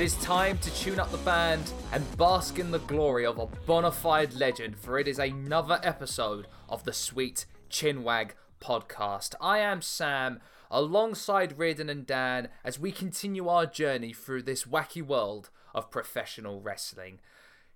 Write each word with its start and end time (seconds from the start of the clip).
It 0.00 0.04
is 0.04 0.16
time 0.16 0.56
to 0.60 0.74
tune 0.74 0.98
up 0.98 1.10
the 1.10 1.18
band 1.18 1.74
and 1.92 2.16
bask 2.16 2.58
in 2.58 2.70
the 2.70 2.78
glory 2.78 3.26
of 3.26 3.38
a 3.38 3.44
bona 3.44 3.92
fide 3.92 4.32
legend, 4.32 4.78
for 4.78 4.98
it 4.98 5.06
is 5.06 5.18
another 5.18 5.78
episode 5.82 6.46
of 6.70 6.84
the 6.84 6.92
Sweet 6.94 7.44
Chinwag 7.68 8.30
podcast. 8.62 9.34
I 9.42 9.58
am 9.58 9.82
Sam, 9.82 10.40
alongside 10.70 11.58
Riordan 11.58 11.90
and 11.90 12.06
Dan, 12.06 12.48
as 12.64 12.78
we 12.78 12.92
continue 12.92 13.46
our 13.46 13.66
journey 13.66 14.14
through 14.14 14.44
this 14.44 14.64
wacky 14.64 15.02
world 15.02 15.50
of 15.74 15.90
professional 15.90 16.62
wrestling. 16.62 17.20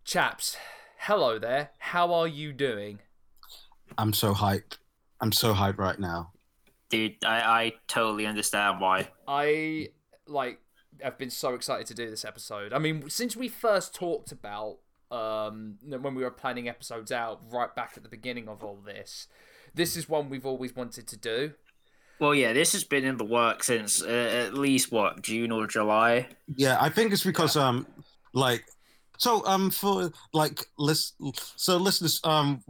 Chaps, 0.02 0.56
hello 1.00 1.38
there. 1.38 1.72
How 1.76 2.10
are 2.14 2.26
you 2.26 2.54
doing? 2.54 3.00
I'm 3.98 4.14
so 4.14 4.32
hyped. 4.32 4.78
I'm 5.20 5.32
so 5.32 5.52
hyped 5.52 5.76
right 5.76 5.98
now. 5.98 6.32
Dude, 6.88 7.22
I, 7.22 7.40
I 7.40 7.72
totally 7.86 8.24
understand 8.24 8.80
why. 8.80 9.10
I 9.28 9.90
like 10.26 10.58
have 11.02 11.18
been 11.18 11.30
so 11.30 11.54
excited 11.54 11.86
to 11.88 11.94
do 11.94 12.10
this 12.10 12.24
episode. 12.24 12.72
I 12.72 12.78
mean, 12.78 13.08
since 13.10 13.36
we 13.36 13.48
first 13.48 13.94
talked 13.94 14.32
about 14.32 14.78
um 15.10 15.76
when 15.86 16.14
we 16.14 16.22
were 16.22 16.30
planning 16.30 16.68
episodes 16.68 17.12
out 17.12 17.40
right 17.50 17.74
back 17.76 17.92
at 17.96 18.02
the 18.02 18.08
beginning 18.08 18.48
of 18.48 18.64
all 18.64 18.78
this, 18.84 19.28
this 19.74 19.96
is 19.96 20.08
one 20.08 20.28
we've 20.28 20.46
always 20.46 20.74
wanted 20.74 21.06
to 21.08 21.16
do. 21.16 21.52
Well, 22.20 22.34
yeah, 22.34 22.52
this 22.52 22.72
has 22.72 22.84
been 22.84 23.04
in 23.04 23.16
the 23.16 23.24
works 23.24 23.66
since 23.66 24.02
uh, 24.02 24.46
at 24.46 24.54
least 24.54 24.92
what 24.92 25.22
June 25.22 25.50
or 25.50 25.66
July. 25.66 26.28
Yeah, 26.54 26.78
I 26.80 26.88
think 26.88 27.12
it's 27.12 27.24
because 27.24 27.56
um 27.56 27.86
like 28.32 28.64
so 29.18 29.44
um 29.46 29.70
for 29.70 30.10
like 30.32 30.66
list 30.78 31.14
so 31.56 31.76
listeners 31.76 32.20
um 32.24 32.62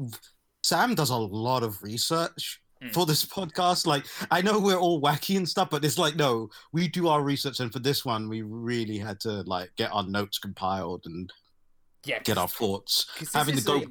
Sam 0.63 0.95
does 0.95 1.11
a 1.11 1.17
lot 1.17 1.63
of 1.63 1.83
research 1.83 2.63
Mm. 2.85 2.93
for 2.93 3.07
this 3.07 3.25
podcast. 3.25 3.87
Like 3.87 4.05
I 4.31 4.43
know 4.43 4.59
we're 4.59 4.77
all 4.77 5.01
wacky 5.01 5.37
and 5.37 5.49
stuff, 5.49 5.71
but 5.71 5.85
it's 5.85 5.97
like 5.99 6.17
no, 6.17 6.51
we 6.73 6.89
do 6.89 7.09
our 7.09 7.23
research 7.23 7.61
and 7.61 7.73
for 7.73 7.79
this 7.79 8.05
one 8.05 8.29
we 8.29 8.43
really 8.43 8.99
had 8.99 9.21
to 9.21 9.43
like 9.43 9.71
get 9.77 9.91
our 9.93 10.07
notes 10.07 10.39
compiled 10.39 11.03
and 11.07 11.33
Yeah, 12.05 12.19
get 12.23 12.37
our 12.39 12.49
thoughts. 12.49 13.07
having 13.33 13.55
to 13.55 13.59
is 13.59 13.65
go- 13.65 13.79
a 13.83 13.87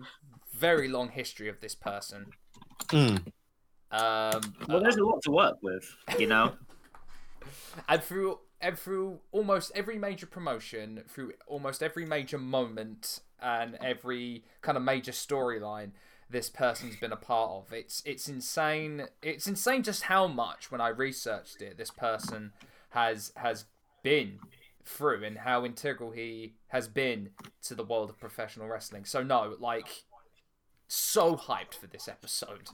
very 0.58 0.88
long 0.88 1.10
history 1.10 1.50
of 1.50 1.60
this 1.60 1.76
person. 1.76 2.28
Mm. 2.90 3.26
Um, 3.92 4.42
Well, 4.68 4.82
there's 4.82 4.96
a 4.98 5.04
lot 5.06 5.22
to 5.24 5.32
work 5.32 5.58
with, 5.62 5.84
you 6.18 6.28
know. 6.28 6.54
and 7.90 8.04
through 8.04 8.40
and 8.62 8.80
through 8.80 9.20
almost 9.32 9.72
every 9.76 9.98
major 9.98 10.26
promotion, 10.26 11.04
through 11.10 11.34
almost 11.48 11.84
every 11.84 12.06
major 12.06 12.38
moment, 12.38 13.20
and 13.42 13.76
every 13.82 14.46
kind 14.62 14.78
of 14.78 14.84
major 14.84 15.12
storyline 15.12 15.92
this 16.34 16.50
person's 16.50 16.96
been 16.98 17.14
a 17.14 17.16
part 17.16 17.52
of. 17.52 17.72
It's 17.72 18.02
it's 18.06 18.28
insane. 18.28 19.08
It's 19.22 19.48
insane 19.48 19.84
just 19.84 20.04
how 20.04 20.28
much 20.28 20.72
when 20.72 20.82
I 20.82 20.90
researched 20.90 21.62
it, 21.62 21.78
this 21.78 21.92
person 21.92 22.52
has 22.90 23.32
has 23.38 23.66
been 24.02 24.40
through 24.84 25.24
and 25.24 25.38
how 25.38 25.64
integral 25.64 26.12
he 26.12 26.56
has 26.68 26.90
been 26.90 27.30
to 27.62 27.76
the 27.76 27.86
world 27.86 28.10
of 28.10 28.20
professional 28.20 28.68
wrestling. 28.68 29.06
So 29.06 29.24
no, 29.24 29.56
like 29.60 30.04
so 30.88 31.36
hyped 31.38 31.76
for 31.76 31.88
this 31.88 32.08
episode 32.10 32.68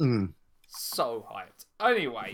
Mm. 0.00 0.32
so 0.68 1.26
hyped. 1.30 1.66
Anyway, 1.78 2.32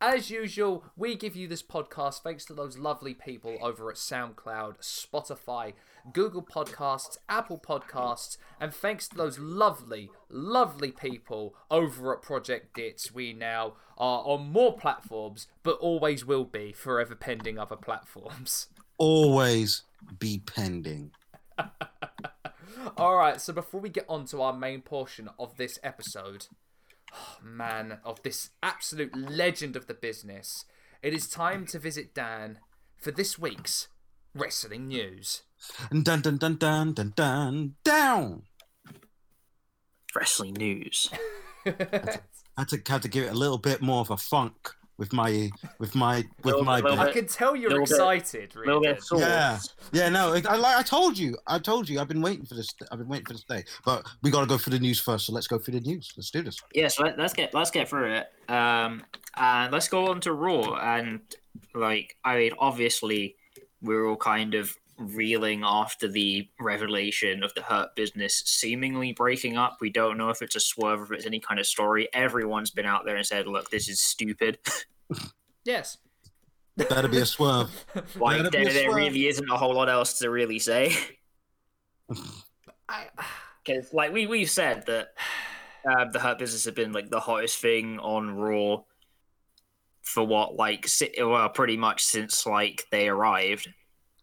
as 0.00 0.30
usual, 0.30 0.84
we 0.96 1.16
give 1.16 1.36
you 1.36 1.48
this 1.48 1.62
podcast 1.62 2.22
thanks 2.22 2.44
to 2.46 2.54
those 2.54 2.78
lovely 2.78 3.14
people 3.14 3.56
over 3.62 3.90
at 3.90 3.96
SoundCloud, 3.96 4.80
Spotify, 4.80 5.72
Google 6.12 6.42
Podcasts, 6.42 7.16
Apple 7.28 7.58
Podcasts, 7.58 8.36
and 8.60 8.74
thanks 8.74 9.08
to 9.08 9.16
those 9.16 9.38
lovely, 9.38 10.10
lovely 10.28 10.92
people 10.92 11.54
over 11.70 12.14
at 12.14 12.22
Project 12.22 12.74
Dits, 12.74 13.12
we 13.12 13.32
now 13.32 13.74
are 13.96 14.22
on 14.24 14.50
more 14.50 14.76
platforms, 14.76 15.46
but 15.62 15.78
always 15.78 16.24
will 16.24 16.44
be, 16.44 16.72
forever 16.72 17.14
pending 17.14 17.58
other 17.58 17.76
platforms. 17.76 18.68
Always 18.98 19.82
be 20.20 20.40
pending. 20.46 21.10
Alright, 22.96 23.40
so 23.40 23.52
before 23.52 23.80
we 23.80 23.88
get 23.88 24.04
on 24.08 24.24
to 24.26 24.40
our 24.40 24.52
main 24.52 24.82
portion 24.82 25.28
of 25.36 25.56
this 25.56 25.80
episode, 25.82 26.46
oh 27.14 27.36
man, 27.42 27.98
of 28.04 28.22
this 28.22 28.50
absolute 28.62 29.16
legend 29.16 29.76
of 29.76 29.86
the 29.86 29.94
business, 29.94 30.64
it 31.02 31.12
is 31.12 31.28
time 31.28 31.66
to 31.66 31.78
visit 31.78 32.14
Dan 32.14 32.58
for 32.98 33.10
this 33.10 33.38
week's 33.38 33.88
wrestling 34.34 34.88
news. 34.88 35.42
Dun 35.90 36.20
dun 36.20 36.38
dun 36.38 36.56
dun 36.56 36.92
dun 36.92 37.12
dun 37.14 37.74
down. 37.84 38.42
Wrestling 40.14 40.54
news. 40.54 41.10
had 41.64 42.68
to 42.68 42.80
had 42.86 43.02
to 43.02 43.08
give 43.08 43.24
it 43.24 43.32
a 43.32 43.38
little 43.38 43.58
bit 43.58 43.80
more 43.80 44.00
of 44.00 44.10
a 44.10 44.16
funk 44.16 44.74
with 44.96 45.12
my 45.12 45.50
with 45.78 45.94
my 45.94 46.24
with 46.44 46.60
my 46.62 46.80
bit, 46.80 46.98
I 46.98 47.10
can 47.12 47.26
tell 47.26 47.56
you're 47.56 47.70
Little 47.70 47.84
excited, 47.84 48.54
A 48.54 48.58
little 48.60 48.80
bit 48.80 49.02
Regan. 49.10 49.28
yeah 49.28 49.58
yeah 49.92 50.08
no 50.08 50.34
I, 50.34 50.56
I 50.56 50.78
I 50.78 50.82
told 50.82 51.18
you 51.18 51.36
I 51.46 51.58
told 51.58 51.88
you 51.88 51.98
I've 52.00 52.08
been 52.08 52.22
waiting 52.22 52.46
for 52.46 52.54
this 52.54 52.68
I've 52.92 52.98
been 52.98 53.08
waiting 53.08 53.26
for 53.26 53.32
this 53.32 53.44
day 53.44 53.64
but 53.84 54.06
we 54.22 54.30
got 54.30 54.40
to 54.42 54.46
go 54.46 54.56
for 54.56 54.70
the 54.70 54.78
news 54.78 55.00
first 55.00 55.26
so 55.26 55.32
let's 55.32 55.48
go 55.48 55.58
for 55.58 55.72
the 55.72 55.80
news 55.80 56.12
let's 56.16 56.30
do 56.30 56.42
this 56.42 56.60
Yeah, 56.74 56.88
so 56.88 57.04
let, 57.04 57.18
let's 57.18 57.32
get 57.32 57.52
let's 57.54 57.70
get 57.72 57.88
through 57.88 58.12
it. 58.12 58.26
Um, 58.48 59.02
and 59.36 59.72
let's 59.72 59.88
go 59.88 60.10
on 60.10 60.20
to 60.20 60.32
Raw. 60.32 60.74
And 60.74 61.20
like, 61.74 62.16
I 62.24 62.36
mean, 62.36 62.52
obviously, 62.58 63.36
we're 63.82 64.06
all 64.06 64.16
kind 64.16 64.54
of 64.54 64.72
reeling 64.98 65.62
after 65.64 66.08
the 66.08 66.48
revelation 66.60 67.42
of 67.42 67.54
the 67.54 67.62
Hurt 67.62 67.94
Business 67.96 68.42
seemingly 68.46 69.12
breaking 69.12 69.56
up. 69.56 69.78
We 69.80 69.90
don't 69.90 70.18
know 70.18 70.30
if 70.30 70.42
it's 70.42 70.56
a 70.56 70.60
swerve, 70.60 71.00
or 71.00 71.04
if 71.04 71.12
it's 71.12 71.26
any 71.26 71.40
kind 71.40 71.58
of 71.60 71.66
story. 71.66 72.08
Everyone's 72.12 72.70
been 72.70 72.86
out 72.86 73.04
there 73.04 73.16
and 73.16 73.26
said, 73.26 73.46
"Look, 73.46 73.70
this 73.70 73.88
is 73.88 74.00
stupid." 74.00 74.58
Yes. 75.64 75.96
better 76.76 77.08
be 77.08 77.16
a 77.18 77.24
swerve 77.24 77.70
like, 78.16 78.50
there, 78.50 78.66
there 78.66 78.94
really 78.94 79.28
isn't 79.28 79.48
a 79.48 79.56
whole 79.56 79.74
lot 79.74 79.88
else 79.88 80.18
to 80.18 80.28
really 80.28 80.58
say. 80.58 80.94
Because, 82.06 83.94
like, 83.94 84.12
we 84.12 84.26
we've 84.26 84.50
said 84.50 84.84
that 84.86 85.08
uh, 85.88 86.04
the 86.12 86.18
Hurt 86.18 86.38
Business 86.38 86.66
have 86.66 86.74
been 86.74 86.92
like 86.92 87.08
the 87.08 87.20
hottest 87.20 87.58
thing 87.60 87.98
on 87.98 88.36
Raw 88.36 88.82
for 90.02 90.22
what, 90.22 90.54
like, 90.56 90.86
si- 90.86 91.14
well, 91.18 91.48
pretty 91.48 91.78
much 91.78 92.04
since 92.04 92.44
like 92.44 92.84
they 92.90 93.08
arrived, 93.08 93.72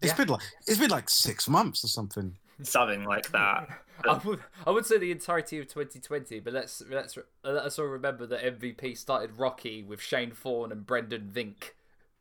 It's 0.02 0.12
Yeah. 0.12 0.16
been 0.18 0.28
like 0.30 0.42
it's 0.68 0.80
been 0.80 0.90
like 0.90 1.10
six 1.10 1.48
months 1.48 1.84
or 1.84 1.88
something 1.88 2.38
something 2.64 3.04
like 3.06 3.32
that. 3.32 3.68
I 4.08 4.14
would, 4.24 4.40
I 4.68 4.72
would 4.72 4.86
say 4.86 4.98
the 4.98 5.12
entirety 5.12 5.60
of 5.60 5.68
2020, 5.68 6.40
but 6.42 6.54
let's 6.54 6.82
let's 6.90 7.18
let 7.44 7.64
us 7.64 7.78
all 7.80 7.86
remember 7.86 8.26
that 8.28 8.42
MVP 8.60 8.98
started 8.98 9.38
Rocky 9.38 9.84
with 9.84 10.02
Shane 10.02 10.32
Thorne 10.32 10.72
and 10.72 10.86
Brendan 10.86 11.32
Vink, 11.34 11.72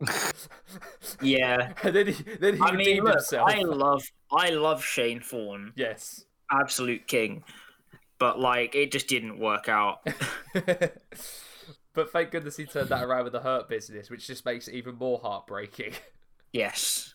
Yeah, 1.23 1.73
and 1.83 1.95
then 1.95 2.07
he 2.09 2.23
then 2.39 2.57
he 2.57 2.63
I 2.63 2.73
mean, 2.73 3.03
look, 3.03 3.15
himself. 3.15 3.51
I 3.51 3.61
love, 3.63 4.03
I 4.31 4.51
love 4.51 4.85
Shane 4.85 5.21
Thorne, 5.21 5.73
Yes. 5.77 6.25
absolute 6.51 7.07
king, 7.07 7.45
but 8.19 8.39
like, 8.39 8.75
it 8.75 8.93
just 8.93 9.09
didn't 9.09 9.39
work 9.39 9.69
out. 9.69 10.07
but 11.95 12.13
thank 12.13 12.31
goodness 12.31 12.57
he 12.57 12.67
turned 12.67 12.89
that 12.91 13.03
around 13.05 13.25
with 13.25 13.33
the 13.33 13.41
Hurt 13.41 13.69
Business, 13.69 14.11
which 14.11 14.27
just 14.27 14.45
makes 14.45 14.69
it 14.69 14.75
even 14.75 14.97
more 14.97 15.19
heartbreaking. 15.19 15.93
Yes. 16.53 17.15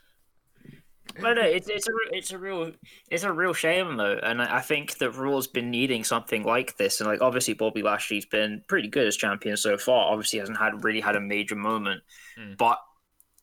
No, 1.20 1.34
no, 1.34 1.42
it's 1.42 1.70
it's 1.70 1.88
a 1.88 1.92
it's 2.12 2.32
a 2.32 2.38
real 2.38 2.72
it's 3.10 3.24
a 3.24 3.32
real 3.32 3.54
shame 3.54 3.98
though, 3.98 4.20
and 4.22 4.42
I 4.42 4.58
I 4.58 4.62
think 4.62 4.98
that 4.98 5.12
Raw's 5.12 5.48
been 5.48 5.72
needing 5.72 6.04
something 6.04 6.44
like 6.44 6.78
this, 6.78 7.00
and 7.00 7.10
like 7.10 7.22
obviously 7.22 7.54
Bobby 7.54 7.82
Lashley's 7.82 8.26
been 8.26 8.64
pretty 8.68 8.88
good 8.88 9.08
as 9.08 9.16
champion 9.18 9.56
so 9.58 9.78
far. 9.78 10.12
Obviously, 10.12 10.40
hasn't 10.40 10.58
had 10.58 10.84
really 10.84 11.02
had 11.02 11.16
a 11.16 11.22
major 11.22 11.56
moment, 11.56 12.02
Mm. 12.38 12.58
but 12.58 12.80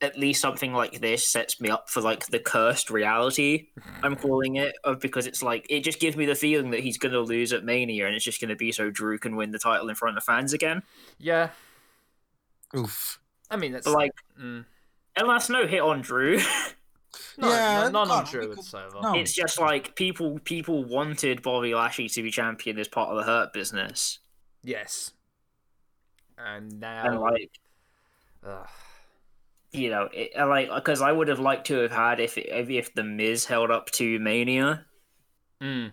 at 0.03 0.19
least 0.19 0.41
something 0.41 0.73
like 0.75 1.01
this 1.01 1.27
sets 1.29 1.61
me 1.61 1.71
up 1.71 1.89
for 1.89 2.01
like 2.01 2.27
the 2.27 2.41
cursed 2.41 2.91
reality. 2.91 3.69
I'm 4.03 4.17
calling 4.17 4.57
it 4.57 4.75
of 4.83 4.99
because 5.01 5.29
it's 5.29 5.43
like 5.45 5.65
it 5.71 5.81
just 5.85 6.01
gives 6.01 6.17
me 6.17 6.27
the 6.27 6.35
feeling 6.35 6.73
that 6.73 6.81
he's 6.81 6.99
going 6.99 7.13
to 7.13 7.21
lose 7.21 7.53
at 7.53 7.65
Mania, 7.65 8.07
and 8.07 8.15
it's 8.17 8.25
just 8.25 8.41
going 8.41 8.49
to 8.51 8.57
be 8.57 8.73
so 8.73 8.91
Drew 8.91 9.17
can 9.19 9.37
win 9.37 9.53
the 9.53 9.61
title 9.61 9.89
in 9.89 9.95
front 9.95 10.17
of 10.19 10.25
fans 10.25 10.53
again. 10.53 10.83
yeah, 11.19 11.51
oof 12.77 13.19
I 13.51 13.57
mean 13.57 13.73
that's 13.73 13.85
But 13.87 13.95
like, 13.95 14.13
mm, 14.41 14.65
and 15.17 15.29
that's 15.29 15.49
no 15.49 15.67
hit 15.67 15.81
on 15.81 16.01
Drew. 16.03 16.41
no, 17.39 17.49
Yeah, 17.49 17.81
no, 17.85 17.91
none 17.91 18.11
on 18.11 18.25
God, 18.25 18.31
Drew 18.31 18.47
we 18.49 18.53
and 18.53 18.65
Silver. 18.65 19.01
no. 19.03 19.15
it's 19.15 19.33
just 19.33 19.61
like 19.61 19.95
people 19.97 20.39
people 20.41 20.85
wanted 20.85 21.43
Bobby 21.43 21.75
Lashley 21.75 22.09
to 22.09 22.23
be 22.23 22.31
champion 22.31 22.79
as 22.79 22.89
part 22.89 23.11
of 23.11 23.17
the 23.17 23.25
Hurt 23.25 23.53
business, 23.53 24.19
Yes. 24.63 25.13
And 26.39 26.81
now, 26.81 27.05
and 27.07 27.21
like 27.21 27.51
ugh, 28.45 28.67
you 29.73 29.91
know, 29.91 30.09
it, 30.13 30.33
like 30.37 30.71
because 30.75 31.01
I 31.03 31.13
would 31.13 31.29
have 31.29 31.39
liked 31.39 31.67
to 31.69 31.79
have 31.79 31.93
had 31.93 32.21
if 32.21 32.37
if, 32.39 32.69
if 32.71 32.95
the 32.95 33.05
Miz 33.05 33.45
held 33.45 33.71
up 33.71 33.91
to 33.93 34.19
Mania, 34.19 34.85
mm, 35.63 35.93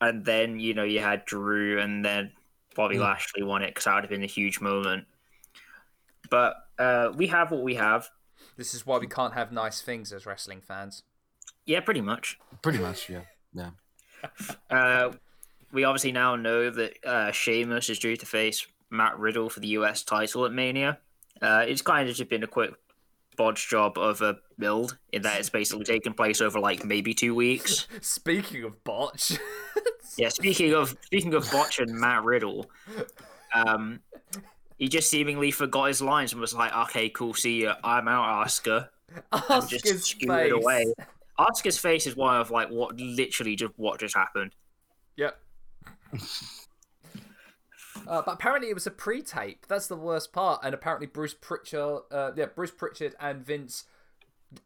and 0.00 0.24
then 0.24 0.58
you 0.58 0.74
know 0.74 0.84
you 0.84 1.00
had 1.00 1.24
Drew, 1.24 1.80
and 1.80 2.04
then 2.04 2.32
Bobby 2.74 2.96
Mm. 2.96 3.00
Lashley 3.02 3.42
won 3.42 3.62
it 3.62 3.68
because 3.68 3.84
that 3.84 3.94
would 3.94 4.04
have 4.04 4.10
been 4.10 4.22
a 4.24 4.26
huge 4.26 4.60
moment. 4.60 5.06
But 6.30 6.56
uh, 6.78 7.12
we 7.14 7.28
have 7.28 7.50
what 7.50 7.62
we 7.62 7.76
have. 7.76 8.08
This 8.56 8.74
is 8.74 8.86
why 8.86 8.98
we 8.98 9.06
can't 9.06 9.34
have 9.34 9.52
nice 9.52 9.80
things 9.80 10.12
as 10.12 10.26
wrestling 10.26 10.60
fans. 10.60 11.02
Yeah, 11.66 11.80
pretty 11.80 12.00
much. 12.00 12.38
pretty 12.62 12.78
much 12.78 13.08
yeah 13.08 13.22
yeah 13.54 13.70
Uh, 14.70 15.12
we 15.72 15.84
obviously 15.84 16.12
now 16.12 16.36
know 16.36 16.70
that 16.70 16.92
uh, 17.04 17.30
Sheamus 17.32 17.90
is 17.90 17.98
due 17.98 18.16
to 18.16 18.26
face 18.26 18.66
Matt 18.90 19.18
Riddle 19.18 19.50
for 19.50 19.60
the 19.60 19.68
US 19.68 20.02
title 20.02 20.46
at 20.46 20.52
Mania. 20.52 20.98
Uh, 21.42 21.64
it's 21.66 21.82
kind 21.82 22.08
of 22.08 22.14
just 22.14 22.30
been 22.30 22.42
a 22.42 22.46
quick 22.46 22.72
bodge 23.36 23.68
job 23.68 23.98
of 23.98 24.22
a 24.22 24.36
build 24.58 24.96
in 25.12 25.22
that 25.22 25.40
it's 25.40 25.50
basically 25.50 25.84
taken 25.84 26.14
place 26.14 26.40
over 26.40 26.60
like 26.60 26.84
maybe 26.84 27.12
two 27.12 27.34
weeks. 27.34 27.88
Speaking 28.00 28.62
of 28.64 28.82
botch, 28.84 29.38
Yeah, 30.16 30.28
speaking 30.28 30.72
of 30.74 30.96
speaking 31.04 31.34
of 31.34 31.50
botch 31.50 31.80
and 31.80 31.90
Matt 31.92 32.22
Riddle, 32.22 32.70
um, 33.52 33.98
he 34.78 34.88
just 34.88 35.10
seemingly 35.10 35.50
forgot 35.50 35.88
his 35.88 36.02
lines 36.02 36.32
and 36.32 36.40
was 36.40 36.54
like, 36.54 36.74
"Okay, 36.74 37.08
cool, 37.08 37.34
see 37.34 37.62
ya. 37.62 37.76
I'm 37.84 38.08
out, 38.08 38.24
Oscar." 38.24 38.90
And 39.32 39.68
just 39.68 39.86
Oscar's 39.86 40.04
scooted 40.06 40.28
face. 40.28 40.52
away. 40.52 40.94
Oscar's 41.38 41.78
face 41.78 42.06
is 42.06 42.16
one 42.16 42.40
of 42.40 42.50
like 42.50 42.68
what 42.70 42.98
literally 42.98 43.56
just 43.56 43.72
what 43.76 44.00
just 44.00 44.16
happened. 44.16 44.52
Yep. 45.16 45.38
Uh, 48.06 48.20
but 48.20 48.34
apparently 48.34 48.68
it 48.68 48.74
was 48.74 48.86
a 48.86 48.90
pre-tape. 48.90 49.66
That's 49.66 49.86
the 49.86 49.96
worst 49.96 50.32
part. 50.32 50.60
And 50.62 50.74
apparently 50.74 51.06
Bruce 51.06 51.32
Pritchard, 51.32 52.00
uh, 52.10 52.32
yeah, 52.36 52.46
Bruce 52.54 52.70
Pritchard 52.70 53.14
and 53.18 53.44
Vince 53.44 53.84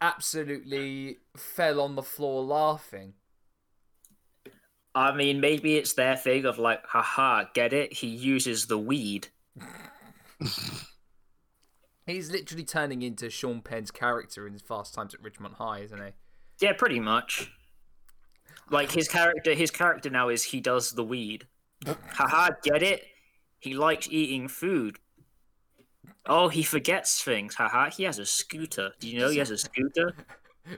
absolutely 0.01 1.19
fell 1.37 1.81
on 1.81 1.95
the 1.95 2.03
floor 2.03 2.43
laughing. 2.43 3.15
I 4.95 5.15
mean, 5.15 5.41
maybe 5.41 5.77
it's 5.77 5.93
their 5.93 6.17
thing 6.17 6.47
of 6.47 6.59
like, 6.59 6.85
haha, 6.87 7.45
get 7.55 7.73
it? 7.73 7.93
He 7.93 8.09
uses 8.09 8.67
the 8.67 8.79
weed. 8.79 9.29
He's 12.07 12.31
literally 12.31 12.65
turning 12.65 13.03
into 13.03 13.29
Sean 13.29 13.61
Penn's 13.61 13.91
character 13.91 14.47
in 14.47 14.59
Fast 14.59 14.95
Times 14.95 15.15
at 15.15 15.23
Ridgemont 15.23 15.55
High, 15.55 15.81
isn't 15.81 15.99
he? 15.99 16.13
Yeah, 16.61 16.73
pretty 16.73 17.01
much. 17.01 17.51
Like 18.71 18.93
his 18.93 19.09
character, 19.09 19.55
his 19.55 19.71
character 19.71 20.11
now 20.11 20.29
is 20.29 20.45
he 20.45 20.61
does 20.61 20.93
the 20.93 21.05
weed. 21.05 21.47
Haha, 21.87 22.51
get 22.63 22.83
it? 22.83 23.03
He 23.59 23.75
likes 23.75 24.09
eating 24.11 24.49
food. 24.49 24.99
Oh, 26.27 26.49
he 26.49 26.63
forgets 26.63 27.23
things. 27.23 27.55
Haha, 27.55 27.91
he 27.91 28.05
has 28.05 28.19
a 28.19 28.27
scooter. 28.27 28.93
Do 29.01 29.09
you 29.09 29.19
know 29.19 29.31
he 29.31 29.39
has 29.39 29.51
a 29.51 29.59
scooter? 29.59 30.15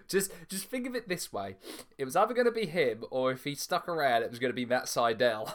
Just, 0.09 0.31
just 0.49 0.67
think 0.67 0.87
of 0.87 0.95
it 0.95 1.09
this 1.09 1.33
way: 1.33 1.57
it 1.99 2.05
was 2.05 2.15
either 2.15 2.33
going 2.33 2.47
to 2.47 2.53
be 2.53 2.67
him, 2.67 3.03
or 3.11 3.33
if 3.33 3.43
he 3.43 3.57
stuck 3.57 3.89
around, 3.89 4.23
it 4.23 4.31
was 4.31 4.39
going 4.39 4.53
to 4.53 4.55
be 4.55 4.65
Matt 4.65 4.85
Sydal. 4.85 5.53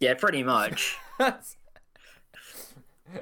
Yeah, 0.00 0.14
pretty 0.14 0.42
much. 0.42 0.96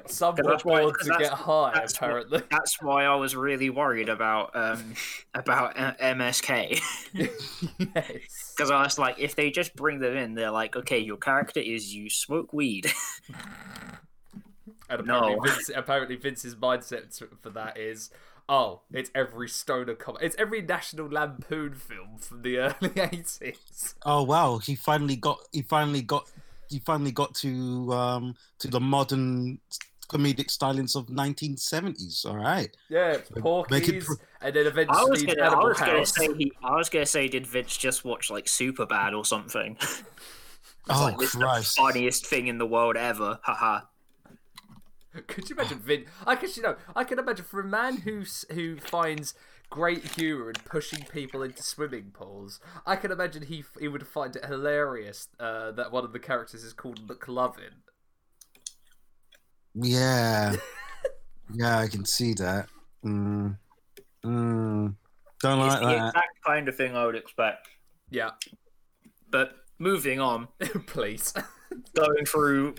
Some 0.05 0.35
were 0.35 0.43
that's 0.43 0.63
why- 0.63 0.81
bored 0.83 0.95
to 1.01 1.05
that's- 1.07 1.29
get 1.29 1.37
high, 1.37 1.71
that's 1.73 1.93
what- 1.99 2.07
apparently. 2.09 2.41
That's 2.51 2.81
why 2.81 3.05
I 3.05 3.15
was 3.15 3.35
really 3.35 3.69
worried 3.69 4.07
about 4.09 4.55
um 4.55 4.93
about 5.33 5.77
uh, 5.77 5.93
MSK 5.99 6.79
yes. 7.13 7.65
because 7.77 8.71
I 8.71 8.83
was 8.83 8.97
like, 8.97 9.19
if 9.19 9.35
they 9.35 9.51
just 9.51 9.75
bring 9.75 9.99
them 9.99 10.15
in, 10.15 10.33
they're 10.35 10.51
like, 10.51 10.75
okay, 10.75 10.99
your 10.99 11.17
character 11.17 11.59
is 11.59 11.93
you 11.93 12.09
smoke 12.09 12.53
weed. 12.53 12.91
And 14.89 15.01
apparently, 15.01 15.35
No. 15.35 15.41
Vince, 15.41 15.71
apparently 15.73 16.15
Vince's 16.17 16.55
mindset 16.55 17.17
for 17.41 17.49
that 17.51 17.77
is, 17.77 18.09
oh, 18.49 18.81
it's 18.91 19.09
every 19.15 19.47
stoner 19.49 19.95
com- 19.95 20.17
It's 20.21 20.35
every 20.37 20.61
National 20.61 21.07
Lampoon 21.07 21.73
film 21.75 22.17
from 22.17 22.41
the 22.41 22.57
early 22.57 22.91
eighties. 22.97 23.95
Oh 24.05 24.23
wow, 24.23 24.57
he 24.57 24.75
finally 24.75 25.15
got 25.15 25.39
he 25.51 25.61
finally 25.61 26.01
got 26.01 26.29
he 26.71 26.79
finally 26.79 27.11
got 27.11 27.35
to 27.35 27.91
um 27.93 28.35
to 28.59 28.67
the 28.67 28.79
modern 28.79 29.59
comedic 30.11 30.47
stylings 30.47 30.95
of 30.95 31.07
1970s. 31.07 32.25
All 32.25 32.37
right. 32.37 32.75
Yeah, 32.89 33.13
it's 33.13 33.29
Make 33.31 33.37
it 33.37 33.41
Porky's, 33.43 34.05
pr- 34.05 34.13
and 34.41 34.55
then 34.55 34.65
I 34.65 34.69
eventually 34.69 35.09
was 35.09 35.23
gonna, 35.23 35.41
I 35.43 35.63
was 35.63 35.79
gonna 35.79 36.05
say 36.05 36.33
he, 36.33 36.51
I 36.63 36.75
was 36.75 36.89
gonna 36.89 37.05
say, 37.05 37.27
did 37.29 37.47
Vince 37.47 37.77
just 37.77 38.03
watch 38.03 38.29
like 38.29 38.45
Superbad 38.45 39.17
or 39.17 39.25
something? 39.25 39.77
Oh 40.89 41.03
like, 41.03 41.17
this 41.19 41.29
is 41.29 41.35
Christ. 41.35 41.75
the 41.75 41.81
funniest 41.83 42.25
thing 42.25 42.47
in 42.47 42.57
the 42.57 42.65
world 42.65 42.97
ever. 42.97 43.39
Haha. 43.43 43.81
Could 45.27 45.47
you 45.47 45.55
imagine 45.55 45.77
Vince? 45.77 46.07
I 46.25 46.35
can, 46.35 46.49
you 46.55 46.63
know, 46.63 46.75
I 46.95 47.03
can 47.03 47.19
imagine 47.19 47.45
for 47.45 47.59
a 47.59 47.65
man 47.65 47.97
who's 47.97 48.45
who 48.51 48.77
finds 48.77 49.35
great 49.71 50.03
humor 50.15 50.49
in 50.49 50.55
pushing 50.65 51.03
people 51.11 51.41
into 51.41 51.63
swimming 51.63 52.11
pools. 52.13 52.59
I 52.85 52.95
can 52.97 53.11
imagine 53.11 53.43
he 53.43 53.63
he 53.79 53.87
would 53.87 54.05
find 54.05 54.35
it 54.35 54.45
hilarious 54.45 55.27
uh, 55.39 55.71
that 55.71 55.91
one 55.91 56.03
of 56.05 56.13
the 56.13 56.19
characters 56.19 56.63
is 56.63 56.73
called 56.73 57.07
McLovin. 57.07 57.81
Yeah. 59.73 60.55
yeah, 61.53 61.79
I 61.79 61.87
can 61.87 62.05
see 62.05 62.33
that. 62.35 62.67
Mm. 63.03 63.57
Mm. 64.23 64.95
Don't 65.41 65.59
It's 65.61 65.73
like 65.73 65.79
the 65.79 65.85
that. 65.87 66.07
exact 66.09 66.43
kind 66.45 66.67
of 66.67 66.75
thing 66.75 66.95
I 66.95 67.05
would 67.05 67.15
expect. 67.15 67.67
Yeah, 68.09 68.31
But 69.31 69.55
moving 69.79 70.19
on, 70.19 70.49
please. 70.85 71.33
going 71.95 72.25
through 72.25 72.75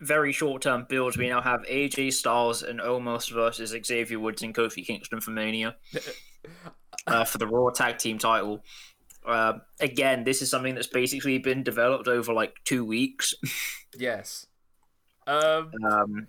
very 0.00 0.32
short 0.32 0.62
term 0.62 0.86
builds, 0.88 1.16
we 1.16 1.28
now 1.28 1.40
have 1.40 1.62
AJ 1.62 2.14
Styles 2.14 2.62
and 2.62 2.80
Omos 2.80 3.30
versus 3.32 3.74
Xavier 3.86 4.18
Woods 4.18 4.42
and 4.42 4.54
Kofi 4.54 4.84
Kingston 4.84 5.20
for 5.20 5.30
Mania 5.30 5.76
uh, 7.06 7.24
for 7.24 7.38
the 7.38 7.46
Raw 7.46 7.70
Tag 7.70 7.98
Team 7.98 8.18
title. 8.18 8.64
Uh, 9.26 9.54
again, 9.80 10.24
this 10.24 10.40
is 10.40 10.50
something 10.50 10.74
that's 10.74 10.86
basically 10.86 11.38
been 11.38 11.62
developed 11.62 12.08
over 12.08 12.32
like 12.32 12.54
two 12.64 12.84
weeks. 12.84 13.34
yes. 13.98 14.46
Um. 15.26 15.70
Um, 15.84 16.28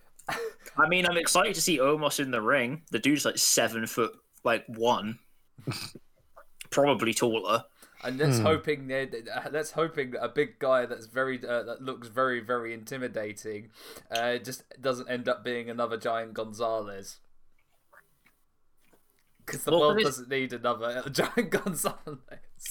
I 0.78 0.88
mean, 0.88 1.06
I'm 1.06 1.18
excited 1.18 1.56
to 1.56 1.62
see 1.62 1.80
Omos 1.80 2.20
in 2.20 2.32
the 2.32 2.42
ring. 2.42 2.84
The 2.92 3.00
dude's 3.00 3.26
like 3.26 3.38
seven 3.38 3.88
foot, 3.88 4.12
like 4.44 4.64
one, 4.68 5.20
probably 6.70 7.14
taller. 7.14 7.64
And 8.04 8.18
let's 8.18 8.38
Hmm. 8.38 8.46
hoping 8.46 8.88
that 8.88 9.14
uh, 9.34 9.50
let's 9.52 9.72
hoping 9.72 10.12
that 10.12 10.24
a 10.24 10.30
big 10.30 10.60
guy 10.60 10.86
that's 10.86 11.06
very 11.06 11.38
uh, 11.46 11.64
that 11.64 11.82
looks 11.82 12.08
very 12.08 12.40
very 12.40 12.74
intimidating, 12.74 13.70
uh, 14.10 14.38
just 14.38 14.64
doesn't 14.82 15.10
end 15.10 15.30
up 15.30 15.44
being 15.44 15.70
another 15.70 15.98
giant 15.98 16.34
Gonzalez. 16.34 17.20
Because 19.46 19.64
the 19.64 19.72
Well, 19.72 19.82
world 19.82 20.02
doesn't 20.02 20.30
need 20.30 20.54
another 20.54 21.04
giant 21.12 21.50
Gonzalez. 21.50 22.20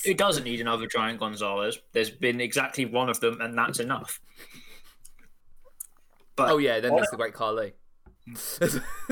It 0.04 0.16
doesn't 0.18 0.44
need 0.44 0.60
another 0.60 0.86
giant 0.86 1.18
Gonzalez. 1.20 1.78
There's 1.92 2.10
been 2.10 2.40
exactly 2.40 2.84
one 2.84 3.08
of 3.08 3.20
them, 3.20 3.40
and 3.40 3.56
that's 3.56 3.80
enough. 3.80 4.20
But 6.36 6.50
Oh 6.50 6.58
yeah, 6.58 6.80
then 6.80 6.94
there's 6.96 7.10
the 7.10 7.16
Great 7.16 7.34
Khali. 7.34 7.74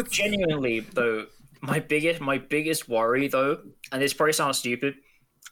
genuinely 0.08 0.80
though 0.80 1.26
my 1.60 1.80
biggest 1.80 2.20
my 2.20 2.38
biggest 2.38 2.88
worry 2.88 3.28
though 3.28 3.60
and 3.90 4.00
this 4.02 4.12
probably 4.14 4.32
sounds 4.32 4.58
stupid 4.58 4.94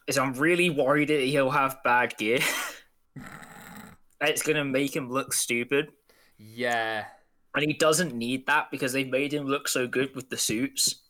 is 0.07 0.17
i'm 0.17 0.33
really 0.33 0.69
worried 0.69 1.09
that 1.09 1.21
he'll 1.21 1.49
have 1.49 1.77
bad 1.83 2.15
gear 2.17 2.39
it's 4.21 4.41
going 4.41 4.55
to 4.55 4.63
make 4.65 4.95
him 4.95 5.09
look 5.09 5.33
stupid 5.33 5.89
yeah. 6.39 7.05
and 7.55 7.65
he 7.65 7.73
doesn't 7.73 8.13
need 8.15 8.45
that 8.47 8.69
because 8.71 8.93
they 8.93 9.03
made 9.03 9.33
him 9.33 9.45
look 9.45 9.67
so 9.67 9.87
good 9.87 10.15
with 10.15 10.29
the 10.29 10.37
suits 10.37 11.03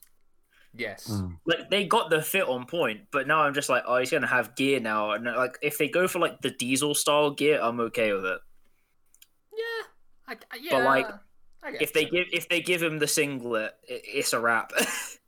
Yes. 0.74 1.08
Mm. 1.10 1.38
like 1.48 1.70
they 1.72 1.86
got 1.86 2.10
the 2.12 2.22
fit 2.22 2.48
on 2.48 2.66
point 2.68 3.02
but 3.12 3.26
now 3.28 3.42
i'm 3.42 3.54
just 3.56 3.68
like 3.68 3.84
oh 3.88 3.98
he's 3.98 4.12
going 4.12 4.22
to 4.22 4.28
have 4.28 4.56
gear 4.56 4.80
now 4.80 5.12
and 5.12 5.26
like 5.26 5.58
if 5.64 5.78
they 5.80 5.88
go 5.90 6.08
for 6.08 6.20
like 6.20 6.40
the 6.42 6.52
diesel 6.52 6.94
style 6.94 7.32
gear 7.32 7.60
i'm 7.64 7.80
okay 7.80 8.14
with 8.14 8.26
it 8.26 8.40
Yeah. 9.54 9.84
I, 10.28 10.34
I- 10.52 10.60
yeah. 10.62 10.86
like, 10.86 11.08
I 11.64 11.78
if 11.82 11.94
they 11.94 12.04
so. 12.06 12.12
give 12.12 12.28
if 12.32 12.48
they 12.50 12.62
give 12.62 12.84
him 12.84 13.00
the 13.00 13.08
singlet 13.08 13.74
it, 13.88 14.02
it's 14.06 14.34
a 14.34 14.40
wrap 14.40 14.72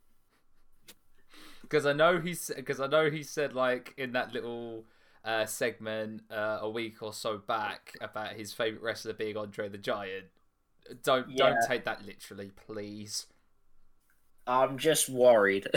because 1.70 1.86
I 1.86 1.92
know 1.92 2.18
he's 2.18 2.50
because 2.54 2.80
I 2.80 2.88
know 2.88 3.10
he 3.10 3.22
said 3.22 3.54
like 3.54 3.94
in 3.96 4.12
that 4.12 4.32
little 4.34 4.84
uh, 5.24 5.46
segment 5.46 6.22
uh, 6.30 6.58
a 6.60 6.68
week 6.68 7.02
or 7.02 7.12
so 7.12 7.38
back 7.38 7.96
about 8.00 8.32
his 8.32 8.52
favorite 8.52 8.82
wrestler 8.82 9.12
being 9.12 9.36
Andre 9.36 9.68
the 9.68 9.78
Giant. 9.78 10.26
Don't 11.04 11.36
don't 11.36 11.58
take 11.66 11.84
that 11.84 12.04
literally, 12.04 12.50
please. 12.66 13.26
I'm 14.46 14.78
just 14.78 15.08
worried. 15.08 15.68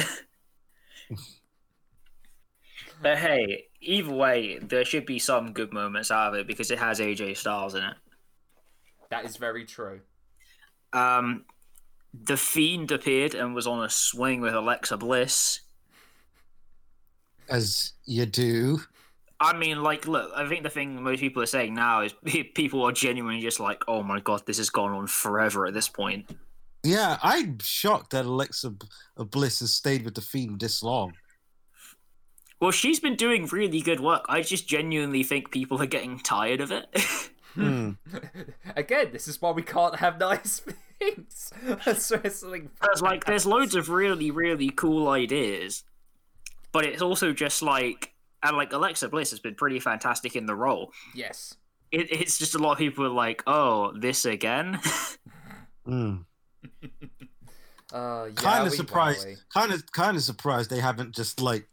but 3.01 3.17
hey, 3.19 3.65
either 3.81 4.11
way, 4.11 4.57
there 4.59 4.85
should 4.85 5.05
be 5.05 5.19
some 5.19 5.53
good 5.53 5.71
moments 5.73 6.09
out 6.09 6.33
of 6.33 6.39
it 6.39 6.47
because 6.47 6.71
it 6.71 6.79
has 6.79 6.99
AJ 6.99 7.37
Styles 7.37 7.75
in 7.75 7.83
it. 7.83 7.95
That 9.11 9.25
is 9.25 9.37
very 9.37 9.65
true. 9.65 9.99
Um, 10.91 11.45
the 12.13 12.37
Fiend 12.37 12.91
appeared 12.91 13.35
and 13.35 13.53
was 13.53 13.67
on 13.67 13.83
a 13.83 13.89
swing 13.89 14.41
with 14.41 14.55
Alexa 14.55 14.97
Bliss. 14.97 15.59
As 17.49 17.93
you 18.05 18.25
do. 18.25 18.79
I 19.39 19.55
mean, 19.55 19.83
like, 19.83 20.07
look, 20.07 20.31
I 20.35 20.47
think 20.47 20.63
the 20.63 20.69
thing 20.69 21.03
most 21.03 21.19
people 21.19 21.43
are 21.43 21.47
saying 21.47 21.73
now 21.73 22.01
is 22.01 22.13
people 22.55 22.83
are 22.83 22.91
genuinely 22.91 23.41
just 23.41 23.59
like, 23.59 23.83
oh 23.87 24.03
my 24.03 24.19
god, 24.19 24.45
this 24.45 24.57
has 24.57 24.69
gone 24.69 24.91
on 24.91 25.07
forever 25.07 25.65
at 25.65 25.73
this 25.73 25.89
point. 25.89 26.29
Yeah, 26.83 27.17
I'm 27.23 27.59
shocked 27.59 28.11
that 28.11 28.25
Alexa 28.25 28.73
Bliss 29.17 29.61
has 29.61 29.73
stayed 29.73 30.03
with 30.03 30.15
the 30.15 30.21
Fiend 30.21 30.59
this 30.59 30.83
long. 30.83 31.13
Well, 32.59 32.71
she's 32.71 32.99
been 32.99 33.15
doing 33.15 33.45
really 33.47 33.81
good 33.81 33.99
work. 33.99 34.25
I 34.29 34.41
just 34.41 34.67
genuinely 34.67 35.23
think 35.23 35.51
people 35.51 35.81
are 35.81 35.85
getting 35.85 36.19
tired 36.19 36.61
of 36.61 36.71
it. 36.71 36.87
Hmm. 37.53 37.91
Again, 38.75 39.09
this 39.11 39.27
is 39.27 39.39
why 39.41 39.51
we 39.51 39.61
can't 39.61 39.97
have 39.97 40.19
nice 40.19 40.63
things 40.99 41.53
as 41.85 42.11
wrestling. 42.11 42.71
There's 42.81 43.01
like 43.01 43.25
there's 43.25 43.45
loads 43.45 43.75
of 43.75 43.89
really 43.89 44.31
really 44.31 44.69
cool 44.69 45.07
ideas, 45.07 45.83
but 46.73 46.83
it's 46.85 47.01
also 47.01 47.31
just 47.31 47.61
like 47.61 48.13
and 48.43 48.57
like 48.57 48.73
Alexa 48.73 49.07
Bliss 49.07 49.29
has 49.31 49.39
been 49.39 49.55
pretty 49.55 49.79
fantastic 49.79 50.35
in 50.35 50.45
the 50.45 50.55
role. 50.55 50.91
Yes. 51.15 51.55
It, 51.91 52.11
it's 52.11 52.37
just 52.37 52.55
a 52.55 52.57
lot 52.57 52.73
of 52.73 52.77
people 52.79 53.05
are 53.05 53.09
like, 53.09 53.41
oh, 53.47 53.93
this 53.97 54.25
again. 54.25 54.79
Hmm. 55.85 56.19
Uh, 57.93 58.27
yeah, 58.29 58.33
kind 58.35 58.65
of 58.65 58.73
surprised. 58.73 59.27
Kind 59.53 59.73
of, 59.73 59.91
kind 59.91 60.15
of 60.15 60.23
surprised 60.23 60.69
they 60.69 60.79
haven't 60.79 61.13
just 61.13 61.41
like, 61.41 61.67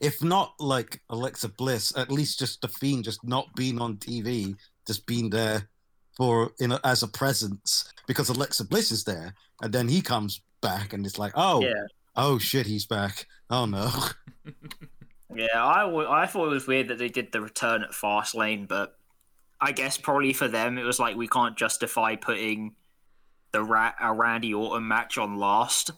if 0.00 0.22
not 0.22 0.54
like 0.58 1.02
Alexa 1.10 1.50
Bliss, 1.50 1.94
at 1.94 2.10
least 2.10 2.38
just 2.38 2.62
the 2.62 2.68
Fiend 2.68 3.04
just 3.04 3.22
not 3.22 3.54
being 3.54 3.78
on 3.80 3.98
TV, 3.98 4.56
just 4.86 5.06
being 5.06 5.28
there 5.28 5.68
for 6.16 6.52
in 6.58 6.72
a, 6.72 6.80
as 6.84 7.02
a 7.02 7.08
presence 7.08 7.92
because 8.06 8.30
Alexa 8.30 8.64
Bliss 8.64 8.90
is 8.90 9.04
there, 9.04 9.34
and 9.62 9.72
then 9.72 9.88
he 9.88 10.00
comes 10.00 10.40
back 10.62 10.94
and 10.94 11.04
it's 11.04 11.18
like, 11.18 11.32
oh, 11.34 11.60
Yeah. 11.60 11.84
oh 12.16 12.38
shit, 12.38 12.66
he's 12.66 12.86
back. 12.86 13.26
Oh 13.50 13.66
no. 13.66 13.90
Yeah, 15.36 15.62
I, 15.62 15.80
w- 15.82 16.08
I 16.08 16.26
thought 16.26 16.46
it 16.46 16.54
was 16.54 16.66
weird 16.66 16.88
that 16.88 16.98
they 16.98 17.10
did 17.10 17.30
the 17.30 17.42
return 17.42 17.82
at 17.82 17.90
Fastlane, 17.90 18.66
but 18.66 18.96
I 19.60 19.72
guess 19.72 19.98
probably 19.98 20.32
for 20.32 20.48
them 20.48 20.78
it 20.78 20.84
was 20.84 20.98
like 20.98 21.14
we 21.14 21.28
can't 21.28 21.56
justify 21.56 22.16
putting 22.16 22.74
the 23.52 23.62
Ra- 23.62 23.94
a 24.00 24.14
Randy 24.14 24.54
Orton 24.54 24.88
match 24.88 25.18
on 25.18 25.36
last. 25.36 25.90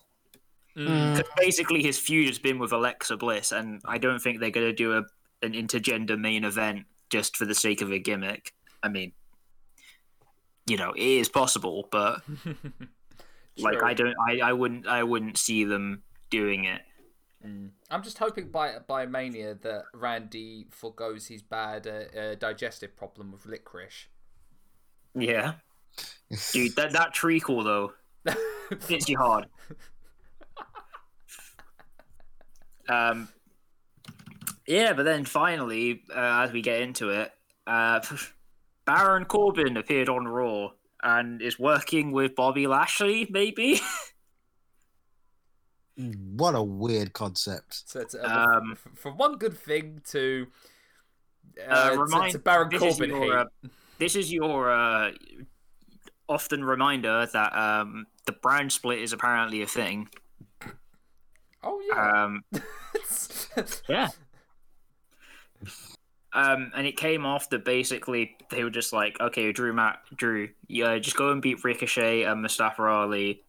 Mm. 0.76 1.16
Because 1.16 1.32
basically 1.36 1.82
his 1.82 1.98
feud 1.98 2.26
has 2.26 2.38
been 2.40 2.58
with 2.58 2.72
Alexa 2.72 3.16
Bliss, 3.16 3.52
and 3.52 3.80
I 3.84 3.98
don't 3.98 4.20
think 4.20 4.40
they're 4.40 4.50
going 4.50 4.66
to 4.66 4.72
do 4.72 4.94
a, 4.94 5.04
an 5.42 5.52
intergender 5.52 6.18
main 6.18 6.44
event 6.44 6.86
just 7.08 7.36
for 7.36 7.44
the 7.44 7.54
sake 7.54 7.80
of 7.80 7.92
a 7.92 7.98
gimmick. 7.98 8.54
I 8.82 8.88
mean, 8.88 9.12
you 10.66 10.76
know, 10.76 10.92
it 10.92 11.02
is 11.02 11.28
possible, 11.28 11.88
but 11.92 12.22
like 13.56 13.78
True. 13.78 13.86
I 13.86 13.94
don't, 13.94 14.14
I, 14.28 14.40
I 14.40 14.52
wouldn't, 14.52 14.88
I 14.88 15.04
wouldn't 15.04 15.38
see 15.38 15.64
them 15.64 16.02
doing 16.30 16.64
it. 16.64 16.82
Mm. 17.46 17.70
I'm 17.90 18.02
just 18.02 18.18
hoping 18.18 18.48
by 18.48 18.78
by 18.86 19.06
Mania 19.06 19.54
that 19.54 19.84
Randy 19.94 20.66
forgoes 20.70 21.28
his 21.28 21.42
bad 21.42 21.86
uh, 21.86 22.18
uh, 22.18 22.34
digestive 22.34 22.96
problem 22.96 23.30
with 23.30 23.46
licorice. 23.46 24.06
Yeah, 25.14 25.54
dude, 26.52 26.74
that 26.76 26.92
that 26.92 27.14
treacle 27.14 27.62
though 27.62 27.92
hits 28.88 29.08
you 29.08 29.18
hard. 29.18 29.46
Um, 32.88 33.28
yeah, 34.66 34.92
but 34.94 35.04
then 35.04 35.24
finally, 35.24 36.02
uh, 36.10 36.44
as 36.44 36.52
we 36.52 36.62
get 36.62 36.80
into 36.80 37.10
it, 37.10 37.32
uh, 37.66 38.00
Baron 38.84 39.24
Corbin 39.26 39.76
appeared 39.76 40.08
on 40.08 40.26
Raw 40.26 40.70
and 41.02 41.42
is 41.42 41.58
working 41.58 42.12
with 42.12 42.34
Bobby 42.34 42.66
Lashley, 42.66 43.26
maybe. 43.30 43.80
what 46.36 46.54
a 46.54 46.62
weird 46.62 47.12
concept. 47.12 47.82
So 47.88 48.00
it's, 48.00 48.14
uh, 48.14 48.20
Um, 48.56 48.76
from 48.94 49.16
one 49.16 49.36
good 49.36 49.56
thing 49.58 50.00
to 50.10 50.46
uh, 51.68 51.90
Uh, 51.92 51.96
remind 51.98 52.32
to, 52.32 52.38
Baron 52.38 52.68
this 52.70 52.82
is 52.82 52.98
Corbin 52.98 53.10
your, 53.10 53.38
uh, 53.38 53.44
this 53.98 54.14
is 54.16 54.32
your 54.32 54.70
uh, 54.70 55.10
often 56.28 56.64
reminder 56.64 57.26
that 57.32 57.52
um, 57.56 58.06
the 58.26 58.32
brand 58.32 58.70
split 58.70 59.00
is 59.00 59.12
apparently 59.12 59.62
a 59.62 59.66
thing. 59.66 60.08
oh 61.64 61.80
yeah. 61.88 62.24
Um, 62.24 62.44
Yeah. 63.88 64.08
Um, 66.32 66.70
and 66.76 66.86
it 66.86 66.96
came 66.96 67.24
after 67.24 67.58
basically 67.58 68.36
they 68.50 68.62
were 68.62 68.70
just 68.70 68.92
like, 68.92 69.18
okay, 69.20 69.50
Drew, 69.50 69.72
Matt, 69.72 69.98
Drew, 70.14 70.50
yeah, 70.68 70.96
just 70.98 71.16
go 71.16 71.32
and 71.32 71.42
beat 71.42 71.64
Ricochet 71.64 72.22
and 72.22 72.42
Mustafa 72.42 72.82
Ali, 72.82 73.42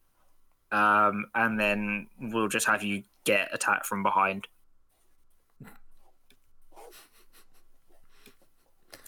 um, 0.72 1.26
and 1.36 1.60
then 1.60 2.08
we'll 2.20 2.48
just 2.48 2.68
have 2.68 2.84
you 2.84 3.04
get 3.24 3.50
attacked 3.54 3.86
from 3.86 4.04
behind. 4.04 4.48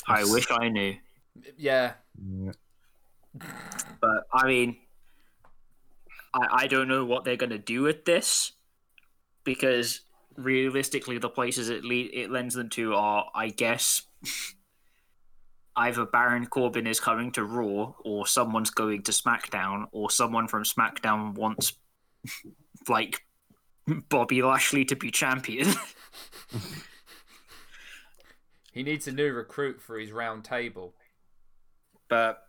I 0.07 0.23
wish 0.23 0.47
I 0.49 0.69
knew, 0.69 0.95
yeah. 1.57 1.93
but 4.01 4.27
I 4.33 4.47
mean, 4.47 4.77
I 6.33 6.47
I 6.51 6.67
don't 6.67 6.87
know 6.87 7.05
what 7.05 7.23
they're 7.23 7.37
gonna 7.37 7.57
do 7.57 7.83
with 7.83 8.05
this 8.05 8.53
because 9.43 10.01
realistically, 10.35 11.17
the 11.17 11.29
places 11.29 11.69
it 11.69 11.83
le- 11.83 12.09
it 12.11 12.31
lends 12.31 12.55
them 12.55 12.69
to 12.69 12.95
are, 12.95 13.29
I 13.33 13.49
guess, 13.49 14.03
either 15.75 16.05
Baron 16.05 16.45
Corbin 16.47 16.87
is 16.87 16.99
coming 16.99 17.31
to 17.33 17.43
Raw, 17.43 17.93
or 18.03 18.27
someone's 18.27 18.69
going 18.71 19.03
to 19.03 19.11
SmackDown, 19.11 19.85
or 19.91 20.09
someone 20.11 20.47
from 20.47 20.63
SmackDown 20.63 21.33
wants 21.33 21.73
like 22.87 23.25
Bobby 24.09 24.41
Lashley 24.41 24.85
to 24.85 24.95
be 24.95 25.11
champion. 25.11 25.67
He 28.71 28.83
needs 28.83 29.07
a 29.07 29.11
new 29.11 29.31
recruit 29.33 29.81
for 29.81 29.99
his 29.99 30.11
round 30.11 30.45
table. 30.45 30.93
but 32.07 32.43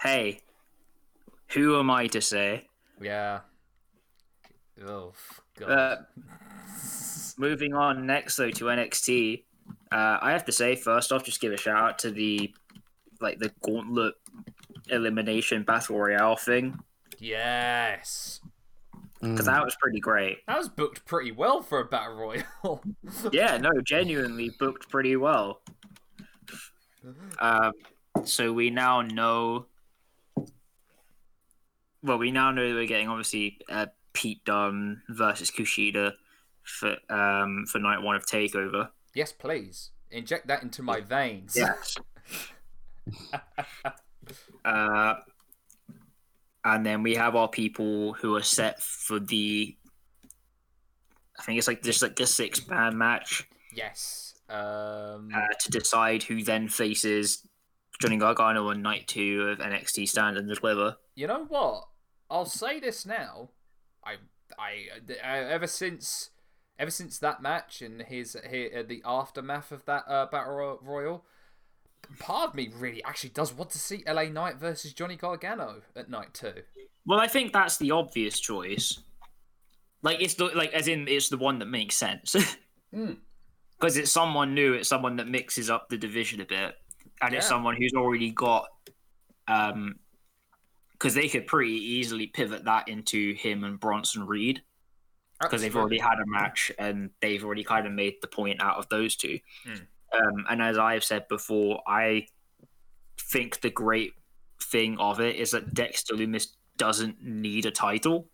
hey, 0.00 0.40
who 1.48 1.78
am 1.78 1.90
I 1.90 2.06
to 2.08 2.20
say? 2.20 2.68
Yeah. 3.00 3.40
Oh 4.86 5.14
god. 5.58 5.70
Uh, 5.70 5.96
moving 7.36 7.74
on 7.74 8.06
next 8.06 8.36
though 8.36 8.50
to 8.50 8.66
NXT, 8.66 9.42
uh, 9.92 10.18
I 10.20 10.32
have 10.32 10.44
to 10.46 10.52
say 10.52 10.74
first 10.76 11.12
off, 11.12 11.24
just 11.24 11.40
give 11.40 11.52
a 11.52 11.56
shout 11.56 11.76
out 11.82 11.98
to 12.00 12.10
the 12.10 12.52
like 13.20 13.38
the 13.38 13.52
gauntlet 13.62 14.14
elimination 14.88 15.62
battle 15.62 15.98
royale 15.98 16.36
thing 16.36 16.78
yes. 17.18 18.40
because 19.20 19.40
Mm. 19.40 19.44
that 19.46 19.64
was 19.64 19.74
pretty 19.80 20.00
great. 20.00 20.38
That 20.46 20.58
was 20.58 20.68
booked 20.68 21.04
pretty 21.06 21.32
well 21.32 21.62
for 21.62 21.80
a 21.80 21.84
battle 21.86 22.14
royal. 22.16 22.82
Yeah, 23.32 23.56
no, 23.56 23.70
genuinely 23.82 24.50
booked 24.58 24.88
pretty 24.90 25.16
well. 25.16 25.62
Um, 27.38 27.72
so 28.24 28.52
we 28.52 28.70
now 28.70 29.00
know. 29.02 29.66
Well, 32.02 32.18
we 32.18 32.30
now 32.30 32.50
know 32.50 32.68
that 32.68 32.74
we're 32.74 32.86
getting 32.86 33.08
obviously 33.08 33.58
uh, 33.68 33.86
Pete 34.12 34.44
Dunne 34.44 35.02
versus 35.08 35.50
Kushida 35.50 36.12
for 36.62 36.96
um 37.08 37.64
for 37.66 37.78
night 37.78 38.02
one 38.02 38.16
of 38.16 38.26
Takeover. 38.26 38.90
Yes, 39.16 39.32
please. 39.32 39.90
Inject 40.10 40.46
that 40.46 40.62
into 40.62 40.82
my 40.82 41.00
veins. 41.00 41.56
Yes. 41.56 41.96
uh, 44.64 45.14
and 46.64 46.86
then 46.86 47.02
we 47.02 47.14
have 47.16 47.34
our 47.34 47.48
people 47.48 48.12
who 48.14 48.36
are 48.36 48.42
set 48.42 48.80
for 48.80 49.18
the. 49.18 49.76
I 51.38 51.42
think 51.42 51.58
it's 51.58 51.68
like 51.68 51.82
just 51.82 52.02
like 52.02 52.18
a 52.20 52.26
six 52.26 52.66
man 52.68 52.96
match 52.96 53.46
Yes. 53.76 54.34
Um 54.48 55.28
uh, 55.34 55.48
to 55.60 55.70
decide 55.70 56.22
who 56.22 56.42
then 56.42 56.68
faces 56.68 57.46
Johnny 58.00 58.16
Gargano 58.16 58.70
on 58.70 58.80
night 58.80 59.06
two 59.06 59.42
of 59.42 59.58
NXT 59.58 60.08
Stand 60.08 60.38
and 60.38 60.48
Deliver. 60.48 60.96
you 61.14 61.26
know 61.26 61.44
what? 61.44 61.88
I'll 62.30 62.46
say 62.46 62.80
this 62.80 63.04
now. 63.06 63.50
I, 64.04 64.14
I, 64.58 64.86
I 65.22 65.38
ever 65.38 65.66
since, 65.66 66.30
ever 66.78 66.90
since 66.90 67.18
that 67.18 67.42
match 67.42 67.82
and 67.82 68.02
his, 68.02 68.36
his 68.48 68.72
uh, 68.74 68.82
the 68.86 69.02
aftermath 69.04 69.72
of 69.72 69.84
that 69.86 70.04
uh, 70.08 70.26
battle 70.26 70.78
royal, 70.82 71.24
part 72.18 72.50
of 72.50 72.54
me 72.54 72.70
really 72.76 73.02
actually 73.04 73.30
does 73.30 73.52
want 73.52 73.70
to 73.70 73.78
see 73.78 74.02
LA 74.06 74.24
Knight 74.24 74.56
versus 74.56 74.92
Johnny 74.92 75.16
Gargano 75.16 75.82
at 75.94 76.10
night 76.10 76.34
two. 76.34 76.54
Well, 77.06 77.20
I 77.20 77.28
think 77.28 77.52
that's 77.52 77.78
the 77.78 77.92
obvious 77.92 78.40
choice. 78.40 79.00
Like 80.02 80.20
it's 80.20 80.34
the 80.34 80.46
like 80.46 80.72
as 80.72 80.88
in 80.88 81.08
it's 81.08 81.28
the 81.28 81.38
one 81.38 81.58
that 81.60 81.66
makes 81.66 81.96
sense. 81.96 82.36
Mm. 82.94 83.18
Because 83.78 83.96
it's 83.98 84.12
someone 84.12 84.54
new, 84.54 84.72
it's 84.72 84.88
someone 84.88 85.16
that 85.16 85.28
mixes 85.28 85.68
up 85.68 85.88
the 85.90 85.98
division 85.98 86.40
a 86.40 86.46
bit, 86.46 86.76
and 87.20 87.34
it's 87.34 87.46
someone 87.46 87.76
who's 87.76 87.92
already 87.94 88.30
got, 88.30 88.68
um, 89.48 89.96
because 90.92 91.12
they 91.12 91.28
could 91.28 91.46
pretty 91.46 91.74
easily 91.74 92.28
pivot 92.28 92.64
that 92.64 92.88
into 92.88 93.34
him 93.34 93.64
and 93.64 93.78
Bronson 93.78 94.26
Reed 94.26 94.62
because 95.40 95.62
they've 95.62 95.76
already 95.76 95.98
had 95.98 96.18
a 96.18 96.26
match 96.26 96.72
and 96.78 97.10
they've 97.20 97.44
already 97.44 97.64
kind 97.64 97.86
of 97.86 97.92
made 97.92 98.14
the 98.20 98.28
point 98.28 98.62
out 98.62 98.76
of 98.76 98.88
those 98.88 99.16
two. 99.16 99.38
Mm. 99.66 99.80
Um, 100.18 100.44
and 100.48 100.62
as 100.62 100.78
I've 100.78 101.04
said 101.04 101.28
before, 101.28 101.82
I 101.86 102.26
think 103.20 103.60
the 103.60 103.70
great 103.70 104.12
thing 104.62 104.98
of 104.98 105.20
it 105.20 105.36
is 105.36 105.50
that 105.50 105.74
Dexter 105.74 106.14
Lumis 106.14 106.48
doesn't 106.76 107.22
need 107.22 107.66
a 107.66 107.70
title. 107.70 108.28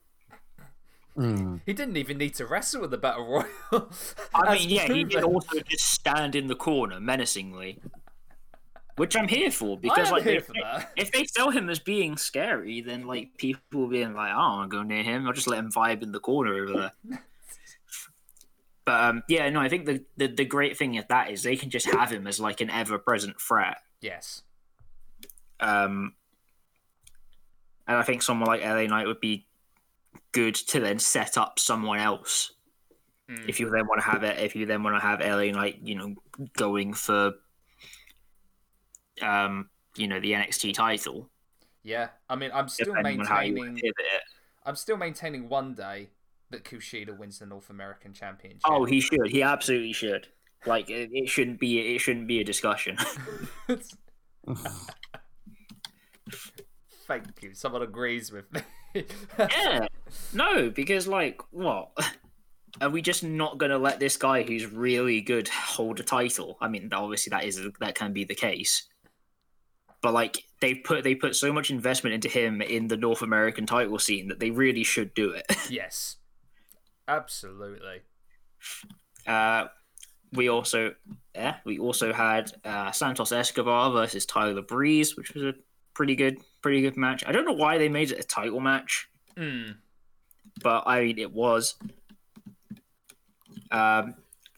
Mm. 1.16 1.60
He 1.66 1.72
didn't 1.72 1.96
even 1.96 2.18
need 2.18 2.34
to 2.36 2.46
wrestle 2.46 2.80
with 2.80 2.90
the 2.90 2.98
battle 2.98 3.26
royal. 3.26 3.90
I 4.34 4.54
mean, 4.58 4.70
yeah, 4.70 4.86
he 4.86 5.04
did 5.04 5.22
also 5.22 5.60
just 5.60 5.92
stand 5.92 6.34
in 6.34 6.46
the 6.46 6.54
corner 6.54 7.00
menacingly, 7.00 7.80
which 8.96 9.16
I'm 9.16 9.28
here 9.28 9.50
for 9.50 9.76
I 9.76 9.80
because 9.80 10.10
like 10.10 10.22
here 10.24 10.38
if, 10.38 10.46
for 10.46 10.54
that. 10.62 10.92
if 10.96 11.10
they 11.12 11.24
sell 11.24 11.50
him 11.50 11.68
as 11.70 11.78
being 11.78 12.16
scary, 12.16 12.80
then 12.80 13.06
like 13.06 13.36
people 13.36 13.86
being 13.88 14.14
like, 14.14 14.32
I 14.32 14.36
don't 14.36 14.56
want 14.58 14.70
to 14.70 14.76
go 14.76 14.82
near 14.82 15.02
him. 15.02 15.26
I'll 15.26 15.32
just 15.32 15.46
let 15.46 15.58
him 15.58 15.70
vibe 15.70 16.02
in 16.02 16.12
the 16.12 16.20
corner 16.20 16.54
over 16.54 16.90
there. 17.08 17.20
but 18.84 19.04
um, 19.04 19.22
yeah, 19.28 19.48
no, 19.50 19.60
I 19.60 19.68
think 19.68 19.86
the, 19.86 20.04
the 20.16 20.28
the 20.28 20.44
great 20.44 20.76
thing 20.76 20.98
of 20.98 21.08
that 21.08 21.30
is 21.30 21.42
they 21.42 21.56
can 21.56 21.70
just 21.70 21.86
have 21.86 22.10
him 22.10 22.26
as 22.26 22.40
like 22.40 22.60
an 22.60 22.70
ever 22.70 22.98
present 22.98 23.40
threat. 23.40 23.78
Yes. 24.00 24.42
Um, 25.60 26.14
and 27.86 27.96
I 27.96 28.02
think 28.02 28.22
someone 28.22 28.48
like 28.48 28.62
LA 28.62 28.86
Knight 28.86 29.06
would 29.06 29.20
be 29.20 29.46
good 30.32 30.54
to 30.54 30.80
then 30.80 30.98
set 30.98 31.36
up 31.36 31.58
someone 31.58 31.98
else 31.98 32.52
Mm. 33.32 33.48
if 33.48 33.60
you 33.60 33.70
then 33.70 33.86
want 33.86 34.00
to 34.00 34.06
have 34.06 34.24
it. 34.24 34.38
If 34.38 34.56
you 34.56 34.66
then 34.66 34.82
want 34.82 34.96
to 34.96 35.00
have 35.00 35.20
LA 35.20 35.50
Knight, 35.52 35.80
you 35.82 35.94
know, 35.94 36.14
going 36.54 36.92
for 36.92 37.32
um, 39.22 39.68
you 39.96 40.08
know, 40.08 40.20
the 40.20 40.32
NXT 40.32 40.74
title. 40.74 41.28
Yeah. 41.82 42.08
I 42.28 42.36
mean, 42.36 42.50
I'm 42.52 42.68
still 42.68 42.94
depending 42.94 43.20
on 43.20 43.26
how 43.26 43.40
you 43.40 43.54
want 43.54 43.72
maintaining. 43.72 43.76
to 43.76 43.82
pivot 43.82 44.12
it. 44.14 44.22
I'm 44.64 44.76
still 44.76 44.96
maintaining 44.96 45.48
one 45.48 45.74
day 45.74 46.10
that 46.50 46.64
Kushida 46.64 47.16
wins 47.16 47.38
the 47.40 47.46
North 47.46 47.70
American 47.70 48.12
Championship. 48.12 48.62
Oh, 48.64 48.84
he 48.84 49.00
should. 49.00 49.26
He 49.28 49.42
absolutely 49.42 49.92
should. 49.92 50.28
Like 50.64 50.88
it, 50.90 51.10
it 51.12 51.28
shouldn't 51.28 51.58
be. 51.58 51.94
It 51.94 51.98
shouldn't 51.98 52.28
be 52.28 52.40
a 52.40 52.44
discussion. 52.44 52.96
Thank 57.06 57.24
you. 57.42 57.54
Someone 57.54 57.82
agrees 57.82 58.30
with 58.30 58.44
me. 58.52 58.60
yeah. 59.38 59.88
No, 60.32 60.70
because 60.70 61.08
like 61.08 61.42
what? 61.50 61.90
Are 62.80 62.88
we 62.88 63.02
just 63.02 63.22
not 63.22 63.58
going 63.58 63.70
to 63.70 63.78
let 63.78 64.00
this 64.00 64.16
guy 64.16 64.42
who's 64.42 64.64
really 64.66 65.20
good 65.20 65.48
hold 65.48 66.00
a 66.00 66.02
title? 66.02 66.56
I 66.60 66.68
mean, 66.68 66.88
obviously 66.92 67.30
that 67.30 67.44
is 67.44 67.60
that 67.80 67.94
can 67.94 68.12
be 68.12 68.24
the 68.24 68.34
case, 68.34 68.84
but 70.02 70.12
like 70.12 70.44
they 70.60 70.74
put 70.74 71.04
they 71.04 71.14
put 71.14 71.34
so 71.36 71.52
much 71.52 71.70
investment 71.70 72.14
into 72.14 72.28
him 72.28 72.60
in 72.60 72.88
the 72.88 72.96
North 72.96 73.22
American 73.22 73.66
title 73.66 73.98
scene 73.98 74.28
that 74.28 74.40
they 74.40 74.50
really 74.50 74.84
should 74.84 75.14
do 75.14 75.30
it. 75.30 75.46
yes, 75.70 76.16
absolutely. 77.08 78.02
Uh, 79.26 79.66
we 80.32 80.48
also, 80.48 80.94
yeah, 81.34 81.56
we 81.64 81.78
also 81.78 82.12
had 82.12 82.50
uh, 82.64 82.90
Santos 82.90 83.32
Escobar 83.32 83.92
versus 83.92 84.24
Tyler 84.26 84.62
Breeze, 84.62 85.16
which 85.16 85.34
was 85.34 85.44
a 85.44 85.54
pretty 85.94 86.16
good, 86.16 86.38
pretty 86.62 86.80
good 86.80 86.96
match. 86.96 87.22
I 87.26 87.32
don't 87.32 87.44
know 87.44 87.52
why 87.52 87.78
they 87.78 87.88
made 87.88 88.10
it 88.12 88.18
a 88.18 88.24
title 88.24 88.60
match, 88.60 89.08
Mm. 89.36 89.76
but 90.62 90.84
I 90.86 91.02
mean 91.04 91.18
it 91.18 91.32
was. 91.32 91.74
Um, 93.70 94.14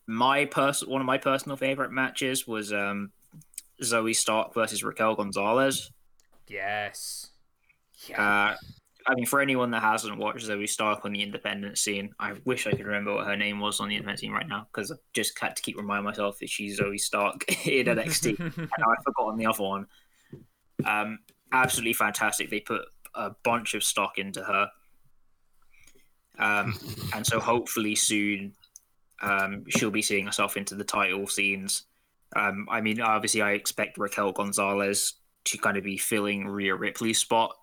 my 0.07 0.45
person, 0.45 0.91
one 0.91 1.01
of 1.01 1.07
my 1.07 1.19
personal 1.19 1.57
favorite 1.57 1.91
matches 1.93 2.47
was 2.47 2.73
um, 2.73 3.13
Zoey 3.85 4.14
Stark 4.14 4.55
versus 4.55 4.83
Raquel 4.83 5.14
Gonzalez. 5.14 5.91
Yes. 6.49 7.31
Yeah. 8.09 8.53
Uh, 8.53 8.57
I 9.07 9.14
mean, 9.14 9.26
for 9.26 9.41
anyone 9.41 9.71
that 9.73 9.83
hasn't 9.83 10.17
watched 10.17 10.47
Zoey 10.47 10.69
Stark 10.69 11.05
on 11.05 11.12
the 11.12 11.23
independent 11.23 11.76
scene, 11.76 12.11
I 12.19 12.35
wish 12.45 12.67
I 12.67 12.71
could 12.71 12.87
remember 12.87 13.14
what 13.14 13.26
her 13.26 13.37
name 13.37 13.61
was 13.61 13.81
on 13.81 13.88
the 13.88 13.97
independent 13.97 14.21
scene 14.21 14.33
right 14.33 14.49
now 14.49 14.67
because 14.73 14.91
I 14.91 14.97
just 15.12 15.38
had 15.38 15.57
to 15.57 15.62
keep 15.62 15.76
reminding 15.76 16.05
myself 16.05 16.38
that 16.38 16.49
she's 16.49 16.81
Zoey 16.81 16.99
Stark 16.99 17.45
in 17.67 17.87
NXT. 17.87 18.38
and 18.38 18.53
I've 18.59 19.05
forgotten 19.05 19.38
the 19.38 19.47
other 19.47 19.62
one. 19.62 19.87
Um, 20.85 21.19
absolutely 21.53 21.93
fantastic. 21.93 22.50
They 22.50 22.61
put 22.61 22.83
a 23.14 23.33
bunch 23.45 23.75
of 23.75 23.85
stock 23.85 24.19
into 24.19 24.43
her. 24.43 24.71
Um, 26.38 26.75
and 27.14 27.26
so 27.26 27.38
hopefully 27.38 27.95
soon 27.95 28.55
um, 29.23 29.64
she'll 29.69 29.91
be 29.91 30.03
seeing 30.03 30.26
herself 30.26 30.57
into 30.57 30.75
the 30.75 30.85
title 30.85 31.26
scenes. 31.26 31.85
Um, 32.35 32.67
I 32.71 32.81
mean, 32.81 33.00
obviously, 33.00 33.43
I 33.43 33.53
expect 33.53 33.99
Raquel 33.99 34.33
Gonzalez 34.33 35.14
to 35.47 35.59
kind 35.59 35.76
of 35.76 35.85
be 35.85 35.97
filling 35.99 36.47
Rhea 36.47 36.75
Ripley's 36.75 37.19
spot 37.19 37.55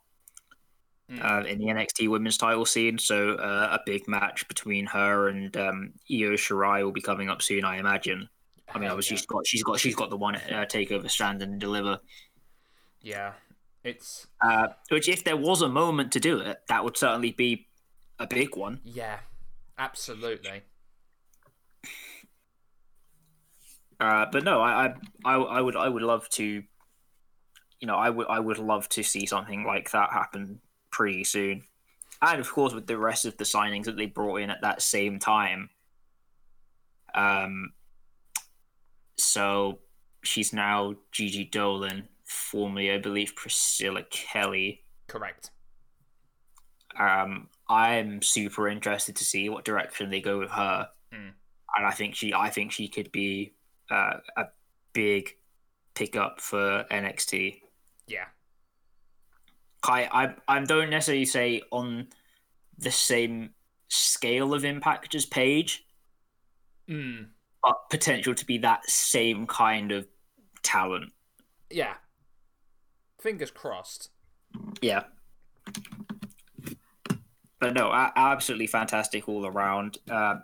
Mm. 1.12 1.22
uh, 1.22 1.46
in 1.46 1.60
the 1.60 1.66
NXT 1.66 2.08
Women's 2.08 2.38
Title 2.38 2.66
scene. 2.66 2.98
So 2.98 3.34
uh, 3.34 3.68
a 3.78 3.80
big 3.86 4.08
match 4.08 4.48
between 4.48 4.86
her 4.86 5.28
and 5.28 5.56
um, 5.58 5.94
Io 6.10 6.32
Shirai 6.38 6.84
will 6.86 6.94
be 6.94 7.02
coming 7.02 7.30
up 7.30 7.42
soon, 7.42 7.66
I 7.66 7.80
imagine. 7.80 8.30
I 8.74 8.80
mean, 8.80 8.90
obviously 8.90 9.16
yeah. 9.16 9.20
she's 9.20 9.26
got 9.26 9.46
she's 9.46 9.64
got 9.64 9.80
she's 9.80 9.96
got 9.96 10.10
the 10.10 10.16
one 10.16 10.36
uh, 10.36 10.66
Takeover 10.70 11.10
Stand 11.10 11.42
and 11.42 11.60
Deliver. 11.60 12.00
Yeah. 13.02 13.34
It's 13.84 14.28
Uh, 14.42 14.68
which, 14.90 15.10
if 15.10 15.26
there 15.26 15.36
was 15.36 15.62
a 15.62 15.68
moment 15.68 16.14
to 16.14 16.22
do 16.22 16.40
it, 16.40 16.62
that 16.70 16.86
would 16.86 16.96
certainly 16.96 17.32
be 17.34 17.68
a 18.18 18.26
big 18.28 18.56
one. 18.56 18.80
yeah. 18.86 19.20
Absolutely. 19.78 20.62
Uh, 24.02 24.26
but 24.32 24.44
no, 24.44 24.60
I, 24.60 24.96
I, 25.24 25.36
I, 25.36 25.62
would, 25.62 25.76
I 25.76 25.88
would 25.88 26.02
love 26.02 26.28
to, 26.30 26.44
you 26.44 27.88
know, 27.88 27.96
I 27.96 28.10
would, 28.10 28.28
I 28.28 28.40
would 28.40 28.58
love 28.58 28.90
to 28.90 29.04
see 29.04 29.26
something 29.28 29.64
like 29.64 29.92
that 29.92 30.10
happen 30.12 30.60
pretty 30.90 31.24
soon, 31.24 31.64
and 32.22 32.42
of 32.42 32.52
course 32.52 32.74
with 32.74 32.88
the 32.88 32.98
rest 32.98 33.26
of 33.26 33.38
the 33.38 33.44
signings 33.44 33.86
that 33.86 33.98
they 33.98 34.08
brought 34.08 34.38
in 34.42 34.50
at 34.50 34.62
that 34.62 34.82
same 34.82 35.20
time. 35.20 35.70
Um. 37.14 37.74
So 39.18 39.80
she's 40.24 40.52
now 40.52 40.96
Gigi 41.12 41.44
Dolan, 41.44 42.08
formerly, 42.26 42.92
I 42.92 42.98
believe, 42.98 43.36
Priscilla 43.36 44.04
Kelly. 44.10 44.84
Correct. 45.08 45.52
Um, 47.00 47.50
I'm 47.70 48.24
super 48.24 48.68
interested 48.68 49.16
to 49.18 49.24
see 49.24 49.48
what 49.48 49.64
direction 49.64 50.10
they 50.10 50.22
go 50.22 50.40
with 50.40 50.50
her, 50.52 50.90
Mm. 51.14 51.34
and 51.78 51.86
I 51.86 51.92
think 51.92 52.16
she, 52.16 52.34
I 52.34 52.50
think 52.50 52.72
she 52.72 52.88
could 52.88 53.12
be 53.12 53.54
uh, 53.92 54.18
a 54.38 54.46
big 54.94 55.30
pickup 55.94 56.40
for 56.42 56.86
NXT. 56.90 57.60
Yeah. 58.08 58.26
I, 59.84 60.08
I, 60.48 60.58
I 60.58 60.64
don't 60.64 60.90
necessarily 60.90 61.26
say 61.26 61.62
on 61.72 62.08
the 62.78 62.92
same 62.92 63.52
scale 63.90 64.54
of 64.54 64.64
impact 64.66 65.14
as 65.16 65.26
Paige, 65.26 65.86
Mm. 66.90 67.28
but 67.64 67.90
potential 67.90 68.34
to 68.36 68.46
be 68.46 68.58
that 68.60 68.90
same 68.90 69.46
kind 69.48 69.92
of 69.92 70.08
talent. 70.64 71.12
Yeah. 71.70 71.94
Fingers 73.22 73.52
crossed. 73.52 74.10
Yeah. 74.82 75.04
But 77.60 77.76
no, 77.76 77.92
absolutely 77.94 78.68
fantastic 78.68 79.30
all 79.30 79.46
around. 79.46 80.00
Uh, 80.10 80.38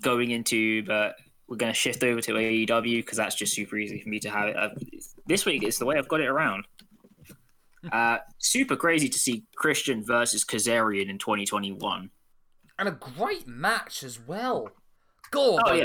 going 0.00 0.30
into, 0.30 0.82
but 0.84 1.16
we're 1.48 1.56
going 1.56 1.72
to 1.72 1.78
shift 1.78 2.02
over 2.02 2.20
to 2.20 2.32
AEW 2.32 2.98
because 2.98 3.18
that's 3.18 3.34
just 3.34 3.54
super 3.54 3.76
easy 3.76 4.00
for 4.00 4.08
me 4.08 4.18
to 4.20 4.30
have 4.30 4.48
it. 4.48 4.56
Uh, 4.56 4.70
this 5.26 5.44
week 5.46 5.62
is 5.62 5.78
the 5.78 5.84
way 5.86 5.96
I've 5.96 6.08
got 6.08 6.20
it 6.20 6.28
around. 6.28 6.64
Uh, 7.92 8.18
super 8.38 8.74
crazy 8.74 9.08
to 9.08 9.16
see 9.16 9.44
Christian 9.54 10.02
versus 10.04 10.44
Kazarian 10.44 11.08
in 11.08 11.18
2021. 11.18 12.10
And 12.80 12.88
a 12.88 12.90
great 12.90 13.46
match 13.46 14.02
as 14.02 14.18
well. 14.18 14.70
God, 15.30 15.60
Oh, 15.64 15.72
yeah. 15.72 15.84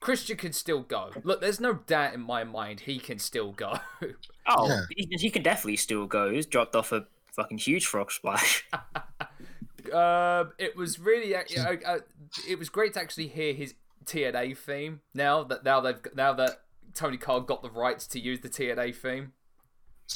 Christian 0.00 0.36
can 0.36 0.52
still 0.52 0.82
go. 0.82 1.10
Look, 1.22 1.40
there's 1.40 1.58
no 1.58 1.72
doubt 1.72 2.12
in 2.12 2.20
my 2.20 2.44
mind 2.44 2.80
he 2.80 2.98
can 2.98 3.18
still 3.18 3.52
go. 3.52 3.78
Oh, 4.46 4.68
Yeah. 4.68 4.80
he, 4.94 5.08
he 5.12 5.30
can 5.30 5.42
definitely 5.42 5.76
still 5.76 6.06
go. 6.06 6.30
He's 6.30 6.44
dropped 6.44 6.76
off 6.76 6.92
a 6.92 7.06
fucking 7.32 7.56
huge 7.58 7.86
frog 7.86 8.12
splash. 8.12 8.68
um, 9.92 10.52
it 10.58 10.76
was 10.76 10.98
really, 10.98 11.34
uh, 11.36 11.42
uh, 11.86 11.98
it 12.46 12.58
was 12.58 12.68
great 12.68 12.92
to 12.94 13.00
actually 13.00 13.28
hear 13.28 13.54
his 13.54 13.74
TNA 14.08 14.56
theme. 14.56 15.00
Now 15.14 15.42
that 15.44 15.64
now 15.64 15.80
they've 15.80 16.00
now 16.14 16.32
that 16.34 16.62
Tony 16.94 17.16
Khan 17.16 17.44
got 17.46 17.62
the 17.62 17.70
rights 17.70 18.06
to 18.08 18.20
use 18.20 18.40
the 18.40 18.48
TNA 18.48 18.94
theme. 18.96 19.32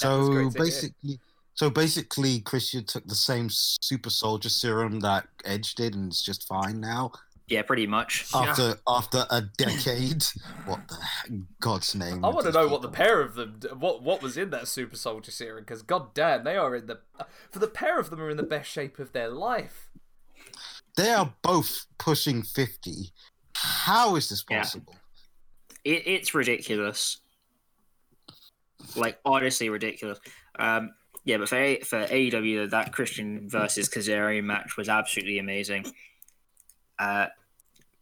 That 0.01 0.09
was 0.17 0.27
So 0.27 0.33
great 0.33 0.43
hear. 0.45 0.51
basically, 0.65 1.21
so 1.55 1.71
basically, 1.71 2.41
Christian 2.41 2.85
took 2.85 3.07
the 3.07 3.15
same 3.15 3.49
super 3.51 4.11
soldier 4.11 4.49
serum 4.49 5.01
that 5.01 5.27
Edge 5.45 5.75
did, 5.75 5.95
and 5.95 6.11
it's 6.11 6.23
just 6.23 6.47
fine 6.49 6.81
now. 6.81 7.13
yeah, 7.49 7.61
pretty 7.61 7.87
much. 7.87 8.27
Yeah. 8.35 8.41
After 8.41 8.75
after 8.89 9.27
a 9.31 9.43
decade, 9.59 10.25
what 10.65 10.81
the 10.89 10.97
heck- 10.97 11.31
God's 11.61 11.95
name? 11.95 12.25
I 12.25 12.29
want 12.29 12.41
to 12.41 12.45
these 12.47 12.55
know 12.55 12.69
what 12.69 12.81
the 12.83 12.89
pair 12.89 13.21
of 13.21 13.35
them, 13.35 13.61
what 13.79 14.03
what 14.03 14.23
was 14.23 14.39
in 14.39 14.49
that 14.51 14.67
Super 14.67 14.97
Soldier 14.97 15.31
serum, 15.31 15.63
because 15.65 15.83
god 15.83 16.15
damn, 16.15 16.45
they 16.45 16.57
are 16.57 16.75
in 16.75 16.87
the, 16.87 17.01
for 17.51 17.59
the 17.59 17.69
pair 17.69 17.99
of 17.99 18.09
them 18.09 18.21
are 18.23 18.31
in 18.31 18.39
the 18.39 18.43
best 18.43 18.71
shape 18.71 18.99
of 18.99 19.13
their 19.13 19.29
life. 19.29 19.91
They 20.97 21.11
are 21.11 21.35
both 21.43 21.87
pushing 21.99 22.43
fifty. 22.43 23.13
How 23.55 24.17
is 24.17 24.29
this 24.29 24.45
Yeah. 24.51 24.59
possible? 24.63 24.95
It, 25.85 26.03
it's 26.07 26.35
ridiculous. 26.35 27.21
Like 28.97 29.19
honestly 29.25 29.69
ridiculous. 29.69 30.19
Um, 30.59 30.91
yeah, 31.25 31.37
but 31.39 31.49
for 31.49 31.57
A- 31.57 31.81
for 31.81 32.05
AEW, 32.07 32.71
that 32.71 32.93
Christian 32.93 33.49
versus 33.49 33.89
Kazarian 33.89 34.45
match 34.45 34.77
was 34.77 34.89
absolutely 34.89 35.39
amazing. 35.39 35.87
Uh, 36.99 37.27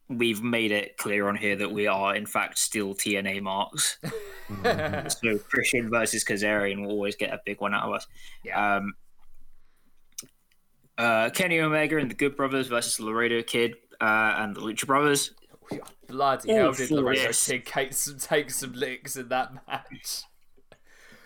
we've 0.08 0.42
made 0.42 0.72
it 0.72 0.96
clear 0.96 1.28
on 1.28 1.36
here 1.36 1.54
that 1.56 1.70
we 1.70 1.86
are 1.86 2.14
in 2.16 2.26
fact 2.26 2.58
still 2.58 2.94
TNA 2.94 3.40
marks. 3.42 3.98
So 4.64 5.38
Christian 5.38 5.90
versus 5.90 6.24
Kazarian 6.24 6.82
will 6.82 6.90
always 6.90 7.14
get 7.14 7.32
a 7.32 7.40
big 7.46 7.60
one 7.60 7.72
out 7.72 7.84
of 7.84 7.92
us. 7.94 8.08
Yeah. 8.44 8.76
Um, 8.78 8.94
uh, 10.98 11.30
Kenny 11.30 11.60
Omega 11.60 11.98
and 11.98 12.10
the 12.10 12.16
Good 12.16 12.36
Brothers 12.36 12.66
versus 12.66 12.98
Laredo 12.98 13.42
Kid 13.42 13.76
uh, 14.00 14.34
and 14.38 14.56
the 14.56 14.60
Lucha 14.60 14.86
Brothers. 14.88 15.32
Bloody 16.06 16.50
All 16.50 16.56
hell 16.56 16.72
did 16.72 16.88
for 16.88 16.94
Laredo. 16.96 17.32
Kid 17.32 17.66
take 17.66 17.92
some, 17.92 18.18
take 18.18 18.50
some 18.50 18.72
licks 18.72 19.16
in 19.16 19.28
that 19.28 19.52
match. 19.66 20.22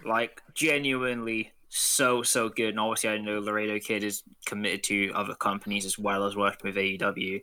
like 0.04 0.42
genuinely 0.54 1.52
so 1.70 2.22
so 2.22 2.48
good 2.48 2.68
and 2.68 2.78
obviously 2.78 3.08
i 3.10 3.18
know 3.18 3.40
laredo 3.40 3.80
kid 3.80 4.04
is 4.04 4.22
committed 4.46 4.82
to 4.84 5.10
other 5.14 5.34
companies 5.34 5.84
as 5.84 5.98
well 5.98 6.24
as 6.24 6.36
working 6.36 6.60
with 6.70 6.76
aew 6.76 7.42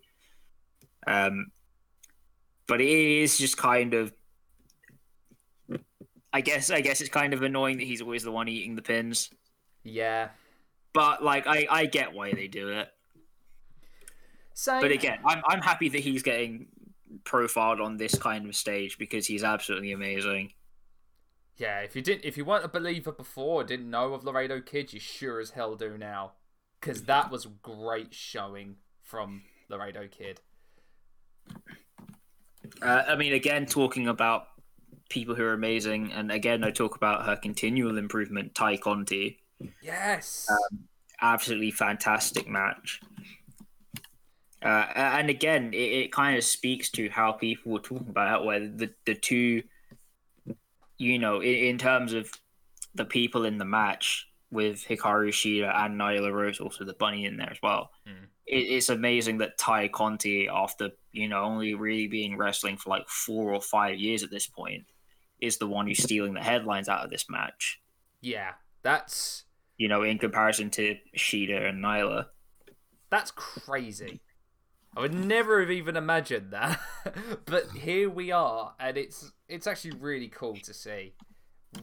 um 1.07 1.47
but 2.67 2.79
it 2.79 2.87
is 2.87 3.37
just 3.37 3.57
kind 3.57 3.93
of 3.93 4.13
i 6.31 6.39
guess 6.39 6.69
i 6.69 6.79
guess 6.79 7.01
it's 7.01 7.09
kind 7.09 7.33
of 7.33 7.41
annoying 7.41 7.77
that 7.77 7.83
he's 7.87 8.01
always 8.01 8.23
the 8.23 8.31
one 8.31 8.47
eating 8.47 8.75
the 8.75 8.81
pins 8.81 9.29
Yeah. 9.83 10.29
but 10.93 11.21
like 11.23 11.45
i 11.47 11.67
i 11.69 11.85
get 11.87 12.13
why 12.13 12.31
they 12.31 12.47
do 12.47 12.69
it 12.69 12.87
Same. 14.53 14.81
but 14.81 14.91
again 14.91 15.19
i'm, 15.25 15.41
I'm 15.47 15.61
happy 15.61 15.89
that 15.89 15.99
he's 15.99 16.23
getting 16.23 16.67
profiled 17.23 17.79
on 17.81 17.97
this 17.97 18.17
kind 18.17 18.47
of 18.47 18.55
stage 18.55 18.97
because 18.97 19.27
he's 19.27 19.43
absolutely 19.43 19.91
amazing 19.91 20.53
Yeah, 21.57 21.79
if 21.81 21.95
you 21.95 22.01
didn't, 22.01 22.25
if 22.25 22.37
you 22.37 22.45
weren't 22.45 22.65
a 22.65 22.69
believer 22.69 23.11
before, 23.11 23.61
or 23.61 23.63
didn't 23.63 23.89
know 23.89 24.13
of 24.13 24.23
Laredo 24.23 24.61
Kid, 24.61 24.93
you 24.93 24.99
sure 24.99 25.39
as 25.39 25.51
hell 25.51 25.75
do 25.75 25.97
now. 25.97 26.33
because 26.79 27.03
that 27.03 27.29
was 27.29 27.45
great 27.61 28.13
showing 28.13 28.77
from 29.03 29.43
Laredo 29.69 30.07
Kid. 30.07 30.41
Uh, 32.81 33.03
I 33.07 33.15
mean, 33.15 33.33
again, 33.33 33.65
talking 33.65 34.07
about 34.07 34.47
people 35.09 35.35
who 35.35 35.43
are 35.43 35.53
amazing, 35.53 36.11
and 36.13 36.31
again, 36.31 36.63
I 36.63 36.71
talk 36.71 36.95
about 36.95 37.25
her 37.25 37.35
continual 37.35 37.97
improvement, 37.97 38.55
Ty 38.55 38.77
Conti. 38.77 39.39
Yes. 39.81 40.47
Absolutely 41.21 41.71
fantastic 41.71 42.47
match. 42.47 43.01
Uh, 44.63 44.85
and 44.95 45.29
again, 45.29 45.73
it, 45.73 45.77
it 45.77 46.11
kind 46.11 46.37
of 46.37 46.43
speaks 46.43 46.89
to 46.91 47.09
how 47.09 47.31
people 47.31 47.71
were 47.71 47.79
talking 47.79 48.09
about 48.09 48.41
it, 48.41 48.45
where 48.45 48.59
the, 48.59 48.91
the 49.05 49.15
two, 49.15 49.63
you 50.97 51.19
know, 51.19 51.39
in, 51.39 51.55
in 51.55 51.77
terms 51.77 52.13
of 52.13 52.31
the 52.93 53.05
people 53.05 53.45
in 53.45 53.57
the 53.57 53.65
match 53.65 54.27
with 54.51 54.85
Hikaru 54.87 55.29
Shida 55.29 55.73
and 55.75 55.99
Nyla 55.99 56.31
Rose, 56.31 56.59
also 56.59 56.85
the 56.85 56.93
bunny 56.93 57.25
in 57.25 57.37
there 57.37 57.49
as 57.49 57.57
well. 57.63 57.91
Mm. 58.07 58.27
It, 58.45 58.57
it's 58.57 58.89
amazing 58.89 59.39
that 59.39 59.57
Ty 59.57 59.87
Conti, 59.87 60.47
after, 60.47 60.89
you 61.11 61.27
know, 61.27 61.43
only 61.43 61.73
really 61.73 62.07
being 62.07 62.37
wrestling 62.37 62.77
for 62.77 62.89
like 62.89 63.07
four 63.07 63.53
or 63.53 63.61
five 63.61 63.97
years 63.97 64.23
at 64.23 64.29
this 64.29 64.47
point, 64.47 64.85
is 65.39 65.57
the 65.57 65.67
one 65.67 65.87
who's 65.87 66.03
stealing 66.03 66.35
the 66.35 66.43
headlines 66.43 66.87
out 66.87 67.03
of 67.03 67.09
this 67.09 67.25
match, 67.27 67.81
yeah, 68.21 68.51
that's 68.83 69.45
you 69.81 69.87
know, 69.87 70.03
in 70.03 70.19
comparison 70.19 70.69
to 70.69 70.95
Shida 71.17 71.67
and 71.67 71.83
Nyla. 71.83 72.27
that's 73.09 73.31
crazy. 73.31 74.21
I 74.95 74.99
would 74.99 75.13
never 75.13 75.61
have 75.61 75.71
even 75.71 75.95
imagined 75.95 76.51
that, 76.51 76.79
but 77.45 77.71
here 77.71 78.09
we 78.09 78.31
are, 78.31 78.73
and 78.79 78.97
it's 78.97 79.31
it's 79.47 79.67
actually 79.67 79.91
really 79.91 80.27
cool 80.27 80.55
to 80.57 80.73
see. 80.73 81.13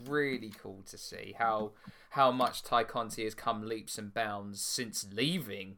Really 0.07 0.53
cool 0.62 0.83
to 0.90 0.99
see 0.99 1.35
how 1.38 1.73
how 2.11 2.31
much 2.31 2.62
Ty 2.62 2.85
Conti 2.85 3.25
has 3.25 3.35
come 3.35 3.66
leaps 3.66 3.97
and 3.97 4.12
bounds 4.12 4.61
since 4.61 5.07
leaving 5.11 5.77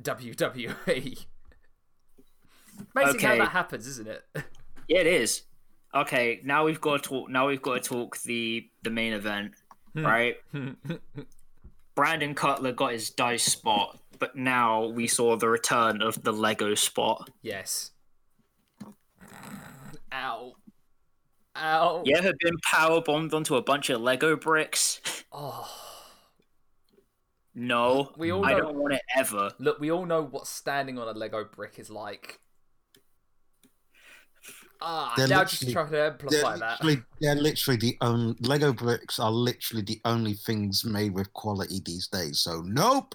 WWE. 0.00 1.24
Amazing 2.94 3.20
how 3.20 3.28
Okay. 3.30 3.38
that 3.38 3.48
happens, 3.50 3.86
isn't 3.86 4.08
it? 4.08 4.24
Yeah, 4.88 5.00
it 5.00 5.06
is. 5.06 5.42
Okay, 5.94 6.40
now 6.44 6.64
we've 6.64 6.80
got 6.80 7.02
to 7.02 7.08
talk. 7.10 7.28
Now 7.28 7.48
we've 7.48 7.60
got 7.60 7.82
to 7.82 7.86
talk 7.86 8.22
the 8.22 8.70
the 8.82 8.88
main 8.90 9.12
event, 9.12 9.52
hmm. 9.92 10.02
right? 10.02 10.36
Brandon 11.94 12.34
Cutler 12.34 12.72
got 12.72 12.92
his 12.92 13.10
dice 13.10 13.44
spot, 13.44 13.98
but 14.18 14.36
now 14.36 14.86
we 14.86 15.06
saw 15.06 15.36
the 15.36 15.48
return 15.48 16.02
of 16.02 16.22
the 16.22 16.32
Lego 16.32 16.74
spot. 16.74 17.30
yes. 17.42 17.90
Ow. 20.12 20.54
Ow. 21.56 22.02
You 22.04 22.16
ever 22.16 22.32
been 22.40 22.56
power 22.64 23.00
bombed 23.00 23.34
onto 23.34 23.56
a 23.56 23.62
bunch 23.62 23.90
of 23.90 24.00
Lego 24.00 24.36
bricks? 24.36 25.00
Oh. 25.32 25.68
No, 27.54 28.12
We 28.16 28.30
all 28.30 28.44
I 28.44 28.54
don't 28.54 28.76
want 28.76 28.94
it 28.94 29.02
ever. 29.16 29.50
Look, 29.58 29.80
we 29.80 29.90
all 29.90 30.06
know 30.06 30.22
what 30.22 30.46
standing 30.46 30.96
on 30.96 31.08
a 31.08 31.18
Lego 31.18 31.44
brick 31.44 31.78
is 31.78 31.90
like. 31.90 32.38
Ah, 34.80 35.12
They're 35.16 35.26
now 35.28 35.42
just 35.44 35.62
literally- 35.64 35.72
trying 35.72 35.86
to 35.86 35.90
They're 35.92 36.06
amplify 36.06 36.56
that. 36.58 36.84
literally, 36.84 37.02
they're 37.20 37.34
literally 37.34 37.76
the 37.78 37.96
only 38.00 38.36
Lego 38.40 38.72
bricks 38.72 39.18
are 39.18 39.30
literally 39.32 39.82
the 39.82 40.00
only 40.04 40.34
things 40.34 40.84
made 40.84 41.14
with 41.14 41.32
quality 41.32 41.80
these 41.84 42.06
days. 42.06 42.38
So 42.40 42.62
nope, 42.64 43.14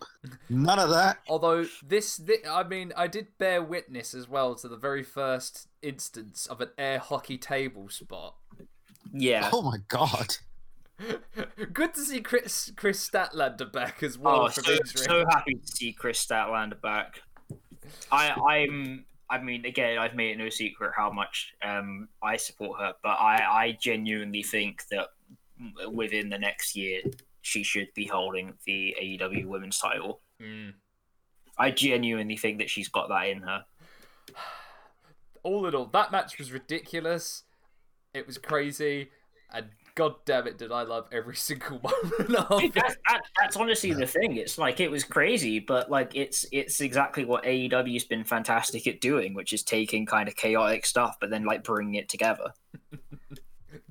none 0.50 0.78
of 0.80 0.90
that. 0.90 1.20
Although 1.30 1.66
this, 1.86 2.18
thi- 2.18 2.46
I 2.50 2.64
mean, 2.64 2.92
I 2.98 3.08
did 3.08 3.28
bear 3.38 3.64
witness 3.64 4.14
as 4.14 4.28
well 4.28 4.56
to 4.56 4.68
the 4.68 4.76
very 4.78 5.04
first 5.04 5.68
instance 5.82 6.46
of 6.48 6.60
an 6.60 6.70
air 6.78 7.00
hockey 7.00 7.38
table 7.38 7.88
spot. 7.90 8.36
Yeah. 9.14 9.50
Oh 9.54 9.62
my 9.62 9.78
god. 9.88 10.36
Good 11.74 11.94
to 11.96 12.02
see 12.02 12.22
Chris 12.22 12.72
Kris 12.76 13.10
Statlander 13.10 13.72
back 13.72 14.04
as 14.04 14.18
well 14.18 14.44
Oh, 14.46 14.50
so, 14.50 14.62
so 14.86 15.26
happy 15.30 15.56
to 15.56 15.68
see 15.68 15.92
Kris 15.92 16.24
Statlander 16.26 16.80
back. 16.82 17.22
I, 18.12 18.30
I'm. 18.32 19.06
I 19.30 19.42
mean, 19.42 19.66
again, 19.66 19.98
I've 19.98 20.16
made 20.16 20.32
it 20.32 20.38
no 20.38 20.50
secret 20.50 20.92
how 20.96 21.12
much 21.12 21.54
um, 21.64 22.10
I 22.22 22.38
support 22.38 22.80
her, 22.80 22.94
but 23.02 23.10
I, 23.20 23.66
I 23.66 23.78
genuinely 23.80 24.44
think 24.44 24.84
that 24.92 25.08
within 25.92 26.30
the 26.30 26.38
next 26.38 26.76
year, 26.76 27.02
she 27.42 27.64
should 27.64 27.94
be 27.94 28.06
holding 28.06 28.54
the 28.66 28.96
AEW 29.02 29.46
Women's 29.46 29.80
Title. 29.80 30.22
Mm. 30.42 30.74
I 31.58 31.72
genuinely 31.72 32.38
think 32.38 32.60
that 32.60 32.70
she's 32.70 32.90
got 32.90 33.10
that 33.10 33.28
in 33.30 33.42
her. 33.42 33.66
All 35.44 35.66
in 35.66 35.76
all, 35.76 35.88
that 35.88 36.10
match 36.10 36.38
was 36.38 36.54
ridiculous. 36.54 37.44
It 38.14 38.26
was 38.26 38.38
crazy, 38.38 39.10
and 39.52 39.66
god 39.96 40.16
damn 40.26 40.48
it, 40.48 40.58
did 40.58 40.72
I 40.72 40.84
love 40.84 41.08
every 41.12 41.36
single 41.50 41.80
moment 41.82 42.36
of 42.36 42.64
it. 42.64 42.74
that, 42.74 42.98
that, 43.08 43.22
that's 43.40 43.56
honestly 43.56 43.94
the 43.94 44.08
thing. 44.08 44.38
It's 44.38 44.58
like 44.58 44.80
it 44.80 44.90
was 44.92 45.04
crazy, 45.04 45.60
but 45.60 45.90
like 45.90 46.16
it's 46.16 46.46
it's 46.52 46.82
exactly 46.82 47.26
what 47.26 47.44
AEW's 47.44 48.06
been 48.06 48.24
fantastic 48.24 48.88
at 48.88 49.02
doing, 49.02 49.34
which 49.34 49.54
is 49.54 49.64
taking 49.64 50.06
kind 50.06 50.28
of 50.28 50.36
chaotic 50.36 50.86
stuff, 50.86 51.18
but 51.20 51.30
then 51.30 51.46
like 51.46 51.64
bringing 51.64 51.96
it 51.96 52.10
together. 52.10 52.54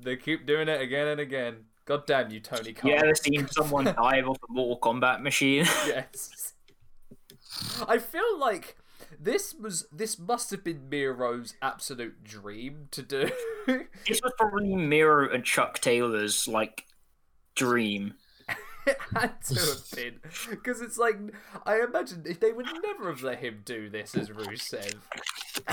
They 0.03 0.17
keep 0.17 0.45
doing 0.45 0.67
it 0.67 0.81
again 0.81 1.07
and 1.07 1.19
again. 1.19 1.57
God 1.85 2.05
damn 2.05 2.29
you, 2.29 2.39
Tony 2.39 2.73
Khan. 2.73 2.91
You 2.91 2.97
ever 2.97 3.15
seen 3.15 3.47
someone 3.47 3.85
dive 3.97 4.27
off 4.27 4.37
a 4.49 4.51
Mortal 4.51 4.79
Kombat 4.79 5.21
machine? 5.21 5.65
yes. 5.87 6.53
I 7.87 7.99
feel 7.99 8.37
like 8.39 8.77
this 9.23 9.53
was 9.53 9.87
this 9.91 10.19
must 10.19 10.51
have 10.51 10.63
been 10.63 10.89
Miro's 10.89 11.53
absolute 11.61 12.23
dream 12.23 12.87
to 12.91 13.01
do. 13.01 13.29
this 13.67 14.21
was 14.21 14.33
probably 14.37 14.75
Miro 14.75 15.33
and 15.33 15.43
Chuck 15.43 15.79
Taylor's 15.79 16.47
like 16.47 16.85
dream. 17.55 18.15
it 18.85 18.97
had 19.15 19.41
to 19.43 19.55
have 19.55 19.91
been 19.95 20.19
because 20.49 20.81
it's 20.81 20.97
like 20.97 21.17
I 21.65 21.81
imagine 21.81 22.23
if 22.25 22.39
they 22.39 22.51
would 22.51 22.67
never 22.83 23.09
have 23.09 23.23
let 23.23 23.39
him 23.39 23.61
do 23.63 23.89
this 23.89 24.15
as 24.15 24.29
Rusev. 24.29 24.95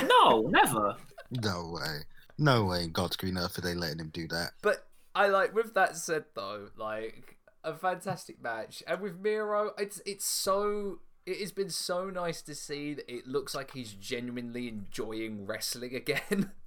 No, 0.03 0.43
never. 0.43 0.97
No 1.33 1.79
way. 1.79 1.99
No 2.39 2.65
way. 2.65 2.83
in 2.83 2.91
God's 2.91 3.15
green 3.15 3.39
earth 3.39 3.57
are 3.57 3.61
they 3.61 3.77
letting 3.77 4.01
him 4.01 4.11
do 4.13 4.27
that. 4.29 4.51
But 4.63 4.89
I 5.15 5.29
like 5.29 5.55
with 5.55 5.75
that 5.75 5.97
said 5.97 6.25
though, 6.35 6.71
like 6.77 7.37
a 7.63 7.73
fantastic 7.73 8.43
match, 8.43 8.83
and 8.85 9.01
with 9.01 9.21
Miro, 9.21 9.71
it's 9.79 10.03
it's 10.05 10.25
so 10.25 10.99
it 11.31 11.41
has 11.41 11.53
been 11.53 11.71
so 11.71 12.11
nice 12.11 12.43
to 12.43 12.55
see 12.55 12.95
that 12.95 13.13
it 13.13 13.27
looks 13.27 13.55
like 13.55 13.73
he's 13.73 13.93
genuinely 13.93 14.69
enjoying 14.69 15.47
wrestling 15.47 15.95
again. 15.95 16.51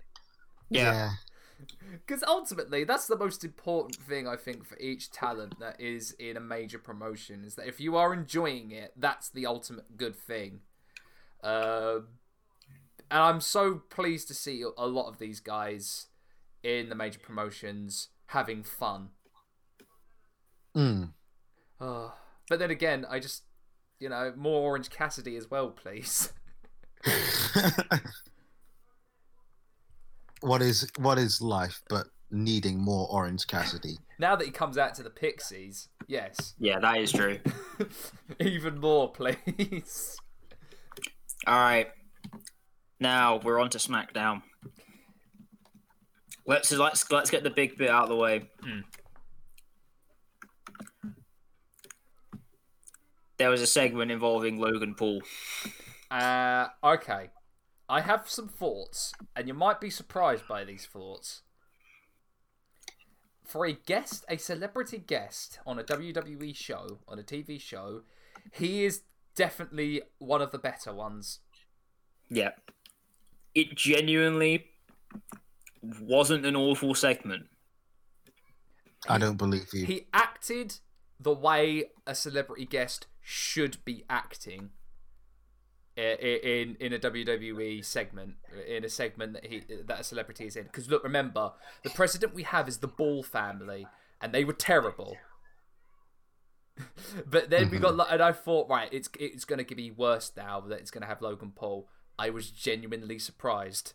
Yeah. 0.69 1.11
Because 1.91 2.23
ultimately, 2.23 2.83
that's 2.83 3.05
the 3.05 3.17
most 3.17 3.43
important 3.43 3.95
thing 3.97 4.27
I 4.27 4.35
think 4.35 4.65
for 4.65 4.77
each 4.79 5.11
talent 5.11 5.59
that 5.59 5.79
is 5.79 6.11
in 6.13 6.35
a 6.35 6.39
major 6.39 6.79
promotion 6.79 7.43
is 7.45 7.53
that 7.55 7.67
if 7.67 7.79
you 7.79 7.95
are 7.95 8.11
enjoying 8.11 8.71
it, 8.71 8.93
that's 8.97 9.29
the 9.29 9.45
ultimate 9.45 9.95
good 9.97 10.15
thing. 10.15 10.61
Um, 11.43 12.07
and 13.11 13.21
I'm 13.21 13.41
so 13.41 13.83
pleased 13.89 14.27
to 14.29 14.33
see 14.33 14.63
a 14.77 14.87
lot 14.87 15.09
of 15.09 15.19
these 15.19 15.39
guys 15.39 16.07
in 16.63 16.89
the 16.89 16.95
major 16.95 17.19
promotions 17.19 18.07
having 18.27 18.63
fun. 18.63 19.09
Mm. 20.75 21.11
Oh, 21.79 22.13
but 22.49 22.59
then 22.59 22.71
again, 22.71 23.05
I 23.07 23.19
just, 23.19 23.43
you 24.03 24.09
know, 24.09 24.33
more 24.35 24.61
Orange 24.61 24.89
Cassidy 24.89 25.37
as 25.37 25.49
well, 25.49 25.69
please. 25.69 26.33
what 30.41 30.61
is 30.61 30.91
what 30.97 31.17
is 31.17 31.41
life 31.41 31.81
but 31.87 32.07
needing 32.29 32.77
more 32.79 33.07
Orange 33.09 33.47
Cassidy? 33.47 33.97
now 34.19 34.35
that 34.35 34.43
he 34.43 34.51
comes 34.51 34.77
out 34.77 34.93
to 34.95 35.03
the 35.03 35.09
Pixies, 35.09 35.87
yes, 36.05 36.53
Yeah, 36.59 36.79
that 36.79 36.97
is 36.97 37.13
true. 37.13 37.39
even 38.41 38.77
more, 38.77 39.09
please. 39.09 40.17
All 41.47 41.57
right. 41.57 41.87
Now 42.99 43.39
we're 43.41 43.59
on 43.59 43.69
to 43.69 43.77
SmackDown. 43.77 44.41
Let's 46.45 46.73
let's 46.73 47.09
let's 47.09 47.29
get 47.29 47.43
the 47.43 47.49
big 47.49 47.77
bit 47.77 47.89
out 47.89 48.03
of 48.03 48.09
the 48.09 48.17
way. 48.17 48.49
Hmm. 48.61 48.81
There 53.37 53.49
was 53.49 53.61
a 53.61 53.67
segment 53.67 54.11
involving 54.11 54.59
Logan 54.59 54.95
Paul. 54.95 55.21
Uh, 56.11 56.67
okay. 56.83 57.29
I 57.89 58.01
have 58.01 58.29
some 58.29 58.47
thoughts, 58.47 59.13
and 59.35 59.47
you 59.47 59.53
might 59.53 59.81
be 59.81 59.89
surprised 59.89 60.47
by 60.47 60.63
these 60.63 60.85
thoughts. 60.85 61.41
For 63.43 63.65
a 63.65 63.73
guest, 63.73 64.25
a 64.29 64.37
celebrity 64.37 64.99
guest 64.99 65.59
on 65.65 65.77
a 65.77 65.83
WWE 65.83 66.55
show, 66.55 66.99
on 67.07 67.19
a 67.19 67.23
TV 67.23 67.59
show, 67.59 68.01
he 68.51 68.85
is 68.85 69.01
definitely 69.35 70.01
one 70.17 70.41
of 70.41 70.51
the 70.51 70.57
better 70.57 70.93
ones. 70.93 71.39
Yeah. 72.29 72.51
It 73.53 73.75
genuinely 73.75 74.67
wasn't 76.01 76.45
an 76.45 76.55
awful 76.55 76.95
segment. 76.95 77.47
I 79.07 79.17
don't 79.17 79.37
believe 79.37 79.67
you. 79.73 79.85
He 79.85 80.07
acted 80.13 80.79
the 81.19 81.33
way 81.33 81.85
a 82.05 82.15
celebrity 82.15 82.65
guest 82.65 83.07
should 83.21 83.83
be 83.85 84.03
acting 84.09 84.71
eh, 85.97 86.15
i- 86.21 86.39
in 86.43 86.75
in 86.79 86.93
a 86.93 86.99
WWE 86.99 87.83
segment, 87.83 88.35
in 88.67 88.83
a 88.83 88.89
segment 88.89 89.33
that 89.33 89.45
he 89.45 89.63
that 89.85 89.99
a 89.99 90.03
celebrity 90.03 90.45
is 90.45 90.55
in. 90.55 90.63
Because 90.63 90.89
look, 90.89 91.03
remember, 91.03 91.53
the 91.83 91.89
president 91.89 92.33
we 92.33 92.43
have 92.43 92.67
is 92.67 92.79
the 92.79 92.87
Ball 92.87 93.23
family, 93.23 93.87
and 94.21 94.33
they 94.33 94.43
were 94.43 94.53
terrible. 94.53 95.17
but 97.29 97.49
then 97.49 97.69
we 97.69 97.77
got, 97.77 97.93
mm-hmm. 97.93 98.13
and 98.13 98.21
I 98.21 98.31
thought, 98.31 98.69
right, 98.69 98.89
it's 98.91 99.09
it's 99.19 99.45
going 99.45 99.63
to 99.63 99.75
be 99.75 99.91
worse 99.91 100.31
now 100.35 100.61
that 100.61 100.79
it's 100.79 100.91
going 100.91 101.01
to 101.03 101.07
have 101.07 101.21
Logan 101.21 101.51
Paul. 101.55 101.87
I 102.17 102.29
was 102.29 102.49
genuinely 102.51 103.19
surprised. 103.19 103.93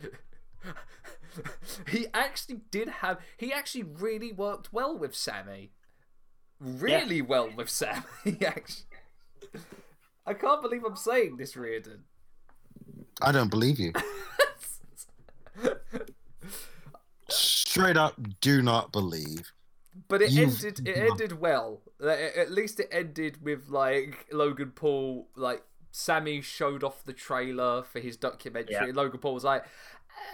he 1.88 2.06
actually 2.14 2.60
did 2.70 2.88
have. 2.88 3.18
He 3.36 3.52
actually 3.52 3.84
really 3.84 4.32
worked 4.32 4.72
well 4.72 4.96
with 4.96 5.14
Sami. 5.14 5.72
Really 6.60 7.16
yeah. 7.16 7.22
well 7.22 7.50
with 7.54 7.68
Sam. 7.70 8.04
actually. 8.26 8.84
I 10.26 10.34
can't 10.34 10.60
believe 10.60 10.84
I'm 10.84 10.96
saying 10.96 11.36
this, 11.36 11.56
Riordan. 11.56 12.04
I 13.22 13.32
don't 13.32 13.50
believe 13.50 13.78
you. 13.78 13.92
Straight 17.28 17.96
up, 17.96 18.14
do 18.40 18.62
not 18.62 18.92
believe. 18.92 19.52
But 20.08 20.22
it 20.22 20.30
You've... 20.30 20.64
ended. 20.64 20.86
It 20.86 20.96
ended 20.96 21.40
well. 21.40 21.80
Uh, 22.02 22.08
at 22.08 22.50
least 22.50 22.80
it 22.80 22.88
ended 22.92 23.42
with 23.42 23.68
like 23.68 24.26
Logan 24.32 24.72
Paul. 24.74 25.28
Like 25.34 25.62
Sami 25.90 26.40
showed 26.40 26.84
off 26.84 27.04
the 27.04 27.12
trailer 27.12 27.82
for 27.82 28.00
his 28.00 28.16
documentary. 28.16 28.74
Yeah. 28.74 28.92
Logan 28.94 29.20
Paul 29.20 29.34
was 29.34 29.44
like, 29.44 29.64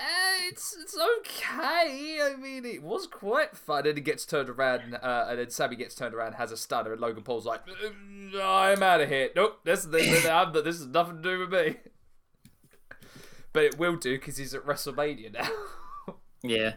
eh, 0.01 0.49
"It's 0.49 0.77
it's 0.81 0.97
okay. 0.97 2.21
I 2.23 2.35
mean, 2.39 2.65
it 2.65 2.83
was 2.83 3.07
quite 3.07 3.57
fun." 3.57 3.87
And 3.87 3.97
he 3.97 4.03
gets 4.03 4.25
turned 4.25 4.49
around, 4.49 4.95
uh, 4.95 5.27
and 5.29 5.39
then 5.39 5.51
Sami 5.51 5.77
gets 5.77 5.95
turned 5.95 6.15
around, 6.15 6.35
has 6.35 6.53
a 6.53 6.57
stunner, 6.57 6.93
and 6.93 7.01
Logan 7.01 7.23
Paul's 7.23 7.47
like, 7.47 7.67
mm, 7.67 8.35
"I'm 8.41 8.83
out 8.83 9.01
of 9.01 9.09
here. 9.09 9.31
Nope, 9.35 9.61
this 9.65 9.85
this, 9.85 10.23
this, 10.23 10.63
this 10.65 10.81
is 10.81 10.87
nothing 10.87 11.17
to 11.17 11.23
do 11.23 11.39
with 11.41 11.53
me." 11.53 11.77
but 13.55 13.63
it 13.63 13.79
will 13.79 13.97
do 13.97 14.19
because 14.19 14.37
he's 14.37 14.53
at 14.53 14.67
WrestleMania 14.67 15.33
now. 15.33 15.49
yeah. 16.43 16.75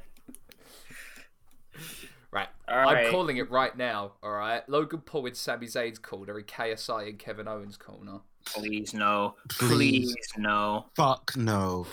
Right. 2.32 2.48
I'm 2.68 3.12
calling 3.12 3.38
it 3.38 3.50
right 3.50 3.76
now. 3.76 4.14
All 4.22 4.32
right. 4.32 4.68
Logan 4.70 5.02
Paul 5.02 5.26
in 5.26 5.34
Sami 5.34 5.66
Zayn's 5.66 5.98
corner 5.98 6.38
and 6.38 6.46
KSI 6.46 7.10
in 7.10 7.18
Kevin 7.18 7.48
Owens' 7.48 7.78
corner. 7.78 8.20
Please 8.46 8.94
no. 8.94 9.36
Please, 9.50 10.14
Please 10.14 10.32
no. 10.38 10.86
Fuck 10.96 11.36
no. 11.36 11.88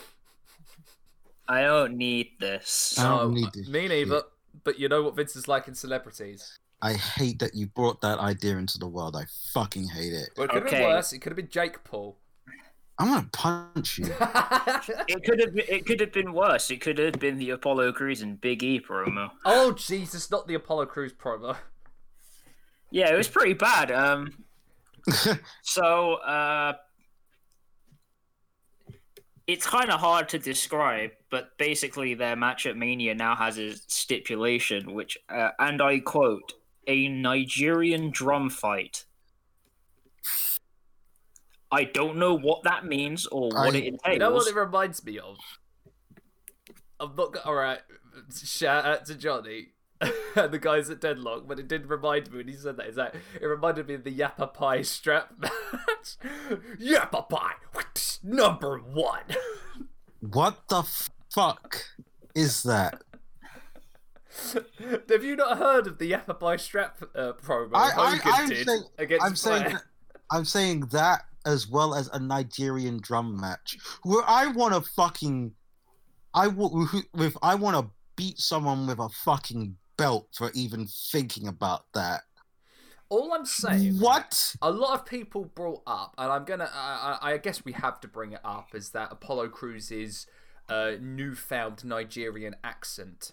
I 1.49 1.63
don't 1.63 1.97
need 1.97 2.33
this. 2.41 2.99
I 2.99 3.09
don't 3.09 3.35
need 3.35 3.53
this. 3.53 3.69
Me 3.69 3.89
neither. 3.89 4.17
Shit. 4.17 4.25
But 4.63 4.79
you 4.79 4.89
know 4.89 5.03
what 5.03 5.17
Vince 5.17 5.37
is 5.37 5.49
like 5.49 5.69
in 5.69 5.75
celebrities. 5.75 6.59
I 6.81 6.95
hate 6.95 7.39
that 7.39 7.55
you 7.55 7.67
brought 7.67 8.01
that 8.03 8.19
idea 8.19 8.57
into 8.57 8.79
the 8.79 8.87
world. 8.87 9.17
I 9.17 9.25
fucking 9.53 9.89
hate 9.89 10.13
it. 10.13 10.31
Well, 10.37 10.47
it 10.47 10.51
could 10.51 10.63
okay. 10.65 10.77
have 10.77 10.85
been 10.85 10.95
worse. 10.95 11.13
It 11.13 11.19
could 11.21 11.31
have 11.31 11.37
been 11.37 11.49
Jake 11.49 11.83
Paul. 11.85 12.19
I'm 12.99 13.09
gonna 13.09 13.29
punch 13.33 13.99
you. 13.99 14.07
it 15.09 15.25
could 15.25 15.41
have 15.41 15.55
been, 15.55 15.65
it 15.69 15.85
could 15.85 16.01
have 16.01 16.13
been 16.13 16.33
worse. 16.33 16.71
It 16.71 16.81
could 16.81 16.99
have 16.99 17.15
been 17.15 17.39
the 17.39 17.51
Apollo 17.51 17.93
Crews 17.93 18.23
and 18.23 18.41
Big 18.41 18.63
E 18.63 18.81
promo. 18.81 19.31
Oh 19.45 19.73
Jesus, 19.73 20.31
not 20.31 20.47
the 20.47 20.55
Apollo 20.55 20.87
Crews 20.87 21.13
promo. 21.13 21.57
Yeah, 22.93 23.13
it 23.13 23.17
was 23.17 23.27
pretty 23.27 23.55
bad. 23.55 23.91
Um, 23.91 24.45
so 25.63 26.15
uh, 26.15 26.75
it's 29.47 29.67
kind 29.67 29.91
of 29.91 30.01
hard 30.01 30.29
to 30.31 30.39
describe, 30.39 31.11
but 31.31 31.57
basically 31.59 32.15
their 32.15 32.37
match 32.37 32.67
at 32.67 32.77
Mania 32.77 33.15
now 33.15 33.37
has 33.37 33.59
a 33.59 33.75
stipulation, 33.89 34.95
which, 34.95 35.19
uh, 35.29 35.51
and 35.59 35.83
I 35.83 36.01
quote, 36.01 36.55
a 36.87 37.09
Nigerian 37.09 38.11
drum 38.11 38.51
fight 38.51 39.05
I 41.75 41.83
don't 41.83 42.19
know 42.19 42.39
what 42.39 42.63
that 42.63 42.87
means 42.87 43.27
or 43.27 43.49
what 43.49 43.75
I, 43.75 43.79
it 43.79 43.85
entails. 43.85 44.13
You 44.13 44.19
know 44.21 44.31
what 44.31 44.47
it 44.47 44.55
reminds 44.55 45.05
me 45.05 45.19
of? 45.19 45.39
I'm 47.01 47.17
not 47.17 47.37
all 47.45 47.55
right. 47.55 47.81
Shout 48.33 48.85
out 48.85 49.05
to 49.07 49.17
Johnny 49.17 49.71
and 50.37 50.53
the 50.53 50.61
guys 50.61 50.89
at 50.89 51.01
Deadlock, 51.01 51.49
but 51.49 51.59
it 51.59 51.67
did 51.67 51.87
remind 51.87 52.31
me 52.31 52.39
when 52.39 52.49
he 52.49 52.55
said 52.55 52.77
that. 52.77 52.87
Is 52.87 52.95
that 52.95 53.17
it 53.41 53.45
reminded 53.45 53.89
me 53.89 53.95
of 53.95 54.05
the 54.05 54.17
Yappapi 54.17 54.87
strap 54.87 55.33
match? 55.41 56.17
Yappapi 56.81 57.51
number 58.23 58.79
one. 58.79 59.25
What 60.21 60.69
the 60.69 60.85
fuck 61.31 61.85
is 62.35 62.63
that? 62.63 63.03
Have 65.09 65.23
you 65.23 65.37
not 65.37 65.59
heard 65.59 65.87
of 65.87 65.99
the 65.99 66.11
Yappapi 66.11 66.59
strap 66.59 67.03
uh, 67.15 67.33
promo? 67.35 67.71
I, 67.75 68.19
am 68.41 68.49
saying, 68.49 68.83
I'm 69.21 69.37
saying, 69.37 69.77
I'm 70.31 70.45
saying 70.45 70.81
that 70.93 71.27
as 71.47 71.69
well 71.69 71.95
as 71.95 72.09
a 72.09 72.19
Nigerian 72.19 72.99
drum 73.01 73.41
match 73.41 73.79
where 74.03 74.25
I 74.27 74.47
want 74.49 74.75
to 74.75 74.91
fucking 74.93 75.53
I 76.35 76.49
w- 76.49 76.87
if 77.19 77.37
I 77.43 77.55
want 77.55 77.77
to 77.77 77.91
beat 78.17 78.39
someone 78.41 78.87
with 78.87 78.99
a 78.99 79.09
fucking 79.09 79.77
belt 79.97 80.29
for 80.37 80.51
even 80.55 80.87
thinking 80.87 81.47
about 81.47 81.85
that. 81.95 82.23
All 83.15 83.33
I'm 83.33 83.47
saying, 83.47 84.01
what 84.01 84.57
a 84.61 84.73
lot 84.73 84.99
of 84.99 85.07
people 85.07 85.45
brought 85.45 85.83
up, 85.87 86.17
and 86.19 86.33
I'm 86.33 86.45
gonna, 86.45 86.69
I, 86.73 87.19
I 87.23 87.39
guess 87.39 87.65
we 87.65 87.71
have 87.71 88.01
to 88.01 88.09
bring 88.09 88.33
it 88.33 88.41
up, 88.45 88.75
is 88.75 88.91
that 88.91 89.13
Apollo 89.13 89.51
Crews's 89.51 90.27
uh, 90.69 90.93
newfound 91.01 91.85
Nigerian 91.85 92.57
accent. 92.65 93.31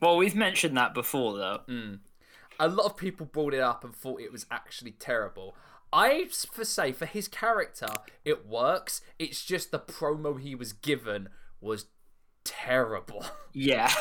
Well, 0.00 0.16
we've 0.16 0.34
mentioned 0.34 0.78
that 0.78 0.94
before, 0.94 1.36
though. 1.36 1.60
Mm. 1.68 1.98
A 2.58 2.68
lot 2.68 2.86
of 2.86 2.96
people 2.96 3.26
brought 3.26 3.52
it 3.52 3.60
up 3.60 3.84
and 3.84 3.94
thought 3.94 4.22
it 4.22 4.32
was 4.32 4.46
actually 4.50 4.92
terrible. 4.92 5.54
I 5.92 6.28
for 6.50 6.64
say 6.64 6.92
for 6.92 7.04
his 7.04 7.28
character, 7.28 7.88
it 8.24 8.46
works. 8.46 9.02
It's 9.18 9.44
just 9.44 9.72
the 9.72 9.78
promo 9.78 10.40
he 10.40 10.54
was 10.54 10.72
given 10.72 11.28
was 11.60 11.86
terrible. 12.44 13.24
Yeah. 13.56 13.92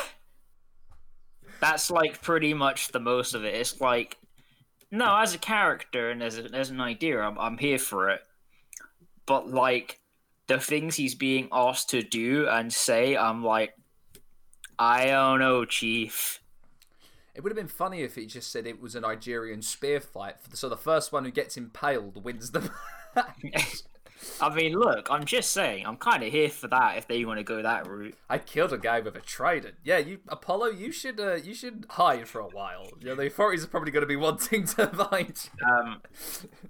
That's 1.60 1.91
like 1.91 2.23
pretty 2.23 2.56
much 2.56 2.88
the 2.88 2.99
most 2.99 3.36
of 3.36 3.45
it. 3.45 3.54
It's 3.54 3.80
like 3.80 4.17
no, 4.93 5.17
as 5.17 5.34
a 5.34 5.39
character 5.39 6.12
and 6.12 6.21
as, 6.21 6.38
a, 6.38 6.43
as 6.53 6.69
an 6.69 6.79
idea, 6.79 7.19
I'm, 7.19 7.38
I'm 7.39 7.58
here 7.58 7.79
for 7.79 8.12
it. 8.12 8.21
But 9.25 9.49
like 9.49 9.99
the 10.45 10.60
things 10.60 10.95
he's 10.95 11.15
being 11.15 11.49
asked 11.51 11.89
to 11.89 12.03
do 12.03 12.47
and 12.47 12.71
say, 12.71 13.17
I'm 13.17 13.43
like, 13.43 13.73
I 14.77 15.08
don't 15.08 15.39
know, 15.39 15.65
Chief. 15.65 16.39
It 17.34 17.41
would 17.41 17.49
have 17.49 17.58
been 17.58 17.67
funny 17.67 18.03
if 18.03 18.13
he 18.13 18.27
just 18.27 18.51
said 18.51 18.67
it 18.67 18.79
was 18.79 18.93
a 18.93 19.01
Nigerian 19.01 19.63
spear 19.63 19.99
fight. 19.99 20.36
So 20.53 20.69
the 20.69 20.77
first 20.77 21.12
one 21.12 21.25
who 21.25 21.32
gets 21.32 21.58
impaled 21.58 22.23
wins 22.23 22.51
the 22.51 22.69
match. 23.15 23.82
I 24.42 24.54
mean, 24.54 24.74
look, 24.74 25.10
I'm 25.10 25.26
just 25.26 25.52
saying, 25.52 25.86
I'm 25.86 25.98
kind 25.98 26.24
of 26.24 26.32
here 26.32 26.50
for 26.50 26.68
that 26.68 26.98
if 26.98 27.08
they 27.08 27.24
want 27.26 27.40
to 27.40 27.44
go 27.44 27.62
that 27.62 27.88
route. 27.88 28.16
I 28.30 28.38
killed 28.38 28.74
a 28.74 28.78
guy 28.78 29.00
with 29.00 29.16
a 29.16 29.22
trident. 29.22 29.76
Yeah, 29.84 29.98
you 29.98 30.20
Apollo, 30.28 30.72
you 30.72 30.92
should 30.92 31.20
uh, 31.20 31.36
you 31.36 31.54
should 31.54 31.86
hide 31.90 32.28
for 32.28 32.42
a 32.42 32.48
while. 32.48 32.88
You 33.00 33.08
know, 33.08 33.16
the 33.16 33.28
authorities 33.28 33.64
are 33.64 33.68
probably 33.68 33.92
going 33.92 34.02
to 34.04 34.08
be 34.08 34.16
wanting 34.28 34.66
to 34.66 34.88
find 34.88 35.50
you. 35.60 35.68
Um, 35.68 36.02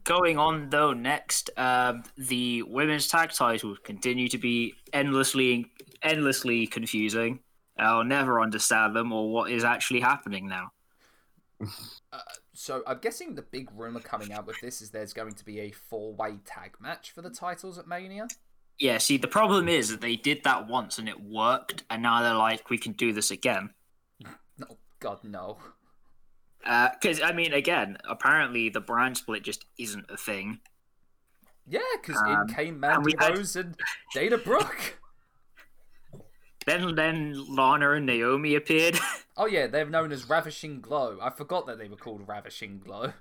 going 0.03 0.37
on 0.37 0.69
though, 0.69 0.93
next, 0.93 1.49
um, 1.57 2.03
the 2.17 2.63
women's 2.63 3.07
tag 3.07 3.31
titles 3.31 3.77
continue 3.83 4.27
to 4.29 4.37
be 4.37 4.75
endlessly 4.91 5.71
endlessly 6.01 6.67
confusing. 6.67 7.39
I'll 7.77 8.03
never 8.03 8.41
understand 8.41 8.95
them 8.95 9.11
or 9.11 9.31
what 9.31 9.51
is 9.51 9.63
actually 9.63 10.01
happening 10.01 10.47
now. 10.47 10.71
Uh, 12.11 12.19
so 12.53 12.83
I'm 12.85 12.99
guessing 12.99 13.35
the 13.35 13.41
big 13.41 13.69
rumor 13.75 13.99
coming 13.99 14.31
out 14.33 14.45
with 14.45 14.59
this 14.61 14.81
is 14.81 14.91
there's 14.91 15.13
going 15.13 15.33
to 15.33 15.45
be 15.45 15.59
a 15.61 15.71
four-way 15.71 16.37
tag 16.45 16.75
match 16.79 17.11
for 17.11 17.21
the 17.21 17.29
titles 17.29 17.77
at 17.77 17.87
Mania. 17.87 18.27
Yeah, 18.79 18.97
see, 18.97 19.17
the 19.17 19.27
problem 19.27 19.67
is 19.67 19.89
that 19.89 20.01
they 20.01 20.15
did 20.15 20.43
that 20.43 20.67
once 20.67 20.97
and 20.97 21.07
it 21.07 21.21
worked, 21.21 21.83
and 21.89 22.01
now 22.01 22.21
they're 22.21 22.33
like, 22.33 22.69
we 22.69 22.77
can 22.77 22.93
do 22.93 23.13
this 23.13 23.31
again. 23.31 23.69
Oh, 24.69 24.77
God, 24.99 25.23
no. 25.23 25.57
Because 26.59 27.19
uh, 27.19 27.25
I 27.25 27.33
mean, 27.33 27.53
again, 27.53 27.97
apparently 28.07 28.69
the 28.69 28.79
brand 28.79 29.17
split 29.17 29.43
just 29.43 29.65
isn't 29.79 30.05
a 30.09 30.15
thing. 30.15 30.59
Yeah, 31.67 31.79
because 31.99 32.21
um, 32.21 32.47
in 32.47 32.53
came 32.53 32.79
Mandy 32.79 33.15
and 33.19 33.35
Rose 33.35 33.55
had... 33.55 33.65
and 33.65 33.75
Dana 34.13 34.37
Brooke. 34.37 34.99
Then 36.65 36.95
then 36.95 37.55
Lana 37.55 37.91
and 37.91 38.05
Naomi 38.05 38.55
appeared. 38.55 38.97
oh 39.37 39.45
yeah, 39.45 39.67
they're 39.67 39.89
known 39.89 40.11
as 40.11 40.29
Ravishing 40.29 40.81
Glow. 40.81 41.17
I 41.21 41.29
forgot 41.29 41.67
that 41.67 41.77
they 41.77 41.87
were 41.87 41.97
called 41.97 42.27
Ravishing 42.27 42.79
Glow. 42.79 43.13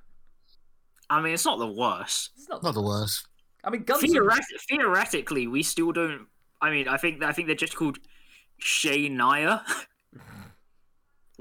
I 1.10 1.20
mean, 1.20 1.34
it's 1.34 1.44
not 1.44 1.58
the 1.58 1.66
worst. 1.66 2.30
It's 2.36 2.48
not, 2.48 2.62
not 2.62 2.74
the 2.74 2.82
worst. 2.82 3.26
I 3.64 3.70
mean, 3.70 3.84
Guns 3.84 4.02
Theoret- 4.02 4.40
theoretically, 4.68 5.46
we 5.46 5.62
still 5.62 5.92
don't. 5.92 6.26
I 6.60 6.70
mean, 6.70 6.88
I 6.88 6.96
think 6.96 7.22
I 7.22 7.32
think 7.32 7.48
they're 7.48 7.56
just 7.56 7.76
called 7.76 7.98
Shay 8.58 9.08
Naya. 9.08 9.60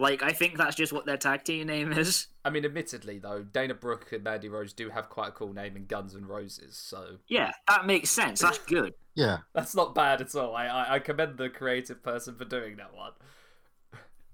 like, 0.01 0.23
I 0.23 0.31
think 0.31 0.57
that's 0.57 0.75
just 0.75 0.91
what 0.91 1.05
their 1.05 1.17
tag 1.17 1.43
team 1.43 1.67
name 1.67 1.93
is. 1.93 2.27
I 2.43 2.49
mean, 2.49 2.65
admittedly, 2.65 3.19
though, 3.19 3.43
Dana 3.43 3.75
Brooke 3.75 4.11
and 4.11 4.23
Mandy 4.23 4.49
Rose 4.49 4.73
do 4.73 4.89
have 4.89 5.09
quite 5.09 5.29
a 5.29 5.31
cool 5.31 5.53
name 5.53 5.77
in 5.77 5.85
Guns 5.85 6.15
and 6.15 6.27
Roses, 6.27 6.75
so. 6.75 7.17
Yeah, 7.27 7.51
that 7.67 7.85
makes 7.85 8.09
sense. 8.09 8.41
That's 8.41 8.57
good. 8.57 8.95
yeah. 9.13 9.39
That's 9.53 9.75
not 9.75 9.93
bad 9.93 10.19
at 10.21 10.35
all. 10.35 10.55
I, 10.55 10.65
I, 10.65 10.93
I 10.95 10.99
commend 10.99 11.37
the 11.37 11.49
creative 11.49 12.01
person 12.01 12.35
for 12.35 12.45
doing 12.45 12.77
that 12.77 12.95
one. 12.95 13.11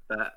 But, 0.07 0.33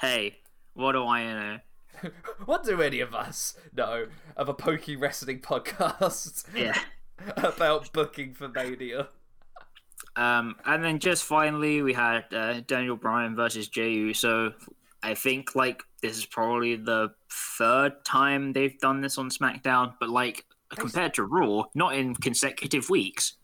hey, 0.00 0.38
what 0.72 0.92
do 0.92 1.04
I 1.04 1.24
know? 1.24 1.58
what 2.46 2.64
do 2.64 2.80
any 2.80 3.00
of 3.00 3.14
us 3.14 3.56
know 3.74 4.06
of 4.36 4.48
a 4.48 4.54
pokey 4.54 4.96
wrestling 4.96 5.40
podcast? 5.42 6.44
Yeah. 6.54 6.78
about 7.36 7.92
booking 7.92 8.32
for 8.32 8.48
Mania? 8.48 9.08
Um, 10.16 10.56
and 10.64 10.82
then 10.82 10.98
just 10.98 11.24
finally, 11.24 11.82
we 11.82 11.92
had 11.92 12.24
uh, 12.32 12.60
Daniel 12.66 12.96
Bryan 12.96 13.36
versus 13.36 13.68
Jey 13.68 13.92
Uso. 13.92 14.54
I 15.02 15.14
think 15.14 15.54
like 15.54 15.82
this 16.02 16.16
is 16.16 16.24
probably 16.24 16.76
the 16.76 17.12
third 17.30 18.04
time 18.04 18.52
they've 18.52 18.78
done 18.78 19.02
this 19.02 19.18
on 19.18 19.28
SmackDown, 19.28 19.94
but 20.00 20.08
like 20.08 20.44
compared 20.70 21.14
to 21.14 21.24
Raw, 21.24 21.64
not 21.74 21.94
in 21.94 22.14
consecutive 22.14 22.88
weeks. 22.90 23.34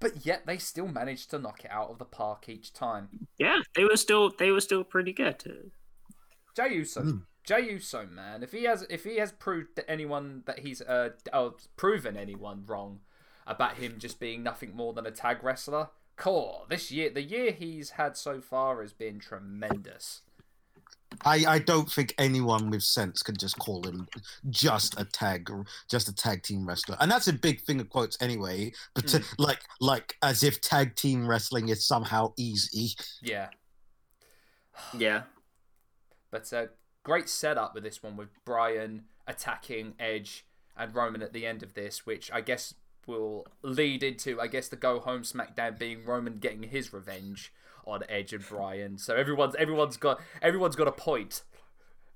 But 0.00 0.26
yet 0.26 0.46
they 0.46 0.58
still 0.58 0.88
managed 0.88 1.30
to 1.30 1.38
knock 1.38 1.64
it 1.64 1.70
out 1.70 1.90
of 1.90 1.98
the 1.98 2.04
park 2.04 2.48
each 2.48 2.72
time. 2.72 3.28
Yeah, 3.38 3.60
they 3.74 3.84
were 3.84 3.96
still 3.96 4.32
they 4.36 4.50
were 4.50 4.60
still 4.60 4.84
pretty 4.84 5.12
good. 5.12 5.70
Jey 6.56 6.74
Uso, 6.74 7.02
Mm. 7.02 7.22
Jey 7.44 7.70
Uso, 7.70 8.06
man. 8.06 8.42
If 8.42 8.52
he 8.52 8.64
has, 8.64 8.84
if 8.90 9.04
he 9.04 9.16
has 9.18 9.32
proved 9.32 9.76
to 9.76 9.88
anyone 9.90 10.42
that 10.46 10.60
he's 10.60 10.82
uh, 10.82 11.10
uh 11.32 11.50
proven 11.76 12.16
anyone 12.16 12.64
wrong 12.66 13.00
about 13.46 13.76
him 13.76 13.96
just 13.98 14.18
being 14.18 14.42
nothing 14.42 14.74
more 14.74 14.92
than 14.92 15.06
a 15.06 15.10
tag 15.10 15.44
wrestler, 15.44 15.90
cool. 16.16 16.66
This 16.68 16.90
year, 16.90 17.10
the 17.10 17.22
year 17.22 17.52
he's 17.52 17.90
had 17.90 18.16
so 18.16 18.40
far 18.40 18.80
has 18.82 18.92
been 18.92 19.18
tremendous. 19.18 20.22
I, 21.24 21.44
I 21.46 21.58
don't 21.60 21.90
think 21.90 22.14
anyone 22.18 22.68
with 22.68 22.82
sense 22.82 23.22
can 23.22 23.36
just 23.36 23.58
call 23.58 23.82
him 23.84 24.06
just 24.50 25.00
a 25.00 25.04
tag 25.04 25.50
just 25.88 26.08
a 26.08 26.14
tag 26.14 26.42
team 26.42 26.66
wrestler, 26.66 26.96
and 27.00 27.10
that's 27.10 27.28
a 27.28 27.32
big 27.32 27.62
thing 27.62 27.80
of 27.80 27.88
quotes 27.88 28.20
anyway. 28.20 28.72
But 28.94 29.06
to, 29.08 29.22
like 29.38 29.60
like 29.80 30.16
as 30.22 30.42
if 30.42 30.60
tag 30.60 30.94
team 30.96 31.26
wrestling 31.26 31.68
is 31.68 31.86
somehow 31.86 32.32
easy. 32.36 32.90
Yeah, 33.22 33.48
Yeah. 34.98 35.22
but 36.30 36.52
uh, 36.52 36.66
great 37.02 37.28
setup 37.28 37.74
with 37.74 37.84
this 37.84 38.02
one 38.02 38.16
with 38.16 38.28
Brian 38.44 39.04
attacking 39.26 39.94
Edge 39.98 40.44
and 40.76 40.94
Roman 40.94 41.22
at 41.22 41.32
the 41.32 41.46
end 41.46 41.62
of 41.62 41.74
this, 41.74 42.04
which 42.04 42.30
I 42.32 42.40
guess 42.40 42.74
will 43.06 43.46
lead 43.62 44.02
into 44.02 44.40
I 44.40 44.46
guess 44.46 44.68
the 44.68 44.76
go 44.76 45.00
home 45.00 45.22
SmackDown 45.22 45.78
being 45.78 46.04
Roman 46.04 46.38
getting 46.38 46.64
his 46.64 46.92
revenge 46.92 47.52
on 47.86 48.02
Edge 48.08 48.32
and 48.32 48.46
Brian. 48.46 48.98
So 48.98 49.14
everyone's 49.14 49.54
everyone's 49.56 49.96
got 49.96 50.20
everyone's 50.42 50.76
got 50.76 50.88
a 50.88 50.92
point. 50.92 51.42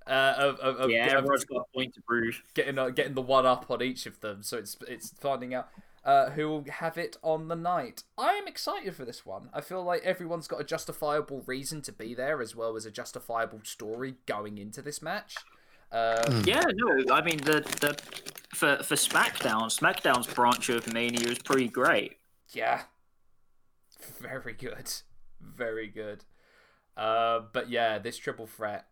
Uh, 0.07 0.35
of, 0.39 0.59
of, 0.59 0.77
of, 0.77 0.91
yeah, 0.91 1.07
everyone's 1.17 1.45
got 1.45 1.61
a 1.61 1.77
point 1.77 1.95
to 1.95 2.01
prove. 2.03 2.43
getting 2.55 2.79
uh, 2.79 2.89
getting 2.89 3.15
the 3.15 3.23
one 3.23 3.47
up 3.47 3.71
on 3.71 3.83
each 3.83 4.07
of 4.07 4.21
them. 4.21 4.43
So 4.43 4.59
it's 4.59 4.77
it's 4.89 5.11
finding 5.21 5.55
out 5.55 5.69
uh, 6.05 6.31
who 6.31 6.49
will 6.49 6.65
have 6.69 6.99
it 6.99 7.17
on 7.23 7.49
the 7.49 7.57
night. 7.57 8.03
I 8.19 8.33
am 8.33 8.49
excited 8.49 8.95
for 8.95 9.05
this 9.05 9.25
one. 9.27 9.51
I 9.53 9.61
feel 9.61 9.83
like 9.83 10.03
everyone's 10.03 10.49
got 10.49 10.61
a 10.61 10.65
justifiable 10.65 11.43
reason 11.47 11.83
to 11.83 11.93
be 11.93 12.15
there, 12.15 12.41
as 12.41 12.57
well 12.57 12.77
as 12.77 12.87
a 12.87 12.91
justifiable 12.91 13.61
story 13.65 14.15
going 14.27 14.59
into 14.59 14.83
this 14.83 15.03
match. 15.03 15.37
Um, 15.93 16.43
Yeah, 16.45 16.63
no, 16.75 17.15
I 17.15 17.23
mean 17.23 17.39
the 17.39 17.61
the 17.81 17.97
for 18.55 18.83
for 18.83 18.95
SmackDown, 18.95 19.65
SmackDown's 19.67 20.27
branch 20.33 20.69
of 20.69 20.93
Mania 20.93 21.29
is 21.29 21.39
pretty 21.39 21.69
great. 21.69 22.19
Yeah. 22.53 22.83
Very 24.21 24.53
good. 24.55 24.93
Very 25.41 25.89
good. 25.89 26.25
Uh, 26.97 27.41
but 27.53 27.71
yeah, 27.71 27.99
this 27.99 28.17
triple 28.17 28.47
threat. 28.47 28.87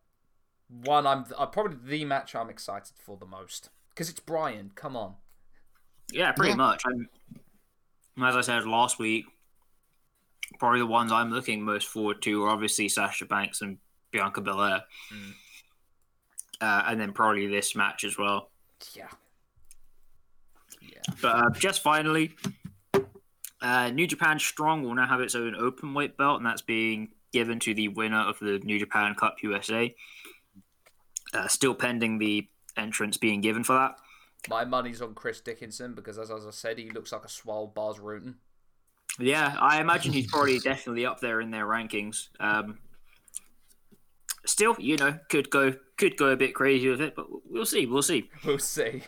One, 0.68 1.06
I'm 1.06 1.24
uh, 1.36 1.46
probably 1.46 1.78
the 1.82 2.04
match 2.04 2.34
I'm 2.34 2.50
excited 2.50 2.92
for 2.98 3.16
the 3.16 3.26
most 3.26 3.70
because 3.90 4.08
it's 4.10 4.20
Brian. 4.20 4.70
Come 4.74 4.96
on. 4.96 5.14
Yeah, 6.12 6.32
pretty 6.32 6.50
Yeah. 6.50 6.56
much. 6.56 6.82
I'm, 6.86 7.08
as 8.24 8.36
I 8.36 8.40
said 8.42 8.66
last 8.66 8.98
week, 8.98 9.26
probably 10.58 10.80
the 10.80 10.86
ones 10.86 11.12
I'm 11.12 11.30
looking 11.30 11.62
most 11.62 11.86
forward 11.88 12.22
to 12.22 12.44
are 12.44 12.50
obviously 12.50 12.88
Sasha 12.88 13.24
Banks 13.26 13.60
and 13.60 13.78
Bianca 14.10 14.40
Belair, 14.40 14.84
Mm. 15.12 15.34
Uh, 16.60 16.84
and 16.86 17.00
then 17.00 17.12
probably 17.12 17.46
this 17.46 17.76
match 17.76 18.04
as 18.04 18.18
well. 18.18 18.50
Yeah. 18.94 19.08
Yeah. 20.82 20.98
But 21.22 21.36
uh, 21.36 21.50
just 21.58 21.82
finally, 21.82 22.32
uh, 23.60 23.90
New 23.90 24.06
Japan 24.06 24.38
Strong 24.38 24.82
will 24.82 24.94
now 24.94 25.06
have 25.06 25.20
its 25.20 25.34
own 25.34 25.54
open 25.54 25.94
weight 25.94 26.16
belt, 26.16 26.38
and 26.38 26.46
that's 26.46 26.62
being 26.62 27.10
given 27.32 27.58
to 27.60 27.74
the 27.74 27.88
winner 27.88 28.20
of 28.20 28.38
the 28.40 28.58
New 28.60 28.78
Japan 28.78 29.14
Cup 29.14 29.36
USA. 29.42 29.94
Uh, 31.34 31.46
still 31.46 31.74
pending 31.74 32.18
the 32.18 32.48
entrance 32.76 33.16
being 33.16 33.40
given 33.40 33.62
for 33.62 33.74
that. 33.74 33.96
My 34.48 34.64
money's 34.64 35.02
on 35.02 35.14
Chris 35.14 35.40
Dickinson 35.40 35.94
because, 35.94 36.18
as, 36.18 36.30
as 36.30 36.46
I 36.46 36.50
said, 36.50 36.78
he 36.78 36.90
looks 36.90 37.12
like 37.12 37.24
a 37.24 37.28
swole 37.28 37.66
Bas 37.66 37.98
Rutten. 37.98 38.34
Yeah, 39.18 39.56
I 39.58 39.80
imagine 39.80 40.12
he's 40.12 40.28
probably 40.28 40.60
definitely 40.60 41.04
up 41.04 41.20
there 41.20 41.40
in 41.40 41.50
their 41.50 41.66
rankings. 41.66 42.28
Um, 42.38 42.78
still, 44.48 44.76
you 44.78 44.96
know, 44.96 45.18
could 45.28 45.50
go 45.50 45.74
could 45.96 46.16
go 46.16 46.28
a 46.28 46.36
bit 46.36 46.54
crazy 46.54 46.88
with 46.88 47.00
it, 47.00 47.14
but 47.16 47.26
we'll 47.50 47.66
see. 47.66 47.86
We'll 47.86 48.02
see. 48.02 48.30
We'll 48.44 48.58
see. 48.58 49.02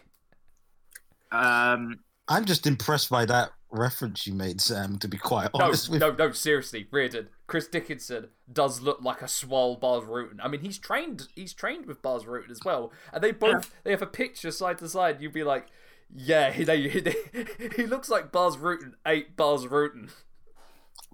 Um, 1.32 2.00
I'm 2.28 2.44
just 2.44 2.66
impressed 2.66 3.10
by 3.10 3.24
that 3.26 3.50
reference 3.70 4.26
you 4.26 4.34
made, 4.34 4.60
Sam. 4.60 4.98
To 4.98 5.08
be 5.08 5.18
quite 5.18 5.50
No, 5.58 5.66
honest 5.66 5.88
with 5.88 6.00
no, 6.00 6.12
no, 6.12 6.32
seriously, 6.32 6.86
Riordan. 6.90 7.28
Chris 7.46 7.66
Dickinson 7.68 8.28
does 8.52 8.80
look 8.80 9.00
like 9.02 9.22
a 9.22 9.28
swole 9.28 9.76
Bas 9.76 10.04
Rutten. 10.04 10.38
I 10.42 10.48
mean, 10.48 10.60
he's 10.60 10.78
trained. 10.78 11.28
He's 11.34 11.52
trained 11.52 11.86
with 11.86 12.02
Bas 12.02 12.24
Rutten 12.24 12.50
as 12.50 12.60
well, 12.64 12.92
and 13.12 13.22
they 13.22 13.32
both 13.32 13.74
they 13.84 13.90
have 13.90 14.02
a 14.02 14.06
picture 14.06 14.50
side 14.50 14.78
to 14.78 14.88
side. 14.88 15.20
You'd 15.20 15.32
be 15.32 15.44
like, 15.44 15.68
yeah, 16.14 16.50
he 16.52 16.64
they, 16.64 16.80
he, 16.88 17.68
he 17.76 17.86
looks 17.86 18.08
like 18.08 18.32
Bas 18.32 18.56
Rutten 18.56 18.94
ate 19.06 19.36
Bas 19.36 19.64
Rutten. 19.64 20.10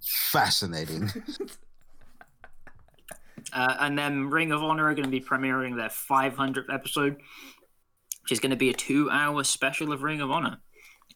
fascinating. 0.02 1.12
Uh, 3.52 3.76
and 3.80 3.98
then 3.98 4.28
Ring 4.28 4.52
of 4.52 4.62
Honor 4.62 4.88
are 4.88 4.94
going 4.94 5.04
to 5.04 5.10
be 5.10 5.20
premiering 5.20 5.76
their 5.76 5.88
500th 5.88 6.72
episode, 6.72 7.16
which 8.22 8.32
is 8.32 8.40
going 8.40 8.50
to 8.50 8.56
be 8.56 8.70
a 8.70 8.74
two-hour 8.74 9.44
special 9.44 9.92
of 9.92 10.02
Ring 10.02 10.20
of 10.20 10.30
Honor. 10.30 10.58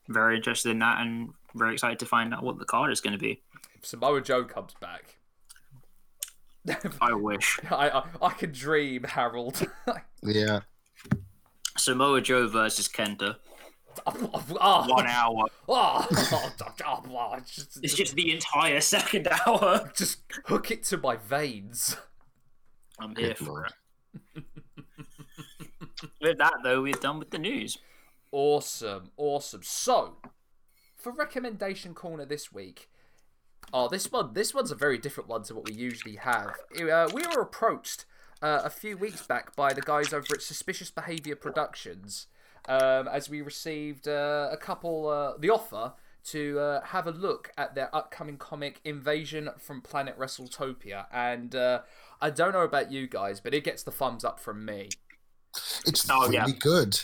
Very 0.09 0.37
interested 0.37 0.71
in 0.71 0.79
that, 0.81 1.01
and 1.01 1.31
very 1.55 1.75
excited 1.75 1.99
to 2.01 2.07
find 2.07 2.35
out 2.35 2.43
what 2.43 2.59
the 2.59 2.65
card 2.65 2.93
is 2.93 3.01
going 3.01 3.13
to 3.13 3.19
be. 3.19 3.43
If 3.75 3.87
Samoa 3.87 4.21
Joe 4.21 4.45
comes 4.45 4.75
back, 4.81 5.17
I 7.01 7.13
wish 7.13 7.59
I, 7.71 7.91
I 7.91 8.05
I 8.23 8.31
can 8.31 8.53
dream, 8.53 9.05
Harold. 9.05 9.67
yeah. 10.23 10.61
Samoa 11.77 12.21
Joe 12.21 12.47
versus 12.49 12.89
Kenta, 12.89 13.37
oh, 14.07 14.87
one 14.89 15.07
hour. 15.07 15.45
Oh, 15.69 16.07
oh, 16.11 16.53
oh, 16.85 17.03
oh, 17.09 17.37
just, 17.47 17.79
It's 17.83 17.95
just 17.95 18.15
the 18.15 18.33
entire 18.33 18.81
second 18.81 19.29
hour. 19.29 19.91
just 19.97 20.19
hook 20.47 20.71
it 20.71 20.85
to 20.85 20.97
my 20.97 21.17
veins. 21.17 21.97
I'm 23.01 23.17
here 23.17 23.29
Good 23.29 23.39
for 23.39 23.45
lord. 23.45 23.73
it. 24.35 24.45
With 26.21 26.39
that, 26.39 26.55
though, 26.63 26.83
we're 26.83 26.93
done 26.95 27.19
with 27.19 27.31
the 27.31 27.39
news. 27.39 27.79
Awesome, 28.33 29.11
awesome. 29.17 29.63
So, 29.63 30.17
for 30.97 31.13
recommendation 31.13 31.95
corner 31.95 32.25
this 32.25 32.53
week, 32.53 32.89
oh, 33.73 33.89
this 33.89 34.11
one, 34.11 34.35
this 34.35 34.55
one's 34.55 34.71
a 34.71 34.77
very 34.77 34.99
different 34.99 35.29
one 35.29 35.43
to 35.45 35.55
what 35.55 35.69
we 35.69 35.75
usually 35.75 36.17
have. 36.17 36.55
Uh, 36.79 37.09
we 37.13 37.23
were 37.35 37.43
approached 37.43 38.05
uh, 38.43 38.61
a 38.65 38.71
few 38.71 38.97
weeks 38.97 39.27
back 39.27 39.55
by 39.57 39.73
the 39.73 39.83
guys 39.83 40.13
over 40.13 40.35
at 40.35 40.43
Suspicious 40.43 40.91
Behavior 40.91 41.37
Productions, 41.37 42.27
um, 42.69 43.09
as 43.09 43.29
we 43.29 43.41
received 43.41 44.07
uh, 44.07 44.49
a 44.53 44.57
couple 44.57 45.09
uh, 45.09 45.33
the 45.39 45.51
offer 45.51 45.95
to 46.23 46.59
uh, 46.59 46.85
have 46.85 47.07
a 47.07 47.11
look 47.11 47.51
at 47.57 47.75
their 47.75 47.95
upcoming 47.95 48.37
comic 48.37 48.81
Invasion 48.85 49.51
from 49.59 49.81
Planet 49.81 50.19
WrestleTopia, 50.19 51.07
and 51.13 51.55
uh, 51.55 51.81
I 52.21 52.31
don't 52.31 52.53
know 52.53 52.63
about 52.63 52.93
you 52.93 53.07
guys, 53.07 53.41
but 53.41 53.55
it 53.55 53.65
gets 53.65 53.83
the 53.83 53.91
thumbs 53.91 54.25
up 54.25 54.39
from 54.41 54.65
me. 54.65 54.91
It's 55.87 56.09
Oh, 56.11 56.23
really 56.23 56.35
yeah. 56.35 56.47
good. 56.59 57.01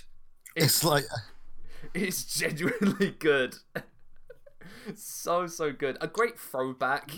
It's 0.54 0.84
like 0.84 1.04
It's 1.94 2.24
genuinely 2.24 3.10
good. 3.18 3.56
so 4.94 5.46
so 5.46 5.72
good. 5.72 5.98
A 6.00 6.06
great 6.06 6.38
throwback 6.38 7.10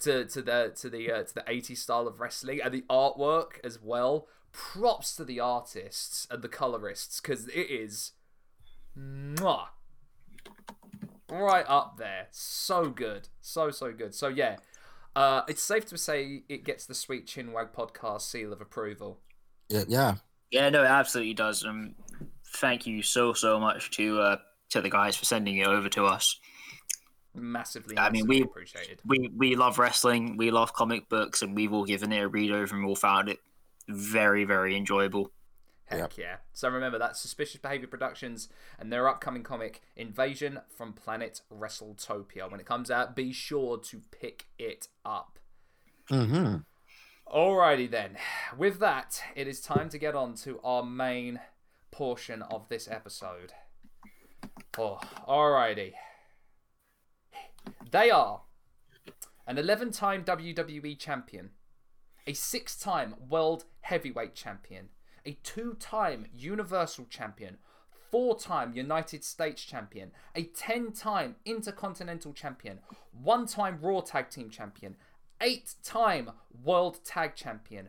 to 0.00 0.24
to 0.26 0.42
the 0.42 0.72
to 0.76 0.90
the 0.90 1.10
uh, 1.10 1.22
to 1.24 1.34
the 1.34 1.40
80s 1.42 1.78
style 1.78 2.06
of 2.06 2.20
wrestling 2.20 2.60
and 2.62 2.72
the 2.74 2.82
artwork 2.90 3.58
as 3.64 3.80
well. 3.82 4.28
Props 4.52 5.14
to 5.16 5.24
the 5.24 5.38
artists 5.40 6.26
and 6.30 6.42
the 6.42 6.48
colorists 6.48 7.20
because 7.20 7.46
it 7.48 7.70
is 7.70 8.12
mwah, 8.98 9.66
right 11.30 11.66
up 11.68 11.98
there. 11.98 12.28
So 12.30 12.88
good, 12.88 13.28
so 13.40 13.70
so 13.70 13.92
good. 13.92 14.14
So 14.14 14.28
yeah, 14.28 14.56
uh, 15.16 15.42
it's 15.48 15.62
safe 15.62 15.84
to 15.86 15.98
say 15.98 16.44
it 16.48 16.64
gets 16.64 16.86
the 16.86 16.94
Sweet 16.94 17.26
Chinwag 17.26 17.72
podcast 17.72 18.20
seal 18.22 18.52
of 18.52 18.60
approval. 18.60 19.18
yeah, 19.68 19.84
yeah. 19.88 20.14
Yeah, 20.52 20.68
no, 20.70 20.84
it 20.84 20.86
absolutely 20.86 21.34
does. 21.34 21.64
Um, 21.64 21.96
thank 22.54 22.86
you 22.86 23.02
so 23.02 23.32
so 23.32 23.58
much 23.58 23.90
to 23.96 24.20
uh, 24.20 24.36
to 24.70 24.80
the 24.80 24.88
guys 24.88 25.16
for 25.16 25.24
sending 25.24 25.56
it 25.56 25.66
over 25.66 25.88
to 25.88 26.04
us. 26.06 26.38
Massively, 27.34 27.98
I 27.98 28.10
mean, 28.10 28.22
massively 28.22 28.36
we- 28.38 28.42
appreciated. 28.44 29.00
We 29.04 29.30
we 29.36 29.56
love 29.56 29.78
wrestling, 29.80 30.36
we 30.36 30.50
love 30.52 30.72
comic 30.72 31.08
books, 31.08 31.42
and 31.42 31.54
we've 31.56 31.72
all 31.72 31.84
given 31.84 32.12
it 32.12 32.20
a 32.22 32.28
read 32.28 32.52
over, 32.52 32.74
and 32.76 32.84
we 32.84 32.88
all 32.88 32.96
found 32.96 33.28
it 33.28 33.38
very 33.88 34.44
very 34.44 34.76
enjoyable. 34.76 35.32
Heck 35.86 36.18
yeah. 36.18 36.36
So 36.52 36.68
remember, 36.68 36.98
that's 36.98 37.20
Suspicious 37.20 37.60
Behavior 37.60 37.86
Productions 37.86 38.48
and 38.78 38.92
their 38.92 39.08
upcoming 39.08 39.44
comic, 39.44 39.82
Invasion 39.94 40.60
from 40.68 40.92
Planet 40.92 41.42
WrestleTopia. 41.52 42.50
When 42.50 42.60
it 42.60 42.66
comes 42.66 42.90
out, 42.90 43.14
be 43.14 43.32
sure 43.32 43.78
to 43.78 44.02
pick 44.10 44.46
it 44.58 44.88
up. 45.04 45.38
Mm-hmm. 46.10 46.56
Alrighty 47.32 47.90
then. 47.90 48.16
With 48.56 48.78
that, 48.80 49.22
it 49.34 49.46
is 49.46 49.60
time 49.60 49.88
to 49.90 49.98
get 49.98 50.14
on 50.14 50.34
to 50.36 50.60
our 50.64 50.84
main 50.84 51.40
portion 51.90 52.42
of 52.42 52.68
this 52.68 52.88
episode. 52.88 53.52
Oh, 54.78 55.00
alrighty. 55.26 55.92
They 57.90 58.10
are 58.10 58.42
an 59.46 59.58
11 59.58 59.92
time 59.92 60.24
WWE 60.24 60.98
champion, 60.98 61.50
a 62.26 62.32
six 62.32 62.76
time 62.76 63.14
World 63.28 63.64
Heavyweight 63.80 64.34
Champion, 64.34 64.88
a 65.26 65.36
two 65.42 65.76
time 65.78 66.26
Universal 66.34 67.06
Champion, 67.10 67.58
four 68.10 68.38
time 68.38 68.72
United 68.72 69.24
States 69.24 69.62
Champion, 69.62 70.12
a 70.34 70.44
10 70.44 70.92
time 70.92 71.36
Intercontinental 71.44 72.32
Champion, 72.32 72.78
one 73.12 73.46
time 73.46 73.78
Raw 73.82 74.00
Tag 74.00 74.30
Team 74.30 74.48
Champion, 74.48 74.96
eight 75.40 75.74
time 75.82 76.30
World 76.62 77.04
Tag 77.04 77.34
Champion, 77.34 77.88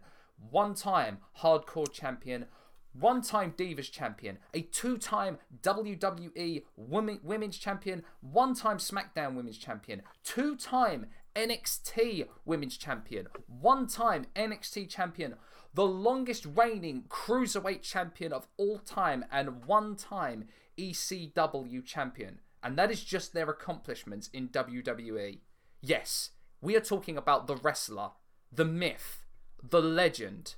one 0.50 0.74
time 0.74 1.20
Hardcore 1.40 1.92
Champion, 1.92 2.46
one 2.94 3.22
time 3.22 3.54
Divas 3.56 3.92
Champion, 3.92 4.40
a 4.54 4.62
two 4.62 4.98
time 4.98 5.38
WWE 5.62 6.64
Women, 6.76 7.20
Women's 7.24 7.58
Champion, 7.58 8.04
one 8.22 8.56
time 8.56 8.78
SmackDown 8.78 9.36
Women's 9.36 9.58
Champion, 9.58 10.02
two 10.24 10.56
time 10.56 11.06
NXT 11.36 12.28
Women's 12.46 12.78
Champion, 12.78 13.28
one 13.48 13.86
time 13.86 14.26
NXT 14.36 14.90
Champion, 14.90 15.36
the 15.78 15.86
longest 15.86 16.43
reigning 16.55 17.03
Cruiserweight 17.07 17.84
Champion 17.84 18.34
of 18.34 18.47
all 18.57 18.80
time, 18.80 19.23
and 19.32 19.63
one 19.65 19.95
time 19.95 20.45
ECW 20.75 21.86
Champion. 21.86 22.39
And 22.63 22.75
that 22.80 22.89
is 22.89 23.03
just 23.03 23.32
their 23.32 23.47
accomplishments 23.47 24.28
in 24.34 24.49
WWE. 24.49 25.38
Yes, 25.80 26.32
we 26.61 26.75
are 26.75 26.82
talking 26.82 27.15
about 27.15 27.45
the 27.45 27.55
wrestler, 27.55 28.09
the 28.51 28.65
myth, 28.65 29.23
the 29.61 29.80
legend, 29.80 30.55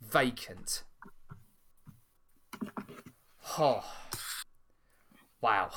vacant. 0.00 0.82
Oh. 3.56 3.84
Wow. 5.40 5.70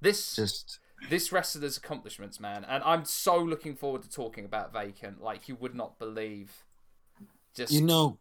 This 0.00 0.36
Just 0.36 0.78
this 1.10 1.32
wrestler's 1.32 1.76
accomplishments, 1.76 2.38
man, 2.38 2.64
and 2.68 2.84
I'm 2.84 3.04
so 3.04 3.36
looking 3.36 3.74
forward 3.74 4.02
to 4.04 4.10
talking 4.10 4.44
about 4.44 4.72
Vacant 4.72 5.20
like 5.20 5.48
you 5.48 5.56
would 5.56 5.74
not 5.74 5.98
believe. 5.98 6.64
Just 7.54 7.72
you 7.72 7.82
know, 7.82 8.18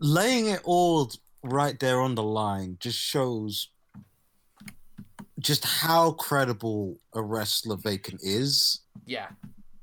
laying 0.00 0.46
it 0.46 0.60
all 0.64 1.10
right 1.42 1.78
there 1.78 2.00
on 2.00 2.14
the 2.14 2.22
line 2.22 2.76
just 2.80 2.98
shows 2.98 3.68
just 5.38 5.64
how 5.64 6.12
credible 6.12 6.98
a 7.14 7.22
wrestler 7.22 7.76
Vacant 7.76 8.20
is. 8.22 8.80
yeah, 9.06 9.28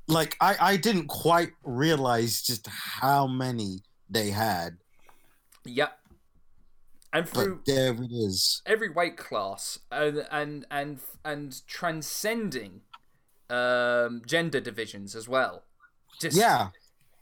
Like 0.06 0.36
I, 0.40 0.56
I 0.60 0.76
didn't 0.76 1.06
quite 1.06 1.52
realize 1.62 2.42
just 2.42 2.66
how 2.66 3.26
many 3.26 3.80
they 4.10 4.30
had, 4.30 4.76
yep. 5.64 5.98
And 7.12 7.26
through 7.26 7.56
but 7.56 7.66
there 7.66 7.94
it 7.94 8.12
is. 8.12 8.60
every 8.66 8.90
weight 8.90 9.16
class 9.16 9.78
and 9.90 10.26
and 10.30 10.66
and 10.70 10.98
and 11.24 11.66
transcending 11.66 12.82
um 13.48 14.20
gender 14.26 14.60
divisions 14.60 15.16
as 15.16 15.26
well. 15.26 15.64
Just 16.20 16.36
Yeah, 16.36 16.68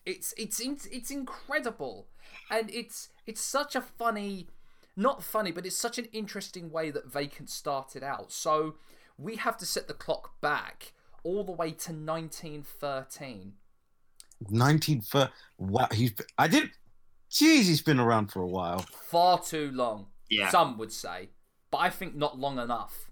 it's 0.06 0.34
it's 0.36 0.60
it's 0.60 0.86
it's 0.86 1.10
incredible 1.10 2.06
and 2.50 2.70
it's 2.70 3.08
it's 3.26 3.40
such 3.40 3.74
a 3.74 3.80
funny 3.80 4.48
not 4.96 5.22
funny 5.22 5.50
but 5.50 5.64
it's 5.66 5.76
such 5.76 5.98
an 5.98 6.06
interesting 6.12 6.70
way 6.70 6.90
that 6.90 7.06
vacant 7.10 7.48
started 7.50 8.02
out 8.02 8.30
so 8.32 8.74
we 9.18 9.36
have 9.36 9.56
to 9.56 9.66
set 9.66 9.88
the 9.88 9.94
clock 9.94 10.40
back 10.40 10.92
all 11.22 11.42
the 11.44 11.52
way 11.52 11.70
to 11.70 11.92
1913 11.92 13.54
nineteen 14.50 15.00
for 15.00 15.30
wow. 15.58 15.88
He's 15.92 16.12
I 16.36 16.48
did. 16.48 16.70
Jeez, 17.30 17.64
he's 17.64 17.82
been 17.82 17.98
around 17.98 18.30
for 18.30 18.42
a 18.42 18.46
while. 18.46 18.84
far 19.08 19.40
too 19.40 19.70
long 19.72 20.06
Yeah. 20.28 20.50
some 20.50 20.76
would 20.78 20.92
say 20.92 21.30
but 21.70 21.78
i 21.78 21.90
think 21.90 22.14
not 22.14 22.38
long 22.38 22.58
enough 22.58 23.10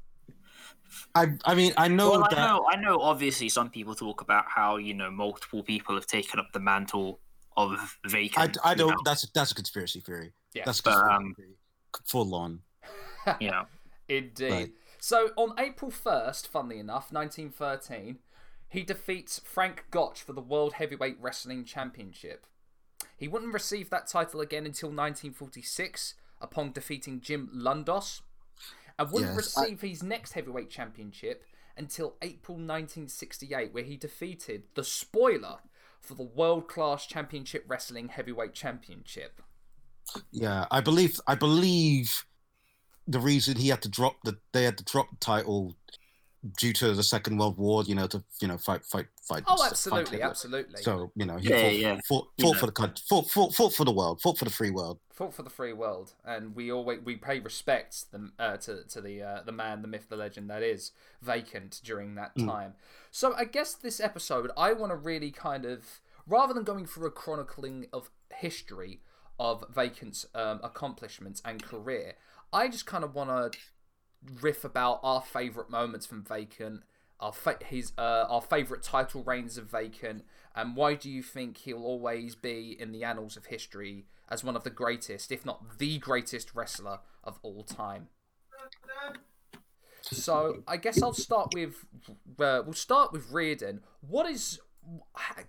I, 1.14 1.28
I 1.44 1.54
mean, 1.54 1.72
I 1.76 1.88
know 1.88 2.10
Well, 2.10 2.20
that. 2.20 2.38
I 2.38 2.46
know, 2.46 2.66
I 2.70 2.76
know. 2.76 3.00
Obviously, 3.00 3.48
some 3.48 3.70
people 3.70 3.94
talk 3.94 4.20
about 4.20 4.44
how 4.48 4.76
you 4.76 4.94
know 4.94 5.10
multiple 5.10 5.62
people 5.62 5.94
have 5.94 6.06
taken 6.06 6.38
up 6.40 6.48
the 6.52 6.60
mantle 6.60 7.20
of 7.56 7.98
vacant. 8.06 8.56
I 8.64 8.70
you 8.72 8.76
don't. 8.76 8.90
know, 8.90 8.96
That's 9.04 9.26
that's 9.34 9.52
a 9.52 9.54
conspiracy 9.54 10.00
theory. 10.00 10.32
Yeah. 10.54 10.62
that's 10.66 10.80
a 10.80 10.82
But, 10.82 10.90
conspiracy 10.92 11.16
um, 11.16 11.34
theory. 11.34 11.56
Full 12.06 12.34
on. 12.34 12.60
you 13.40 13.50
know. 13.50 13.64
Indeed. 14.08 14.50
Right. 14.50 14.70
So 14.98 15.30
on 15.36 15.58
April 15.58 15.90
1st, 15.90 16.46
funnily 16.48 16.78
enough, 16.78 17.12
1913, 17.12 18.18
he 18.68 18.82
defeats 18.82 19.40
Frank 19.44 19.84
Gotch 19.90 20.22
for 20.22 20.32
the 20.32 20.40
World 20.40 20.74
Heavyweight 20.74 21.16
Wrestling 21.20 21.64
Championship. 21.64 22.46
He 23.16 23.28
wouldn't 23.28 23.52
receive 23.52 23.90
that 23.90 24.06
title 24.06 24.40
again 24.40 24.64
until 24.64 24.88
1946 24.88 26.14
upon 26.40 26.72
defeating 26.72 27.20
Jim 27.20 27.50
Londos, 27.54 28.20
and 29.02 29.12
wouldn't 29.12 29.34
Yes, 29.34 29.56
I- 29.56 29.62
receive 29.62 29.80
his 29.80 30.02
next 30.02 30.32
heavyweight 30.32 30.70
championship 30.70 31.44
until 31.76 32.16
April 32.22 32.56
1968, 32.58 33.72
where 33.72 33.84
he 33.84 33.96
defeated 33.96 34.64
the 34.74 34.84
spoiler 34.84 35.58
for 36.00 36.14
the 36.14 36.22
World 36.22 36.68
Class 36.68 37.06
Championship 37.06 37.64
Wrestling 37.68 38.08
Heavyweight 38.08 38.54
Championship. 38.54 39.40
Yeah, 40.30 40.66
I 40.70 40.80
believe. 40.80 41.20
I 41.26 41.34
believe 41.36 42.26
the 43.06 43.20
reason 43.20 43.56
he 43.56 43.68
had 43.68 43.82
to 43.82 43.88
drop 43.88 44.16
the 44.24 44.38
they 44.52 44.64
had 44.64 44.78
to 44.78 44.84
drop 44.84 45.10
the 45.10 45.16
title 45.16 45.74
due 46.58 46.72
to 46.74 46.92
the 46.94 47.02
Second 47.02 47.38
World 47.38 47.56
War. 47.58 47.82
You 47.84 47.94
know, 47.94 48.06
to 48.08 48.22
you 48.40 48.48
know 48.48 48.58
fight 48.58 48.84
fight 48.84 49.06
fight. 49.22 49.44
Oh, 49.46 49.64
absolutely, 49.64 50.18
Hitler. 50.18 50.30
absolutely. 50.30 50.82
So 50.82 51.12
you 51.14 51.26
know, 51.26 51.36
he 51.36 51.48
Yeah, 51.48 51.60
fought, 51.60 51.74
yeah. 51.74 52.00
fought, 52.08 52.28
You 52.36 52.44
fought 52.44 52.54
know. 52.54 52.60
for 52.60 52.66
the 52.66 52.72
country, 52.72 53.04
fought, 53.08 53.30
fought, 53.30 53.54
fought 53.54 53.74
for 53.74 53.84
the 53.84 53.92
world, 53.92 54.20
fought 54.20 54.38
for 54.38 54.44
the 54.44 54.50
free 54.50 54.70
world. 54.70 54.98
fought 55.12 55.34
for 55.34 55.42
the 55.42 55.50
free 55.50 55.72
world, 55.72 56.14
and 56.24 56.54
we 56.56 56.72
always 56.72 57.00
we 57.04 57.16
pay 57.16 57.38
respect 57.38 58.10
the, 58.12 58.30
uh, 58.38 58.56
to 58.58 58.84
to 58.84 59.00
the 59.00 59.22
uh, 59.22 59.42
the 59.44 59.52
man, 59.52 59.82
the 59.82 59.88
myth, 59.88 60.06
the 60.08 60.16
legend 60.16 60.48
that 60.50 60.62
is 60.62 60.92
vacant 61.20 61.80
during 61.84 62.14
that 62.16 62.36
Mm. 62.36 62.46
time. 62.46 62.74
So 63.10 63.34
I 63.34 63.44
guess 63.44 63.74
this 63.74 64.00
episode, 64.00 64.50
I 64.56 64.72
want 64.72 64.90
to 64.90 64.96
really 64.96 65.30
kind 65.30 65.64
of 65.64 66.00
rather 66.26 66.54
than 66.54 66.64
going 66.64 66.86
through 66.86 67.06
a 67.06 67.10
chronicling 67.10 67.86
of 67.92 68.10
history 68.34 69.00
of 69.38 69.64
vacant's 69.70 70.24
um, 70.34 70.60
accomplishments 70.62 71.42
and 71.44 71.62
career, 71.62 72.14
I 72.52 72.68
just 72.68 72.86
kind 72.86 73.04
of 73.04 73.14
want 73.14 73.30
to 73.52 73.58
riff 74.40 74.64
about 74.64 75.00
our 75.02 75.22
favorite 75.22 75.70
moments 75.70 76.06
from 76.06 76.22
vacant. 76.22 76.82
Our 77.20 77.32
fa- 77.32 77.58
his 77.64 77.92
uh, 77.96 78.26
our 78.28 78.40
favorite 78.40 78.82
title 78.82 79.22
reigns 79.22 79.56
of 79.56 79.70
Vacant, 79.70 80.24
and 80.56 80.74
why 80.74 80.94
do 80.94 81.08
you 81.08 81.22
think 81.22 81.58
he'll 81.58 81.84
always 81.84 82.34
be 82.34 82.76
in 82.78 82.90
the 82.90 83.04
annals 83.04 83.36
of 83.36 83.46
history 83.46 84.06
as 84.28 84.42
one 84.42 84.56
of 84.56 84.64
the 84.64 84.70
greatest, 84.70 85.30
if 85.30 85.46
not 85.46 85.78
the 85.78 85.98
greatest 85.98 86.52
wrestler 86.52 86.98
of 87.22 87.38
all 87.42 87.62
time? 87.62 88.08
So 90.00 90.64
I 90.66 90.76
guess 90.78 91.00
I'll 91.00 91.12
start 91.12 91.54
with 91.54 91.84
uh, 92.40 92.62
we'll 92.64 92.72
start 92.72 93.12
with 93.12 93.30
Riordan. 93.30 93.82
What 94.00 94.28
is 94.28 94.58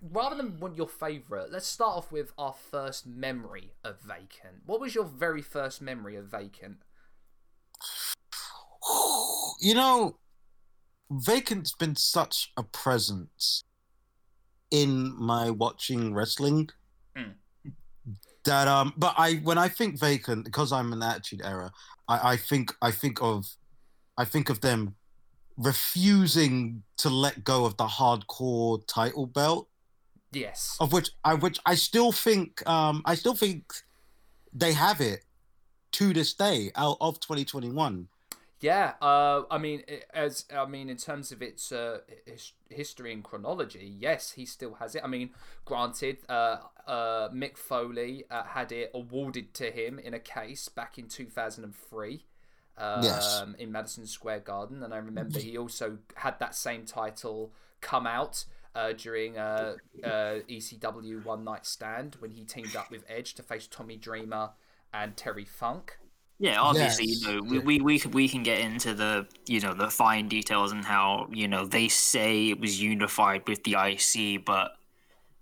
rather 0.00 0.36
than 0.36 0.60
what 0.60 0.76
your 0.76 0.88
favorite? 0.88 1.50
Let's 1.50 1.66
start 1.66 1.96
off 1.96 2.12
with 2.12 2.32
our 2.38 2.52
first 2.54 3.04
memory 3.06 3.72
of 3.82 4.00
Vacant. 4.00 4.62
What 4.64 4.80
was 4.80 4.94
your 4.94 5.04
very 5.04 5.42
first 5.42 5.82
memory 5.82 6.14
of 6.14 6.26
Vacant? 6.26 6.76
You 9.60 9.74
know, 9.74 10.18
Vacant's 11.10 11.74
been 11.74 11.96
such 11.96 12.52
a 12.56 12.62
presence 12.62 13.64
in 14.70 15.14
my 15.18 15.50
watching 15.50 16.14
wrestling 16.14 16.68
Mm. 17.16 17.34
that 18.44 18.66
um. 18.68 18.92
But 18.96 19.14
I 19.16 19.34
when 19.36 19.56
I 19.58 19.68
think 19.68 19.98
Vacant 20.00 20.44
because 20.44 20.72
I'm 20.72 20.92
an 20.92 21.02
Attitude 21.02 21.42
Era, 21.44 21.72
I, 22.08 22.32
I 22.32 22.36
think 22.36 22.74
I 22.82 22.90
think 22.90 23.22
of 23.22 23.46
I 24.18 24.24
think 24.24 24.50
of 24.50 24.60
them 24.60 24.96
refusing 25.56 26.82
to 26.96 27.08
let 27.08 27.44
go 27.44 27.64
of 27.64 27.76
the 27.76 27.86
hardcore 27.86 28.82
title 28.88 29.26
belt 29.26 29.68
Yes. 30.32 30.76
of 30.80 30.92
which 30.92 31.10
I 31.22 31.34
which 31.34 31.60
I 31.64 31.76
still 31.76 32.10
think 32.10 32.68
um 32.68 33.02
I 33.04 33.14
still 33.14 33.36
think 33.36 33.72
they 34.52 34.72
have 34.72 35.00
it 35.00 35.24
to 35.92 36.12
this 36.12 36.34
day 36.34 36.72
out 36.74 36.96
of 37.00 37.20
2021. 37.20 38.08
Yeah, 38.60 38.94
uh, 39.02 39.42
I 39.50 39.58
mean, 39.58 39.82
as 40.14 40.46
I 40.54 40.64
mean, 40.64 40.88
in 40.88 40.96
terms 40.96 41.32
of 41.32 41.42
its 41.42 41.70
uh, 41.72 41.98
his, 42.24 42.52
history 42.70 43.12
and 43.12 43.22
chronology, 43.22 43.94
yes, 43.98 44.32
he 44.32 44.46
still 44.46 44.74
has 44.74 44.94
it. 44.94 45.02
I 45.04 45.06
mean, 45.06 45.30
granted, 45.64 46.18
uh, 46.28 46.58
uh, 46.86 47.28
Mick 47.30 47.58
Foley 47.58 48.24
uh, 48.30 48.44
had 48.44 48.72
it 48.72 48.90
awarded 48.94 49.52
to 49.54 49.70
him 49.70 49.98
in 49.98 50.14
a 50.14 50.18
case 50.18 50.68
back 50.68 50.98
in 50.98 51.08
two 51.08 51.26
thousand 51.26 51.64
and 51.64 51.74
three. 51.74 52.24
Um, 52.76 53.04
Yes. 53.04 53.44
in 53.60 53.70
Madison 53.70 54.04
Square 54.04 54.40
Garden, 54.40 54.82
and 54.82 54.92
I 54.92 54.96
remember 54.96 55.38
he 55.38 55.56
also 55.56 55.98
had 56.16 56.40
that 56.40 56.56
same 56.56 56.84
title 56.84 57.52
come 57.80 58.04
out 58.04 58.46
uh, 58.74 58.92
during 58.92 59.38
uh, 59.38 59.74
uh, 60.02 60.08
ECW 60.48 61.24
One 61.24 61.44
Night 61.44 61.66
Stand 61.66 62.16
when 62.18 62.32
he 62.32 62.44
teamed 62.44 62.74
up 62.74 62.90
with 62.90 63.04
Edge 63.08 63.34
to 63.34 63.42
face 63.42 63.68
Tommy 63.68 63.96
Dreamer 63.96 64.50
and 64.92 65.16
Terry 65.16 65.44
Funk. 65.44 65.98
Yeah, 66.38 66.60
obviously, 66.60 67.06
Yes. 67.06 67.22
you 67.22 67.32
know, 67.32 67.42
we, 67.42 67.58
we, 67.60 67.80
we, 67.80 67.98
can, 67.98 68.10
we 68.10 68.28
can 68.28 68.42
get 68.42 68.60
into 68.60 68.92
the, 68.92 69.26
you 69.46 69.60
know, 69.60 69.72
the 69.72 69.88
fine 69.88 70.28
details 70.28 70.72
and 70.72 70.84
how, 70.84 71.28
you 71.32 71.46
know, 71.46 71.64
they 71.64 71.88
say 71.88 72.50
it 72.50 72.60
was 72.60 72.82
unified 72.82 73.46
with 73.46 73.62
the 73.62 73.76
IC, 73.78 74.44
but 74.44 74.72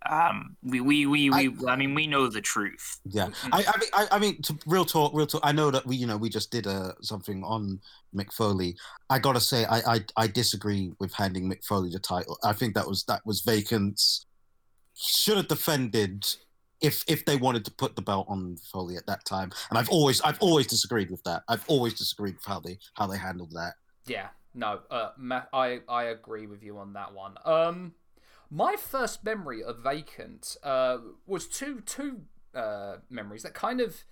um, 0.08 0.56
we, 0.62 0.80
we, 0.80 1.06
we, 1.06 1.30
we 1.30 1.66
I, 1.66 1.76
mean, 1.76 1.94
we 1.94 2.06
know 2.06 2.28
the 2.28 2.40
truth. 2.40 3.00
Yeah, 3.04 3.28
I, 3.52 3.64
I 3.64 3.78
mean, 3.78 3.88
I, 3.94 4.08
I 4.10 4.18
mean, 4.18 4.42
to, 4.42 4.58
real 4.66 4.84
talk, 4.84 5.12
real 5.14 5.26
talk. 5.26 5.40
I 5.44 5.52
know 5.52 5.70
that 5.70 5.86
we, 5.86 5.96
you 5.96 6.06
know, 6.06 6.16
we 6.16 6.28
just 6.28 6.50
did 6.50 6.66
uh, 6.66 6.92
something 7.00 7.42
on 7.44 7.80
Mick 8.14 8.32
Foley. 8.32 8.76
I 9.08 9.18
gotta 9.18 9.40
say, 9.40 9.64
I, 9.64 9.94
I, 9.94 10.04
I 10.16 10.26
disagree 10.26 10.92
with 10.98 11.12
handing 11.14 11.48
Mick 11.48 11.64
Foley 11.64 11.90
the 11.90 12.00
title. 12.00 12.36
I 12.44 12.52
think 12.52 12.74
that 12.74 12.86
was 12.86 13.04
that 13.04 13.24
was 13.24 13.42
Vacant's 13.42 14.26
should 14.94 15.36
have 15.36 15.48
defended 15.48 16.26
if 16.82 17.04
if 17.06 17.24
they 17.24 17.36
wanted 17.36 17.64
to 17.64 17.70
put 17.70 17.96
the 17.96 18.02
belt 18.02 18.26
on 18.28 18.56
Foley 18.72 18.96
at 18.96 19.06
that 19.06 19.24
time. 19.24 19.50
And 19.70 19.78
I've 19.78 19.88
always 19.88 20.20
I've 20.20 20.40
always 20.40 20.66
disagreed 20.66 21.10
with 21.10 21.22
that. 21.24 21.42
I've 21.48 21.64
always 21.68 21.94
disagreed 21.94 22.34
with 22.34 22.44
how 22.44 22.60
they 22.60 22.78
how 22.94 23.06
they 23.06 23.18
handled 23.18 23.52
that. 23.52 23.74
Yeah, 24.06 24.28
no, 24.54 24.80
uh, 24.90 25.10
I 25.52 25.80
I 25.88 26.04
agree 26.04 26.46
with 26.46 26.62
you 26.62 26.78
on 26.78 26.92
that 26.94 27.14
one. 27.14 27.36
Um, 27.44 27.94
my 28.50 28.76
first 28.76 29.24
memory 29.24 29.62
of 29.62 29.78
Vacant 29.78 30.56
uh 30.62 30.98
was 31.26 31.46
two 31.46 31.80
two 31.80 32.22
uh 32.54 32.96
memories 33.08 33.42
that 33.42 33.54
kind 33.54 33.80
of 33.80 34.04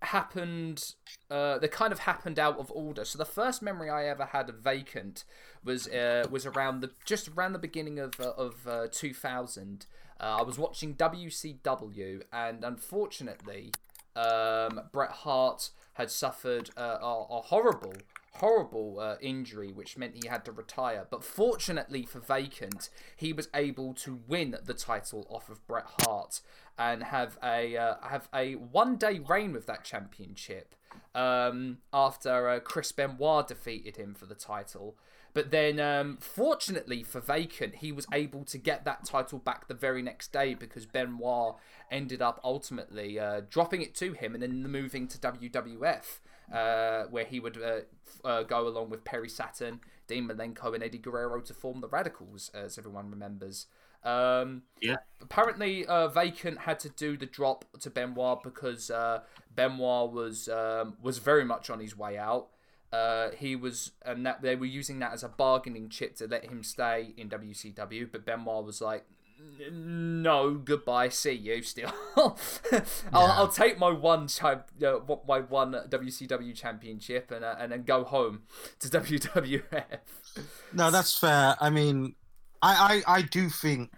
happened 0.00 0.94
uh 1.30 1.58
they 1.58 1.68
kind 1.68 1.92
of 1.92 2.00
happened 2.00 2.38
out 2.38 2.58
of 2.58 2.72
order 2.72 3.04
so 3.04 3.16
the 3.16 3.24
first 3.24 3.62
memory 3.62 3.88
i 3.88 4.04
ever 4.06 4.24
had 4.24 4.48
of 4.48 4.56
vacant 4.56 5.24
was 5.62 5.86
uh 5.88 6.26
was 6.28 6.44
around 6.44 6.80
the 6.80 6.90
just 7.04 7.28
around 7.28 7.52
the 7.52 7.58
beginning 7.58 8.00
of 8.00 8.18
uh, 8.18 8.32
of 8.36 8.66
uh, 8.66 8.88
2000 8.90 9.86
uh, 10.22 10.36
i 10.38 10.42
was 10.42 10.58
watching 10.58 10.94
wcw 10.94 12.22
and 12.32 12.64
unfortunately 12.64 13.72
um 14.16 14.80
bret 14.92 15.10
hart 15.10 15.70
had 15.94 16.10
suffered 16.10 16.70
uh, 16.76 16.98
a, 17.00 17.26
a 17.30 17.40
horrible 17.42 17.94
horrible 18.36 18.98
uh, 18.98 19.16
injury 19.20 19.70
which 19.72 19.98
meant 19.98 20.14
he 20.22 20.28
had 20.28 20.44
to 20.44 20.52
retire 20.52 21.06
but 21.10 21.22
fortunately 21.22 22.02
for 22.02 22.18
vacant 22.18 22.88
he 23.14 23.32
was 23.32 23.48
able 23.54 23.92
to 23.92 24.20
win 24.26 24.56
the 24.64 24.74
title 24.74 25.26
off 25.28 25.50
of 25.50 25.66
bret 25.66 25.84
hart 26.00 26.40
and 26.78 27.02
have 27.04 27.38
a 27.42 27.76
uh, 27.76 27.94
have 28.02 28.28
a 28.34 28.54
one 28.54 28.96
day 28.96 29.18
reign 29.18 29.52
with 29.52 29.66
that 29.66 29.84
championship 29.84 30.74
um, 31.14 31.78
after 31.92 32.48
uh, 32.48 32.60
Chris 32.60 32.92
Benoit 32.92 33.46
defeated 33.46 33.96
him 33.96 34.14
for 34.14 34.26
the 34.26 34.34
title. 34.34 34.96
But 35.34 35.50
then, 35.50 35.80
um, 35.80 36.18
fortunately 36.20 37.02
for 37.02 37.20
Vacant, 37.20 37.76
he 37.76 37.90
was 37.90 38.06
able 38.12 38.44
to 38.44 38.58
get 38.58 38.84
that 38.84 39.04
title 39.04 39.38
back 39.38 39.66
the 39.66 39.74
very 39.74 40.02
next 40.02 40.32
day 40.32 40.54
because 40.54 40.84
Benoit 40.84 41.56
ended 41.90 42.20
up 42.20 42.40
ultimately 42.44 43.18
uh, 43.18 43.42
dropping 43.48 43.82
it 43.82 43.94
to 43.96 44.12
him 44.12 44.34
and 44.34 44.42
then 44.42 44.62
moving 44.70 45.08
to 45.08 45.18
WWF, 45.18 46.20
uh, 46.52 47.04
where 47.10 47.24
he 47.24 47.40
would 47.40 47.58
uh, 47.62 48.26
uh, 48.26 48.42
go 48.42 48.68
along 48.68 48.90
with 48.90 49.04
Perry 49.04 49.28
Saturn, 49.28 49.80
Dean 50.06 50.28
Malenko, 50.28 50.74
and 50.74 50.82
Eddie 50.82 50.98
Guerrero 50.98 51.40
to 51.40 51.54
form 51.54 51.80
the 51.80 51.88
Radicalz, 51.88 52.54
as 52.54 52.76
everyone 52.76 53.10
remembers. 53.10 53.66
Um, 54.04 54.62
Yeah. 54.80 54.96
Apparently, 55.20 55.86
uh, 55.86 56.08
Vacant 56.08 56.58
had 56.58 56.78
to 56.80 56.88
do 56.88 57.16
the 57.16 57.26
drop 57.26 57.64
to 57.80 57.88
Benoit 57.88 58.42
because 58.42 58.90
uh, 58.90 59.20
Benoit 59.54 60.12
was 60.12 60.48
um, 60.48 60.96
was 61.00 61.18
very 61.18 61.44
much 61.44 61.70
on 61.70 61.80
his 61.80 61.96
way 61.96 62.18
out. 62.18 62.48
Uh, 62.92 63.30
he 63.30 63.56
was, 63.56 63.92
and 64.04 64.26
that 64.26 64.42
they 64.42 64.54
were 64.54 64.66
using 64.66 64.98
that 64.98 65.12
as 65.14 65.22
a 65.22 65.28
bargaining 65.28 65.88
chip 65.88 66.14
to 66.16 66.26
let 66.26 66.44
him 66.44 66.62
stay 66.62 67.14
in 67.16 67.30
WCW. 67.30 68.10
But 68.12 68.26
Benoit 68.26 68.64
was 68.66 68.82
like, 68.82 69.06
"No, 69.70 70.54
goodbye, 70.54 71.08
see 71.08 71.32
you." 71.32 71.62
Still, 71.62 71.90
I'll, 72.16 72.36
I'll 73.12 73.48
take 73.48 73.78
my 73.78 73.90
one 73.90 74.28
uh, 74.42 74.56
my 75.26 75.40
one 75.40 75.72
WCW 75.72 76.54
championship, 76.54 77.30
and 77.30 77.42
uh, 77.44 77.56
and 77.58 77.72
then 77.72 77.84
go 77.84 78.04
home 78.04 78.42
to 78.80 78.88
WWF. 79.00 79.98
No, 80.74 80.90
that's 80.90 81.18
fair. 81.18 81.56
I 81.60 81.70
mean, 81.70 82.14
I 82.60 83.02
I, 83.06 83.18
I 83.18 83.22
do 83.22 83.48
think 83.48 83.90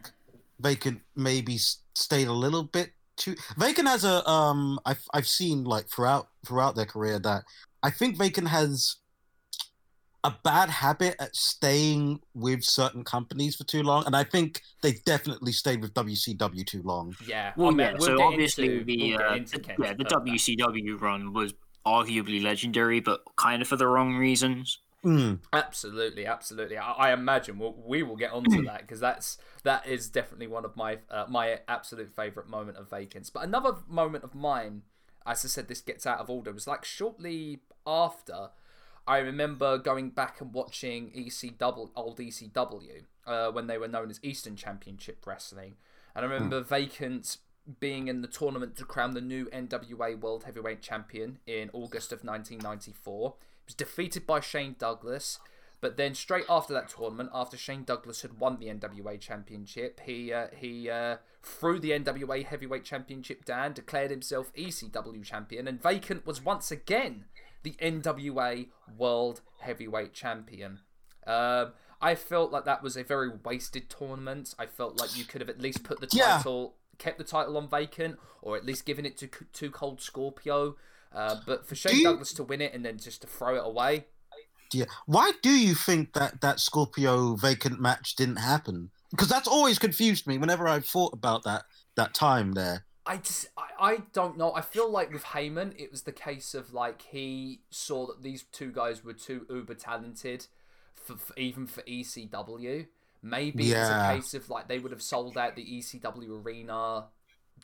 they 0.60 0.70
Vacant 0.70 1.00
maybe 1.16 1.56
s- 1.56 1.78
stayed 1.94 2.28
a 2.28 2.32
little 2.32 2.62
bit 2.62 2.92
too. 3.16 3.34
Vacant 3.58 3.88
has 3.88 4.04
a 4.04 4.28
um. 4.28 4.78
I've 4.86 5.02
I've 5.12 5.26
seen 5.26 5.64
like 5.64 5.88
throughout 5.88 6.28
throughout 6.46 6.76
their 6.76 6.86
career 6.86 7.18
that 7.18 7.44
I 7.84 7.90
think 7.90 8.16
Vacant 8.16 8.48
has 8.48 8.96
a 10.24 10.34
bad 10.42 10.70
habit 10.70 11.16
at 11.20 11.36
staying 11.36 12.20
with 12.32 12.64
certain 12.64 13.04
companies 13.04 13.54
for 13.54 13.64
too 13.64 13.82
long, 13.82 14.06
and 14.06 14.16
I 14.16 14.24
think 14.24 14.62
they 14.82 14.92
definitely 15.04 15.52
stayed 15.52 15.82
with 15.82 15.92
WCW 15.92 16.66
too 16.66 16.82
long. 16.82 17.14
Yeah. 17.26 17.52
Well, 17.56 17.78
I 17.78 17.84
yeah. 17.84 17.92
we'll 17.98 18.06
so 18.06 18.22
obviously 18.22 18.72
into- 18.72 18.84
the 18.84 19.16
we'll 19.16 19.22
uh, 19.22 19.34
into 19.34 19.58
the- 19.58 19.60
Ken's 19.60 19.78
yeah 19.80 19.92
the. 19.92 20.04
WCW 20.04 20.98
run 20.98 21.34
was 21.34 21.52
arguably 21.86 22.42
legendary, 22.42 23.00
but 23.00 23.20
kind 23.36 23.60
of 23.60 23.68
for 23.68 23.76
the 23.76 23.86
wrong 23.86 24.16
reasons. 24.16 24.78
Mm. 25.04 25.40
Absolutely, 25.52 26.24
absolutely. 26.24 26.78
I, 26.78 26.92
I 26.92 27.12
imagine 27.12 27.58
we'll, 27.58 27.74
we 27.86 28.02
will 28.02 28.16
get 28.16 28.32
onto 28.32 28.64
that 28.64 28.80
because 28.80 29.00
that's 29.00 29.36
that 29.62 29.86
is 29.86 30.08
definitely 30.08 30.46
one 30.46 30.64
of 30.64 30.74
my 30.74 31.00
uh, 31.10 31.26
my 31.28 31.60
absolute 31.68 32.10
favorite 32.16 32.48
moment 32.48 32.78
of 32.78 32.88
Vacants. 32.88 33.28
But 33.28 33.42
another 33.42 33.72
moment 33.86 34.24
of 34.24 34.34
mine, 34.34 34.82
as 35.26 35.44
I 35.44 35.48
said, 35.48 35.68
this 35.68 35.80
gets 35.80 36.06
out 36.06 36.18
of 36.18 36.30
order. 36.30 36.50
It 36.50 36.54
Was 36.54 36.66
like 36.66 36.84
shortly 36.84 37.60
after. 37.86 38.50
I 39.06 39.18
remember 39.18 39.76
going 39.76 40.10
back 40.10 40.40
and 40.40 40.52
watching 40.52 41.10
ECW, 41.10 41.90
old 41.94 42.18
ECW, 42.18 43.04
uh, 43.26 43.50
when 43.50 43.66
they 43.66 43.76
were 43.76 43.88
known 43.88 44.10
as 44.10 44.18
Eastern 44.22 44.56
Championship 44.56 45.26
Wrestling, 45.26 45.74
and 46.14 46.24
I 46.24 46.28
remember 46.28 46.62
Vacant 46.62 47.36
being 47.80 48.08
in 48.08 48.22
the 48.22 48.28
tournament 48.28 48.76
to 48.76 48.84
crown 48.84 49.12
the 49.12 49.20
new 49.20 49.46
NWA 49.46 50.20
World 50.20 50.44
Heavyweight 50.44 50.82
Champion 50.82 51.38
in 51.46 51.70
August 51.72 52.12
of 52.12 52.24
1994. 52.24 53.34
He 53.40 53.66
was 53.66 53.74
defeated 53.74 54.26
by 54.26 54.40
Shane 54.40 54.76
Douglas, 54.78 55.38
but 55.84 55.98
then 55.98 56.14
straight 56.14 56.46
after 56.48 56.72
that 56.72 56.88
tournament, 56.88 57.28
after 57.34 57.58
Shane 57.58 57.84
Douglas 57.84 58.22
had 58.22 58.38
won 58.38 58.56
the 58.58 58.68
NWA 58.68 59.20
Championship, 59.20 60.00
he 60.06 60.32
uh, 60.32 60.46
he 60.56 60.88
uh, 60.88 61.18
threw 61.42 61.78
the 61.78 61.90
NWA 61.90 62.42
Heavyweight 62.42 62.84
Championship 62.84 63.44
down, 63.44 63.74
declared 63.74 64.10
himself 64.10 64.50
ECW 64.54 65.22
Champion, 65.22 65.68
and 65.68 65.82
Vacant 65.82 66.24
was 66.26 66.42
once 66.42 66.70
again 66.70 67.26
the 67.64 67.72
NWA 67.82 68.68
World 68.96 69.42
Heavyweight 69.60 70.14
Champion. 70.14 70.80
Um, 71.26 71.72
I 72.00 72.14
felt 72.14 72.50
like 72.50 72.64
that 72.64 72.82
was 72.82 72.96
a 72.96 73.04
very 73.04 73.28
wasted 73.44 73.90
tournament. 73.90 74.54
I 74.58 74.64
felt 74.64 74.98
like 74.98 75.14
you 75.18 75.26
could 75.26 75.42
have 75.42 75.50
at 75.50 75.60
least 75.60 75.84
put 75.84 76.00
the 76.00 76.08
Yeah. 76.10 76.38
title, 76.38 76.76
kept 76.96 77.18
the 77.18 77.24
title 77.24 77.58
on 77.58 77.68
vacant, 77.68 78.18
or 78.40 78.56
at 78.56 78.64
least 78.64 78.86
given 78.86 79.04
it 79.04 79.18
to 79.18 79.26
Too 79.52 79.70
Cold 79.70 80.00
Scorpio. 80.00 80.76
Uh, 81.12 81.36
but 81.46 81.66
for 81.66 81.74
Shane 81.74 82.02
Douglas 82.02 82.32
to 82.32 82.42
win 82.42 82.62
it 82.62 82.72
and 82.72 82.84
then 82.86 82.96
just 82.98 83.20
to 83.20 83.26
throw 83.26 83.54
it 83.56 83.62
away, 83.66 84.06
Yeah. 84.74 84.86
Why 85.06 85.32
do 85.42 85.50
you 85.50 85.74
think 85.74 86.12
that 86.14 86.40
that 86.40 86.60
Scorpio 86.60 87.34
Vacant 87.36 87.80
match 87.80 88.16
didn't 88.16 88.36
happen? 88.36 88.90
Because 89.10 89.28
that's 89.28 89.48
always 89.48 89.78
confused 89.78 90.26
me 90.26 90.38
whenever 90.38 90.66
I've 90.66 90.86
thought 90.86 91.12
about 91.12 91.44
that 91.44 91.64
that 91.96 92.14
time 92.14 92.52
there. 92.52 92.84
I 93.06 93.18
just 93.18 93.46
I, 93.56 93.92
I 93.92 93.98
don't 94.12 94.36
know. 94.38 94.52
I 94.54 94.60
feel 94.62 94.90
like 94.90 95.12
with 95.12 95.24
Heyman, 95.24 95.74
it 95.78 95.90
was 95.90 96.02
the 96.02 96.12
case 96.12 96.54
of 96.54 96.72
like 96.72 97.02
he 97.02 97.60
saw 97.70 98.06
that 98.06 98.22
these 98.22 98.44
two 98.50 98.72
guys 98.72 99.04
were 99.04 99.12
too 99.12 99.46
uber 99.50 99.74
talented 99.74 100.46
for, 100.94 101.16
for 101.16 101.38
even 101.38 101.66
for 101.66 101.82
ECW. 101.82 102.86
Maybe 103.22 103.64
Yeah. 103.64 103.80
it's 103.80 103.90
a 103.90 104.16
case 104.16 104.34
of 104.42 104.50
like 104.50 104.68
they 104.68 104.78
would 104.78 104.92
have 104.92 105.02
sold 105.02 105.36
out 105.38 105.54
the 105.56 105.64
ECW 105.64 106.44
arena 106.44 107.06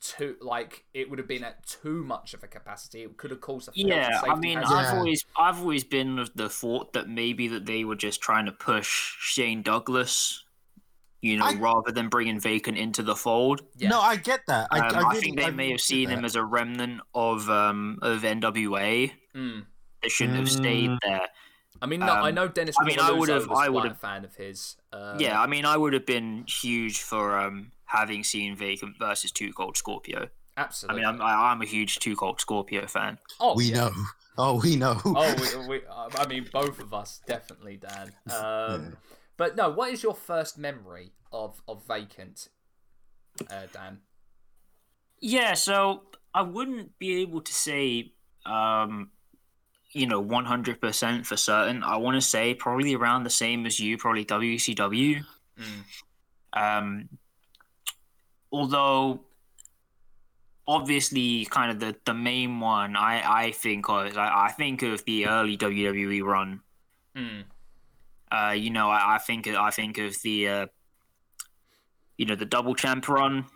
too 0.01 0.37
like 0.41 0.85
it 0.95 1.09
would 1.11 1.19
have 1.19 1.29
been 1.29 1.45
at 1.45 1.65
too 1.67 2.03
much 2.05 2.33
of 2.35 2.43
a 2.43 2.47
capacity. 2.47 3.03
It 3.03 3.17
could 3.17 3.31
have 3.31 3.41
caused 3.41 3.69
a 3.69 3.73
health 3.73 3.79
and 3.79 3.89
Yeah, 3.89 4.21
I 4.23 4.35
mean, 4.37 4.59
hazard. 4.59 4.75
I've 4.77 4.85
Yeah. 4.93 4.99
always 4.99 5.25
I've 5.37 5.59
always 5.61 5.85
been 5.85 6.19
of 6.19 6.31
the 6.35 6.49
thought 6.49 6.93
that 6.95 7.09
maybe 7.09 7.49
that 7.49 7.67
they 7.67 7.85
were 7.85 7.97
just 7.97 8.21
trying 8.21 8.47
to 8.47 8.53
push 8.53 9.17
Shane 9.21 9.63
Douglas, 9.63 10.45
you 11.21 11.37
know, 11.37 11.45
I- 11.47 11.55
rather 11.55 11.93
than 11.93 12.09
bringing 12.09 12.41
Vacant 12.41 12.79
into 12.79 13.03
the 13.03 13.15
fold. 13.15 13.63
Yeah. 13.77 13.91
No, 13.91 14.01
I 14.01 14.17
get 14.17 14.41
that. 14.47 14.69
I, 14.71 14.79
Um, 14.79 14.85
I, 14.85 14.89
I, 15.01 15.09
really, 15.11 15.21
think 15.21 15.37
they 15.39 15.45
I 15.45 15.51
may 15.51 15.67
have 15.69 15.79
get 15.79 15.81
seen 15.85 16.09
him 16.09 16.25
as 16.25 16.35
a 16.35 16.45
remnant 16.45 17.03
of 17.15 17.51
um 17.51 17.99
of 18.03 18.23
NWA. 18.25 19.13
Mm. 19.35 19.67
They 20.03 20.09
shouldn't 20.09 20.39
have 20.39 20.51
stayed 20.51 20.91
Mm. 20.91 20.99
there. 21.03 21.29
I 21.83 21.87
mean, 21.87 22.01
no, 22.01 22.07
I 22.13 22.29
Um, 22.29 22.35
know 22.35 22.49
Dennis. 22.49 22.77
I 22.79 22.85
mean, 22.85 22.99
I 23.01 23.11
would've- 23.11 23.51
I 23.51 23.69
would've- 23.71 23.93
a 23.93 23.95
fan 23.95 24.25
of 24.27 24.35
his. 24.37 24.77
Uh, 24.93 25.17
yeah, 25.19 25.41
I 25.41 25.47
mean, 25.47 25.65
I 25.65 25.79
would 25.79 25.95
have 25.95 26.05
been 26.05 26.45
huge 26.47 27.01
for 27.01 27.39
um 27.39 27.73
having 27.91 28.23
seen 28.25 28.57
Vacant 28.57 28.97
versus 28.99 29.33
Two 29.33 29.53
Cold 29.53 29.77
Scorpio. 29.77 30.29
Absolutely. 30.57 31.05
I 31.05 31.13
mean, 31.13 31.21
I'm 31.21 31.27
I- 31.27 31.51
I'm 31.51 31.63
a 31.63 31.67
huge 31.67 31.99
Two 31.99 32.17
Cold 32.17 32.41
Scorpio 32.41 32.87
fan. 32.87 33.19
oh, 33.41 33.55
We 33.57 33.67
yeah. 33.67 33.77
know. 33.77 33.93
Oh, 34.39 34.61
we 34.63 34.77
know. 34.77 34.99
Oh, 35.05 35.35
we, 35.41 35.69
we, 35.69 35.81
I 35.89 36.27
mean, 36.27 36.49
both 36.53 36.81
of 36.81 36.95
us 36.95 37.21
definitely, 37.27 37.77
Dan. 37.79 38.13
Um, 38.35 38.97
But 39.37 39.57
no, 39.57 39.71
what 39.71 39.91
is 39.93 40.03
your 40.03 40.15
first 40.15 40.57
memory 40.59 41.13
of 41.33 41.61
of 41.67 41.87
Vacant, 41.87 42.49
uh, 43.51 43.67
Dan? 43.73 44.01
Yeah, 45.21 45.55
so 45.55 46.03
I 46.35 46.43
wouldn't 46.43 46.99
be 46.99 47.21
able 47.23 47.41
to 47.43 47.53
say, 47.53 48.13
um, 48.47 49.11
you 49.93 50.07
know, 50.07 50.23
100% 50.23 51.27
for 51.27 51.37
certain. 51.37 51.83
I 51.83 51.97
want 51.97 52.15
to 52.17 52.21
say 52.23 52.55
probably 52.55 52.95
around 52.95 53.25
the 53.25 53.31
same 53.31 53.67
as 53.67 53.79
you, 53.81 53.99
probably 53.99 54.25
WCW. 54.25 55.25
Mm. 55.59 55.83
Um, 56.53 57.09
although, 58.53 59.21
obviously, 60.67 61.47
kind 61.47 61.71
of 61.71 61.81
the, 61.81 61.97
the 62.05 62.15
main 62.15 62.61
one 62.61 62.97
I, 62.97 63.23
I 63.47 63.51
think 63.53 63.89
of, 63.89 64.07
is 64.07 64.17
I, 64.17 64.47
I 64.47 64.53
think 64.53 64.83
of 64.83 65.05
the 65.05 65.27
early 65.27 65.57
WWE 65.57 66.23
run. 66.23 66.61
Mm. 67.17 67.45
Uh, 68.31 68.53
you 68.53 68.71
know, 68.71 68.89
I, 68.91 69.17
I 69.17 69.19
think 69.19 69.49
I 69.49 69.71
think 69.71 69.99
of 69.99 70.21
the, 70.23 70.49
uh, 70.49 70.67
you 72.17 72.27
know, 72.27 72.37
the 72.37 72.45
double 72.45 72.75
champ 72.75 73.09
run 73.09 73.47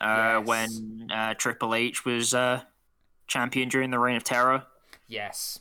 uh, 0.00 0.42
Yes. 0.44 0.46
when 0.46 1.08
uh, 1.14 1.34
Triple 1.34 1.74
H 1.74 2.04
was 2.04 2.34
uh, 2.34 2.62
champion 3.28 3.68
during 3.68 3.90
the 3.90 3.98
Reign 3.98 4.16
of 4.16 4.24
Terror. 4.24 4.64
Yes. 5.06 5.60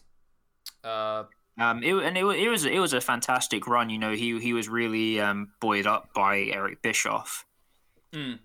Uh, 0.83 1.25
Um, 1.59 1.83
it, 1.83 1.93
and 1.93 2.17
it, 2.17 2.25
it 2.25 2.49
was 2.49 2.65
it 2.65 2.79
was 2.79 2.93
a 2.93 3.01
fantastic 3.01 3.67
run. 3.67 3.91
You 3.91 3.99
know, 3.99 4.13
he 4.13 4.39
he 4.39 4.53
was 4.53 4.67
really 4.67 5.19
um, 5.21 5.51
buoyed 5.59 5.85
up 5.85 6.11
by 6.15 6.39
Eric 6.39 6.81
Bischoff. 6.81 7.45
mm. 8.11 8.39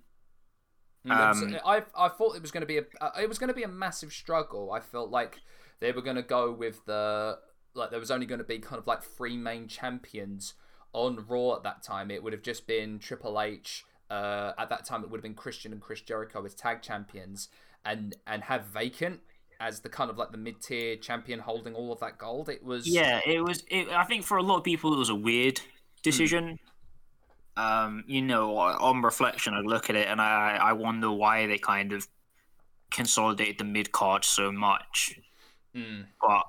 Was- 1.05 1.43
Um, 1.43 1.57
I 1.65 1.85
I 1.97 2.09
thought 2.09 2.37
it 2.37 2.43
was 2.43 2.51
going 2.51 2.63
to 2.63 2.67
be 2.67 2.79
a 2.79 2.85
it 3.21 3.29
was 3.29 3.39
going 3.39 3.49
to 3.49 3.55
be 3.55 3.63
a 3.63 3.69
massive 3.69 4.13
struggle. 4.13 4.73
I 4.73 4.81
felt 4.81 5.11
like 5.11 5.41
they 5.81 5.93
were 5.93 6.03
going 6.03 6.17
to 6.17 6.23
go 6.23 6.53
with 6.53 6.85
the 6.87 7.39
like 7.75 7.91
there 7.91 8.01
was 8.01 8.11
only 8.11 8.27
going 8.27 8.39
to 8.41 8.45
be 8.45 8.59
kind 8.59 8.79
of 8.79 8.87
like 8.87 9.03
three 9.03 9.37
main 9.37 9.69
champions 9.69 10.55
on 10.93 11.25
Raw 11.29 11.55
at 11.55 11.63
that 11.63 11.83
time. 11.83 12.11
It 12.11 12.23
would 12.23 12.33
have 12.33 12.43
just 12.43 12.67
been 12.67 12.99
Triple 12.99 13.41
H. 13.41 13.85
Uh, 14.11 14.53
at 14.59 14.71
that 14.71 14.85
time, 14.87 15.05
it 15.05 15.11
would 15.11 15.19
have 15.19 15.23
been 15.23 15.35
Christian 15.35 15.71
and 15.73 15.81
Chris 15.83 16.01
Jericho 16.01 16.45
as 16.45 16.55
tag 16.55 16.83
champions, 16.83 17.49
and 17.85 18.17
and 18.27 18.45
have 18.45 18.65
Vacant 18.65 19.21
as 19.61 19.81
the 19.81 19.89
kind 19.89 20.11
of 20.11 20.17
like 20.17 20.31
the 20.33 20.39
mid 20.39 20.61
tier 20.61 20.97
champion 20.97 21.41
holding 21.41 21.75
all 21.75 21.93
of 21.93 22.01
that 22.01 22.17
gold. 22.19 22.49
It 22.49 22.65
was 22.65 22.87
Yeah, 22.89 23.21
it 23.27 23.45
was. 23.45 23.63
It, 23.71 23.89
I 23.91 24.05
think 24.05 24.25
for 24.25 24.37
a 24.39 24.43
lot 24.43 24.59
of 24.59 24.65
people, 24.65 24.95
it 24.95 24.99
was 24.99 25.11
a 25.11 25.15
weird 25.15 25.61
decision. 26.03 26.59
Um, 27.59 28.05
you 28.07 28.23
know, 28.23 28.57
on 28.59 29.03
reflection, 29.03 29.55
I 29.55 29.61
look 29.61 29.91
at 29.91 29.97
it 29.97 30.09
and 30.09 30.21
I, 30.21 30.57
I 30.57 30.73
wonder 30.75 31.11
why 31.11 31.47
they 31.47 31.59
kind 31.59 31.93
of 31.93 32.07
consolidated 32.91 33.59
the 33.59 33.65
mid 33.65 33.93
card 33.93 34.25
so 34.25 34.53
much. 34.53 35.19
Mm, 35.75 36.07
But 36.23 36.45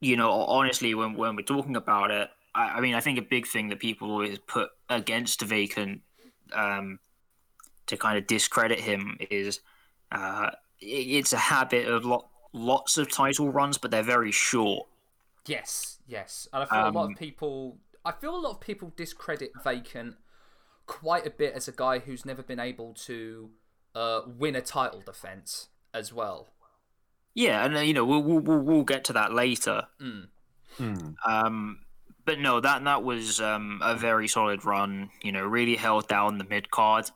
you 0.00 0.16
know, 0.16 0.30
honestly, 0.30 0.94
when 0.94 1.14
when 1.14 1.36
we're 1.36 1.42
talking 1.42 1.76
about 1.76 2.10
it, 2.10 2.30
I, 2.54 2.78
I 2.78 2.80
mean, 2.80 2.94
I 2.94 3.00
think 3.00 3.18
a 3.18 3.22
big 3.22 3.46
thing 3.46 3.68
that 3.68 3.80
people 3.80 4.10
always 4.10 4.38
put 4.38 4.70
against 4.88 5.42
Vacant 5.42 6.00
um, 6.52 6.98
to 7.86 7.96
kind 7.96 8.18
of 8.18 8.26
discredit 8.26 8.80
him 8.80 9.18
is 9.30 9.60
uh, 10.12 10.50
it- 10.80 10.86
it's 10.86 11.32
a 11.32 11.38
habit 11.38 11.88
of 11.88 12.04
lot, 12.04 12.28
lots 12.52 12.98
of 12.98 13.10
title 13.10 13.50
runs, 13.52 13.78
but 13.78 13.90
they're 13.92 14.02
very 14.02 14.32
short. 14.32 14.88
Yes, 15.46 15.98
yes, 16.06 16.48
and 16.52 16.62
I 16.62 16.66
feel 16.66 16.86
a 16.86 16.88
lot 16.88 17.06
Um, 17.06 17.12
of 17.12 17.14
people. 17.16 17.78
I 18.04 18.12
feel 18.12 18.34
a 18.34 18.38
lot 18.38 18.52
of 18.52 18.60
people 18.60 18.92
discredit 18.96 19.52
Vacant 19.62 20.16
quite 20.86 21.26
a 21.26 21.30
bit 21.30 21.54
as 21.54 21.68
a 21.68 21.72
guy 21.72 21.98
who's 21.98 22.24
never 22.24 22.42
been 22.42 22.60
able 22.60 22.94
to 22.94 23.50
uh, 23.94 24.22
win 24.26 24.56
a 24.56 24.60
title 24.60 25.02
defense 25.04 25.68
as 25.92 26.12
well. 26.12 26.48
Yeah, 27.34 27.64
and 27.64 27.76
uh, 27.76 27.80
you 27.80 27.94
know 27.94 28.04
we'll 28.04 28.22
we'll, 28.22 28.40
we'll, 28.40 28.58
we'll 28.58 28.84
get 28.84 29.04
to 29.04 29.12
that 29.12 29.32
later. 29.32 29.86
Mm. 30.00 30.28
Hmm. 30.76 31.08
Um, 31.26 31.78
but 32.24 32.38
no, 32.38 32.60
that 32.60 32.84
that 32.84 33.02
was 33.02 33.40
um, 33.40 33.80
a 33.82 33.94
very 33.94 34.28
solid 34.28 34.64
run. 34.64 35.10
You 35.22 35.32
know, 35.32 35.44
really 35.44 35.76
held 35.76 36.08
down 36.08 36.38
the 36.38 36.44
mid 36.44 36.70
card, 36.70 37.10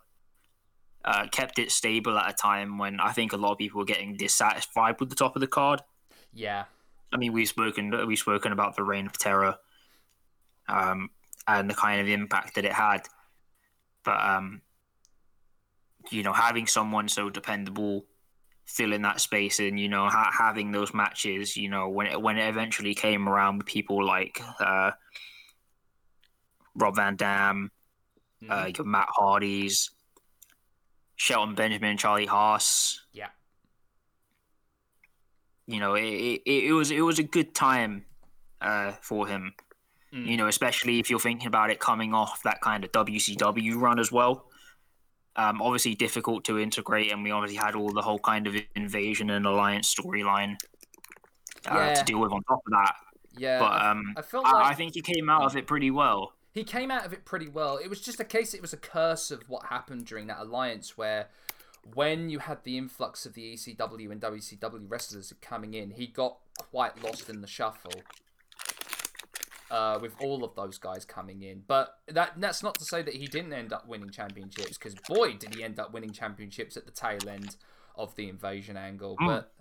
uh, 1.05 1.26
kept 1.30 1.59
it 1.59 1.72
stable 1.72 2.18
at 2.18 2.30
a 2.30 2.35
time 2.35 2.78
when 2.78 3.01
I 3.01 3.12
think 3.12 3.32
a 3.32 3.37
lot 3.37 3.53
of 3.53 3.59
people 3.59 3.78
were 3.78 3.85
getting 3.85 4.16
dissatisfied 4.16 5.01
with 5.01 5.11
the 5.11 5.16
top 5.16 5.37
of 5.37 5.41
the 5.41 5.47
card. 5.47 5.80
Yeah, 6.32 6.64
I 7.12 7.16
mean, 7.16 7.32
we've 7.32 7.49
spoken 7.49 8.07
we've 8.07 8.18
spoken 8.18 8.53
about 8.53 8.76
the 8.76 8.82
reign 8.82 9.07
of 9.07 9.18
terror, 9.18 9.57
um, 10.69 11.11
and 11.47 11.69
the 11.69 11.75
kind 11.75 12.01
of 12.01 12.09
impact 12.09 12.55
that 12.55 12.65
it 12.65 12.73
had. 12.73 13.07
But 14.05 14.21
um, 14.21 14.62
you 16.11 16.23
know, 16.23 16.33
having 16.33 16.67
someone 16.67 17.09
so 17.09 17.31
dependable 17.31 18.05
fill 18.67 18.93
in 18.95 19.03
that 19.03 19.21
space, 19.21 19.59
and 19.61 19.79
you 19.79 19.89
know, 19.89 20.09
ha- 20.09 20.33
having 20.37 20.73
those 20.73 20.95
matches, 20.95 21.57
you 21.57 21.69
know, 21.69 21.89
when 21.89 22.07
it 22.07 22.21
when 22.21 22.39
it 22.39 22.49
eventually 22.49 22.95
came 22.95 23.29
around 23.29 23.59
with 23.59 23.67
people 23.67 24.05
like 24.05 24.41
uh, 24.61 24.91
Rob 26.75 26.97
Van 26.97 27.17
Dam, 27.17 27.71
Mhm. 28.43 28.51
uh, 28.51 28.67
your 28.77 28.87
Matt 28.87 29.09
Hardy's, 29.11 29.91
Shelton 31.17 31.55
Benjamin, 31.55 31.97
Charlie 31.97 32.27
Haas. 32.27 33.01
yeah, 33.12 33.29
you 35.67 35.81
know, 35.81 35.95
it, 35.95 36.05
it, 36.05 36.43
it 36.67 36.73
was 36.73 36.91
it 36.91 37.01
was 37.01 37.19
a 37.19 37.23
good 37.23 37.55
time 37.55 38.05
uh, 38.61 38.93
for 39.01 39.27
him. 39.27 39.55
Mm. 40.15 40.27
You 40.27 40.37
know, 40.37 40.47
especially 40.47 41.01
if 41.01 41.11
you're 41.11 41.19
thinking 41.19 41.47
about 41.49 41.71
it 41.71 41.81
coming 41.81 42.15
off 42.15 42.43
that 42.45 42.61
kind 42.61 42.85
of 42.85 42.93
WCW 42.93 43.75
run 43.77 43.99
as 43.99 44.12
well. 44.12 44.47
Um, 45.37 45.61
obviously 45.61 45.97
difficult 45.97 46.45
to 46.45 46.59
integrate, 46.61 47.11
and 47.11 47.25
we 47.25 47.33
obviously 47.33 47.57
had 47.57 47.75
all 47.75 47.91
the 47.93 48.03
whole 48.03 48.21
kind 48.21 48.47
of 48.47 48.55
invasion 48.77 49.31
and 49.31 49.45
alliance 49.47 49.93
storyline 49.93 50.55
uh, 51.69 51.75
Yeah. 51.75 51.95
to 51.95 52.05
deal 52.05 52.21
with 52.21 52.31
on 52.33 52.43
top 52.45 52.61
of 52.67 52.71
that. 52.71 52.95
yeah. 53.37 53.59
But 53.59 53.83
um, 53.85 54.15
I 54.17 54.23
felt 54.23 54.45
like 54.45 54.55
I, 54.55 54.69
I 54.71 54.75
think 54.75 54.95
he 54.95 55.03
came 55.03 55.29
out 55.29 55.43
of 55.43 55.57
it 55.57 55.67
pretty 55.67 55.91
well. 55.91 56.35
he 56.53 56.62
came 56.62 56.93
out 56.93 57.05
of 57.05 57.12
it 57.12 57.25
pretty 57.25 57.49
well. 57.49 57.79
It 57.79 57.89
was 57.91 58.01
just 58.01 58.21
a 58.21 58.25
case. 58.25 58.55
It 58.55 58.62
was 58.62 58.73
a 58.73 58.77
curse 58.77 59.33
of 59.33 59.43
what 59.49 59.65
happened 59.67 60.05
during 60.07 60.29
that 60.29 60.39
alliance, 60.39 60.97
where 60.97 61.27
when 61.95 62.31
you 62.31 62.39
had 62.39 62.62
the 62.62 62.79
influx 62.79 63.27
of 63.27 63.35
the 63.35 63.55
ECW 63.55 64.12
and 64.12 64.21
WCW 64.21 64.85
wrestlers 64.89 65.33
coming 65.41 65.75
in, 65.75 65.91
he 65.91 66.07
got 66.07 66.37
quite 66.71 67.03
lost 67.03 67.29
in 67.29 67.41
the 67.41 67.49
shuffle. 67.49 68.03
Uh, 69.75 69.99
with 70.01 70.14
all 70.20 70.45
of 70.45 70.55
those 70.55 70.79
guys 70.79 71.05
coming 71.05 71.43
in, 71.43 71.64
but 71.66 71.99
that 72.07 72.33
that's 72.37 72.62
not 72.62 72.79
to 72.79 72.85
say 72.85 73.03
that 73.03 73.14
he 73.14 73.27
didn't 73.27 73.53
end 73.53 73.72
up 73.72 73.89
winning 73.89 74.11
championships, 74.11 74.79
because 74.79 74.95
boy, 75.09 75.33
did 75.33 75.53
he 75.53 75.64
end 75.64 75.81
up 75.81 75.93
winning 75.93 76.12
championships 76.12 76.77
at 76.77 76.87
the 76.87 76.93
tail 76.93 77.29
end 77.29 77.57
of 77.97 78.14
the 78.14 78.29
invasion 78.29 78.77
angle. 78.77 79.16
But 79.18 79.53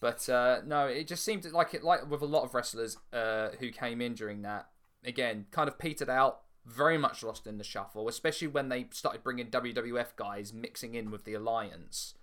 but 0.00 0.28
uh, 0.28 0.62
no, 0.66 0.88
it 0.88 1.06
just 1.06 1.24
seemed 1.24 1.44
like 1.52 1.74
it 1.74 1.84
like 1.84 2.10
with 2.10 2.22
a 2.22 2.26
lot 2.26 2.42
of 2.42 2.54
wrestlers 2.54 2.96
uh, 3.12 3.50
who 3.60 3.70
came 3.70 4.00
in 4.00 4.14
during 4.14 4.42
that 4.42 4.66
again, 5.04 5.46
kind 5.52 5.68
of 5.68 5.78
petered 5.78 6.10
out, 6.10 6.40
very 6.66 6.98
much 6.98 7.22
lost 7.22 7.46
in 7.46 7.58
the 7.58 7.64
shuffle, 7.64 8.08
especially 8.08 8.48
when 8.48 8.68
they 8.68 8.86
started 8.90 9.22
bringing 9.22 9.46
WWF 9.46 10.16
guys 10.16 10.52
mixing 10.52 10.96
in 10.96 11.10
with 11.12 11.24
the 11.24 11.34
alliance. 11.34 12.14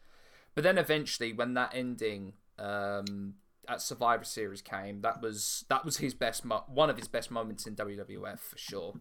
But 0.55 0.65
then 0.65 0.77
eventually, 0.77 1.31
when 1.31 1.53
that 1.53 1.71
ending 1.73 2.33
um, 2.57 3.35
at 3.69 3.81
Survivor 3.81 4.23
Series 4.23 4.61
came, 4.61 5.01
that 5.01 5.21
was 5.21 5.65
that 5.69 5.85
was 5.85 5.97
his 5.97 6.13
best 6.13 6.43
mo- 6.43 6.65
one 6.67 6.89
of 6.89 6.97
his 6.97 7.07
best 7.07 7.29
moments 7.29 7.67
in 7.67 7.75
WWF 7.75 8.39
for 8.39 8.57
sure. 8.57 8.93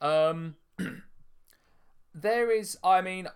Um, 0.00 0.56
there 2.14 2.50
is, 2.50 2.78
I 2.82 3.00
mean, 3.00 3.28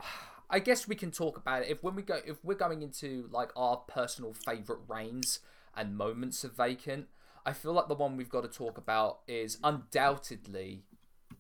I 0.48 0.60
guess 0.60 0.88
we 0.88 0.94
can 0.94 1.10
talk 1.10 1.36
about 1.36 1.62
it 1.62 1.70
if 1.70 1.82
when 1.82 1.94
we 1.94 2.02
go 2.02 2.20
if 2.24 2.44
we're 2.44 2.54
going 2.54 2.82
into 2.82 3.28
like 3.32 3.50
our 3.56 3.78
personal 3.88 4.32
favorite 4.32 4.80
reigns 4.88 5.40
and 5.76 5.96
moments 5.96 6.44
of 6.44 6.56
vacant. 6.56 7.08
I 7.44 7.52
feel 7.52 7.72
like 7.72 7.86
the 7.86 7.94
one 7.94 8.16
we've 8.16 8.28
got 8.28 8.42
to 8.42 8.48
talk 8.48 8.76
about 8.76 9.20
is 9.28 9.58
undoubtedly 9.62 10.82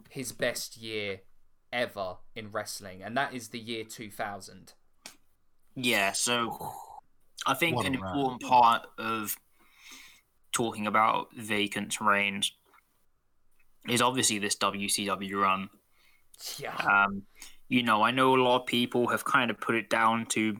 his 0.08 0.30
best 0.30 0.76
year 0.76 1.22
ever 1.72 2.18
in 2.36 2.52
wrestling, 2.52 3.02
and 3.02 3.16
that 3.16 3.34
is 3.34 3.48
the 3.48 3.58
year 3.58 3.82
2000. 3.82 4.74
Yeah, 5.74 6.12
so 6.12 6.72
I 7.44 7.54
think 7.54 7.76
What 7.76 7.86
an 7.86 7.98
run. 8.00 8.08
important 8.08 8.42
part 8.42 8.86
of 8.98 9.36
talking 10.52 10.86
about 10.86 11.34
vacant 11.36 12.00
reigns 12.00 12.52
is 13.88 14.00
obviously 14.00 14.38
this 14.38 14.56
WCW 14.56 15.40
run. 15.40 15.68
Yeah. 16.58 16.74
Um, 16.76 17.22
you 17.68 17.82
know, 17.82 18.02
I 18.02 18.10
know 18.10 18.34
a 18.36 18.42
lot 18.42 18.62
of 18.62 18.66
people 18.66 19.08
have 19.08 19.24
kind 19.24 19.50
of 19.50 19.60
put 19.60 19.74
it 19.74 19.90
down 19.90 20.26
to, 20.26 20.56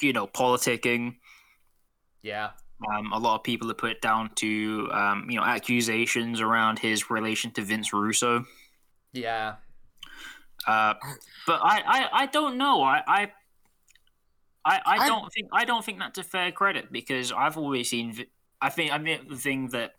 you 0.00 0.12
know, 0.12 0.26
politicking. 0.26 1.16
Yeah. 2.22 2.50
Um, 2.92 3.12
a 3.12 3.18
lot 3.18 3.36
of 3.36 3.44
people 3.44 3.68
have 3.68 3.78
put 3.78 3.90
it 3.92 4.00
down 4.00 4.30
to, 4.36 4.88
um, 4.92 5.26
you 5.30 5.36
know, 5.36 5.44
accusations 5.44 6.40
around 6.40 6.78
his 6.78 7.10
relation 7.10 7.50
to 7.52 7.62
Vince 7.62 7.92
Russo. 7.92 8.44
Yeah. 9.12 9.56
Uh, 10.66 10.94
but 11.46 11.60
I, 11.62 11.82
I, 11.86 12.08
I 12.22 12.26
don't 12.26 12.56
know. 12.56 12.82
I, 12.82 13.02
I, 13.06 13.32
I, 14.64 14.76
I 14.84 14.96
I- 14.98 15.06
don't 15.08 15.32
think 15.32 15.48
I 15.52 15.64
don't 15.64 15.84
think 15.84 15.98
that's 15.98 16.18
a 16.18 16.22
fair 16.24 16.50
credit 16.52 16.90
because 16.92 17.32
I've 17.32 17.56
always 17.58 17.90
seen. 17.90 18.24
I 18.60 18.70
think 18.70 18.92
I 18.92 18.98
mean 18.98 19.26
the 19.28 19.36
thing 19.36 19.68
that 19.68 19.96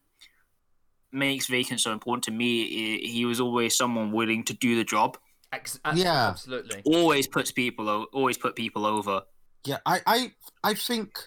makes 1.11 1.47
Vacant 1.47 1.79
so 1.79 1.91
important 1.93 2.23
to 2.25 2.31
me. 2.31 2.99
he 3.07 3.25
was 3.25 3.39
always 3.39 3.75
someone 3.77 4.11
willing 4.11 4.43
to 4.45 4.53
do 4.53 4.75
the 4.75 4.83
job. 4.83 5.17
Ex- 5.53 5.79
Yeah. 5.93 6.29
Absolutely. 6.29 6.81
Always 6.85 7.27
puts 7.27 7.51
people. 7.51 7.87
Always 8.11 8.37
put 8.37 8.55
people 8.55 8.85
over. 8.85 9.21
Yeah, 9.65 9.77
I, 9.85 10.01
I, 10.05 10.31
I 10.63 10.73
think 10.73 11.17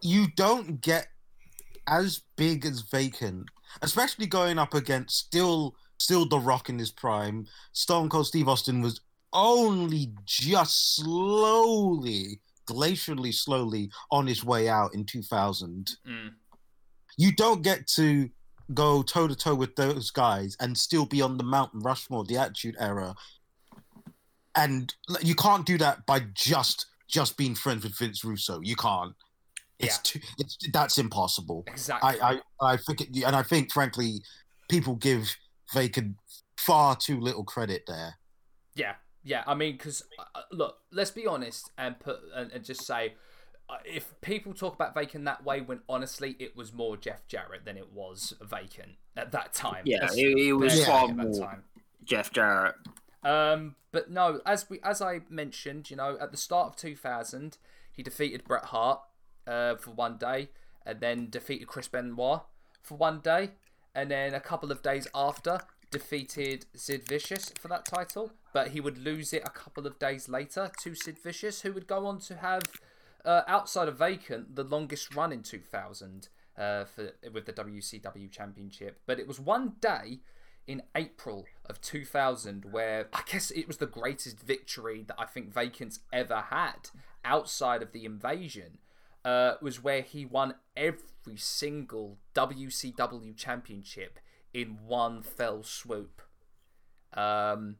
you 0.00 0.26
don't 0.36 0.80
get 0.80 1.08
as 1.86 2.22
big 2.36 2.64
as 2.66 2.80
Vacant, 2.82 3.46
especially 3.82 4.26
going 4.26 4.58
up 4.58 4.74
against 4.74 5.16
still, 5.16 5.74
still 5.98 6.26
The 6.26 6.38
Rock 6.38 6.68
in 6.68 6.78
his 6.78 6.90
prime. 6.90 7.46
Stone 7.72 8.08
Cold 8.08 8.26
Steve 8.26 8.48
Austin 8.48 8.80
was 8.80 9.00
only 9.32 10.12
just 10.24 10.96
slowly, 10.96 12.40
glacially 12.68 13.32
slowly 13.34 13.90
on 14.10 14.26
his 14.26 14.44
way 14.44 14.68
out 14.68 14.94
in 14.94 15.04
2000. 15.04 15.96
Mm. 16.06 16.30
You 17.16 17.32
don't 17.32 17.62
get 17.62 17.86
to 17.88 18.30
go 18.74 19.02
toe 19.02 19.28
to 19.28 19.36
toe 19.36 19.54
with 19.54 19.76
those 19.76 20.10
guys 20.10 20.56
and 20.60 20.76
still 20.76 21.04
be 21.06 21.20
on 21.20 21.36
the 21.36 21.44
Mountain 21.44 21.80
Rushmore, 21.80 22.24
the 22.24 22.38
Attitude 22.38 22.76
Era. 22.78 23.14
And 24.54 24.94
you 25.22 25.34
can't 25.34 25.66
do 25.66 25.78
that 25.78 26.04
by 26.06 26.20
just 26.34 26.86
just 27.08 27.36
being 27.36 27.54
friends 27.54 27.84
with 27.84 27.96
Vince 27.98 28.24
Russo. 28.24 28.60
You 28.62 28.76
can't. 28.76 29.14
It's 29.78 29.96
Yeah. 29.96 30.00
too. 30.04 30.20
It's 30.38 30.56
that's 30.72 30.98
impossible. 30.98 31.64
Exactly. 31.66 32.20
I 32.20 32.32
I 32.60 32.72
I 32.72 32.76
think 32.76 33.00
it, 33.02 33.22
and 33.24 33.34
I 33.36 33.42
think 33.42 33.72
frankly, 33.72 34.22
people 34.70 34.94
give 34.96 35.34
Vacant 35.72 36.16
far 36.58 36.96
too 36.96 37.18
little 37.20 37.44
credit 37.44 37.84
there. 37.86 38.18
Yeah, 38.74 38.94
yeah. 39.24 39.42
I 39.46 39.54
mean, 39.54 39.72
because 39.72 40.04
uh, 40.18 40.42
look, 40.50 40.78
let's 40.90 41.10
be 41.10 41.26
honest 41.26 41.70
and 41.78 41.98
put 41.98 42.20
and, 42.34 42.50
and 42.52 42.64
just 42.64 42.84
say, 42.84 43.14
uh, 43.68 43.76
if 43.84 44.14
people 44.20 44.52
talk 44.52 44.74
about 44.74 44.94
Vacant 44.94 45.24
that 45.24 45.44
way, 45.44 45.60
when 45.60 45.80
honestly 45.88 46.36
it 46.38 46.56
was 46.56 46.72
more 46.72 46.96
Jeff 46.96 47.26
Jarrett 47.28 47.64
than 47.64 47.76
it 47.76 47.92
was 47.92 48.34
Vacant 48.40 48.96
at 49.16 49.32
that 49.32 49.54
time. 49.54 49.82
Yeah, 49.84 49.98
That's 50.00 50.16
it, 50.16 50.38
it 50.38 50.52
was 50.52 50.84
far 50.84 51.08
that 51.08 51.16
more. 51.16 51.34
time. 51.34 51.64
Jeff 52.04 52.32
Jarrett. 52.32 52.74
Um, 53.22 53.76
but 53.92 54.10
no, 54.10 54.40
as 54.44 54.68
we 54.68 54.80
as 54.82 55.00
I 55.00 55.20
mentioned, 55.28 55.90
you 55.90 55.96
know, 55.96 56.16
at 56.20 56.30
the 56.30 56.36
start 56.36 56.68
of 56.68 56.76
2000, 56.76 57.58
he 57.92 58.02
defeated 58.02 58.44
Bret 58.44 58.66
Hart 58.66 59.00
uh, 59.46 59.76
for 59.76 59.90
one 59.90 60.16
day, 60.16 60.48
and 60.84 61.00
then 61.00 61.30
defeated 61.30 61.68
Chris 61.68 61.88
Benoit 61.88 62.40
for 62.82 62.96
one 62.96 63.20
day, 63.20 63.50
and 63.94 64.10
then 64.10 64.34
a 64.34 64.40
couple 64.40 64.72
of 64.72 64.82
days 64.82 65.06
after 65.14 65.60
defeated 65.90 66.66
Sid 66.74 67.06
Vicious 67.06 67.52
for 67.60 67.68
that 67.68 67.84
title, 67.84 68.32
but 68.52 68.68
he 68.68 68.80
would 68.80 68.98
lose 68.98 69.32
it 69.32 69.42
a 69.44 69.50
couple 69.50 69.86
of 69.86 69.98
days 69.98 70.28
later 70.28 70.70
to 70.82 70.94
Sid 70.94 71.18
Vicious, 71.18 71.62
who 71.62 71.72
would 71.72 71.86
go 71.86 72.06
on 72.06 72.18
to 72.20 72.36
have, 72.36 72.62
uh, 73.24 73.42
outside 73.46 73.88
of 73.88 73.98
Vacant, 73.98 74.56
the 74.56 74.64
longest 74.64 75.14
run 75.14 75.32
in 75.32 75.42
2000 75.42 76.28
uh, 76.56 76.84
for 76.84 77.12
with 77.32 77.46
the 77.46 77.52
WCW 77.52 78.30
Championship. 78.30 79.00
But 79.06 79.18
it 79.18 79.26
was 79.26 79.40
one 79.40 79.74
day 79.80 80.20
in 80.66 80.82
April 80.94 81.46
of 81.66 81.80
2000 81.80 82.66
where 82.70 83.08
I 83.12 83.22
guess 83.26 83.50
it 83.50 83.66
was 83.66 83.78
the 83.78 83.86
greatest 83.86 84.40
victory 84.40 85.04
that 85.08 85.16
I 85.18 85.26
think 85.26 85.52
Vacant's 85.52 86.00
ever 86.12 86.44
had 86.50 86.90
outside 87.24 87.82
of 87.82 87.92
the 87.92 88.04
invasion. 88.04 88.78
Uh, 89.24 89.54
was 89.62 89.80
where 89.80 90.02
he 90.02 90.26
won 90.26 90.52
every 90.76 91.36
single 91.36 92.18
WCW 92.34 93.36
championship 93.36 94.18
in 94.52 94.78
one 94.84 95.22
fell 95.22 95.62
swoop. 95.62 96.20
Um, 97.14 97.76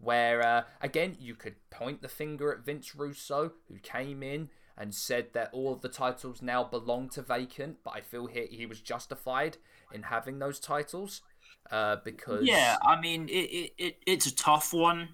where 0.00 0.42
uh, 0.42 0.62
again 0.80 1.16
you 1.20 1.34
could 1.34 1.56
point 1.70 2.02
the 2.02 2.08
finger 2.08 2.52
at 2.52 2.64
Vince 2.64 2.94
Russo, 2.96 3.52
who 3.68 3.78
came 3.78 4.22
in 4.22 4.48
and 4.76 4.94
said 4.94 5.26
that 5.34 5.50
all 5.52 5.72
of 5.72 5.82
the 5.82 5.88
titles 5.88 6.40
now 6.40 6.64
belong 6.64 7.10
to 7.10 7.22
Vacant, 7.22 7.76
but 7.84 7.94
I 7.94 8.00
feel 8.00 8.26
he 8.26 8.46
he 8.46 8.66
was 8.66 8.80
justified 8.80 9.58
in 9.92 10.04
having 10.04 10.38
those 10.38 10.58
titles 10.58 11.22
uh, 11.70 11.96
because 12.04 12.44
Yeah, 12.44 12.76
I 12.82 13.00
mean, 13.00 13.28
it, 13.28 13.32
it, 13.32 13.72
it 13.78 13.96
it's 14.06 14.26
a 14.26 14.34
tough 14.34 14.72
one. 14.72 15.10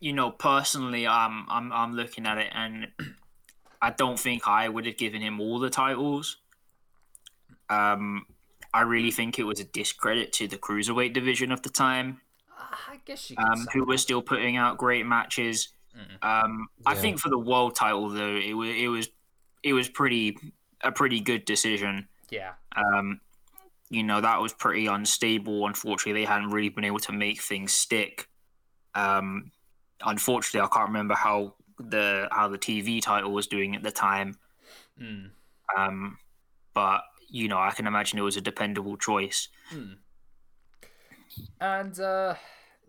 You 0.00 0.12
know, 0.12 0.30
personally, 0.30 1.06
I'm 1.06 1.46
I'm 1.48 1.72
I'm 1.72 1.92
looking 1.92 2.26
at 2.26 2.38
it, 2.38 2.50
and 2.54 2.88
I 3.82 3.90
don't 3.90 4.18
think 4.18 4.48
I 4.48 4.68
would 4.68 4.86
have 4.86 4.96
given 4.96 5.22
him 5.22 5.40
all 5.40 5.58
the 5.58 5.70
titles. 5.70 6.38
Um, 7.68 8.26
I 8.72 8.82
really 8.82 9.10
think 9.10 9.38
it 9.38 9.44
was 9.44 9.60
a 9.60 9.64
discredit 9.64 10.32
to 10.34 10.48
the 10.48 10.58
cruiserweight 10.58 11.12
division 11.12 11.50
of 11.50 11.62
the 11.62 11.70
time, 11.70 12.20
I 12.88 13.00
guess 13.04 13.30
you 13.30 13.36
um, 13.38 13.66
who 13.72 13.84
were 13.84 13.98
still 13.98 14.22
putting 14.22 14.56
out 14.56 14.78
great 14.78 15.06
matches. 15.06 15.68
Um, 16.22 16.68
I 16.84 16.94
think 16.94 17.18
for 17.18 17.30
the 17.30 17.38
world 17.38 17.74
title 17.74 18.08
though, 18.10 18.36
it 18.36 18.52
was 18.52 18.68
it 18.68 18.88
was 18.88 19.08
it 19.62 19.72
was 19.72 19.88
pretty 19.88 20.36
a 20.82 20.92
pretty 20.92 21.20
good 21.20 21.44
decision. 21.44 22.08
yeah. 22.30 22.52
Um, 22.76 23.20
you 23.88 24.02
know 24.02 24.20
that 24.20 24.40
was 24.40 24.52
pretty 24.52 24.86
unstable. 24.86 25.66
Unfortunately, 25.66 26.20
they 26.20 26.26
hadn't 26.26 26.50
really 26.50 26.68
been 26.68 26.84
able 26.84 26.98
to 27.00 27.12
make 27.12 27.40
things 27.40 27.72
stick. 27.72 28.28
Um, 28.94 29.52
unfortunately, 30.04 30.60
I 30.60 30.68
can't 30.74 30.88
remember 30.88 31.14
how 31.14 31.54
the 31.78 32.28
how 32.32 32.48
the 32.48 32.58
TV 32.58 33.00
title 33.00 33.32
was 33.32 33.46
doing 33.46 33.76
at 33.76 33.82
the 33.82 33.90
time. 33.90 34.36
Mm. 35.00 35.30
Um, 35.76 36.18
but 36.74 37.02
you 37.28 37.48
know, 37.48 37.58
I 37.58 37.70
can 37.70 37.86
imagine 37.86 38.18
it 38.18 38.22
was 38.22 38.36
a 38.36 38.40
dependable 38.40 38.96
choice. 38.96 39.48
And 41.60 41.98
uh, 42.00 42.34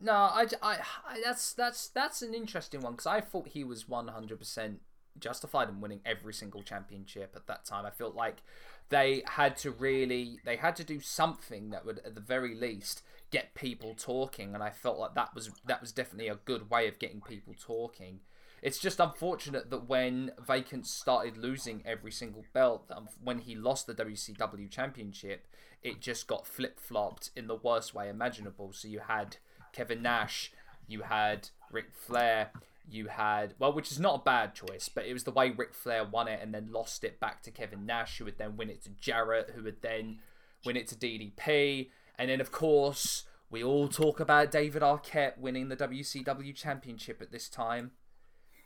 no, 0.01 0.11
I, 0.13 0.45
I, 0.61 0.77
I- 1.07 1.21
that's 1.23 1.53
that's 1.53 1.87
that's 1.89 2.21
an 2.21 2.33
interesting 2.33 2.81
one 2.81 2.93
because 2.93 3.07
I 3.07 3.21
thought 3.21 3.49
he 3.49 3.63
was 3.63 3.87
one 3.87 4.07
hundred 4.07 4.39
percent 4.39 4.81
justified 5.19 5.67
in 5.69 5.81
winning 5.81 6.01
every 6.05 6.33
single 6.33 6.61
championship 6.61 7.33
at 7.35 7.47
that 7.47 7.65
time. 7.65 7.85
I 7.85 7.89
felt 7.89 8.15
like 8.15 8.43
they 8.89 9.23
had 9.25 9.57
to 9.57 9.71
really 9.71 10.39
they 10.45 10.55
had 10.57 10.75
to 10.77 10.83
do 10.83 10.99
something 10.99 11.71
that 11.71 11.85
would 11.85 11.99
at 12.05 12.15
the 12.15 12.21
very 12.21 12.53
least 12.55 13.01
get 13.31 13.55
people 13.55 13.95
talking, 13.97 14.53
and 14.53 14.63
I 14.63 14.69
felt 14.69 14.99
like 14.99 15.15
that 15.15 15.33
was 15.33 15.49
that 15.65 15.81
was 15.81 15.91
definitely 15.91 16.27
a 16.29 16.35
good 16.45 16.69
way 16.69 16.87
of 16.87 16.99
getting 16.99 17.21
people 17.21 17.55
talking. 17.59 18.19
It's 18.61 18.79
just 18.79 18.99
unfortunate 18.99 19.69
that 19.69 19.87
when 19.87 20.31
Vacant 20.45 20.87
started 20.87 21.37
losing 21.37 21.83
every 21.85 22.11
single 22.11 22.43
belt, 22.53 22.85
um, 22.91 23.07
when 23.23 23.39
he 23.39 23.55
lost 23.55 23.85
the 23.85 23.93
WCW 23.93 24.67
Championship, 24.67 25.47
it 25.83 26.01
just 26.01 26.25
got 26.27 26.47
flip 26.47 26.79
flopped 26.79 27.29
in 27.35 27.45
the 27.47 27.55
worst 27.55 27.93
way 27.93 28.09
imaginable. 28.09 28.73
So 28.73 28.87
you 28.87 28.99
had 29.07 29.37
Kevin 29.77 30.01
Nash, 30.01 30.51
you 30.87 31.03
had 31.03 31.49
Ric 31.71 31.93
Flair, 31.93 32.49
you 32.89 33.07
had 33.09 33.53
well, 33.59 33.71
which 33.71 33.91
is 33.91 33.99
not 33.99 34.21
a 34.21 34.23
bad 34.23 34.55
choice, 34.55 34.89
but 34.89 35.05
it 35.05 35.13
was 35.13 35.23
the 35.23 35.31
way 35.31 35.51
Ric 35.51 35.75
Flair 35.75 36.03
won 36.03 36.27
it 36.27 36.39
and 36.41 36.51
then 36.51 36.71
lost 36.71 37.03
it 37.03 37.19
back 37.19 37.43
to 37.43 37.51
Kevin 37.51 37.85
Nash, 37.85 38.17
who 38.17 38.25
would 38.25 38.39
then 38.39 38.57
win 38.57 38.71
it 38.71 38.83
to 38.85 38.89
Jarrett, 38.89 39.51
who 39.55 39.61
would 39.63 39.83
then 39.83 40.17
win 40.65 40.77
it 40.77 40.87
to 40.87 40.95
DDP, 40.95 41.89
and 42.17 42.27
then 42.27 42.41
of 42.41 42.51
course 42.51 43.25
we 43.51 43.63
all 43.63 43.87
talk 43.87 44.19
about 44.19 44.49
David 44.49 44.81
Arquette 44.81 45.37
winning 45.37 45.69
the 45.69 45.77
WCW 45.77 46.55
Championship 46.55 47.21
at 47.21 47.31
this 47.31 47.47
time. 47.47 47.91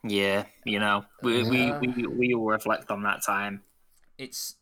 Yeah, 0.03 0.45
you 0.63 0.79
know, 0.79 1.03
we 1.21 1.43
we, 1.43 1.71
we 1.73 2.07
we 2.07 2.33
all 2.33 2.45
reflect 2.45 2.89
on 2.89 3.03
that 3.03 3.21
time. 3.25 3.63
it's 4.17 4.55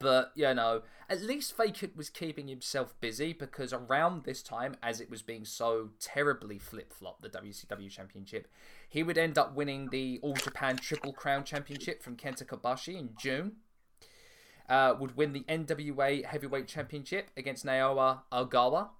but 0.00 0.32
you 0.34 0.52
know, 0.54 0.82
at 1.08 1.22
least 1.22 1.56
Vacant 1.56 1.96
was 1.96 2.10
keeping 2.10 2.48
himself 2.48 2.94
busy 3.00 3.32
because 3.32 3.72
around 3.72 4.24
this 4.24 4.42
time, 4.42 4.76
as 4.82 5.00
it 5.00 5.10
was 5.10 5.22
being 5.22 5.44
so 5.44 5.90
terribly 5.98 6.58
flip 6.58 6.92
flop, 6.92 7.22
the 7.22 7.30
WCW 7.30 7.90
Championship, 7.90 8.48
he 8.88 9.02
would 9.02 9.18
end 9.18 9.38
up 9.38 9.54
winning 9.54 9.88
the 9.90 10.18
All 10.22 10.34
Japan 10.34 10.76
Triple 10.76 11.12
Crown 11.12 11.44
Championship 11.44 12.02
from 12.02 12.16
Kenta 12.16 12.44
Kobashi 12.44 12.98
in 12.98 13.10
June. 13.18 13.56
Uh, 14.68 14.94
would 15.00 15.16
win 15.16 15.32
the 15.32 15.44
NWA 15.48 16.26
Heavyweight 16.26 16.68
Championship 16.68 17.30
against 17.38 17.64
Naoya 17.64 18.20
Ogawa. 18.30 18.90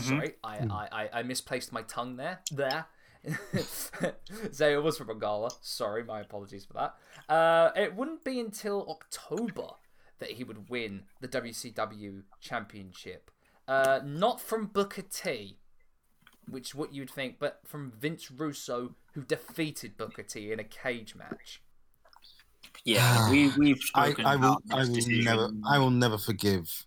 Sorry, 0.00 0.34
I, 0.42 0.56
I, 0.58 0.88
I, 0.92 1.08
I 1.12 1.22
misplaced 1.22 1.72
my 1.72 1.82
tongue 1.82 2.16
there. 2.16 2.40
There. 2.50 2.86
so 4.52 4.68
it 4.68 4.82
was 4.82 4.98
from 4.98 5.08
Ogawa. 5.08 5.52
Sorry, 5.60 6.04
my 6.04 6.20
apologies 6.20 6.64
for 6.64 6.74
that. 6.74 7.32
Uh, 7.32 7.70
it 7.76 7.94
wouldn't 7.94 8.24
be 8.24 8.40
until 8.40 8.86
October 8.88 9.68
that 10.18 10.32
he 10.32 10.44
would 10.44 10.68
win 10.68 11.02
the 11.20 11.28
WCW 11.28 12.22
Championship. 12.40 13.30
Uh, 13.68 14.00
not 14.04 14.40
from 14.40 14.66
Booker 14.66 15.02
T, 15.02 15.58
which 16.48 16.70
is 16.70 16.74
what 16.74 16.92
you'd 16.92 17.10
think, 17.10 17.36
but 17.38 17.60
from 17.64 17.92
Vince 17.98 18.30
Russo, 18.30 18.94
who 19.14 19.22
defeated 19.22 19.96
Booker 19.96 20.22
T 20.22 20.52
in 20.52 20.58
a 20.58 20.64
cage 20.64 21.14
match. 21.14 21.62
Yeah, 22.84 23.30
we 23.30 23.52
we've 23.56 23.80
I, 23.94 24.06
spoken 24.08 24.26
I 24.26 24.36
will 24.36 24.58
I 24.72 24.80
will 24.80 24.94
decision. 24.94 25.24
never 25.24 25.50
I 25.68 25.78
will 25.78 25.90
never 25.90 26.18
forgive 26.18 26.86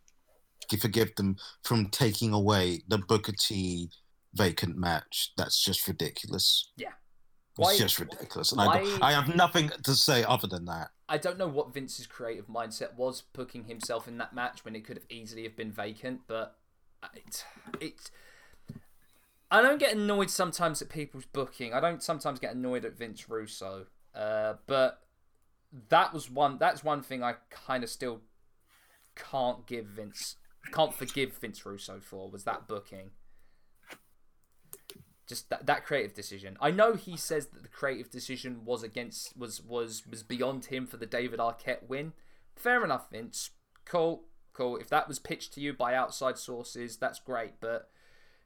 forgive 0.80 1.16
them 1.16 1.38
from 1.64 1.90
taking 1.90 2.34
away 2.34 2.82
the 2.88 2.98
Booker 2.98 3.34
T 3.38 3.90
vacant 4.36 4.78
match. 4.78 5.32
That's 5.38 5.64
just 5.64 5.88
ridiculous. 5.88 6.72
Yeah. 6.78 6.90
It's 7.58 7.78
just 7.78 8.00
ridiculous. 8.00 8.52
And 8.52 8.62
I, 8.62 8.82
don't- 8.82 9.04
I 9.04 9.12
have 9.14 9.34
nothing 9.34 9.72
to 9.84 9.94
say 9.96 10.24
other 10.24 10.48
than 10.48 10.66
that. 10.66 10.90
I 11.08 11.18
don't 11.18 11.38
know 11.38 11.48
what 11.48 11.74
Vince's 11.74 12.08
creative 12.08 12.48
mindset 12.48 12.96
was 12.96 13.22
booking 13.34 13.66
himself 13.66 14.08
in 14.08 14.18
that 14.18 14.34
match 14.34 14.66
when 14.66 14.76
it 14.76 14.84
could 14.86 14.98
have 14.98 15.06
easily 15.10 15.44
have 15.44 15.56
been 15.56 15.72
vacant, 15.72 16.22
but 16.28 16.58
it, 17.14 17.46
it 17.80 18.10
I 19.52 19.62
don't 19.62 19.80
get 19.80 19.94
annoyed 19.96 20.32
sometimes 20.32 20.82
at 20.82 20.90
people's 20.90 21.26
booking. 21.26 21.74
I 21.74 21.80
don't 21.80 22.02
sometimes 22.02 22.40
get 22.40 22.56
annoyed 22.56 22.86
at 22.86 22.98
Vince 22.98 23.30
Russo. 23.30 23.86
Uh, 24.14 24.56
but 24.66 25.02
that 25.90 26.14
was 26.14 26.30
one 26.30 26.58
that's 26.58 26.84
one 26.84 27.04
thing 27.04 27.22
I 27.24 27.36
kind 27.52 27.84
of 27.84 27.90
still 27.90 28.22
can't 29.16 29.66
give 29.68 29.86
Vince 29.86 30.38
can't 30.72 30.94
forgive 30.94 31.34
Vince 31.38 31.66
Russo 31.66 32.00
for 32.00 32.30
was 32.30 32.44
that 32.46 32.68
booking. 32.68 33.12
Just 35.28 35.50
that, 35.50 35.66
that 35.66 35.86
creative 35.86 36.14
decision. 36.14 36.56
I 36.62 36.70
know 36.72 36.94
he 36.94 37.18
says 37.18 37.48
that 37.48 37.64
the 37.64 37.70
creative 37.70 38.12
decision 38.12 38.64
was 38.64 38.84
against 38.84 39.36
was 39.36 39.62
was 39.62 40.04
was 40.08 40.22
beyond 40.22 40.66
him 40.66 40.86
for 40.86 40.98
the 40.98 41.08
David 41.08 41.40
Arquette 41.40 41.88
win. 41.88 42.14
Fair 42.56 42.84
enough, 42.84 43.10
Vince. 43.12 43.50
Cool, 43.86 44.24
cool. 44.54 44.78
If 44.78 44.90
that 44.90 45.08
was 45.08 45.18
pitched 45.18 45.54
to 45.54 45.62
you 45.62 45.74
by 45.74 45.96
outside 45.96 46.38
sources, 46.38 46.98
that's 46.98 47.20
great. 47.20 47.54
But 47.60 47.90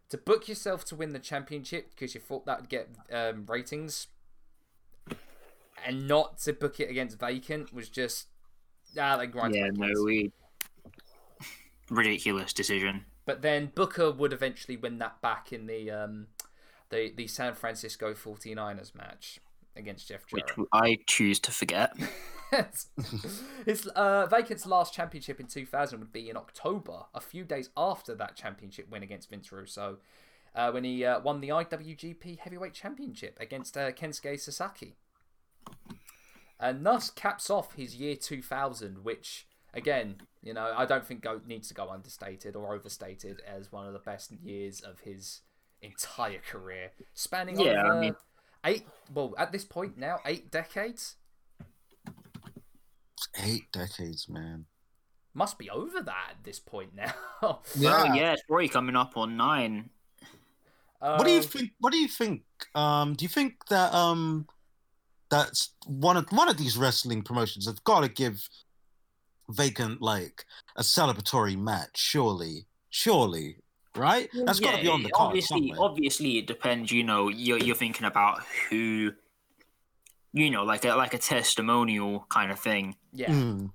to 0.09 0.17
book 0.17 0.47
yourself 0.47 0.85
to 0.85 0.95
win 0.95 1.11
the 1.11 1.19
championship 1.19 1.91
because 1.91 2.15
you 2.15 2.21
thought 2.21 2.45
that 2.45 2.61
would 2.61 2.69
get 2.69 2.89
um, 3.11 3.45
ratings, 3.45 4.07
and 5.85 6.07
not 6.07 6.39
to 6.39 6.53
book 6.53 6.79
it 6.79 6.89
against 6.89 7.19
vacant 7.19 7.73
was 7.73 7.89
just 7.89 8.27
ah, 8.97 9.17
they 9.17 9.27
grind 9.27 9.53
Yeah, 9.53 9.69
my 9.73 9.87
no, 9.89 10.03
we 10.03 10.31
ridiculous 11.89 12.53
decision. 12.53 13.05
But 13.25 13.41
then 13.41 13.71
Booker 13.75 14.11
would 14.11 14.33
eventually 14.33 14.77
win 14.77 14.97
that 14.99 15.21
back 15.21 15.53
in 15.53 15.67
the 15.67 15.91
um, 15.91 16.27
the 16.89 17.13
the 17.15 17.27
San 17.27 17.53
Francisco 17.53 18.13
49ers 18.13 18.95
match 18.95 19.39
against 19.75 20.07
Jeff 20.07 20.27
Jarrett. 20.27 20.57
which 20.57 20.67
I 20.73 20.97
choose 21.07 21.39
to 21.41 21.51
forget. 21.51 21.93
His 23.65 23.87
uh, 23.95 24.25
Vacant's 24.27 24.65
last 24.65 24.93
championship 24.93 25.39
in 25.39 25.47
2000 25.47 25.99
would 25.99 26.11
be 26.11 26.29
in 26.29 26.37
October, 26.37 27.03
a 27.13 27.21
few 27.21 27.43
days 27.43 27.69
after 27.77 28.15
that 28.15 28.35
championship 28.35 28.89
win 28.89 29.03
against 29.03 29.29
Vince 29.29 29.51
Russo, 29.51 29.97
uh, 30.55 30.71
when 30.71 30.83
he 30.83 31.05
uh, 31.05 31.19
won 31.21 31.41
the 31.41 31.49
IWGP 31.49 32.39
Heavyweight 32.39 32.73
Championship 32.73 33.37
against 33.39 33.77
uh, 33.77 33.91
Kensuke 33.91 34.39
Sasaki. 34.39 34.95
And 36.59 36.85
thus 36.85 37.09
caps 37.09 37.49
off 37.49 37.75
his 37.75 37.95
year 37.95 38.15
2000, 38.15 39.03
which 39.03 39.47
again, 39.73 40.15
you 40.41 40.53
know, 40.53 40.73
I 40.75 40.85
don't 40.85 41.05
think 41.05 41.21
go 41.21 41.39
needs 41.45 41.67
to 41.69 41.73
go 41.73 41.89
understated 41.89 42.55
or 42.55 42.73
overstated 42.73 43.41
as 43.47 43.71
one 43.71 43.85
of 43.85 43.93
the 43.93 43.99
best 43.99 44.31
years 44.31 44.81
of 44.81 45.01
his 45.01 45.41
entire 45.81 46.39
career, 46.39 46.91
spanning 47.13 47.59
Yeah, 47.59 47.83
I 47.83 47.99
mean- 47.99 48.15
eight. 48.65 48.85
Well, 49.13 49.33
at 49.37 49.51
this 49.51 49.63
point 49.65 49.97
now, 49.97 50.19
eight 50.25 50.51
decades 50.51 51.15
Eight 53.37 53.71
decades, 53.71 54.27
man. 54.29 54.65
must 55.33 55.57
be 55.57 55.69
over 55.69 56.01
that 56.01 56.27
at 56.31 56.43
this 56.43 56.59
point 56.59 56.95
now. 56.95 57.13
Oh 57.41 57.61
yeah, 57.77 58.33
it's 58.33 58.43
probably 58.47 58.67
coming 58.69 58.95
up 58.95 59.15
on 59.17 59.37
nine. 59.37 59.89
What 60.99 61.23
do 61.25 61.31
you 61.31 61.37
Um, 61.37 61.43
think? 61.43 61.71
What 61.79 61.93
do 61.93 61.97
you 61.99 62.07
think? 62.09 62.43
Um, 62.75 63.13
do 63.13 63.23
you 63.23 63.29
think 63.29 63.65
that 63.69 63.93
um, 63.93 64.47
that's 65.29 65.71
one 65.85 66.17
of 66.17 66.25
one 66.31 66.49
of 66.49 66.57
these 66.57 66.75
wrestling 66.77 67.21
promotions 67.21 67.65
have 67.67 67.81
got 67.85 68.01
to 68.01 68.09
give 68.09 68.49
Vacant 69.49 70.01
like 70.01 70.45
a 70.75 70.81
celebratory 70.81 71.57
match? 71.57 71.97
Surely, 71.97 72.65
surely, 72.89 73.57
right? 73.99 74.29
That's 74.45 74.59
got 74.59 74.71
to 74.71 74.77
Yeah, 74.77 74.83
be 74.83 74.87
on 74.87 75.03
the 75.03 75.09
card 75.09 75.27
Obviously, 75.27 75.59
somewhere. 75.61 75.79
obviously, 75.79 76.37
it 76.37 76.47
depends. 76.47 76.91
You 76.91 77.03
know, 77.03 77.27
you're 77.29 77.57
you're 77.59 77.75
thinking 77.75 78.05
about 78.05 78.41
who, 78.69 79.11
you 80.33 80.49
know, 80.49 80.63
like 80.63 80.85
a 80.85 80.95
like 80.95 81.13
a 81.13 81.17
testimonial 81.17 82.25
kind 82.29 82.51
of 82.51 82.59
thing. 82.59 82.95
Yeah. 83.11 83.31
Mm, 83.31 83.71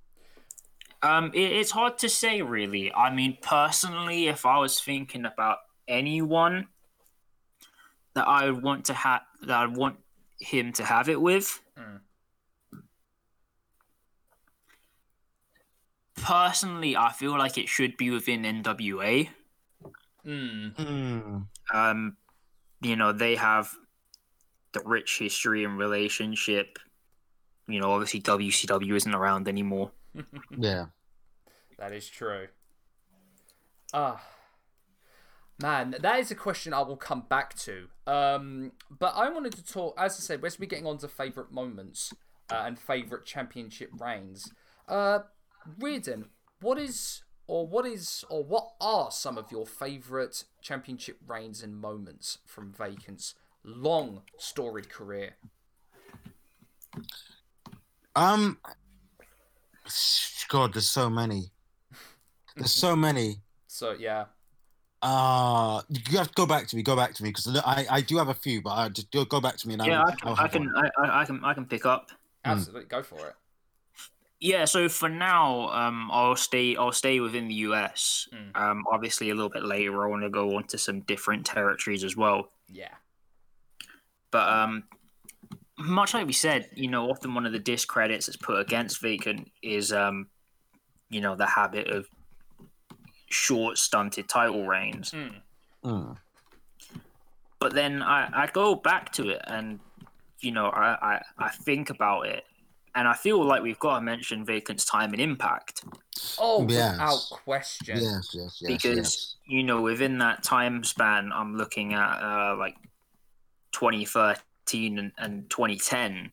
Um, 1.03 1.31
it, 1.35 1.53
it's 1.53 1.71
hard 1.71 1.99
to 1.99 2.09
say, 2.09 2.41
really. 2.43 2.93
I 2.93 3.15
mean, 3.15 3.37
personally, 3.43 4.29
if 4.29 4.47
I 4.47 4.59
was 4.59 4.81
thinking 4.81 5.27
about 5.27 5.59
anyone 5.87 6.69
that 8.15 8.27
I 8.27 8.51
would 8.51 8.63
want 8.63 8.87
to 8.87 8.95
have, 8.95 9.23
that 9.43 9.57
I 9.59 9.67
want 9.67 9.99
him 10.41 10.73
to 10.75 10.85
have 10.85 11.09
it 11.09 11.21
with, 11.21 11.61
Mm. 11.79 12.01
personally, 16.17 16.97
I 16.97 17.13
feel 17.13 17.37
like 17.37 17.59
it 17.59 17.69
should 17.69 17.97
be 17.97 18.11
within 18.11 18.43
NWA. 18.45 19.31
Mm. 20.27 20.75
mm, 20.77 21.47
Um, 21.73 22.17
you 22.81 22.97
know, 22.97 23.13
they 23.13 23.37
have 23.37 23.75
the 24.73 24.81
rich 24.85 25.19
history 25.19 25.65
and 25.65 25.79
relationship. 25.79 26.79
You 27.67 27.81
know, 27.81 27.93
obviously 27.93 28.21
WCW 28.21 28.95
isn't 28.95 29.15
around 29.15 29.49
anymore. 29.49 29.93
yeah. 30.57 30.87
That 31.79 31.93
is 31.93 32.09
true. 32.09 32.49
Ah. 33.93 34.23
Man, 35.61 35.95
that 36.01 36.19
is 36.19 36.31
a 36.31 36.35
question 36.35 36.75
I 36.75 36.83
will 36.83 36.97
come 36.97 37.25
back 37.29 37.57
to. 37.61 37.89
Um, 38.07 38.73
but 38.91 39.15
I 39.17 39.29
wanted 39.31 39.53
to 39.55 39.65
talk, 39.65 39.95
as 39.97 40.13
I 40.13 40.21
said, 40.21 40.45
as 40.45 40.59
we're 40.59 40.67
getting 40.67 40.87
on 40.87 40.99
to 40.99 41.09
favourite 41.09 41.53
moments 41.53 42.13
uh, 42.51 42.63
and 42.67 42.79
favourite 42.79 43.25
championship 43.25 43.91
reigns. 44.01 44.53
Uh, 44.89 45.21
Riordan, 45.79 46.27
what 46.61 46.79
is, 46.79 47.23
or 47.47 47.67
what 47.67 47.87
is, 47.87 48.25
or 48.29 48.43
what 48.43 48.71
are 48.81 49.11
some 49.11 49.37
of 49.39 49.51
your 49.51 49.67
favourite 49.67 50.45
championship 50.63 51.19
reigns 51.27 51.63
and 51.63 51.77
moments 51.81 52.39
from 52.47 52.73
Vacant's 52.73 53.35
long 53.65 54.23
storied 54.39 54.89
career? 54.89 55.37
Um, 58.17 58.59
God, 60.49 60.73
there's 60.73 60.87
so 60.89 61.11
many. 61.11 61.51
There's 62.57 62.73
so 62.73 62.97
many. 62.97 63.37
So, 63.67 63.91
yeah. 63.91 64.27
Uh 65.03 65.83
you 65.89 66.17
have 66.17 66.29
to 66.29 66.35
go 66.35 66.47
back 66.47 66.69
to 66.69 66.77
me. 66.77 66.85
Go 66.85 66.95
back 66.95 67.13
to 67.15 67.25
me 67.25 67.31
because 67.31 67.61
I 67.67 67.85
I 67.91 68.01
do 68.01 68.19
have 68.19 68.29
a 68.29 68.35
few, 68.35 68.63
but 68.63 68.71
I 68.71 68.89
just 68.89 69.11
go 69.11 69.41
back 69.41 69.57
to 69.57 69.67
me. 69.67 69.75
And 69.75 69.85
Yeah, 69.85 70.01
I'll, 70.01 70.07
I 70.07 70.15
can, 70.15 70.29
I'll 70.29 70.37
I 70.39 70.49
can, 70.49 70.73
one. 70.73 70.91
I, 70.97 71.03
I, 71.03 71.21
I 71.23 71.25
can, 71.25 71.45
I 71.45 71.55
can 71.55 71.65
pick 71.67 71.85
up. 71.85 72.13
Absolutely, 72.45 72.85
go 72.85 73.03
for 73.03 73.17
it. 73.27 73.35
Yeah, 74.45 74.67
so 74.67 74.91
for 74.91 75.09
now, 75.09 75.71
um, 75.71 76.11
I'll 76.13 76.37
stay. 76.37 76.77
I'll 76.77 76.93
stay 76.93 77.19
within 77.19 77.49
the 77.49 77.55
US. 77.55 78.29
Mm. 78.31 78.55
Um, 78.55 78.85
obviously, 78.93 79.31
a 79.31 79.35
little 79.35 79.49
bit 79.49 79.65
later, 79.65 80.05
I 80.05 80.07
want 80.07 80.23
to 80.23 80.29
go 80.29 80.57
on 80.57 80.65
to 80.65 80.77
some 80.77 81.01
different 81.01 81.47
territories 81.47 82.05
as 82.05 82.15
well. 82.15 82.51
Yeah. 82.69 82.93
But 84.31 84.47
um, 84.47 84.85
much 85.79 86.13
like 86.13 86.27
we 86.27 86.35
said, 86.35 86.69
you 86.75 86.89
know, 86.89 87.09
often 87.09 87.33
one 87.33 87.47
of 87.47 87.53
the 87.53 87.59
discredits 87.59 88.27
that's 88.27 88.37
put 88.37 88.61
against 88.61 89.01
Vacant 89.01 89.51
is, 89.63 89.95
um, 89.95 90.27
you 91.09 91.23
know, 91.23 91.37
the 91.37 91.47
habit 91.47 91.89
of 91.89 92.07
short, 93.31 93.79
stunted 93.79 94.29
title 94.29 94.67
reigns. 94.67 95.13
Mm. 95.13 95.35
Mm. 95.83 96.17
But 97.61 97.73
then 97.73 98.03
I, 98.03 98.29
I 98.43 98.47
go 98.49 98.75
back 98.75 99.11
to 99.13 99.31
it, 99.31 99.41
and 99.47 99.81
you 100.41 100.53
know, 100.53 100.67
I, 100.67 101.15
I, 101.15 101.23
I 101.39 101.49
think 101.49 101.89
about 101.89 102.27
it, 102.27 102.45
and 102.95 103.09
I 103.09 103.15
feel 103.15 103.45
like 103.45 103.63
we've 103.63 103.79
got 103.79 103.97
to 103.97 104.01
mention 104.01 104.45
Vacant's 104.45 104.85
time 104.85 105.13
and 105.13 105.21
impact. 105.21 105.85
Oh, 106.39 106.67
Yes. 106.69 106.93
without 106.93 107.21
question. 107.45 107.97
Yes, 107.99 108.31
yes, 108.33 108.59
yes. 108.61 108.63
because 108.67 108.97
yes. 108.97 109.35
you 109.47 109.63
know 109.63 109.83
within 109.83 110.19
that 110.19 110.43
time 110.43 110.85
span 110.85 111.31
i'm 111.35 111.57
looking 111.57 111.93
at 111.95 112.23
uh, 112.23 112.57
like 112.57 112.77
2013 113.73 114.99
and, 114.99 115.13
and 115.19 115.51
2010 115.51 116.33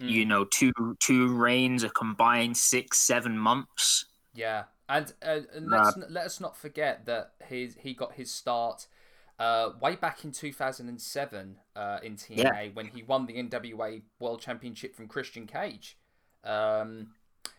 Mm. 0.00 0.08
you 0.08 0.24
know 0.24 0.46
two 0.46 0.72
two 0.98 1.28
reigns 1.36 1.82
a 1.84 1.90
combined 1.90 2.56
six 2.56 2.96
seven 2.98 3.36
months 3.36 4.06
Yeah, 4.34 4.64
and, 4.88 5.12
uh, 5.22 5.40
and 5.54 5.68
let's 5.68 5.94
n 5.94 6.04
let 6.08 6.24
us 6.24 6.40
not 6.40 6.56
forget 6.56 7.04
that 7.04 7.32
his 7.46 7.76
he 7.78 7.92
got 7.92 8.14
his 8.14 8.32
start 8.32 8.86
uh, 9.38 9.72
way 9.78 9.96
back 9.96 10.24
in 10.24 10.32
2007 10.32 11.56
uh, 11.76 11.98
in 12.02 12.16
TNA 12.16 12.36
Yeah. 12.38 12.68
when 12.72 12.86
he 12.86 13.02
won 13.02 13.26
the 13.26 13.34
NWA 13.34 14.00
World 14.18 14.40
Championship 14.40 14.96
from 14.96 15.06
Christian 15.06 15.46
Cage. 15.46 15.98
Um, 16.44 17.08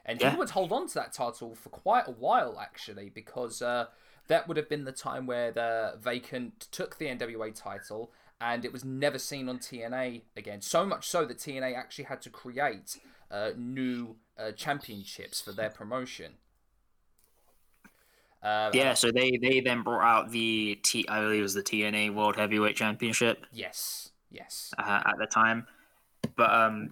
and 0.05 0.19
Yeah. 0.19 0.31
he 0.31 0.37
would 0.37 0.49
hold 0.49 0.71
on 0.71 0.87
to 0.87 0.93
that 0.95 1.13
title 1.13 1.55
for 1.55 1.69
quite 1.69 2.07
a 2.07 2.11
while 2.11 2.59
actually 2.59 3.09
because 3.09 3.61
uh, 3.61 3.85
that 4.27 4.47
would 4.47 4.57
have 4.57 4.67
been 4.69 4.83
the 4.85 4.91
time 4.91 5.25
where 5.27 5.51
the 5.51 5.97
Vacant 5.99 6.67
took 6.71 6.97
the 6.97 7.05
NWA 7.05 7.53
title 7.53 8.11
and 8.39 8.65
it 8.65 8.73
was 8.73 8.83
never 8.83 9.19
seen 9.19 9.47
on 9.47 9.59
TNA 9.59 10.23
again. 10.35 10.61
So 10.61 10.85
much 10.85 11.07
so 11.07 11.25
that 11.25 11.37
TNA 11.37 11.75
actually 11.75 12.05
had 12.05 12.21
to 12.23 12.29
create 12.31 12.97
uh, 13.29 13.51
new 13.55 14.15
uh, 14.37 14.51
championships 14.53 15.39
for 15.39 15.51
their 15.51 15.69
promotion. 15.69 16.33
Uh, 18.43 18.71
yeah 18.73 18.95
so 18.95 19.11
they 19.11 19.37
they 19.37 19.59
then 19.59 19.83
brought 19.83 20.01
out 20.03 20.31
the 20.31 20.73
t 20.81 21.05
i 21.07 21.19
believe 21.21 21.41
it 21.41 21.43
was 21.43 21.53
the 21.53 21.61
tna 21.61 22.11
world 22.11 22.35
heavyweight 22.35 22.75
championship 22.75 23.45
Yes. 23.51 24.09
Yes. 24.31 24.73
uh, 24.79 25.03
at 25.05 25.13
the 25.19 25.27
time 25.27 25.67
but 26.35 26.51
um 26.51 26.91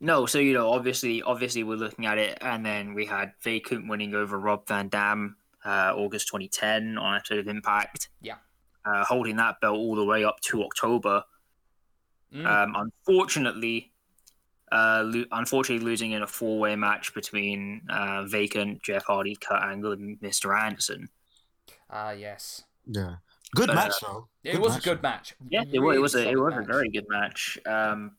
no 0.00 0.26
so 0.26 0.38
you 0.38 0.52
know 0.52 0.70
obviously 0.70 1.22
obviously 1.22 1.64
we're 1.64 1.76
looking 1.76 2.06
at 2.06 2.18
it 2.18 2.38
and 2.40 2.64
then 2.64 2.94
we 2.94 3.04
had 3.06 3.32
vacant 3.42 3.88
winning 3.88 4.14
over 4.14 4.38
rob 4.38 4.66
van 4.68 4.88
dam 4.88 5.36
uh, 5.64 5.92
august 5.96 6.28
2010 6.28 6.96
on 6.98 7.16
episode 7.16 7.38
of 7.40 7.48
impact 7.48 8.08
Yeah. 8.22 8.36
uh, 8.84 9.04
holding 9.04 9.36
that 9.36 9.60
belt 9.60 9.76
all 9.76 9.94
the 9.96 10.04
way 10.04 10.24
up 10.24 10.40
to 10.42 10.62
october 10.62 11.22
Mm. 12.30 12.44
Um, 12.46 12.90
unfortunately, 13.08 13.90
uh, 14.70 15.02
lo- 15.06 15.24
unfortunately, 15.32 15.82
losing 15.82 16.10
in 16.12 16.20
a 16.20 16.26
four-way 16.26 16.76
match 16.76 17.14
between 17.14 17.80
uh, 17.88 18.24
Vacant, 18.26 18.82
Jeff 18.82 19.04
Hardy, 19.06 19.34
Kurt 19.34 19.62
Angle, 19.62 19.92
and 19.92 20.20
Mr. 20.20 20.54
Anderson. 20.54 21.08
Ah, 21.88 22.10
yes. 22.10 22.64
yeah, 22.86 23.14
good 23.54 23.68
But, 23.68 23.76
match 23.76 23.92
uh, 24.02 24.12
though. 24.12 24.28
It 24.44 24.52
Good 24.52 24.60
was 24.60 24.72
match. 24.74 24.80
a 24.80 24.84
good 24.90 25.02
match. 25.02 25.34
Yeah, 25.48 25.62
it, 25.72 25.78
wa- 25.78 25.92
it 25.92 26.02
was 26.02 26.14
a 26.16 26.28
it 26.28 26.38
was 26.38 26.52
a 26.54 26.62
very 26.70 26.90
good 26.90 27.06
match. 27.08 27.58
Um, 27.64 28.16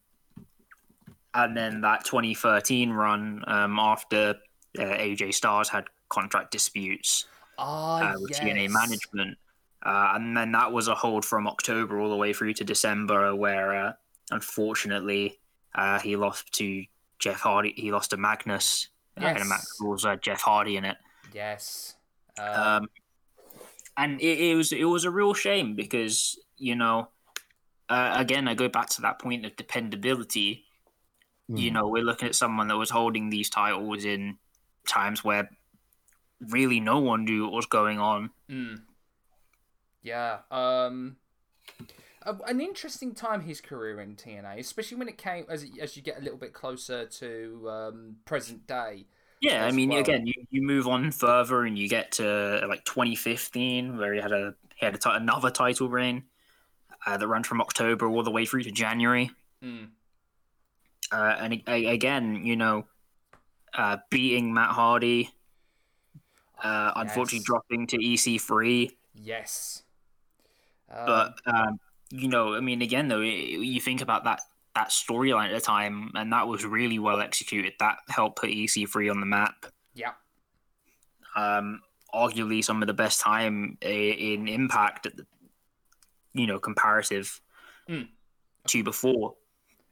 and 1.34 1.56
then 1.56 1.82
that 1.82 2.06
2013 2.06 2.92
run 2.92 3.44
um, 3.48 3.80
after 3.80 4.36
uh, 4.78 4.82
AJ 4.82 5.34
Styles 5.34 5.70
had 5.70 5.86
contract 6.10 6.52
disputes 6.52 7.26
Ah, 7.58 8.14
uh, 8.14 8.20
with 8.20 8.32
yes. 8.32 8.40
TNA 8.40 8.70
management. 8.70 9.38
Uh, 9.86 10.14
and 10.16 10.36
then 10.36 10.52
that 10.54 10.72
was 10.72 10.88
a 10.88 10.96
hold 10.96 11.24
from 11.26 11.48
October 11.48 12.00
all 12.00 12.10
the 12.10 12.16
way 12.16 12.34
through 12.34 12.54
to 12.54 12.64
December, 12.64 13.36
where 13.36 13.74
uh, 13.88 13.94
unfortunately 14.32 15.40
uh, 15.76 16.00
he 16.00 16.16
lost 16.16 16.52
to 16.54 16.84
Jeff 17.20 17.40
Hardy. 17.42 17.74
He 17.76 17.92
lost 17.92 18.10
to 18.12 18.18
Magnus, 18.18 18.88
uh, 19.20 19.26
and 19.26 19.38
a 19.40 19.46
match 19.46 19.60
Yes. 19.62 19.78
was 19.82 20.06
uh, 20.06 20.16
Jeff 20.18 20.42
Hardy 20.42 20.78
in 20.78 20.86
it. 20.86 20.98
Yes. 21.34 21.96
Uh, 22.38 22.80
Um, 22.82 22.90
and 23.98 24.20
it, 24.22 24.40
it 24.52 24.56
was 24.56 24.72
it 24.72 24.86
was 24.86 25.04
a 25.04 25.12
real 25.12 25.34
shame 25.34 25.76
because 25.76 26.40
you 26.58 26.76
know, 26.76 27.10
uh, 27.90 28.14
again, 28.18 28.48
I 28.48 28.54
go 28.56 28.68
back 28.70 28.90
to 28.92 29.02
that 29.02 29.20
point 29.20 29.46
of 29.46 29.56
dependability. 29.58 30.66
You 31.50 31.72
Mm. 31.72 31.74
know, 31.74 31.88
we're 31.88 32.04
looking 32.04 32.28
at 32.30 32.36
someone 32.36 32.68
that 32.68 32.78
was 32.78 32.92
holding 32.92 33.30
these 33.30 33.50
titles 33.50 34.06
in 34.06 34.38
times 34.88 35.24
where 35.24 35.50
really 36.40 36.80
no 36.80 37.00
one 37.00 37.26
knew 37.26 37.44
what 37.44 37.54
was 37.54 37.66
going 37.66 38.00
on. 38.00 38.30
mm. 38.50 38.82
Yeah. 40.02 40.40
Um. 40.52 41.18
An 42.26 42.62
interesting 42.62 43.16
time 43.16 43.42
his 43.42 43.60
career 43.62 44.00
in 44.02 44.16
TNA, 44.16 44.60
especially 44.60 44.98
when 44.98 45.08
it 45.08 45.18
came 45.18 45.46
as 45.50 45.66
as 45.82 45.96
you 45.98 46.04
get 46.04 46.18
a 46.20 46.22
little 46.22 46.38
bit 46.38 46.54
closer 46.54 47.06
to 47.06 47.70
um, 47.70 48.16
present 48.26 48.68
day. 48.68 49.06
Yeah, 49.42 49.66
I 49.66 49.72
mean, 49.72 49.90
well. 49.90 50.00
again, 50.00 50.28
you, 50.28 50.34
you 50.50 50.62
move 50.62 50.86
on 50.88 51.12
further 51.12 51.64
and 51.64 51.78
you 51.80 51.88
get 51.88 52.12
to 52.14 52.66
like 52.68 52.84
2015, 52.86 53.98
where 53.98 54.14
he 54.14 54.20
had 54.22 54.32
a 54.34 54.54
he 54.76 54.86
had 54.86 54.96
a 54.96 54.98
ti- 54.98 55.10
another 55.14 55.50
title 55.50 55.90
reign 55.90 56.24
uh, 57.08 57.18
that 57.18 57.28
ran 57.28 57.44
from 57.44 57.62
October 57.62 58.08
all 58.08 58.22
the 58.24 58.32
way 58.32 58.46
through 58.46 58.64
to 58.64 58.72
January. 58.72 59.32
Mm. 59.64 59.90
Uh, 61.12 61.36
and 61.40 61.62
again, 61.68 62.46
you 62.46 62.56
know, 62.56 62.86
uh, 63.74 63.98
beating 64.10 64.54
Matt 64.54 64.72
Hardy, 64.72 65.30
uh, 66.64 66.92
unfortunately 66.96 67.44
dropping 67.46 67.88
to 67.88 67.98
EC3. 67.98 68.92
Yes. 69.16 69.84
Um, 70.92 71.06
But 71.06 71.34
um, 71.46 71.80
you 72.12 72.28
know, 72.28 72.56
I 72.56 72.60
mean, 72.60 72.82
again 72.82 73.08
though, 73.08 73.22
it, 73.22 73.28
you 73.30 73.80
think 73.82 74.02
about 74.02 74.24
that 74.26 74.42
that 74.76 74.90
storyline 74.90 75.48
at 75.48 75.54
the 75.54 75.62
time, 75.62 76.12
and 76.16 76.32
that 76.32 76.48
was 76.48 76.64
really 76.64 77.00
well 77.00 77.20
executed. 77.22 77.74
That 77.80 77.98
helped 78.08 78.38
put 78.40 78.50
EC3 78.50 79.10
on 79.12 79.20
the 79.20 79.26
map. 79.26 79.66
yeah. 79.94 80.12
Um, 81.36 81.82
arguably 82.14 82.64
some 82.64 82.82
of 82.82 82.88
the 82.88 82.94
best 82.94 83.22
time 83.22 83.78
in 83.82 84.48
Impact, 84.48 85.06
at 85.06 85.16
the, 85.16 85.26
you 86.34 86.48
know, 86.48 86.60
comparative 86.60 87.40
Mm. 87.88 88.08
to 88.68 88.84
before. 88.84 89.36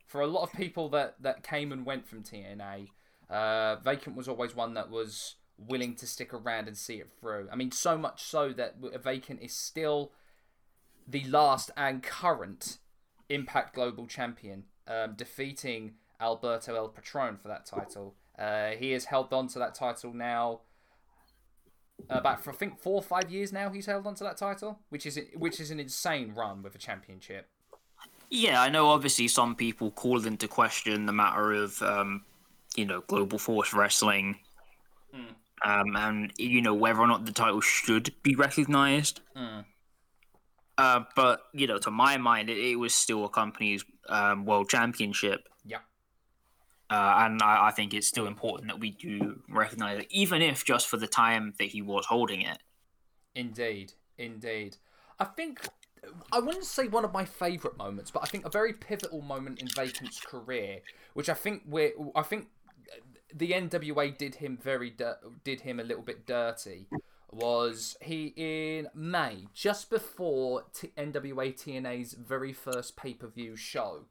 For 0.08 0.22
a 0.22 0.28
lot 0.28 0.44
of 0.44 0.54
people 0.54 0.90
that 0.90 1.16
that 1.22 1.44
came 1.44 1.72
and 1.72 1.86
went 1.86 2.08
from 2.08 2.24
TNA, 2.24 2.88
uh, 3.30 3.76
Vacant 3.84 4.16
was 4.16 4.28
always 4.28 4.56
one 4.56 4.74
that 4.74 4.90
was 4.90 5.36
willing 5.58 5.96
to 5.96 6.08
stick 6.08 6.34
around 6.34 6.68
and 6.68 6.78
see 6.78 6.96
it 6.96 7.10
through. 7.20 7.50
I 7.52 7.56
mean, 7.56 7.72
so 7.72 7.98
much 7.98 8.24
so 8.24 8.54
that 8.54 8.76
Vacant 9.04 9.42
is 9.42 9.54
still 9.54 10.12
the 11.08 11.24
last 11.26 11.72
and 11.76 12.02
current 12.02 12.78
Impact 13.30 13.76
Global 13.76 14.08
Champion, 14.08 14.64
um, 14.88 15.14
defeating 15.16 15.96
Alberto 16.22 16.76
El 16.76 16.90
Patron 16.90 17.38
for 17.38 17.50
that 17.50 17.66
title. 17.66 18.16
Uh, 18.38 18.72
he 18.72 18.92
has 18.92 19.06
held 19.06 19.34
on 19.34 19.48
to 19.50 19.60
that 19.60 19.76
title 19.76 20.14
now. 20.14 20.62
About 22.10 22.44
for 22.44 22.52
I 22.52 22.56
think 22.56 22.80
four 22.80 22.94
or 22.94 23.02
five 23.02 23.32
years 23.32 23.52
now, 23.52 23.72
he's 23.72 23.88
held 23.88 24.06
on 24.06 24.14
to 24.16 24.24
that 24.24 24.38
title, 24.38 24.80
which 24.90 25.08
is 25.08 25.20
which 25.36 25.60
is 25.60 25.72
an 25.72 25.80
insane 25.80 26.34
run 26.36 26.62
with 26.62 26.76
a 26.76 26.78
championship. 26.78 27.50
Yeah, 28.30 28.62
I 28.62 28.70
know. 28.70 28.90
Obviously, 28.90 29.28
some 29.28 29.56
people 29.56 29.92
call 29.92 30.26
into 30.26 30.48
question 30.48 31.06
the 31.06 31.14
matter 31.14 31.54
of, 31.54 31.82
um, 31.82 32.26
you 32.76 32.86
know, 32.86 33.02
Global 33.02 33.38
Force 33.38 33.74
Wrestling, 33.74 34.40
Mm. 35.14 35.36
um, 35.64 35.96
and 35.96 36.34
you 36.38 36.62
know 36.62 36.74
whether 36.74 37.00
or 37.00 37.08
not 37.08 37.26
the 37.26 37.32
title 37.32 37.62
should 37.62 38.14
be 38.24 38.36
recognized. 38.36 39.22
Mm. 39.36 39.66
Uh, 40.78 41.04
but 41.16 41.44
you 41.54 41.66
know, 41.66 41.80
to 41.80 41.90
my 41.90 42.18
mind, 42.18 42.50
it, 42.50 42.58
it 42.58 42.76
was 42.76 42.94
still 42.94 43.24
a 43.24 43.30
company's 43.30 43.86
um, 44.10 44.46
world 44.46 44.70
championship. 44.70 45.48
Yeah. 45.66 45.80
Uh, 46.90 47.16
and 47.26 47.42
I, 47.42 47.68
I 47.68 47.72
think 47.72 47.94
it's 47.94 48.08
still 48.08 48.28
important 48.28 48.70
that 48.70 48.80
we 48.80 48.92
do 48.92 49.42
recognize 49.50 50.00
it, 50.00 50.08
even 50.10 50.42
if 50.42 50.66
just 50.66 50.88
for 50.88 50.98
the 50.98 51.08
time 51.08 51.54
that 51.60 51.70
he 51.70 51.82
was 51.82 52.06
holding 52.06 52.42
it. 52.42 52.60
Indeed, 53.34 53.94
indeed. 54.18 54.78
I 55.20 55.26
think 55.26 55.68
I 56.32 56.40
wouldn't 56.40 56.66
say 56.66 56.88
one 56.88 57.06
of 57.06 57.14
my 57.14 57.26
favourite 57.26 57.78
moments, 57.78 58.12
but 58.12 58.24
I 58.24 58.28
think 58.28 58.46
a 58.46 58.50
very 58.50 58.74
pivotal 58.74 59.22
moment 59.22 59.62
in 59.62 59.68
Vacant's 59.68 60.20
career, 60.20 60.80
which 61.14 61.30
I 61.30 61.34
think 61.34 61.64
we're 61.68 61.92
I 62.16 62.24
think 62.24 62.48
the 63.34 63.52
NWA 63.52 64.18
did 64.18 64.36
him 64.36 64.58
very 64.62 64.90
dir- 64.90 65.20
did 65.44 65.62
him 65.62 65.80
a 65.80 65.84
little 65.84 66.04
bit 66.04 66.26
dirty. 66.26 66.88
Was 67.32 67.98
he 68.02 68.34
in 68.38 68.88
May, 68.96 69.48
just 69.54 69.90
before 69.90 70.64
T- 70.74 70.94
NWA 70.98 71.54
TNA's 71.54 72.14
very 72.14 72.54
first 72.54 72.96
pay 72.96 73.14
per 73.14 73.28
view 73.28 73.56
show? 73.56 74.06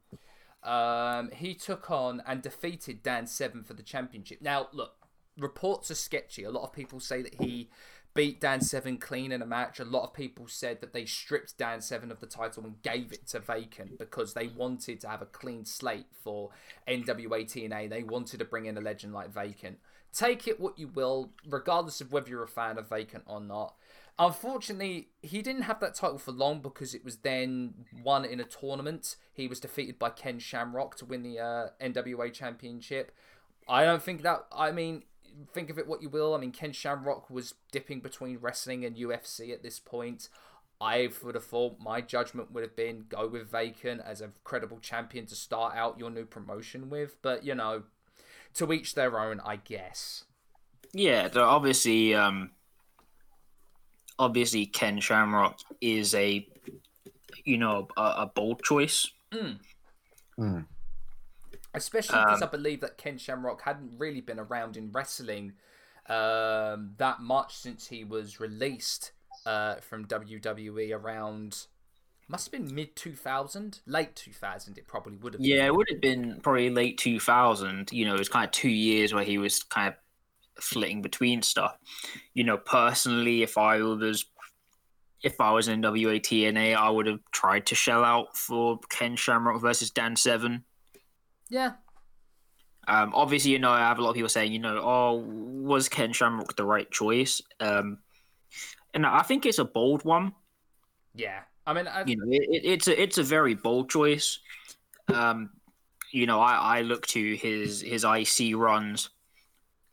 Um, 0.63 1.31
he 1.31 1.55
took 1.55 1.91
on 1.91 2.23
and 2.27 2.43
defeated 2.43 3.03
Dan 3.03 3.27
Severn 3.27 3.63
for 3.63 3.75
the 3.75 3.83
championship. 3.83 4.43
Now, 4.43 4.69
look, 4.73 4.95
reports 5.39 5.91
are 5.91 5.97
sketchy. 5.97 6.45
A 6.45 6.51
lot 6.51 6.65
of 6.65 6.73
people 6.73 7.01
say 7.01 7.23
that 7.23 7.41
he 7.41 7.71
beat 8.17 8.41
Dan 8.41 8.61
Severn 8.61 8.99
clean 8.99 9.31
in 9.31 9.43
a 9.43 9.47
match. 9.47 9.79
A 9.79 9.85
lot 9.85 10.05
of 10.05 10.15
people 10.15 10.49
said 10.49 10.81
that 10.81 10.93
they 10.93 11.05
stripped 11.05 11.59
Dan 11.59 11.81
Severn 11.81 12.11
of 12.11 12.21
the 12.21 12.27
title 12.27 12.65
and 12.65 12.83
gave 12.83 13.13
it 13.13 13.27
to 13.29 13.41
Vacant 13.41 13.99
because 13.99 14.35
they 14.35 14.49
wanted 14.49 15.01
to 15.03 15.09
have 15.09 15.23
a 15.23 15.27
clean 15.27 15.65
slate 15.65 16.07
for 16.11 16.51
NWA 16.89 17.45
TNA. 17.45 17.91
They 17.91 18.03
wanted 18.03 18.39
to 18.39 18.45
bring 18.45 18.67
in 18.67 18.77
a 18.77 18.81
legend 18.81 19.13
like 19.13 19.31
Vacant. 19.31 19.79
Take 20.13 20.49
it 20.49 20.59
what 20.59 20.79
you 20.79 20.89
will, 20.89 21.33
regardless 21.47 22.01
of 22.01 22.11
whether 22.11 22.31
you're 22.31 22.43
a 22.43 22.49
fan 22.49 22.79
of 22.79 22.89
Vacant 22.89 23.25
or 23.27 23.41
not. 23.41 23.75
Unfortunately, 24.19 25.09
he 25.21 25.43
didn't 25.43 25.63
have 25.63 25.79
that 25.81 25.95
title 25.95 26.17
for 26.19 26.33
long 26.33 26.61
because 26.61 26.95
it 26.95 27.05
was 27.05 27.19
then 27.19 27.75
won 28.03 28.25
in 28.25 28.41
a 28.41 28.45
tournament. 28.45 29.17
He 29.35 29.47
was 29.47 29.61
defeated 29.61 29.99
by 29.99 30.09
Ken 30.09 30.39
Shamrock 30.39 30.97
to 30.97 31.05
win 31.05 31.23
the 31.23 31.39
uh, 31.39 31.69
NWA 31.83 32.33
Championship. 32.33 33.13
I 33.69 33.85
don't 33.85 34.03
think 34.03 34.23
that. 34.23 34.47
I 34.51 34.73
mean, 34.73 35.03
think 35.53 35.71
of 35.71 35.79
it 35.79 35.87
what 35.87 36.03
you 36.03 36.09
will. 36.09 36.35
I 36.35 36.39
mean, 36.39 36.53
Ken 36.53 36.73
Shamrock 36.73 37.31
was 37.31 37.55
dipping 37.73 38.01
between 38.01 38.39
wrestling 38.39 38.85
and 38.85 38.97
UFC 38.97 39.53
at 39.53 39.63
this 39.63 39.79
point. 39.79 40.29
I 40.81 41.09
would 41.23 41.35
have 41.35 41.45
thought 41.45 41.79
my 41.81 42.01
judgment 42.01 42.53
would 42.53 42.63
have 42.63 42.77
been 42.77 43.07
go 43.09 43.27
with 43.29 43.51
Vacant 43.51 44.03
as 44.05 44.21
a 44.21 44.31
credible 44.45 44.79
champion 44.79 45.25
to 45.27 45.35
start 45.35 45.75
out 45.75 45.99
your 45.99 46.11
new 46.11 46.27
promotion 46.27 46.91
with. 46.91 47.17
But 47.23 47.45
you 47.45 47.55
know, 47.55 47.85
to 48.55 48.73
each 48.73 48.95
their 48.95 49.19
own, 49.19 49.41
I 49.41 49.57
guess. 49.57 50.25
Yeah, 50.93 51.29
obviously, 51.35 52.15
um, 52.15 52.51
obviously 54.19 54.67
Ken 54.67 55.01
Shamrock 55.01 55.59
is 55.81 56.15
a, 56.15 56.47
you 57.45 57.59
know, 57.59 57.89
a, 57.97 58.03
a 58.03 58.31
bold 58.35 58.63
choice. 58.63 59.11
Mm. 59.33 59.59
Especially 61.77 62.19
because 62.19 62.43
I 62.43 62.47
believe 62.47 62.81
that 62.81 62.99
Ken 62.99 63.19
Shamrock 63.19 63.63
hadn't 63.63 63.93
really 63.99 64.21
been 64.21 64.39
around 64.39 64.77
in 64.77 64.91
wrestling 64.91 65.53
um, 66.09 66.93
that 66.99 67.21
much 67.21 67.57
since 67.57 67.89
he 67.89 68.05
was 68.05 68.41
released 68.41 69.13
uh, 69.45 69.77
from 69.77 70.07
WWE 70.07 70.97
around. 70.97 71.67
Must 72.29 72.47
have 72.47 72.53
been 72.53 72.75
mid 72.75 72.97
2000, 72.97 73.81
late 73.87 74.17
2000. 74.17 74.79
It 74.79 74.87
probably 74.89 75.17
would 75.17 75.35
have. 75.35 75.43
been. 75.43 75.51
Yeah, 75.51 75.67
it 75.67 75.75
would 75.75 75.89
have 75.91 76.01
been 76.01 76.41
probably 76.43 76.71
late 76.71 76.99
2000. 76.99 77.93
You 77.93 78.05
know, 78.05 78.15
it 78.15 78.19
was 78.19 78.29
kind 78.29 78.45
of 78.45 78.51
two 78.51 78.69
years 78.69 79.15
where 79.15 79.23
he 79.23 79.39
was 79.39 79.63
kind 79.63 79.89
of 79.89 79.95
flitting 80.63 81.03
between 81.03 81.43
stuff. 81.43 81.77
You 82.35 82.45
know, 82.45 82.57
personally, 82.57 83.43
if 83.43 83.59
I 83.59 83.81
was 83.81 84.27
if 85.23 85.41
I 85.41 85.53
was 85.53 85.69
in 85.69 85.83
WATNA, 85.83 86.75
I 86.75 86.91
would 86.91 87.07
have 87.07 87.21
tried 87.33 87.67
to 87.67 87.75
shell 87.75 88.05
out 88.05 88.37
for 88.37 88.79
Ken 88.91 89.17
Shamrock 89.17 89.61
versus 89.61 89.91
Dan 89.91 90.17
Severn. 90.17 90.65
Yeah. 91.51 91.73
Um, 92.89 93.13
obviously, 93.15 93.51
you 93.51 93.59
know, 93.59 93.71
I 93.73 93.81
have 93.81 93.99
a 93.99 94.03
lot 94.03 94.11
of 94.11 94.15
people 94.15 94.29
saying, 94.29 94.53
you 94.53 94.59
know, 94.61 94.79
oh, 94.83 95.15
was 95.27 95.89
Ken 95.89 96.13
Shamrock 96.13 96.55
the 96.57 96.65
right 96.65 96.89
choice? 96.91 97.43
Um, 97.59 97.99
and 98.95 99.05
I 99.05 99.23
think 99.23 99.45
it's 99.45 99.59
a 99.59 99.65
bold 99.65 100.05
one. 100.05 100.33
Yeah. 101.15 101.41
I 101.67 101.73
mean, 101.73 101.89
I, 101.89 102.05
You 102.05 102.17
know, 102.17 102.25
it, 102.31 102.43
it, 102.49 102.65
it's 102.65 102.89
a 102.89 103.03
it's 103.03 103.19
a 103.19 103.25
very 103.25 103.55
bold 103.55 103.91
choice. 103.91 104.39
Um, 105.13 105.51
you 106.13 106.27
know, 106.27 106.41
I, 106.41 106.79
I 106.79 106.81
look 106.83 107.07
to 107.09 107.35
his 107.35 107.81
his 107.81 108.05
IC 108.05 108.55
runs, 108.57 109.11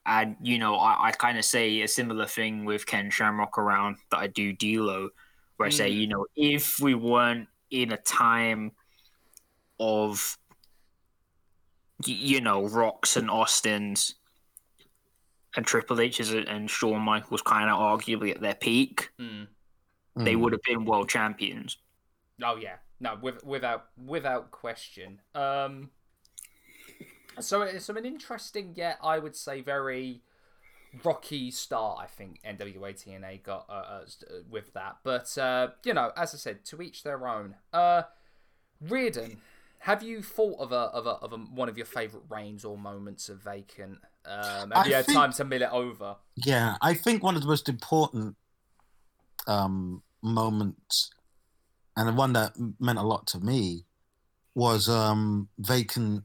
and 0.05 0.35
you 0.41 0.59
know, 0.59 0.75
I, 0.75 1.07
I 1.07 1.11
kind 1.11 1.39
of 1.39 1.45
say 1.45 1.81
a 1.81 1.87
similar 1.87 2.27
thing 2.27 2.63
with 2.63 2.85
Ken 2.85 3.09
Shamrock 3.09 3.57
around 3.57 3.97
that 4.11 4.17
I 4.17 4.27
do 4.27 4.53
D'Lo, 4.53 5.09
where 5.57 5.65
I 5.67 5.71
say, 5.71 5.89
Mm. 5.91 5.95
you 5.95 6.07
know, 6.07 6.25
if 6.35 6.79
we 6.79 6.93
weren't 6.93 7.47
in 7.71 7.91
a 7.91 7.97
time 7.97 8.71
of 9.79 10.37
you 12.07 12.41
know 12.41 12.65
Rocks 12.67 13.17
and 13.17 13.29
Austins 13.29 14.15
and 15.55 15.65
Triple 15.65 16.01
H's 16.01 16.33
and 16.33 16.69
Shawn 16.69 17.01
Michaels 17.01 17.41
kind 17.41 17.69
of 17.69 17.77
arguably 17.77 18.31
at 18.31 18.41
their 18.41 18.55
peak, 18.55 19.11
mm. 19.19 19.47
they 20.15 20.33
Mm. 20.33 20.39
would 20.41 20.51
have 20.53 20.63
been 20.63 20.85
world 20.85 21.09
champions. 21.09 21.77
Oh 22.41 22.55
yeah, 22.55 22.77
no, 22.99 23.17
with, 23.21 23.43
without 23.43 23.87
without 24.03 24.51
question. 24.51 25.21
Um, 25.35 25.91
so 27.39 27.61
it's 27.61 27.89
an 27.89 28.05
interesting, 28.05 28.73
yet 28.75 28.97
I 29.03 29.19
would 29.19 29.35
say 29.35 29.61
very 29.61 30.21
rocky 31.03 31.51
start. 31.51 31.99
I 32.01 32.05
think 32.05 32.39
NWA 32.43 32.93
TNA 32.93 33.43
got 33.43 33.65
uh, 33.69 33.73
uh, 33.73 34.05
uh, 34.05 34.35
with 34.49 34.73
that, 34.73 34.97
but 35.03 35.35
uh, 35.37 35.69
you 35.83 35.93
know, 35.93 36.11
as 36.17 36.33
I 36.33 36.37
said, 36.37 36.65
to 36.65 36.81
each 36.81 37.03
their 37.03 37.27
own. 37.27 37.55
Uh, 37.71 38.03
Riordan, 38.81 39.37
have 39.83 40.01
you 40.01 40.21
thought 40.21 40.59
of 40.61 40.71
a 40.71 40.75
of 40.75 41.05
a 41.05 41.09
of 41.09 41.33
a, 41.33 41.37
one 41.37 41.67
of 41.67 41.75
your 41.77 41.85
favorite 41.85 42.23
reigns 42.29 42.63
or 42.63 42.77
moments 42.77 43.27
of 43.27 43.43
Vacant? 43.43 43.99
Um, 44.25 44.71
have 44.71 44.85
I 44.85 44.85
you 44.85 44.93
had 44.95 45.05
think- 45.05 45.17
time 45.17 45.33
to 45.33 45.43
mill 45.43 45.61
it 45.61 45.69
over? 45.71 46.15
Yeah, 46.35 46.77
I 46.81 46.93
think 46.93 47.21
one 47.21 47.35
of 47.35 47.41
the 47.41 47.47
most 47.47 47.67
important 47.67 48.37
um, 49.45 50.01
moments, 50.21 51.11
and 51.97 52.07
the 52.07 52.13
one 52.13 52.31
that 52.33 52.53
meant 52.79 52.97
a 52.97 53.03
lot 53.03 53.27
to 53.27 53.39
me, 53.39 53.83
was 54.55 54.87
um, 54.87 55.49
Vacant 55.59 56.23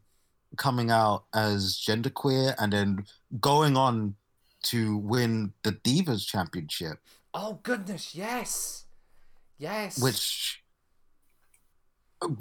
coming 0.56 0.90
out 0.92 1.24
as 1.34 1.82
genderqueer 1.84 2.54
and 2.58 2.72
then 2.72 3.04
going 3.40 3.76
on 3.76 4.14
to 4.62 4.96
win 4.98 5.52
the 5.64 5.72
Divas 5.72 6.24
Championship, 6.26 6.98
Oh 7.34 7.58
goodness, 7.64 8.14
yes, 8.14 8.84
yes. 9.58 10.00
which 10.00 10.62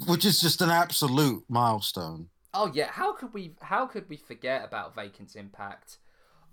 which 0.06 0.24
is 0.24 0.40
just 0.40 0.60
an 0.60 0.70
absolute 0.70 1.44
milestone. 1.48 2.28
Oh 2.54 2.70
yeah, 2.72 2.90
how 2.90 3.12
could 3.12 3.32
we 3.32 3.54
how 3.60 3.86
could 3.86 4.08
we 4.08 4.16
forget 4.16 4.64
about 4.64 4.94
Vacant's 4.94 5.34
impact 5.34 5.98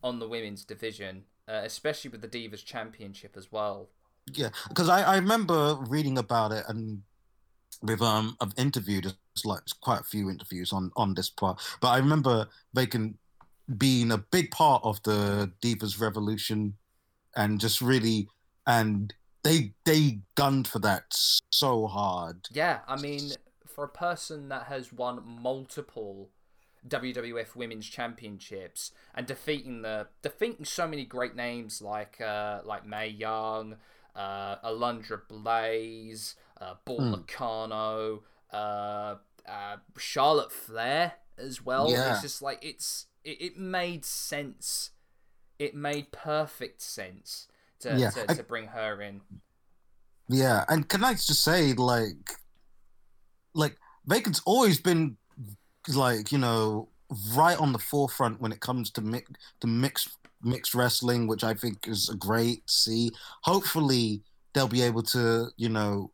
on 0.03 0.19
the 0.19 0.27
women's 0.27 0.63
division, 0.65 1.23
uh, 1.47 1.61
especially 1.63 2.11
with 2.11 2.21
the 2.21 2.27
Divas 2.27 2.63
Championship 2.63 3.35
as 3.37 3.51
well? 3.51 3.89
Yeah, 4.31 4.49
because 4.67 4.89
I, 4.89 5.01
I 5.01 5.15
remember 5.15 5.77
reading 5.87 6.17
about 6.17 6.51
it 6.51 6.65
and 6.67 7.01
with 7.81 8.01
um 8.01 8.35
I've 8.41 8.53
interviewed 8.57 9.13
like 9.43 9.61
quite 9.81 10.01
a 10.01 10.03
few 10.03 10.29
interviews 10.29 10.73
on 10.73 10.91
on 10.95 11.13
this 11.13 11.29
part, 11.29 11.61
but 11.81 11.89
I 11.89 11.97
remember 11.97 12.47
Bacon 12.73 13.17
being 13.77 14.11
a 14.11 14.17
big 14.17 14.51
part 14.51 14.83
of 14.83 15.01
the 15.03 15.51
Divas 15.61 15.99
Revolution, 15.99 16.75
and 17.35 17.59
just 17.59 17.81
really 17.81 18.27
and 18.67 19.13
they 19.45 19.71
they 19.85 20.19
gunned 20.33 20.67
for 20.67 20.79
that 20.79 21.05
so 21.51 21.85
hard. 21.87 22.47
Yeah, 22.51 22.79
I 22.87 22.99
mean, 22.99 23.31
for 23.65 23.83
a 23.83 23.89
person 23.89 24.49
that 24.49 24.63
has 24.63 24.91
won 24.91 25.21
multiple 25.23 26.29
WWF 26.87 27.55
Women's 27.55 27.87
Championships 27.87 28.91
and 29.13 29.27
defeating 29.27 29.83
the 29.83 30.07
defeating 30.23 30.65
so 30.65 30.87
many 30.87 31.05
great 31.05 31.35
names 31.35 31.81
like 31.81 32.19
uh, 32.19 32.61
like 32.65 32.85
Mae 32.87 33.07
Young, 33.07 33.77
uh, 34.15 34.57
Alundra 34.57 35.21
Blaze, 35.29 36.35
uh, 36.59 36.73
Hmm. 36.87 37.11
Nakano, 37.11 38.23
uh, 38.51 39.15
uh, 39.47 39.77
Charlotte 39.97 40.51
Flair 40.51 41.13
as 41.37 41.63
well. 41.63 41.91
Yeah. 41.91 42.13
It's 42.13 42.23
just 42.23 42.41
like 42.41 42.65
it's 42.65 43.05
it, 43.23 43.39
it 43.39 43.57
made 43.59 44.05
sense. 44.05 44.89
It 45.59 45.75
made 45.75 46.11
perfect 46.11 46.81
sense 46.81 47.47
to, 47.91 47.97
Yeah, 47.99 48.09
to, 48.11 48.31
I- 48.31 48.41
bring 48.43 48.67
her 48.67 49.01
in. 49.01 49.21
Yeah, 50.27 50.65
and 50.69 50.87
can 50.89 51.03
I 51.03 51.13
just 51.13 51.43
say, 51.43 51.73
like, 51.73 52.31
like 53.53 53.77
Bacon's 54.07 54.41
always 54.45 54.79
been 54.79 55.17
like 55.93 56.31
you 56.31 56.39
know 56.39 56.89
right 57.35 57.57
on 57.59 57.71
the 57.71 57.77
forefront 57.79 58.41
when 58.41 58.51
it 58.51 58.59
comes 58.59 58.89
to 58.91 59.01
mix 59.01 59.29
to 59.61 59.67
mixed 59.67 60.09
mixed 60.41 60.73
wrestling, 60.73 61.27
which 61.27 61.43
I 61.43 61.53
think 61.53 61.87
is 61.87 62.09
a 62.09 62.15
great 62.15 62.67
see. 62.69 63.11
Hopefully, 63.43 64.21
they'll 64.53 64.67
be 64.67 64.81
able 64.81 65.03
to 65.03 65.47
you 65.57 65.69
know 65.69 66.11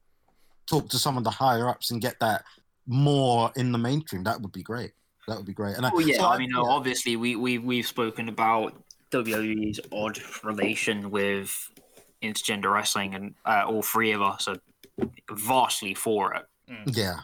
talk 0.67 0.89
to 0.89 0.97
some 0.99 1.17
of 1.17 1.24
the 1.24 1.30
higher 1.32 1.69
ups 1.69 1.91
and 1.91 2.01
get 2.01 2.19
that 2.19 2.43
more 2.88 3.51
in 3.55 3.72
the 3.72 3.78
mainstream. 3.78 4.24
That 4.26 4.41
would 4.41 4.51
be 4.51 4.63
great. 4.63 4.91
That 5.28 5.38
would 5.38 5.45
be 5.45 5.53
great. 5.53 5.78
And 5.78 5.86
I, 5.86 5.91
Oh 5.93 5.99
yeah, 5.99 6.17
so 6.17 6.26
I 6.28 6.38
mean, 6.38 6.53
uh, 6.53 6.63
yeah. 6.63 6.69
obviously 6.69 7.15
we 7.15 7.36
we 7.38 7.57
we've 7.59 7.88
spoken 7.88 8.28
about 8.28 8.74
WWE's 9.12 9.80
odd 9.91 10.20
relation 10.43 11.12
with 11.12 11.70
intergender 12.22 12.72
wrestling, 12.72 13.16
and 13.16 13.36
uh, 13.45 13.64
all 13.68 13.82
three 13.82 14.12
of 14.12 14.22
us 14.22 14.47
are 14.47 14.57
vastly 15.32 15.93
for 15.93 16.34
it. 16.34 16.45
yeah, 16.95 17.20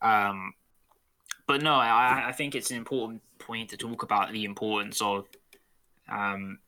Um, 0.00 0.54
but 1.46 1.62
no, 1.62 1.74
I, 1.74 2.26
I 2.28 2.32
think 2.32 2.54
it's 2.54 2.70
an 2.70 2.76
important 2.76 3.22
point 3.38 3.70
to 3.70 3.76
talk 3.76 4.02
about 4.02 4.32
the 4.32 4.44
importance 4.44 5.00
of, 5.00 5.26
um, 6.08 6.58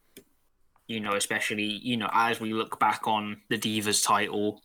you 0.86 1.00
know, 1.00 1.12
especially 1.12 1.64
you 1.64 1.96
know 1.96 2.08
as 2.12 2.40
we 2.40 2.52
look 2.52 2.80
back 2.80 3.06
on 3.06 3.42
the 3.48 3.58
Divas 3.58 4.04
title, 4.04 4.62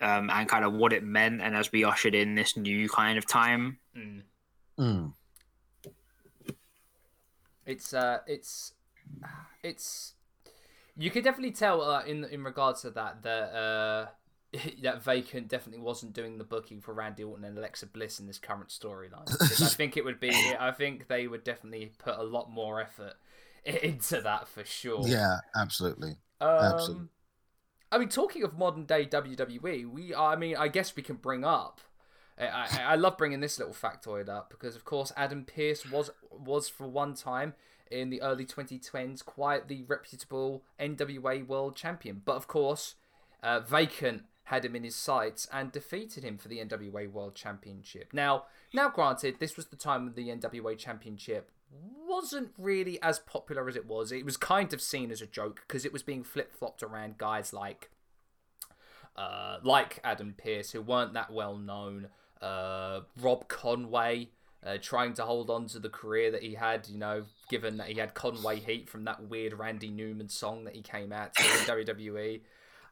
um, 0.00 0.30
and 0.30 0.48
kind 0.48 0.64
of 0.64 0.72
what 0.72 0.92
it 0.92 1.02
meant, 1.02 1.42
and 1.42 1.54
as 1.54 1.72
we 1.72 1.84
ushered 1.84 2.14
in 2.14 2.34
this 2.34 2.56
new 2.56 2.88
kind 2.88 3.18
of 3.18 3.26
time. 3.26 3.78
Mm. 3.96 4.22
Mm. 4.78 5.12
It's 7.66 7.92
uh, 7.92 8.20
it's 8.26 8.72
it's 9.62 10.14
you 10.96 11.10
could 11.10 11.24
definitely 11.24 11.52
tell 11.52 11.82
uh, 11.82 12.04
in 12.04 12.24
in 12.24 12.44
regards 12.44 12.82
to 12.82 12.90
that 12.90 13.22
that 13.22 13.54
uh 13.54 14.06
that 14.82 15.02
Vacant 15.02 15.48
definitely 15.48 15.82
wasn't 15.82 16.12
doing 16.12 16.38
the 16.38 16.44
booking 16.44 16.80
for 16.80 16.94
Randy 16.94 17.24
Orton 17.24 17.44
and 17.44 17.58
Alexa 17.58 17.86
Bliss 17.86 18.20
in 18.20 18.26
this 18.26 18.38
current 18.38 18.68
storyline. 18.68 19.30
I 19.40 19.68
think 19.68 19.96
it 19.96 20.04
would 20.04 20.20
be. 20.20 20.30
I 20.58 20.70
think 20.70 21.08
they 21.08 21.26
would 21.26 21.44
definitely 21.44 21.92
put 21.98 22.16
a 22.16 22.22
lot 22.22 22.50
more 22.50 22.80
effort 22.80 23.14
into 23.64 24.20
that 24.20 24.48
for 24.48 24.64
sure. 24.64 25.06
yeah, 25.06 25.38
absolutely. 25.54 26.16
Um, 26.40 26.48
Absolutely. 26.48 27.08
I 27.90 27.98
mean, 27.98 28.08
talking 28.08 28.42
of 28.42 28.58
modern 28.58 28.84
day 28.84 29.06
WWE, 29.06 29.86
we 29.86 30.14
I 30.14 30.36
mean, 30.36 30.56
I 30.56 30.68
guess 30.68 30.94
we 30.96 31.02
can 31.02 31.16
bring 31.16 31.44
up. 31.44 31.80
I, 32.38 32.84
I, 32.88 32.94
love 32.96 33.16
bringing 33.16 33.40
this 33.40 33.58
little 33.58 33.74
factoid 33.74 34.28
up 34.28 34.50
because, 34.50 34.76
of 34.76 34.84
course, 34.84 35.10
Adam 35.16 35.44
Pearce 35.44 35.90
was 35.90 36.10
was 36.30 36.68
for 36.68 36.86
one 36.86 37.14
time 37.14 37.54
in 37.90 38.10
the 38.10 38.20
early 38.20 38.44
2010s 38.44 39.24
quite 39.24 39.68
the 39.68 39.84
reputable 39.84 40.62
NWA 40.78 41.46
World 41.46 41.76
Champion, 41.76 42.20
but 42.24 42.36
of 42.36 42.46
course, 42.46 42.96
uh, 43.42 43.60
Vacant 43.60 44.24
had 44.44 44.64
him 44.64 44.76
in 44.76 44.84
his 44.84 44.94
sights 44.94 45.48
and 45.52 45.72
defeated 45.72 46.22
him 46.22 46.38
for 46.38 46.48
the 46.48 46.58
NWA 46.58 47.10
World 47.10 47.34
Championship. 47.34 48.12
Now, 48.12 48.44
now, 48.72 48.88
granted, 48.88 49.36
this 49.40 49.56
was 49.56 49.66
the 49.66 49.76
time 49.76 50.04
when 50.04 50.14
the 50.14 50.28
NWA 50.28 50.78
Championship 50.78 51.50
wasn't 52.06 52.52
really 52.56 53.00
as 53.02 53.18
popular 53.18 53.68
as 53.68 53.74
it 53.76 53.86
was. 53.86 54.12
It 54.12 54.24
was 54.24 54.36
kind 54.36 54.72
of 54.72 54.80
seen 54.80 55.10
as 55.10 55.20
a 55.20 55.26
joke 55.26 55.62
because 55.66 55.84
it 55.84 55.92
was 55.92 56.02
being 56.02 56.22
flip 56.22 56.52
flopped 56.52 56.82
around 56.82 57.18
guys 57.18 57.52
like, 57.52 57.90
uh, 59.16 59.58
like 59.64 59.98
Adam 60.04 60.34
Pearce 60.36 60.70
who 60.70 60.80
weren't 60.80 61.14
that 61.14 61.32
well 61.32 61.56
known. 61.56 62.08
Uh, 62.40 63.00
Rob 63.20 63.48
Conway. 63.48 64.28
Uh, 64.64 64.78
trying 64.82 65.14
to 65.14 65.22
hold 65.22 65.48
on 65.48 65.66
to 65.66 65.78
the 65.78 65.88
career 65.88 66.32
that 66.32 66.42
he 66.42 66.54
had, 66.54 66.88
you 66.88 66.98
know, 66.98 67.22
given 67.48 67.76
that 67.76 67.86
he 67.86 67.94
had 68.00 68.14
Conway 68.14 68.58
heat 68.58 68.88
from 68.88 69.04
that 69.04 69.22
weird 69.28 69.52
Randy 69.52 69.90
Newman 69.90 70.28
song 70.28 70.64
that 70.64 70.74
he 70.74 70.82
came 70.82 71.12
out 71.12 71.32
to 71.36 71.42
in 71.44 71.84
WWE. 71.86 72.40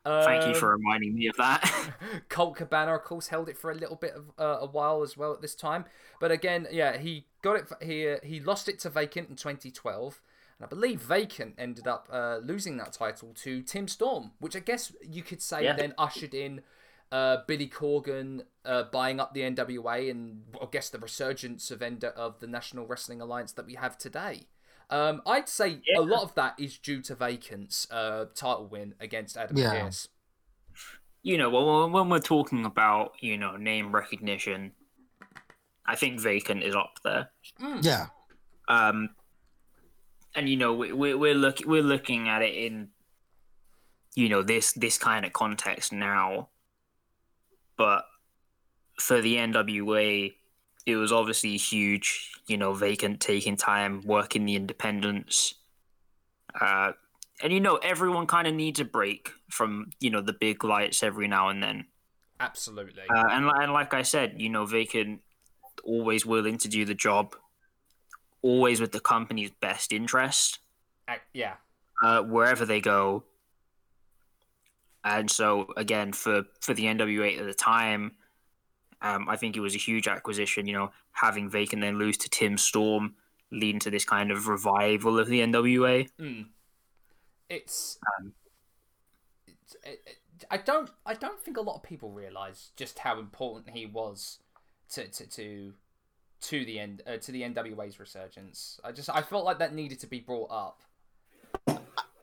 Thank 0.04 0.42
you 0.44 0.48
Um, 0.50 0.54
for 0.54 0.76
reminding 0.76 1.16
me 1.16 1.26
of 1.26 1.36
that. 1.38 1.90
Colt 2.28 2.56
Cabana, 2.56 2.94
of 2.94 3.02
course, 3.02 3.26
held 3.28 3.48
it 3.48 3.58
for 3.58 3.72
a 3.72 3.74
little 3.74 3.96
bit 3.96 4.12
of 4.12 4.30
uh, 4.38 4.58
a 4.60 4.66
while 4.66 5.02
as 5.02 5.16
well 5.16 5.32
at 5.32 5.40
this 5.42 5.56
time. 5.56 5.86
But 6.20 6.30
again, 6.30 6.68
yeah, 6.70 6.96
he 6.98 7.26
got 7.42 7.54
it. 7.56 7.66
He 7.82 8.06
uh, 8.08 8.18
he 8.22 8.38
lost 8.38 8.68
it 8.68 8.78
to 8.80 8.90
Vacant 8.90 9.30
in 9.30 9.34
2012, 9.34 10.20
and 10.60 10.66
I 10.66 10.68
believe 10.68 11.00
Vacant 11.00 11.54
ended 11.58 11.88
up 11.88 12.06
uh, 12.12 12.36
losing 12.36 12.76
that 12.76 12.92
title 12.92 13.32
to 13.42 13.62
Tim 13.62 13.88
Storm, 13.88 14.30
which 14.38 14.54
I 14.54 14.60
guess 14.60 14.92
you 15.02 15.22
could 15.24 15.42
say 15.42 15.64
Yeah. 15.64 15.72
then 15.72 15.94
ushered 15.98 16.34
in 16.34 16.60
uh, 17.14 17.36
Billy 17.46 17.68
Corgan 17.68 18.42
uh, 18.64 18.82
buying 18.92 19.20
up 19.20 19.34
the 19.34 19.42
NWA 19.42 20.10
and 20.10 20.42
I 20.60 20.66
guess 20.72 20.90
the 20.90 20.98
resurgence 20.98 21.70
of 21.70 21.80
N- 21.82 22.00
of 22.16 22.40
the 22.40 22.46
National 22.48 22.86
Wrestling 22.86 23.20
Alliance 23.20 23.52
that 23.52 23.66
we 23.66 23.74
have 23.74 23.96
today. 23.96 24.40
Um, 24.90 25.22
I'd 25.24 25.48
say 25.48 25.80
Yeah. 25.86 26.00
a 26.00 26.02
lot 26.14 26.22
of 26.22 26.34
that 26.34 26.54
is 26.58 26.76
due 26.78 27.00
to 27.02 27.14
Vacant's 27.14 27.86
uh, 27.90 28.26
title 28.34 28.66
win 28.66 28.94
against 29.00 29.36
Adam 29.36 29.56
Yeah. 29.56 29.70
Pearce. 29.82 30.08
you 31.22 31.38
know, 31.38 31.48
when, 31.50 31.92
when 31.92 32.08
we're 32.10 32.18
talking 32.36 32.64
about 32.66 33.12
you 33.20 33.38
know 33.38 33.56
name 33.56 33.94
recognition, 33.94 34.72
I 35.86 35.94
think 35.96 36.20
Vacant 36.20 36.62
is 36.64 36.74
up 36.74 36.94
there. 37.04 37.30
Yeah, 37.80 38.06
Um, 38.68 39.10
and 40.34 40.48
you 40.48 40.56
know, 40.56 40.74
we, 40.74 40.92
we, 40.92 41.14
we're 41.14 41.34
looking 41.46 41.68
we're 41.68 41.82
looking 41.94 42.28
at 42.28 42.42
it 42.42 42.54
in 42.54 42.88
you 44.16 44.28
know 44.28 44.42
this 44.42 44.72
this 44.72 44.98
kind 44.98 45.24
of 45.24 45.32
context 45.32 45.92
now, 45.92 46.48
but 47.76 48.04
for 48.98 49.20
the 49.20 49.36
NWA, 49.36 50.34
it 50.86 50.96
was 50.96 51.12
obviously 51.12 51.56
huge. 51.56 52.30
You 52.46 52.56
know, 52.56 52.72
Vacant 52.74 53.20
taking 53.20 53.56
time 53.56 54.02
working 54.04 54.44
the 54.44 54.54
independents. 54.54 55.54
Uh, 56.60 56.92
and 57.42 57.52
you 57.52 57.60
know, 57.60 57.76
everyone 57.76 58.26
kind 58.26 58.46
of 58.46 58.54
needs 58.54 58.80
a 58.80 58.84
break 58.84 59.30
from 59.50 59.90
you 60.00 60.10
know 60.10 60.20
the 60.20 60.32
big 60.32 60.62
lights 60.64 61.02
every 61.02 61.28
now 61.28 61.48
and 61.48 61.62
then. 61.62 61.86
Absolutely. 62.40 63.02
Uh, 63.08 63.24
and, 63.30 63.46
and 63.46 63.72
like 63.72 63.94
I 63.94 64.02
said, 64.02 64.34
you 64.38 64.48
know, 64.48 64.66
Vacant 64.66 65.20
always 65.84 66.26
willing 66.26 66.58
to 66.58 66.68
do 66.68 66.84
the 66.84 66.94
job, 66.94 67.36
always 68.42 68.80
with 68.80 68.92
the 68.92 69.00
company's 69.00 69.50
best 69.60 69.92
interest 69.92 70.58
Ac- 71.08 71.20
yeah. 71.32 71.54
uh, 72.02 72.22
wherever 72.22 72.64
they 72.64 72.80
go. 72.80 73.24
And 75.04 75.30
so 75.30 75.68
again, 75.76 76.12
for 76.12 76.44
for 76.60 76.74
the 76.74 76.84
NWA 76.84 77.38
at 77.38 77.46
the 77.46 77.54
time, 77.54 78.12
um, 79.02 79.28
I 79.28 79.36
think 79.36 79.56
it 79.56 79.60
was 79.60 79.74
a 79.74 79.78
huge 79.78 80.08
acquisition. 80.08 80.66
You 80.66 80.72
know, 80.74 80.90
having 81.12 81.50
Vacant 81.50 81.82
then 81.82 81.98
lose 81.98 82.16
to 82.18 82.28
Tim 82.30 82.56
Storm, 82.56 83.14
leading 83.50 83.80
to 83.80 83.90
this 83.90 84.04
kind 84.04 84.30
of 84.30 84.48
revival 84.48 85.18
of 85.18 85.28
the 85.28 85.40
NWA. 85.40 86.08
Mm. 86.18 86.46
It's, 87.50 87.98
Um, 88.18 88.32
it's 89.46 89.74
it, 89.84 90.02
it- 90.06 90.18
I 90.50 90.56
don't 90.56 90.90
I 91.06 91.14
don't 91.14 91.40
think 91.40 91.56
a 91.56 91.60
lot 91.62 91.76
of 91.76 91.82
people 91.84 92.10
realize 92.10 92.72
just 92.76 92.98
how 92.98 93.18
important 93.18 93.70
he 93.76 93.86
was 93.86 94.40
to 94.90 95.06
to 95.08 95.26
to, 95.28 95.72
to 96.42 96.64
the 96.64 96.80
end 96.80 97.02
uh, 97.06 97.16
to 97.18 97.32
the 97.32 97.42
NWA's 97.42 98.00
resurgence. 98.00 98.80
I 98.84 98.92
just 98.92 99.08
I 99.08 99.22
felt 99.22 99.44
like 99.44 99.58
that 99.60 99.74
needed 99.74 100.00
to 100.00 100.06
be 100.06 100.20
brought 100.20 100.50
up. 100.50 100.80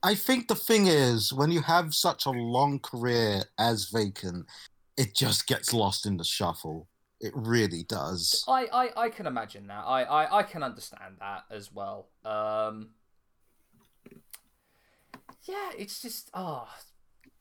I 0.03 0.15
think 0.15 0.47
the 0.47 0.55
thing 0.55 0.87
is, 0.87 1.31
when 1.31 1.51
you 1.51 1.61
have 1.61 1.93
such 1.93 2.25
a 2.25 2.31
long 2.31 2.79
career 2.79 3.43
as 3.59 3.89
Vacant, 3.89 4.47
it 4.97 5.15
just 5.15 5.47
gets 5.47 5.73
lost 5.73 6.05
in 6.05 6.17
the 6.17 6.23
shuffle. 6.23 6.87
It 7.19 7.33
really 7.35 7.83
does. 7.83 8.43
I, 8.47 8.67
I, 8.73 9.03
I 9.03 9.09
can 9.09 9.27
imagine 9.27 9.67
that. 9.67 9.83
I, 9.85 10.03
I, 10.03 10.39
I 10.39 10.43
can 10.43 10.63
understand 10.63 11.17
that 11.19 11.43
as 11.51 11.71
well. 11.71 12.09
Um, 12.25 12.89
yeah, 15.43 15.69
it's 15.77 16.01
just 16.01 16.31
oh, 16.33 16.67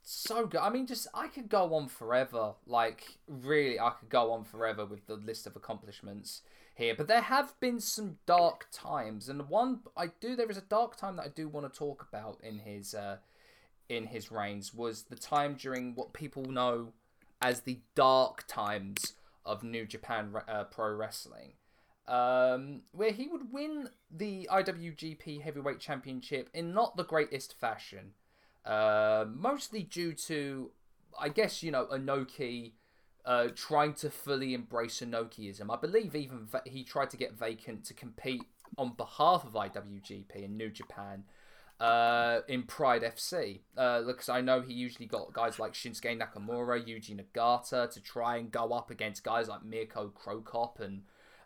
so 0.03 0.47
good. 0.47 0.61
I 0.61 0.69
mean, 0.69 0.87
just 0.87 1.07
I 1.15 1.29
could 1.29 1.49
go 1.49 1.75
on 1.75 1.89
forever. 1.89 2.53
Like 2.67 3.05
really, 3.27 3.81
I 3.81 3.91
could 3.99 4.11
go 4.11 4.33
on 4.33 4.45
forever 4.45 4.85
with 4.85 5.07
the 5.07 5.17
list 5.17 5.47
of 5.47 5.57
accomplishments 5.57 6.43
here. 6.81 6.95
But 6.97 7.07
there 7.09 7.21
have 7.21 7.55
been 7.61 7.79
some 7.79 8.17
dark 8.27 8.67
times, 8.73 9.29
and 9.29 9.49
one 9.49 9.81
I 9.97 10.07
do. 10.21 10.35
There 10.35 10.51
is 10.51 10.57
a 10.57 10.63
dark 10.63 10.97
time 10.97 11.17
that 11.17 11.27
I 11.27 11.29
do 11.29 11.49
want 11.49 11.73
to 11.73 11.79
talk 11.79 12.07
about 12.11 12.41
in 12.43 12.59
his 12.59 12.95
uh, 12.95 13.19
in 13.89 14.07
his 14.07 14.31
reigns 14.33 14.75
was 14.75 15.05
the 15.05 15.17
time 15.17 15.55
during 15.55 15.95
what 15.95 16.13
people 16.13 16.45
know 16.45 16.93
as 17.41 17.61
the 17.61 17.81
dark 17.95 18.45
times 18.47 19.15
of 19.45 19.63
New 19.63 19.87
Japan 19.87 20.33
uh, 20.49 20.65
Pro 20.65 20.95
Wrestling. 20.95 21.53
um, 22.11 22.83
where 22.93 23.13
he 23.13 23.29
would 23.29 23.53
win 23.53 23.89
the 24.11 24.49
IWGP 24.51 25.43
Heavyweight 25.43 25.79
Championship 25.79 26.51
in 26.53 26.75
not 26.75 26.97
the 26.97 27.05
greatest 27.05 27.59
fashion, 27.59 28.13
uh, 28.65 29.27
mostly 29.33 29.85
due 29.85 30.13
to, 30.15 30.73
I 31.19 31.29
guess, 31.29 31.63
you 31.63 31.71
know, 31.71 31.87
Inoki 31.87 32.73
uh, 33.25 33.49
trying 33.55 33.95
to 33.95 34.11
fully 34.11 34.55
embrace 34.55 35.01
Inokiism. 35.01 35.73
I 35.73 35.77
believe 35.81 36.15
even 36.15 36.47
va- 36.47 36.63
he 36.65 36.85
tried 36.85 37.11
to 37.11 37.17
get 37.17 37.33
Vacant 37.39 37.85
to 37.87 37.95
compete 37.95 38.43
on 38.79 38.95
behalf 38.97 39.45
of 39.45 39.53
IWGP 39.53 40.37
in 40.45 40.57
New 40.57 40.71
Japan 40.71 41.25
uh, 41.81 42.41
in 42.49 42.63
Pride 42.65 43.03
FC. 43.03 43.61
Uh, 43.77 44.03
because 44.03 44.29
I 44.29 44.41
know 44.41 44.61
he 44.61 44.73
usually 44.73 45.07
got 45.07 45.33
guys 45.33 45.59
like 45.59 45.73
Shinsuke 45.73 46.19
Nakamura, 46.19 46.85
Yuji 46.87 47.19
Nagata 47.21 47.91
to 47.91 48.01
try 48.01 48.37
and 48.37 48.51
go 48.51 48.71
up 48.73 48.91
against 48.91 49.25
guys 49.25 49.49
like 49.49 49.65
Mirko 49.65 50.09
Cro 50.09 50.41
Cop 50.41 50.81
and 50.81 51.03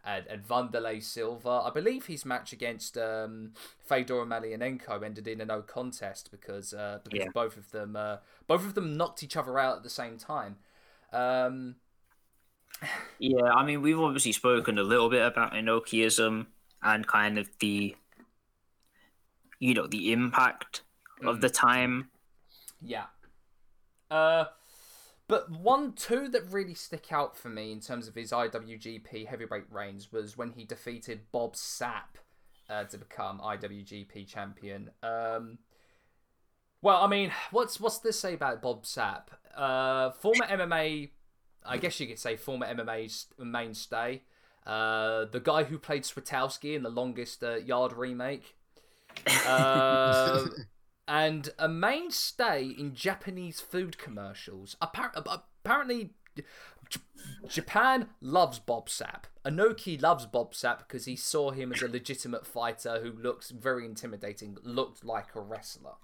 and, 0.07 0.27
and 0.27 0.47
Vanderlei 0.47 1.03
Silva. 1.03 1.63
I 1.65 1.71
believe 1.71 2.05
his 2.07 2.27
match 2.27 2.53
against 2.53 2.99
um, 2.99 3.53
Fedor 3.89 4.17
Emelianenko 4.27 5.03
ended 5.03 5.27
in 5.27 5.41
a 5.41 5.47
no 5.47 5.63
contest 5.63 6.31
because 6.31 6.75
uh, 6.75 6.99
because 7.03 7.21
Yeah. 7.21 7.31
both 7.33 7.57
of 7.57 7.71
them 7.71 7.97
uh, 7.97 8.19
both 8.47 8.67
of 8.67 8.75
them 8.75 8.99
knocked 8.99 9.23
each 9.23 9.35
other 9.37 9.59
out 9.59 9.79
at 9.79 9.83
the 9.83 9.89
same 9.89 10.19
time. 10.19 10.57
Um, 11.15 11.77
Yeah, 13.19 13.53
I 13.55 13.65
mean, 13.65 13.83
we've 13.83 14.01
obviously 14.01 14.33
spoken 14.33 14.79
a 14.79 14.83
little 14.83 15.09
bit 15.09 15.25
about 15.25 15.53
Inokiism 15.53 16.47
and 16.83 17.07
kind 17.07 17.39
of 17.39 17.49
the, 17.61 17.97
you 19.59 19.75
know, 19.75 19.87
the 19.87 20.13
impact 20.13 20.83
of 21.25 21.41
the 21.41 21.49
time. 21.49 22.11
Yeah. 22.83 23.07
Uh, 24.11 24.47
but 25.27 25.51
one, 25.51 25.95
two 25.95 26.29
that 26.29 26.43
really 26.51 26.75
stick 26.75 27.13
out 27.13 27.37
for 27.37 27.49
me 27.49 27.73
in 27.73 27.81
terms 27.81 28.09
of 28.09 28.15
his 28.15 28.33
IWGP 28.33 29.27
heavyweight 29.27 29.65
reigns 29.71 30.13
was 30.13 30.37
when 30.37 30.53
he 30.53 30.65
defeated 30.65 31.21
Bob 31.33 31.55
Sapp 31.55 32.19
uh, 32.69 32.85
to 32.85 32.99
become 32.99 33.41
IWGP 33.41 34.27
champion. 34.27 34.91
Um, 35.03 35.59
well, 36.85 37.03
I 37.03 37.07
mean, 37.07 37.33
what's 37.51 37.81
what's 37.81 37.99
this 37.99 38.21
say 38.21 38.35
about 38.35 38.61
Bob 38.61 38.85
Sapp? 38.85 39.29
Uh, 39.57 40.11
former 40.11 40.45
MMA, 40.45 41.09
I 41.65 41.79
guess 41.79 41.99
you 41.99 42.07
could 42.07 42.19
say 42.19 42.37
former 42.37 42.67
MMA 42.67 43.25
mainstay. 43.39 44.21
Uh, 44.67 45.25
the 45.25 45.41
guy 45.41 45.65
who 45.65 45.79
played 45.79 46.03
Switowski 46.03 46.77
in 46.77 46.83
the 46.83 46.91
longest 46.91 47.43
uh, 47.43 47.57
yard 47.57 47.95
remake. 47.95 48.55
Uh, 49.47 50.47
and 51.07 51.51
a 51.59 51.69
mainstay 51.69 52.75
in 52.77 52.95
Japanese 52.95 53.61
food 53.61 53.97
commercials. 53.97 54.77
Appar- 54.83 55.13
apparently, 55.15 56.11
J- 56.91 57.01
Japan 57.47 58.09
loves 58.21 58.59
Bob 58.59 58.89
Sapp. 58.89 59.25
Inoki 59.47 60.01
loves 60.03 60.27
Bob 60.27 60.53
Sapp 60.53 60.79
because 60.79 61.05
he 61.05 61.15
saw 61.15 61.53
him 61.53 61.73
as 61.73 61.81
a 61.81 61.89
legitimate 61.89 62.47
fighter 62.47 63.01
who 63.03 63.13
looks 63.13 63.51
very 63.51 63.87
intimidating, 63.87 64.59
looked 64.65 65.05
like 65.05 65.35
a 65.37 65.41
wrestler. 65.41 65.95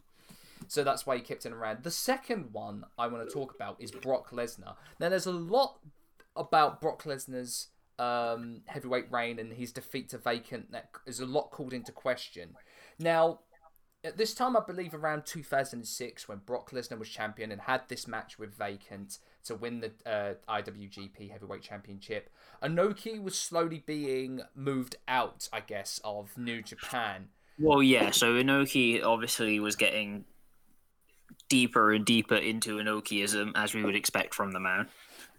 So 0.70 0.84
that's 0.84 1.04
why 1.04 1.16
he 1.16 1.22
kept 1.22 1.44
him 1.44 1.52
around. 1.52 1.82
The 1.82 1.90
second 1.90 2.50
one 2.52 2.84
I 2.96 3.08
want 3.08 3.28
to 3.28 3.34
talk 3.34 3.52
about 3.52 3.74
is 3.80 3.90
Brock 3.90 4.30
Lesnar. 4.30 4.76
Now, 5.00 5.08
there's 5.08 5.26
a 5.26 5.32
lot 5.32 5.80
about 6.36 6.80
Brock 6.80 7.02
Lesnar's 7.02 7.70
um, 7.98 8.62
heavyweight 8.66 9.10
reign 9.10 9.40
and 9.40 9.52
his 9.52 9.72
defeat 9.72 10.10
to 10.10 10.18
Vacant 10.18 10.70
that 10.70 10.90
is 11.06 11.18
a 11.18 11.26
lot 11.26 11.50
called 11.50 11.72
into 11.72 11.90
question. 11.90 12.54
Now, 13.00 13.40
at 14.04 14.16
this 14.16 14.32
time, 14.32 14.56
I 14.56 14.60
believe 14.64 14.94
around 14.94 15.26
2006, 15.26 16.28
when 16.28 16.38
Brock 16.38 16.70
Lesnar 16.70 17.00
was 17.00 17.08
champion 17.08 17.50
and 17.50 17.62
had 17.62 17.88
this 17.88 18.06
match 18.06 18.38
with 18.38 18.56
Vacant 18.56 19.18
to 19.46 19.56
win 19.56 19.80
the 19.80 19.90
uh, 20.08 20.34
IWGP 20.48 21.32
Heavyweight 21.32 21.62
Championship, 21.62 22.30
Inoki 22.62 23.20
was 23.20 23.36
slowly 23.36 23.82
being 23.84 24.42
moved 24.54 24.94
out, 25.08 25.48
I 25.52 25.62
guess, 25.62 26.00
of 26.04 26.38
New 26.38 26.62
Japan. 26.62 27.30
Well, 27.58 27.82
yeah, 27.82 28.12
so 28.12 28.34
Inoki 28.34 29.02
obviously 29.04 29.58
was 29.58 29.74
getting 29.74 30.26
deeper 31.50 31.92
and 31.92 32.06
deeper 32.06 32.36
into 32.36 32.78
Inokiism, 32.78 33.52
as 33.54 33.74
we 33.74 33.84
would 33.84 33.96
expect 33.96 34.34
from 34.34 34.52
the 34.52 34.60
man. 34.60 34.88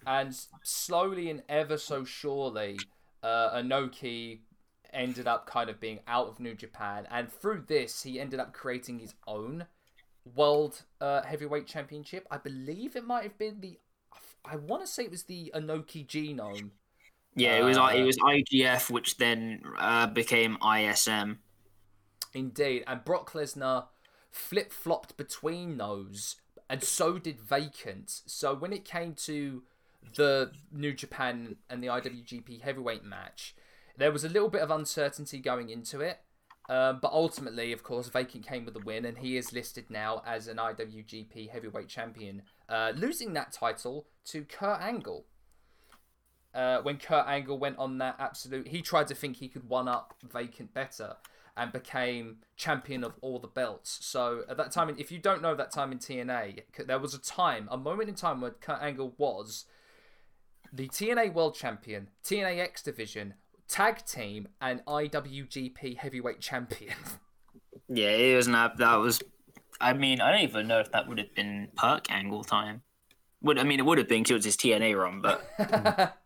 And 0.05 0.38
slowly 0.61 1.31
and 1.31 1.41
ever 1.49 1.77
so 1.77 2.03
surely, 2.03 2.77
uh, 3.23 3.57
Inoki 3.57 4.41
ended 4.93 5.27
up 5.27 5.47
kind 5.47 5.69
of 5.69 5.79
being 5.79 5.99
out 6.07 6.27
of 6.27 6.39
New 6.39 6.53
Japan. 6.53 7.07
And 7.09 7.31
through 7.31 7.63
this, 7.67 8.03
he 8.03 8.19
ended 8.19 8.39
up 8.39 8.53
creating 8.53 8.99
his 8.99 9.15
own 9.25 9.65
World 10.35 10.83
uh, 10.99 11.23
Heavyweight 11.23 11.65
Championship. 11.65 12.27
I 12.29 12.38
believe 12.38 12.95
it 12.95 13.05
might 13.05 13.23
have 13.23 13.38
been 13.38 13.61
the. 13.61 13.79
I 14.43 14.55
want 14.57 14.83
to 14.83 14.88
say 14.88 15.03
it 15.03 15.11
was 15.11 15.23
the 15.23 15.51
Inoki 15.55 16.05
Genome. 16.05 16.71
Yeah, 17.35 17.55
it 17.55 17.63
was 17.63 17.77
Uh, 17.77 17.91
it 17.95 18.03
was 18.03 18.17
IGF, 18.17 18.89
which 18.89 19.17
then 19.17 19.61
uh, 19.77 20.07
became 20.07 20.57
ISM. 20.61 21.39
Indeed. 22.33 22.83
And 22.88 23.03
Brock 23.05 23.31
Lesnar 23.31 23.85
flip 24.31 24.71
flopped 24.71 25.17
between 25.17 25.77
those, 25.77 26.37
and 26.69 26.83
so 26.83 27.19
did 27.19 27.39
Vacant. 27.39 28.21
So 28.25 28.55
when 28.55 28.73
it 28.73 28.85
came 28.85 29.13
to 29.25 29.63
the 30.15 30.51
New 30.71 30.93
Japan 30.93 31.57
and 31.69 31.83
the 31.83 31.87
IWGP 31.87 32.61
heavyweight 32.61 33.03
match, 33.03 33.55
there 33.97 34.11
was 34.11 34.23
a 34.23 34.29
little 34.29 34.49
bit 34.49 34.61
of 34.61 34.71
uncertainty 34.71 35.39
going 35.39 35.69
into 35.69 36.01
it. 36.01 36.19
Um, 36.69 36.99
but 37.01 37.11
ultimately, 37.11 37.73
of 37.73 37.83
course, 37.83 38.07
Vacant 38.07 38.47
came 38.47 38.63
with 38.63 38.73
the 38.73 38.79
win, 38.79 39.03
and 39.03 39.17
he 39.17 39.35
is 39.35 39.51
listed 39.51 39.85
now 39.89 40.21
as 40.25 40.47
an 40.47 40.57
IWGP 40.57 41.49
heavyweight 41.49 41.89
champion, 41.89 42.43
uh, 42.69 42.93
losing 42.95 43.33
that 43.33 43.51
title 43.51 44.07
to 44.25 44.45
Kurt 44.45 44.79
Angle. 44.79 45.25
Uh, 46.53 46.79
when 46.81 46.97
Kurt 46.97 47.27
Angle 47.27 47.57
went 47.57 47.77
on 47.77 47.97
that 47.97 48.15
absolute, 48.19 48.69
he 48.69 48.81
tried 48.81 49.07
to 49.07 49.15
think 49.15 49.37
he 49.37 49.49
could 49.49 49.67
one 49.67 49.87
up 49.87 50.13
Vacant 50.31 50.73
better 50.73 51.15
and 51.57 51.71
became 51.71 52.37
champion 52.55 53.03
of 53.03 53.13
all 53.21 53.39
the 53.39 53.47
belts. 53.47 53.99
So 54.01 54.43
at 54.49 54.57
that 54.57 54.71
time, 54.71 54.93
if 54.97 55.11
you 55.11 55.19
don't 55.19 55.41
know 55.41 55.55
that 55.55 55.71
time 55.71 55.91
in 55.91 55.99
TNA, 55.99 56.61
there 56.85 56.99
was 56.99 57.13
a 57.13 57.19
time, 57.19 57.67
a 57.71 57.77
moment 57.77 58.09
in 58.09 58.15
time 58.15 58.41
where 58.41 58.51
Kurt 58.51 58.81
Angle 58.81 59.13
was 59.17 59.65
the 60.73 60.87
TNA 60.87 61.33
World 61.33 61.55
Champion, 61.55 62.09
TNA 62.23 62.59
X 62.59 62.81
Division, 62.81 63.33
Tag 63.67 64.05
Team, 64.05 64.47
and 64.61 64.83
IWGP 64.85 65.97
Heavyweight 65.97 66.39
Champion. 66.39 66.95
Yeah, 67.93 68.09
it 68.09 68.35
was 68.37 68.47
not. 68.47 68.77
That 68.77 68.95
was. 68.95 69.21
I 69.81 69.93
mean, 69.93 70.21
I 70.21 70.31
don't 70.31 70.41
even 70.41 70.67
know 70.67 70.79
if 70.79 70.91
that 70.91 71.09
would 71.09 71.17
have 71.17 71.33
been 71.35 71.67
Perk 71.75 72.09
Angle 72.09 72.45
time. 72.45 72.83
Would 73.41 73.57
I 73.57 73.63
mean 73.63 73.79
it 73.79 73.85
would 73.85 73.97
have 73.97 74.07
been 74.07 74.23
because 74.23 74.31
it 74.31 74.35
was 74.35 74.45
his 74.45 74.57
TNA 74.57 74.97
run, 74.97 75.21
but 75.21 75.43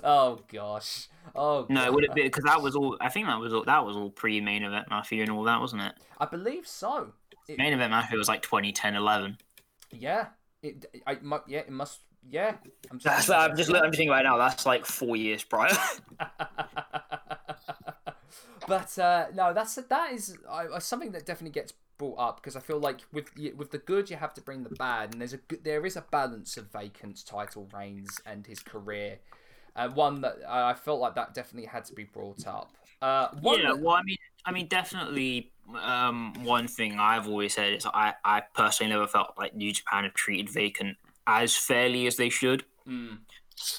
oh 0.04 0.40
gosh. 0.52 1.08
Oh 1.34 1.66
no, 1.68 1.82
it 1.82 1.86
God. 1.86 1.94
would 1.94 2.04
have 2.06 2.14
been 2.14 2.26
because 2.26 2.44
that 2.44 2.62
was 2.62 2.76
all. 2.76 2.96
I 3.00 3.08
think 3.08 3.26
that 3.26 3.38
was 3.38 3.52
all. 3.52 3.64
That 3.64 3.84
was 3.84 3.96
all 3.96 4.10
pre 4.10 4.40
main 4.40 4.62
event 4.62 4.88
Mafia 4.90 5.22
and 5.22 5.30
all 5.30 5.44
that, 5.44 5.60
wasn't 5.60 5.82
it? 5.82 5.92
I 6.18 6.26
believe 6.26 6.66
so. 6.66 7.12
It- 7.48 7.58
Main 7.58 7.72
event 7.72 7.90
Mafia 7.90 8.18
was 8.18 8.28
like 8.28 8.42
2010, 8.42 8.94
11. 8.94 9.38
yeah. 9.90 10.26
It, 10.62 10.84
I, 11.06 11.16
mu- 11.22 11.38
yeah, 11.46 11.60
it 11.60 11.70
must. 11.70 12.00
Yeah. 12.28 12.56
I'm 12.90 12.98
That's, 12.98 13.30
I'm 13.30 13.56
just 13.56 13.72
I'm 13.72 13.84
just 13.84 13.96
thinking 13.96 14.10
right 14.10 14.24
now. 14.24 14.36
That's 14.36 14.66
like 14.66 14.84
four 14.84 15.16
years 15.16 15.44
prior. 15.44 15.70
but 18.66 18.98
uh, 18.98 19.26
no, 19.34 19.52
that's 19.54 19.74
that 19.76 20.12
is 20.12 20.36
uh, 20.48 20.78
something 20.80 21.12
that 21.12 21.26
definitely 21.26 21.52
gets 21.52 21.72
brought 21.96 22.18
up 22.18 22.36
because 22.36 22.56
I 22.56 22.60
feel 22.60 22.78
like 22.78 23.00
with 23.12 23.30
with 23.56 23.70
the 23.70 23.78
good 23.78 24.10
you 24.10 24.16
have 24.16 24.34
to 24.34 24.40
bring 24.40 24.64
the 24.64 24.70
bad, 24.70 25.12
and 25.12 25.20
there's 25.20 25.32
a 25.32 25.38
good, 25.38 25.64
there 25.64 25.84
is 25.86 25.96
a 25.96 26.04
balance 26.10 26.56
of 26.56 26.70
Vacant's 26.72 27.22
title 27.22 27.68
reigns 27.72 28.20
and 28.26 28.46
his 28.46 28.60
career. 28.60 29.18
Uh, 29.78 29.88
one 29.90 30.20
that 30.22 30.36
uh, 30.46 30.64
I 30.66 30.74
felt 30.74 31.00
like 31.00 31.14
that 31.14 31.34
definitely 31.34 31.68
had 31.68 31.84
to 31.86 31.94
be 31.94 32.04
brought 32.04 32.46
up. 32.46 32.72
Uh, 33.00 33.28
one 33.40 33.60
yeah, 33.60 33.68
that- 33.72 33.80
well, 33.80 33.94
I 33.94 34.02
mean, 34.02 34.16
I 34.44 34.52
mean, 34.52 34.66
definitely. 34.66 35.52
Um, 35.82 36.32
one 36.44 36.66
thing 36.66 36.98
I've 36.98 37.28
always 37.28 37.54
said 37.54 37.74
is 37.74 37.84
I, 37.86 38.14
I 38.24 38.40
personally 38.54 38.90
never 38.90 39.06
felt 39.06 39.34
like 39.36 39.54
New 39.54 39.70
Japan 39.70 40.04
have 40.04 40.14
treated 40.14 40.48
Vacant 40.48 40.96
as 41.26 41.54
fairly 41.54 42.06
as 42.06 42.16
they 42.16 42.30
should. 42.30 42.64
Mm, 42.88 43.18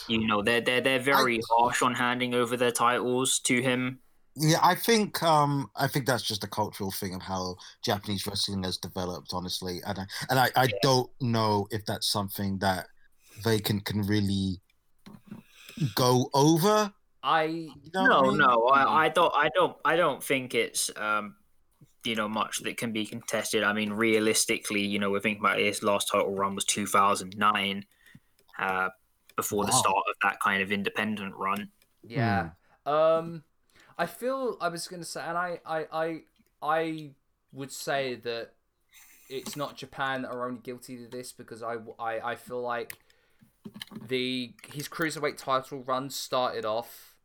You 0.08 0.28
know, 0.28 0.44
they're 0.44 0.62
they're 0.62 0.82
they're 0.82 1.00
very 1.00 1.42
harsh 1.50 1.82
on 1.82 1.96
handing 1.96 2.36
over 2.36 2.56
their 2.56 2.72
titles 2.72 3.40
to 3.40 3.60
him. 3.62 4.00
Yeah, 4.36 4.60
I 4.62 4.76
think 4.76 5.22
um, 5.24 5.70
I 5.76 5.88
think 5.88 6.06
that's 6.06 6.24
just 6.24 6.44
a 6.44 6.48
cultural 6.48 6.92
thing 6.92 7.16
of 7.16 7.24
how 7.24 7.56
Japanese 7.84 8.26
wrestling 8.28 8.64
has 8.64 8.78
developed, 8.78 9.32
honestly, 9.34 9.82
and 9.86 9.98
I, 10.00 10.06
and 10.30 10.40
I, 10.40 10.50
I 10.56 10.70
don't 10.84 11.10
know 11.20 11.68
if 11.72 11.86
that's 11.86 12.08
something 12.08 12.60
that 12.60 12.86
they 13.44 13.60
can 13.60 13.82
can 13.82 14.04
really 14.04 14.62
go 15.96 16.30
over. 16.34 16.94
I 17.22 17.44
You 17.44 17.92
know 17.94 18.06
No, 18.06 18.20
I 18.20 18.28
mean? 18.30 18.38
no, 18.38 18.68
I, 18.68 19.06
I 19.06 19.10
don't, 19.10 19.34
I 19.36 19.50
don't, 19.54 19.78
I 19.84 19.96
don't 19.96 20.24
think 20.24 20.56
it's 20.56 20.90
um, 20.96 21.36
you 22.04 22.16
know, 22.16 22.30
much 22.30 22.60
that 22.64 22.78
can 22.78 22.92
be 22.92 23.06
contested. 23.06 23.64
I 23.64 23.74
mean, 23.74 23.92
realistically, 23.92 24.82
you 24.82 25.00
know, 25.00 25.12
we're 25.12 25.20
thinking 25.20 25.44
about 25.44 25.60
his 25.60 25.84
last 25.84 26.10
title 26.12 26.34
run 26.34 26.56
was 26.56 26.66
2009, 26.66 27.86
uh, 28.58 28.90
before 29.36 29.66
the 29.66 29.72
start 29.72 30.04
of 30.10 30.16
that 30.24 30.40
kind 30.40 30.62
of 30.62 30.72
independent 30.72 31.36
run. 31.36 31.70
Yeah. 32.04 32.52
Um, 32.86 33.44
I 33.98 34.06
feel 34.06 34.58
I 34.62 34.70
was 34.70 34.88
gonna 34.88 35.04
say, 35.04 35.22
and 35.22 35.38
I, 35.38 35.60
I, 35.66 35.86
I, 35.92 36.22
I 36.62 37.12
would 37.52 37.72
say 37.72 38.16
that 38.16 38.52
it's 39.30 39.56
not 39.56 39.78
Japan 39.78 40.24
that 40.24 40.32
are 40.32 40.48
only 40.48 40.62
guilty 40.62 40.98
to 40.98 41.08
this 41.08 41.32
because 41.32 41.62
I, 41.62 41.76
I, 42.00 42.32
I 42.32 42.36
feel 42.36 42.62
like 42.62 42.98
the 44.08 44.54
his 44.74 44.88
cruiserweight 44.88 45.38
title 45.38 45.84
run 45.84 46.10
started 46.10 46.66
off 46.66 47.16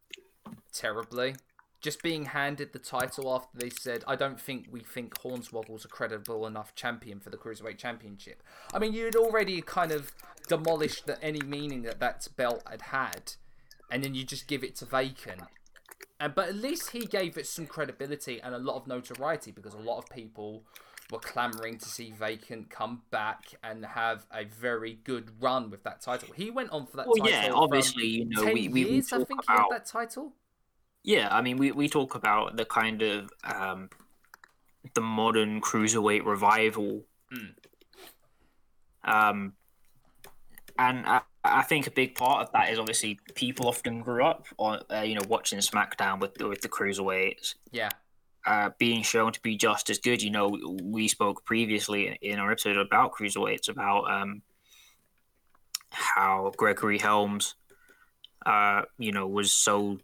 terribly. 0.73 1.37
Just 1.81 2.03
being 2.03 2.27
handed 2.27 2.73
the 2.73 2.79
title 2.79 3.35
after 3.35 3.59
they 3.59 3.69
said, 3.69 4.05
I 4.07 4.17
don't 4.17 4.41
think 4.41 4.69
we 4.71 4.81
think 4.81 5.15
Hornswoggle's 5.21 5.85
a 5.85 5.89
credible 5.89 6.47
enough 6.47 6.75
champion 6.75 7.21
for 7.21 7.29
the 7.29 7.37
Cruiserweight 7.37 7.77
Championship. 7.77 8.43
I 8.73 8.79
mean, 8.79 8.95
you'd 8.95 9.17
already 9.17 9.61
kind 9.61 9.93
of 9.93 10.11
demolished 10.49 11.07
the, 11.07 11.23
any 11.23 11.43
meaning 11.43 11.83
that 11.83 12.01
that 12.01 12.27
belt 12.39 12.63
had 12.71 12.81
had, 12.81 13.35
and 13.91 14.03
then 14.03 14.15
you 14.15 14.25
just 14.25 14.49
give 14.49 14.65
it 14.65 14.77
to 14.77 14.87
Vacant. 14.87 15.43
And, 16.19 16.35
but 16.35 16.49
at 16.49 16.55
least 16.55 16.93
he 16.93 17.05
gave 17.05 17.37
it 17.37 17.47
some 17.47 17.67
credibility 17.67 18.41
and 18.41 18.55
a 18.55 18.59
lot 18.59 18.77
of 18.77 18.87
notoriety 18.87 19.51
because 19.51 19.75
a 19.75 19.79
lot 19.79 19.99
of 19.99 20.09
people 20.09 20.65
were 21.11 21.19
clamoring 21.19 21.79
to 21.79 21.85
see 21.89 22.11
Vacant 22.13 22.71
come 22.71 23.03
back 23.11 23.45
and 23.63 23.85
have 23.85 24.27
a 24.33 24.45
very 24.45 24.99
good 25.05 25.31
run 25.41 25.71
with 25.71 25.83
that 25.85 26.01
title. 26.01 26.29
He 26.35 26.51
went 26.51 26.71
on 26.71 26.87
for 26.87 26.97
that 26.97 27.07
Well, 27.07 27.17
title. 27.17 27.31
yeah, 27.31 27.51
obviously, 27.53 28.07
you 28.07 28.25
know, 28.25 28.45
10 28.45 28.55
we, 28.55 28.69
we, 28.69 28.85
we 28.85 28.91
years, 28.93 29.13
I 29.13 29.19
talk 29.19 29.29
think 29.29 29.41
he 29.47 29.53
had 29.53 29.59
about 29.59 29.71
that 29.71 29.87
title. 29.87 30.33
Yeah, 31.03 31.29
I 31.31 31.43
mean, 31.43 31.59
we, 31.59 31.71
we 31.73 31.89
talk 31.89 32.15
about 32.15 32.57
the 32.57 32.65
kind 32.65 33.03
of 33.03 33.31
um, 33.45 33.91
the 34.95 35.03
modern 35.03 35.61
cruiserweight 35.61 36.25
revival, 36.25 37.03
Mm. 37.33 37.55
um, 39.05 39.53
and 40.79 41.07
I, 41.07 41.23
I 41.43 41.63
think 41.63 41.87
a 41.87 41.91
big 41.91 42.15
part 42.15 42.43
of 42.43 42.53
that 42.53 42.71
is 42.71 42.79
obviously 42.79 43.19
people 43.35 43.67
often 43.67 44.01
grew 44.01 44.25
up 44.25 44.47
on 44.59 44.81
uh, 44.91 45.01
you 45.01 45.15
know 45.15 45.23
watching 45.29 45.59
SmackDown 45.59 46.21
with 46.21 46.41
with 46.41 46.61
the 46.63 46.69
cruiserweights. 46.69 47.55
Yeah. 47.73 47.91
Uh, 48.47 48.71
being 48.79 49.03
shown 49.03 49.33
to 49.33 49.41
be 49.41 49.57
just 49.57 49.89
as 49.89 49.99
good. 49.99 50.23
You 50.23 50.31
know, 50.31 50.59
we 50.83 51.09
spoke 51.09 51.47
previously 51.47 52.19
in 52.21 52.39
our 52.39 52.53
episode 52.53 52.77
about 52.77 53.13
cruiserweights 53.13 53.71
about 53.71 54.11
um, 54.11 54.43
how 55.91 56.53
Gregory 56.57 56.99
Helms, 56.99 57.55
uh, 58.45 58.83
you 58.99 59.13
know, 59.13 59.27
was 59.27 59.53
so 59.53 59.99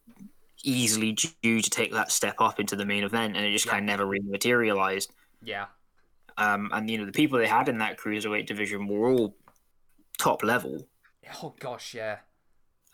easily 0.63 1.17
due 1.43 1.61
to 1.61 1.71
take 1.71 1.93
that 1.93 2.11
step 2.11 2.37
up 2.41 2.61
into 2.61 2.77
the 2.77 2.87
main 2.87 3.05
event, 3.05 3.37
and 3.37 3.45
it 3.45 3.53
just 3.53 3.67
Yeah. 3.67 3.73
kind 3.73 3.85
of 3.85 3.87
never 3.87 4.07
really 4.07 4.27
materialized. 4.29 5.13
Yeah. 5.43 5.67
Um, 6.39 6.71
and 6.73 6.89
you 6.89 6.97
know, 6.97 7.05
the 7.05 7.13
people 7.13 7.39
they 7.39 7.47
had 7.47 7.69
in 7.69 7.79
that 7.79 7.99
cruiserweight 7.99 8.47
division 8.47 8.87
were 8.87 9.11
all 9.11 9.37
top 10.19 10.43
level. 10.43 10.89
Oh 11.43 11.55
gosh, 11.59 11.95
yeah. 11.95 12.21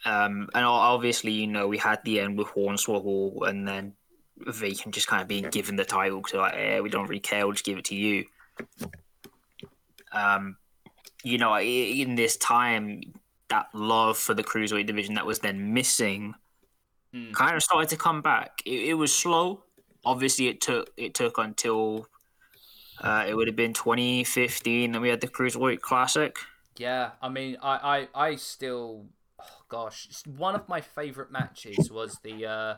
Um, 0.05 0.49
and 0.55 0.65
obviously, 0.65 1.33
you 1.33 1.47
know, 1.47 1.69
we 1.69 1.79
had 1.79 2.01
the 2.05 2.21
end 2.21 2.37
with 2.37 2.49
Hornswoggle, 2.49 3.49
and 3.49 3.67
then 3.67 3.95
Vacant 4.39 4.95
just 4.95 5.07
kind 5.07 5.23
of 5.23 5.29
being 5.29 5.49
given 5.51 5.77
the 5.77 5.85
title 5.85 6.19
because 6.19 6.35
like, 6.35 6.55
eh, 6.55 6.81
we 6.81 6.89
don't 6.89 7.09
really 7.09 7.21
care, 7.21 7.47
we'll 7.47 7.53
just 7.53 7.65
give 7.65 7.79
it 7.79 7.85
to 7.87 7.95
you. 7.95 8.25
Um, 10.13 10.57
you 11.25 11.39
know, 11.39 11.59
in 11.59 12.15
this 12.15 12.37
time, 12.37 13.01
that 13.49 13.67
love 13.73 14.19
for 14.19 14.35
the 14.35 14.45
cruiserweight 14.45 14.87
division 14.87 15.15
that 15.15 15.27
was 15.27 15.39
then 15.39 15.73
missing 15.73 16.35
Mm. 17.15 17.33
kind 17.33 17.57
of 17.57 17.63
started 17.63 17.89
to 17.91 17.97
come 17.97 18.21
back. 18.21 18.61
It, 18.67 18.91
it 18.91 18.95
was 18.95 19.13
slow. 19.13 19.63
Obviously, 20.05 20.49
it 20.49 20.61
took 20.61 20.91
it 20.97 21.15
took 21.15 21.39
until 21.39 22.09
uh, 23.01 23.25
it 23.27 23.35
would 23.35 23.47
have 23.47 23.57
been 23.57 23.73
2015 23.73 24.93
that 24.93 25.01
we 25.01 25.09
had 25.09 25.21
the 25.21 25.29
cruiserweight 25.29 25.81
classic. 25.81 26.37
Yeah, 26.77 27.13
I 27.23 27.29
mean, 27.29 27.57
I, 27.63 28.09
I, 28.15 28.29
I 28.29 28.37
still, 28.37 29.07
oh 29.41 29.45
gosh, 29.69 30.09
one 30.27 30.55
of 30.55 30.69
my 30.69 30.81
favorite 30.81 31.31
matches 31.33 31.91
was 31.91 32.19
the. 32.23 32.47
Uh, 32.47 32.75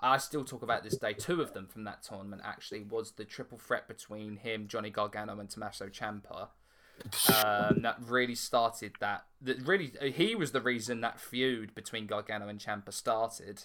I 0.00 0.18
still 0.18 0.44
talk 0.44 0.62
about 0.62 0.84
this 0.84 0.96
day. 0.96 1.12
Two 1.12 1.40
of 1.40 1.52
them 1.52 1.66
from 1.66 1.84
that 1.84 2.02
tournament 2.02 2.42
actually 2.44 2.82
was 2.82 3.12
the 3.12 3.24
triple 3.24 3.58
threat 3.58 3.88
between 3.88 4.36
him, 4.36 4.68
Johnny 4.68 4.90
Gargano, 4.90 5.38
and 5.38 5.48
Tommaso 5.48 5.88
Ciampa. 5.88 6.48
Um, 7.28 7.82
that 7.82 7.96
really 8.00 8.34
started 8.34 8.92
that. 9.00 9.24
That 9.42 9.66
really, 9.66 9.92
he 10.12 10.34
was 10.34 10.52
the 10.52 10.60
reason 10.60 11.00
that 11.02 11.20
feud 11.20 11.74
between 11.74 12.06
Gargano 12.06 12.48
and 12.48 12.58
Ciampa 12.58 12.92
started. 12.92 13.64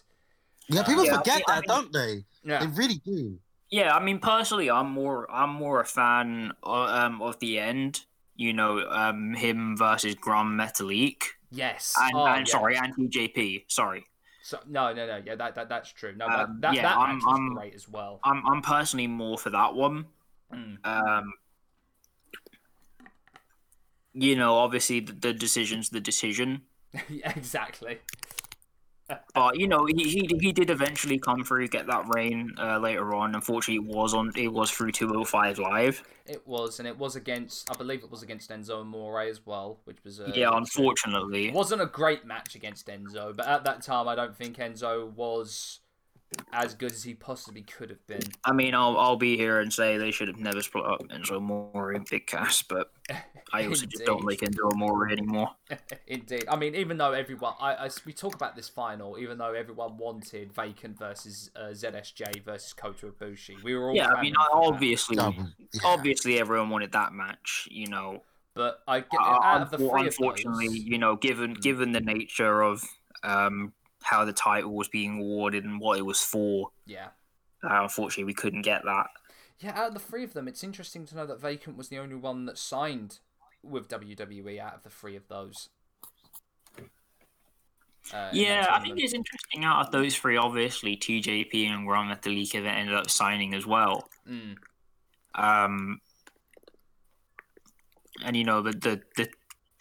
Yeah, 0.68 0.84
people 0.84 1.06
Yeah, 1.06 1.14
I 1.14 1.18
forget 1.18 1.36
mean- 1.36 1.44
I 1.48 1.56
that, 1.56 1.66
don't 1.66 1.94
they? 1.94 2.26
Yeah, 2.44 2.60
They 2.60 2.68
really 2.68 3.02
do. 3.06 3.40
Yeah, 3.70 3.96
I 3.96 4.04
mean, 4.04 4.20
personally, 4.20 4.70
I'm 4.70 4.92
more 4.92 5.32
I'm 5.32 5.52
more 5.52 5.80
a 5.80 5.86
fan 5.86 6.52
of, 6.62 6.90
um, 6.90 7.22
of 7.22 7.40
the 7.40 7.58
end. 7.58 8.06
You 8.36 8.54
know, 8.54 8.80
um, 8.90 9.34
him 9.34 9.78
versus 9.78 10.16
Gran 10.16 10.58
Metalik, 10.58 11.24
yes. 11.52 11.94
and, 11.98 12.14
oh, 12.16 12.26
and 12.26 12.48
yeah. 12.48 12.52
sorry, 12.52 12.76
and 12.76 12.96
TJP. 12.96 13.66
Sorry, 13.68 14.06
So, 14.52 14.60
no, 14.68 14.92
no, 14.94 15.08
no. 15.08 15.22
Yeah, 15.26 15.36
that, 15.36 15.56
that 15.56 15.70
that's 15.70 15.90
true. 15.94 16.14
No, 16.18 16.26
Um, 16.26 16.32
that 16.60 16.62
that, 16.62 16.74
yeah, 16.76 16.82
that 16.82 16.98
I'm- 16.98 17.22
I'm- 17.26 17.54
great 17.56 17.74
as 17.74 17.88
well. 17.88 18.20
I'm 18.26 18.46
I'm 18.46 18.62
personally 18.62 19.08
more 19.08 19.38
for 19.38 19.50
that 19.50 19.74
one. 19.74 20.08
Mm. 20.54 20.86
Um, 20.86 21.34
you 24.14 24.36
know, 24.36 24.56
obviously 24.56 25.00
the, 25.00 25.14
the 25.14 25.32
decision's 25.34 25.90
the 25.90 26.02
decision, 26.02 26.64
yeah, 27.10 27.32
exactly. 27.34 28.00
But 29.34 29.60
you 29.60 29.68
know 29.68 29.86
he, 29.86 30.04
he 30.04 30.30
he 30.40 30.52
did 30.52 30.70
eventually 30.70 31.20
come 31.20 31.44
through, 31.44 31.68
get 31.68 31.88
that 31.88 32.06
reign 32.16 32.52
uh, 32.58 32.78
later 32.80 33.14
on. 33.14 33.36
Unfortunately, 33.36 33.86
it 33.86 33.96
was 33.96 34.14
on 34.14 34.32
it 34.36 34.52
was 34.54 34.72
through 34.72 34.92
205 34.92 35.60
live. 35.60 36.04
It 36.26 36.48
was, 36.48 36.80
and 36.80 36.88
it 36.88 36.98
was 36.98 37.18
against, 37.18 37.70
I 37.70 37.76
believe 37.76 38.04
it 38.04 38.12
was 38.12 38.24
against 38.24 38.50
Enzo 38.52 38.82
Amore 38.82 39.22
as 39.22 39.46
well, 39.46 39.80
which 39.84 39.98
was 40.06 40.20
a. 40.22 40.32
yeah, 40.34 40.50
It 40.50 40.56
unfortunately. 40.56 41.52
wasn't 41.52 41.82
a 41.82 41.86
great 41.88 42.26
match 42.26 42.56
against 42.56 42.88
Enzo, 42.88 43.36
but 43.36 43.48
at 43.48 43.66
that 43.66 43.82
time, 43.82 44.08
I 44.08 44.16
don't 44.16 44.36
think 44.36 44.56
Enzo 44.58 45.12
was 45.12 45.81
as 46.54 46.74
good 46.76 46.92
as 46.92 47.04
he 47.04 47.14
possibly 47.14 47.62
could 47.62 47.90
have 47.90 48.06
been. 48.08 48.22
I 48.46 48.54
mean, 48.54 48.74
I'll 48.74 48.98
I'll 48.98 49.18
be 49.18 49.36
here 49.38 49.60
and 49.60 49.72
say 49.72 49.98
they 49.98 50.12
should 50.12 50.28
have 50.28 50.40
never 50.40 50.62
split 50.62 50.86
up 50.86 51.02
Enzo 51.10 51.38
Amore 51.38 51.92
and 51.92 52.06
Big 52.10 52.28
Cass, 52.28 52.62
but 52.62 52.92
I 53.54 53.66
also 53.68 53.86
just 53.86 54.06
don't 54.06 54.24
like 54.26 54.42
Indeed. 54.42 54.60
Enzo 54.60 54.72
Amore 54.74 55.10
anymore. 55.10 55.50
Indeed. 56.08 56.46
I 56.50 56.56
mean, 56.56 56.76
even 56.76 56.98
though 56.98 57.12
everyone, 57.12 57.54
I, 57.60 57.74
I, 57.76 57.90
we 58.06 58.14
talk 58.14 58.34
about 58.36 58.56
this 58.56 58.70
final, 58.70 59.18
even 59.18 59.38
though 59.38 59.54
everyone 59.54 59.98
wanted 59.98 60.54
Vacant 60.54 60.98
versus 60.98 61.52
uh, 61.56 61.70
ZSJ 61.72 62.44
versus 62.44 62.74
Kota 62.74 63.08
Ibushi, 63.08 63.62
we 63.64 63.76
were 63.76 63.90
all. 63.90 63.96
Yeah, 63.96 64.08
I 64.10 64.22
mean, 64.22 64.34
clamoring 64.36 64.74
obviously, 64.74 65.18
yeah. 65.18 65.32
obviously, 65.84 66.40
everyone 66.40 66.70
wanted 66.70 66.94
that 66.94 67.14
match. 67.14 67.68
You 67.70 67.88
know, 67.88 68.24
But 68.54 68.80
I 68.88 69.02
get 69.02 69.10
Uh, 69.20 69.40
out 69.44 69.62
of 69.64 69.72
the 69.72 69.78
unfor- 69.78 69.90
three 69.92 70.06
unfortunately, 70.08 70.66
of 70.68 70.72
those, 70.74 70.82
you 70.82 70.98
know, 70.98 71.16
given 71.18 71.54
given 71.56 71.92
the 71.92 72.02
nature 72.02 72.62
of 72.62 72.84
um, 73.24 73.74
how 74.04 74.26
the 74.26 74.34
title 74.34 74.74
was 74.74 74.88
being 74.88 75.20
awarded 75.20 75.64
and 75.64 75.80
what 75.80 75.98
it 75.98 76.06
was 76.06 76.22
for, 76.22 76.70
yeah. 76.86 77.08
uh, 77.64 77.84
unfortunately, 77.84 78.24
we 78.26 78.34
couldn't 78.34 78.64
get 78.64 78.84
that. 78.84 79.08
Yeah, 79.60 79.80
out 79.80 79.90
of 79.90 79.94
the 79.94 80.00
three 80.00 80.24
of 80.24 80.34
them, 80.34 80.48
it's 80.48 80.64
interesting 80.64 81.06
to 81.06 81.16
know 81.16 81.26
that 81.28 81.40
Vacant 81.40 81.78
was 81.78 81.90
the 81.90 82.00
only 82.00 82.16
one 82.16 82.46
that 82.46 82.58
signed 82.58 83.20
with 83.64 83.88
WWE 83.90 84.60
out 84.60 84.76
of 84.76 84.84
the 84.84 84.90
three 84.90 85.16
of 85.16 85.28
those. 85.28 85.70
Uh, 88.12 88.30
Yeah, 88.34 88.68
I 88.72 88.80
think 88.80 89.00
it's 89.00 89.14
interesting. 89.14 89.64
Out 89.64 89.86
of 89.86 89.92
those 89.92 90.16
three, 90.16 90.36
obviously, 90.36 90.98
TJP 90.98 91.68
and 91.68 91.86
Gran 91.86 92.10
Metalik 92.10 92.54
have 92.54 92.66
ended 92.66 92.96
up 92.96 93.10
signing 93.10 93.54
as 93.54 93.66
well. 93.68 94.10
Mm, 94.28 94.56
Um, 95.36 96.02
and 98.24 98.36
you 98.36 98.44
know 98.44 98.62
the, 98.62 98.72
the 98.72 99.02
the 99.16 99.30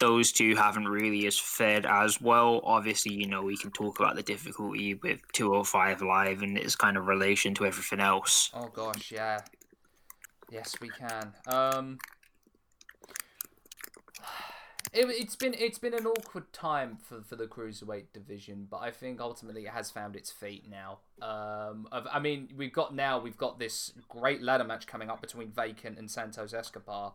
those 0.01 0.31
two 0.31 0.55
haven't 0.55 0.87
really 0.87 1.27
as 1.27 1.37
fared 1.37 1.85
as 1.85 2.19
well. 2.19 2.59
Obviously, 2.63 3.13
you 3.13 3.27
know 3.27 3.43
we 3.43 3.55
can 3.55 3.69
talk 3.71 3.99
about 3.99 4.15
the 4.15 4.23
difficulty 4.23 4.95
with 4.95 5.19
205 5.33 6.01
live 6.01 6.41
and 6.41 6.57
its 6.57 6.75
kind 6.75 6.97
of 6.97 7.05
relation 7.05 7.53
to 7.53 7.65
everything 7.65 7.99
else. 7.99 8.49
Oh 8.53 8.67
gosh, 8.67 9.11
yeah. 9.11 9.39
Yes, 10.49 10.75
we 10.81 10.89
can. 10.89 11.33
Um, 11.45 11.99
it, 14.91 15.05
it's 15.09 15.35
been 15.35 15.53
it's 15.53 15.77
been 15.77 15.93
an 15.93 16.07
awkward 16.07 16.51
time 16.51 16.97
for, 17.03 17.21
for 17.21 17.35
the 17.35 17.45
cruiserweight 17.45 18.11
division, 18.11 18.67
but 18.69 18.77
I 18.77 18.89
think 18.89 19.21
ultimately 19.21 19.65
it 19.65 19.71
has 19.71 19.91
found 19.91 20.15
its 20.15 20.31
feet 20.31 20.65
now. 20.67 20.97
Um, 21.21 21.87
I 21.91 22.17
mean, 22.17 22.49
we've 22.57 22.73
got 22.73 22.95
now 22.95 23.19
we've 23.19 23.37
got 23.37 23.59
this 23.59 23.93
great 24.09 24.41
ladder 24.41 24.63
match 24.63 24.87
coming 24.87 25.11
up 25.11 25.21
between 25.21 25.51
Vacant 25.51 25.99
and 25.99 26.09
Santos 26.09 26.55
Escobar. 26.55 27.13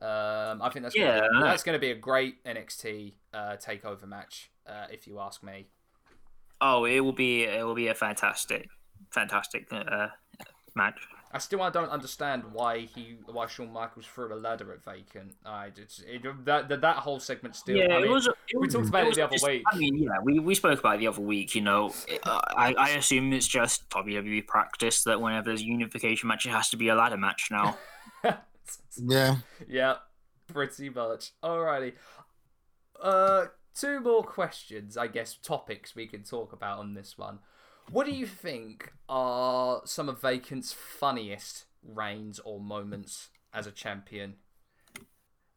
Um, 0.00 0.62
I 0.62 0.70
think 0.72 0.84
that's 0.84 0.94
gonna 0.94 1.12
be, 1.22 1.26
Yeah. 1.34 1.40
that's 1.42 1.62
going 1.64 1.74
to 1.74 1.80
be 1.80 1.90
a 1.90 1.94
great 1.96 2.44
NXT 2.44 3.14
uh, 3.34 3.56
takeover 3.56 4.06
match, 4.06 4.50
uh, 4.66 4.86
if 4.92 5.06
you 5.06 5.18
ask 5.18 5.42
me. 5.42 5.66
Oh, 6.60 6.84
it 6.84 7.00
will 7.00 7.12
be 7.12 7.44
it 7.44 7.64
will 7.64 7.74
be 7.74 7.88
a 7.88 7.94
fantastic, 7.94 8.68
fantastic 9.10 9.66
uh, 9.72 10.08
match. 10.74 10.94
I 11.30 11.38
still 11.38 11.60
I 11.62 11.70
don't 11.70 11.90
understand 11.90 12.42
why 12.52 12.80
he 12.80 13.16
why 13.26 13.46
Shawn 13.46 13.72
Michaels 13.72 14.06
threw 14.06 14.32
a 14.32 14.36
ladder 14.36 14.72
at 14.72 14.82
Vacant. 14.84 15.34
I 15.44 15.70
just 15.70 16.02
it, 16.04 16.22
that, 16.46 16.68
that 16.68 16.80
that 16.80 16.96
whole 16.96 17.20
segment 17.20 17.54
still. 17.54 17.76
yeah, 17.76 17.84
I 17.96 17.96
mean, 18.00 18.04
it 18.04 18.10
was. 18.10 18.26
It 18.28 18.34
we 18.58 18.66
talked 18.66 18.88
about 18.88 19.02
it 19.04 19.08
was 19.08 19.16
the 19.16 19.24
other 19.24 19.32
just- 19.32 19.46
week. 19.46 19.62
I 19.70 19.76
mean, 19.76 19.98
yeah, 19.98 20.18
we, 20.22 20.38
we 20.38 20.54
spoke 20.54 20.78
about 20.80 20.96
it 20.96 20.98
the 21.00 21.08
other 21.08 21.20
week. 21.20 21.54
You 21.54 21.60
know, 21.60 21.92
I 22.24 22.74
I 22.78 22.88
assume 22.90 23.32
it's 23.32 23.46
just 23.48 23.88
WWE 23.90 24.46
practice 24.46 25.02
that 25.04 25.20
whenever 25.20 25.50
there's 25.50 25.60
a 25.60 25.66
unification 25.66 26.28
match, 26.28 26.46
it 26.46 26.50
has 26.50 26.70
to 26.70 26.76
be 26.76 26.88
a 26.88 26.94
ladder 26.94 27.18
match 27.18 27.48
now. 27.50 27.76
Yeah. 28.96 29.36
yeah, 29.68 29.96
pretty 30.46 30.90
much. 30.90 31.32
Alrighty. 31.42 31.94
Uh, 33.00 33.46
two 33.74 34.00
more 34.00 34.22
questions, 34.24 34.96
I 34.96 35.06
guess, 35.06 35.36
topics 35.36 35.94
we 35.94 36.06
can 36.06 36.24
talk 36.24 36.52
about 36.52 36.78
on 36.78 36.94
this 36.94 37.16
one. 37.16 37.38
What 37.90 38.06
do 38.06 38.12
you 38.12 38.26
think 38.26 38.92
are 39.08 39.82
some 39.84 40.08
of 40.08 40.20
Vacant's 40.20 40.72
funniest 40.72 41.64
reigns 41.82 42.38
or 42.40 42.60
moments 42.60 43.30
as 43.54 43.66
a 43.66 43.72
champion? 43.72 44.34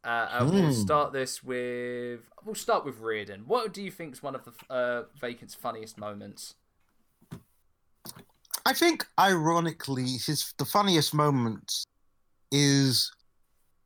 Uh, 0.03 0.27
and 0.31 0.49
we'll 0.51 0.65
Hmm. 0.67 0.71
start 0.71 1.13
this 1.13 1.43
with. 1.43 2.21
We'll 2.43 2.55
start 2.55 2.85
with 2.85 2.99
Riordan. 2.99 3.43
What 3.45 3.71
do 3.73 3.83
you 3.83 3.91
think 3.91 4.13
is 4.13 4.23
one 4.23 4.33
of 4.33 4.45
the 4.45 4.53
uh, 4.73 5.03
Vacant's 5.19 5.53
funniest 5.53 5.97
moments? 5.97 6.55
I 8.65 8.73
think, 8.73 9.05
ironically, 9.19 10.05
his 10.05 10.53
the 10.57 10.65
funniest 10.65 11.13
moment 11.13 11.83
is 12.51 13.11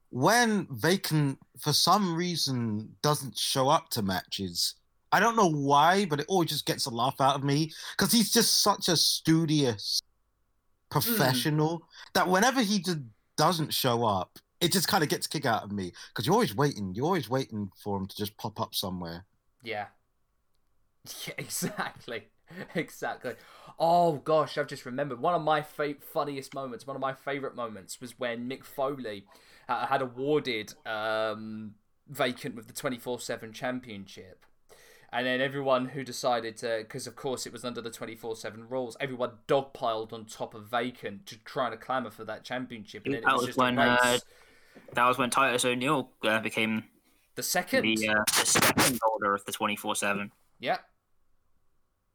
when 0.09 0.67
Vacant, 0.71 1.39
for 1.59 1.73
some 1.73 2.15
reason, 2.15 2.95
doesn't 3.01 3.37
show 3.37 3.69
up 3.69 3.89
to 3.89 4.01
matches. 4.01 4.75
I 5.11 5.19
don't 5.19 5.35
know 5.35 5.49
why, 5.51 6.05
but 6.05 6.19
it 6.19 6.25
always 6.27 6.49
just 6.49 6.65
gets 6.65 6.85
a 6.85 6.89
laugh 6.89 7.19
out 7.19 7.35
of 7.35 7.43
me 7.43 7.71
because 7.97 8.11
he's 8.11 8.31
just 8.31 8.61
such 8.61 8.89
a 8.89 8.97
studious 8.97 10.01
professional 10.89 11.77
hmm. 11.77 11.83
that 12.13 12.27
whenever 12.27 12.61
he 12.61 12.79
just 12.79 12.99
doesn't 13.37 13.73
show 13.73 14.05
up, 14.05 14.39
it 14.61 14.71
just 14.71 14.87
kind 14.87 15.03
of 15.03 15.09
gets 15.09 15.25
a 15.25 15.29
kick 15.29 15.45
out 15.45 15.63
of 15.63 15.71
me 15.71 15.91
because 16.09 16.25
you're 16.25 16.33
always 16.33 16.55
waiting. 16.55 16.93
You're 16.95 17.05
always 17.05 17.29
waiting 17.29 17.69
for 17.83 17.97
him 17.97 18.07
to 18.07 18.15
just 18.15 18.37
pop 18.37 18.59
up 18.59 18.75
somewhere. 18.75 19.25
Yeah. 19.63 19.87
Yeah, 21.27 21.35
exactly. 21.37 22.29
Exactly. 22.75 23.33
Oh 23.79 24.13
gosh, 24.13 24.57
I've 24.57 24.67
just 24.67 24.85
remembered 24.85 25.19
one 25.19 25.33
of 25.33 25.41
my 25.41 25.61
fa- 25.61 25.95
funniest 25.99 26.53
moments. 26.53 26.87
One 26.87 26.95
of 26.95 27.01
my 27.01 27.13
favorite 27.13 27.55
moments 27.55 27.99
was 27.99 28.17
when 28.17 28.49
Mick 28.49 28.63
Foley 28.63 29.25
uh, 29.67 29.87
had 29.87 30.01
awarded 30.01 30.73
um, 30.85 31.75
vacant 32.07 32.55
with 32.55 32.67
the 32.67 32.73
twenty 32.73 32.97
four 32.97 33.19
seven 33.19 33.51
championship, 33.51 34.45
and 35.11 35.25
then 35.25 35.41
everyone 35.41 35.87
who 35.87 36.03
decided 36.03 36.55
to, 36.57 36.79
because 36.83 37.07
of 37.07 37.15
course 37.15 37.45
it 37.45 37.51
was 37.51 37.65
under 37.65 37.81
the 37.81 37.89
twenty 37.89 38.15
four 38.15 38.35
seven 38.35 38.69
rules, 38.69 38.95
everyone 38.99 39.31
dogpiled 39.47 40.13
on 40.13 40.25
top 40.25 40.53
of 40.53 40.67
vacant 40.67 41.25
to 41.25 41.37
try 41.39 41.69
to 41.69 41.77
clamour 41.77 42.11
for 42.11 42.23
that 42.23 42.43
championship, 42.43 43.05
and 43.05 43.15
That 43.15 43.25
was 43.25 43.33
was 43.33 43.45
just 43.47 43.59
when, 43.59 43.77
uh, 43.77 44.19
That 44.93 45.07
was 45.07 45.17
when 45.17 45.29
Titus 45.29 45.65
O'Neil 45.65 46.11
uh, 46.23 46.39
became 46.39 46.85
the 47.35 47.43
second, 47.43 47.83
the, 47.83 48.09
uh, 48.09 48.23
the 48.39 48.45
second 48.45 48.99
holder 49.03 49.35
of 49.35 49.43
the 49.45 49.51
24 49.51 49.95
7. 49.95 50.31
Yeah. 50.59 50.77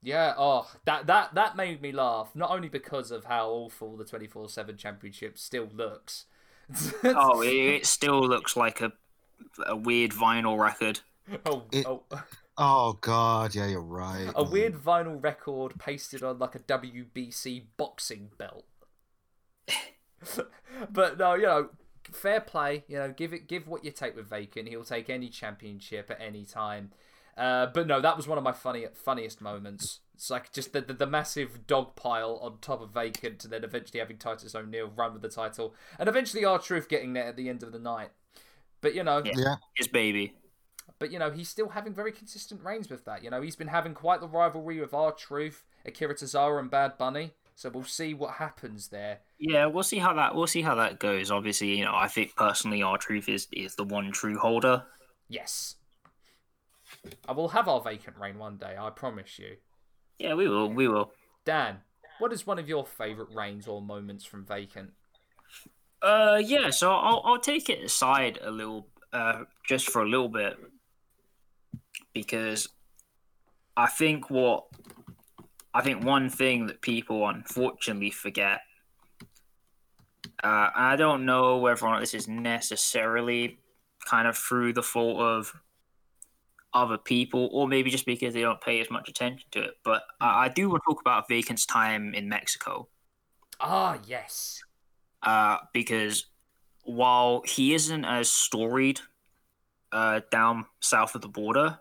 Yeah, 0.02 0.34
oh, 0.38 0.70
that 0.86 1.06
that 1.08 1.34
that 1.34 1.56
made 1.56 1.82
me 1.82 1.92
laugh. 1.92 2.30
Not 2.34 2.50
only 2.50 2.68
because 2.68 3.10
of 3.10 3.24
how 3.24 3.48
awful 3.50 3.96
the 3.96 4.04
twenty 4.04 4.26
four 4.26 4.48
seven 4.48 4.76
championship 4.76 5.38
still 5.38 5.68
looks. 5.72 6.26
Oh, 7.04 7.42
it, 7.42 7.48
it 7.48 7.86
still 7.86 8.20
looks 8.20 8.56
like 8.56 8.80
a, 8.80 8.92
a 9.66 9.76
weird 9.76 10.12
vinyl 10.12 10.58
record. 10.58 11.00
oh, 11.46 11.64
It- 11.72 11.86
oh, 11.86 12.04
Oh 12.62 12.98
God, 13.00 13.54
yeah, 13.54 13.66
you're 13.68 13.80
right. 13.80 14.30
a 14.34 14.44
weird 14.44 14.74
vinyl 14.74 15.22
record 15.22 15.78
pasted 15.78 16.22
on 16.22 16.38
like 16.38 16.54
a 16.54 16.58
WBC 16.58 17.64
boxing 17.78 18.30
belt. 18.36 18.66
but 20.90 21.18
no, 21.18 21.34
you 21.34 21.42
know, 21.42 21.70
fair 22.12 22.40
play. 22.40 22.84
You 22.88 22.98
know, 22.98 23.12
give 23.16 23.32
it, 23.32 23.48
give 23.48 23.66
what 23.66 23.84
you 23.84 23.90
take 23.90 24.14
with 24.14 24.28
Vacant. 24.28 24.68
He'll 24.68 24.84
take 24.84 25.08
any 25.08 25.28
championship 25.28 26.10
at 26.10 26.20
any 26.20 26.44
time. 26.44 26.90
Uh, 27.40 27.66
but 27.72 27.86
no, 27.86 28.00
that 28.02 28.16
was 28.18 28.28
one 28.28 28.36
of 28.36 28.44
my 28.44 28.52
funny, 28.52 28.84
funniest 28.92 29.40
moments. 29.40 30.00
It's 30.14 30.28
like 30.28 30.52
just 30.52 30.74
the, 30.74 30.82
the, 30.82 30.92
the 30.92 31.06
massive 31.06 31.66
dog 31.66 31.96
pile 31.96 32.38
on 32.42 32.58
top 32.60 32.82
of 32.82 32.90
Vacant, 32.90 33.42
and 33.44 33.52
then 33.52 33.64
eventually 33.64 33.98
having 33.98 34.18
Titus 34.18 34.54
O'Neil 34.54 34.92
run 34.94 35.14
with 35.14 35.22
the 35.22 35.30
title, 35.30 35.74
and 35.98 36.06
eventually 36.06 36.44
R-Truth 36.44 36.90
getting 36.90 37.14
there 37.14 37.24
at 37.24 37.36
the 37.36 37.48
end 37.48 37.62
of 37.62 37.72
the 37.72 37.78
night. 37.78 38.10
But 38.82 38.94
you 38.94 39.02
know, 39.02 39.22
Yeah. 39.24 39.32
Yeah, 39.34 39.54
His 39.74 39.88
baby. 39.88 40.34
but 40.98 41.10
you 41.10 41.18
know, 41.18 41.30
he's 41.30 41.48
still 41.48 41.70
having 41.70 41.94
very 41.94 42.12
consistent 42.12 42.62
reigns 42.62 42.90
with 42.90 43.06
that. 43.06 43.24
You 43.24 43.30
know, 43.30 43.40
he's 43.40 43.56
been 43.56 43.68
having 43.68 43.94
quite 43.94 44.20
the 44.20 44.28
rivalry 44.28 44.78
with 44.78 44.92
R-Truth, 44.92 45.64
Akira 45.86 46.14
Tozawa, 46.14 46.60
and 46.60 46.70
Bad 46.70 46.98
Bunny. 46.98 47.32
So 47.54 47.70
we'll 47.70 47.84
see 47.84 48.12
what 48.12 48.34
happens 48.34 48.88
there. 48.88 49.20
Yeah, 49.38 49.64
we'll 49.66 49.82
see 49.82 49.98
how 49.98 50.12
that 50.14 50.34
we'll 50.34 50.46
see 50.46 50.60
how 50.62 50.74
that 50.74 50.98
goes. 50.98 51.30
Obviously, 51.30 51.78
you 51.78 51.84
know, 51.86 51.94
I 51.94 52.08
think 52.08 52.36
personally, 52.36 52.82
R-Truth 52.82 53.30
is 53.30 53.48
is 53.52 53.76
the 53.76 53.84
one 53.84 54.12
true 54.12 54.38
holder. 54.38 54.84
Yes. 55.28 55.76
I 57.28 57.32
will 57.32 57.48
have 57.48 57.68
our 57.68 57.80
vacant 57.80 58.16
reign 58.18 58.38
one 58.38 58.56
day, 58.56 58.76
I 58.78 58.90
promise 58.90 59.38
you. 59.38 59.56
Yeah, 60.18 60.34
we 60.34 60.48
will. 60.48 60.68
We 60.70 60.86
will. 60.86 61.12
Dan, 61.44 61.78
what 62.18 62.32
is 62.32 62.46
one 62.46 62.58
of 62.58 62.68
your 62.68 62.84
favourite 62.84 63.34
reigns 63.34 63.66
or 63.66 63.80
moments 63.80 64.24
from 64.24 64.44
Vacant? 64.44 64.90
Uh, 66.02 66.40
yeah. 66.44 66.70
So 66.70 66.92
I'll 66.92 67.22
I'll 67.24 67.40
take 67.40 67.70
it 67.70 67.82
aside 67.82 68.38
a 68.42 68.50
little, 68.50 68.86
uh, 69.12 69.44
just 69.66 69.90
for 69.90 70.02
a 70.02 70.08
little 70.08 70.28
bit, 70.28 70.56
because 72.14 72.68
I 73.76 73.86
think 73.86 74.28
what 74.28 74.66
I 75.72 75.80
think 75.80 76.04
one 76.04 76.28
thing 76.28 76.66
that 76.66 76.82
people 76.82 77.26
unfortunately 77.26 78.10
forget. 78.10 78.60
Uh, 80.42 80.70
I 80.74 80.96
don't 80.96 81.26
know 81.26 81.58
whether 81.58 81.84
or 81.84 81.92
not 81.92 82.00
this 82.00 82.14
is 82.14 82.28
necessarily 82.28 83.58
kind 84.06 84.26
of 84.26 84.36
through 84.36 84.72
the 84.72 84.82
fault 84.82 85.20
of 85.20 85.54
other 86.72 86.98
people, 86.98 87.48
or 87.52 87.66
maybe 87.66 87.90
just 87.90 88.06
because 88.06 88.32
they 88.34 88.42
don't 88.42 88.60
pay 88.60 88.80
as 88.80 88.90
much 88.90 89.08
attention 89.08 89.48
to 89.52 89.62
it. 89.62 89.74
But 89.84 90.02
I, 90.20 90.44
I 90.44 90.48
do 90.48 90.68
want 90.70 90.82
to 90.86 90.92
talk 90.94 91.00
about 91.00 91.28
Vacant's 91.28 91.66
time 91.66 92.14
in 92.14 92.28
Mexico 92.28 92.88
Ah, 93.60 93.98
yes. 94.06 94.62
uh, 95.22 95.58
because 95.72 96.26
while 96.84 97.42
he 97.46 97.74
isn't 97.74 98.04
as 98.04 98.30
storied 98.30 99.00
uh, 99.92 100.20
down 100.30 100.66
south 100.80 101.14
of 101.14 101.20
the 101.22 101.28
border, 101.28 101.78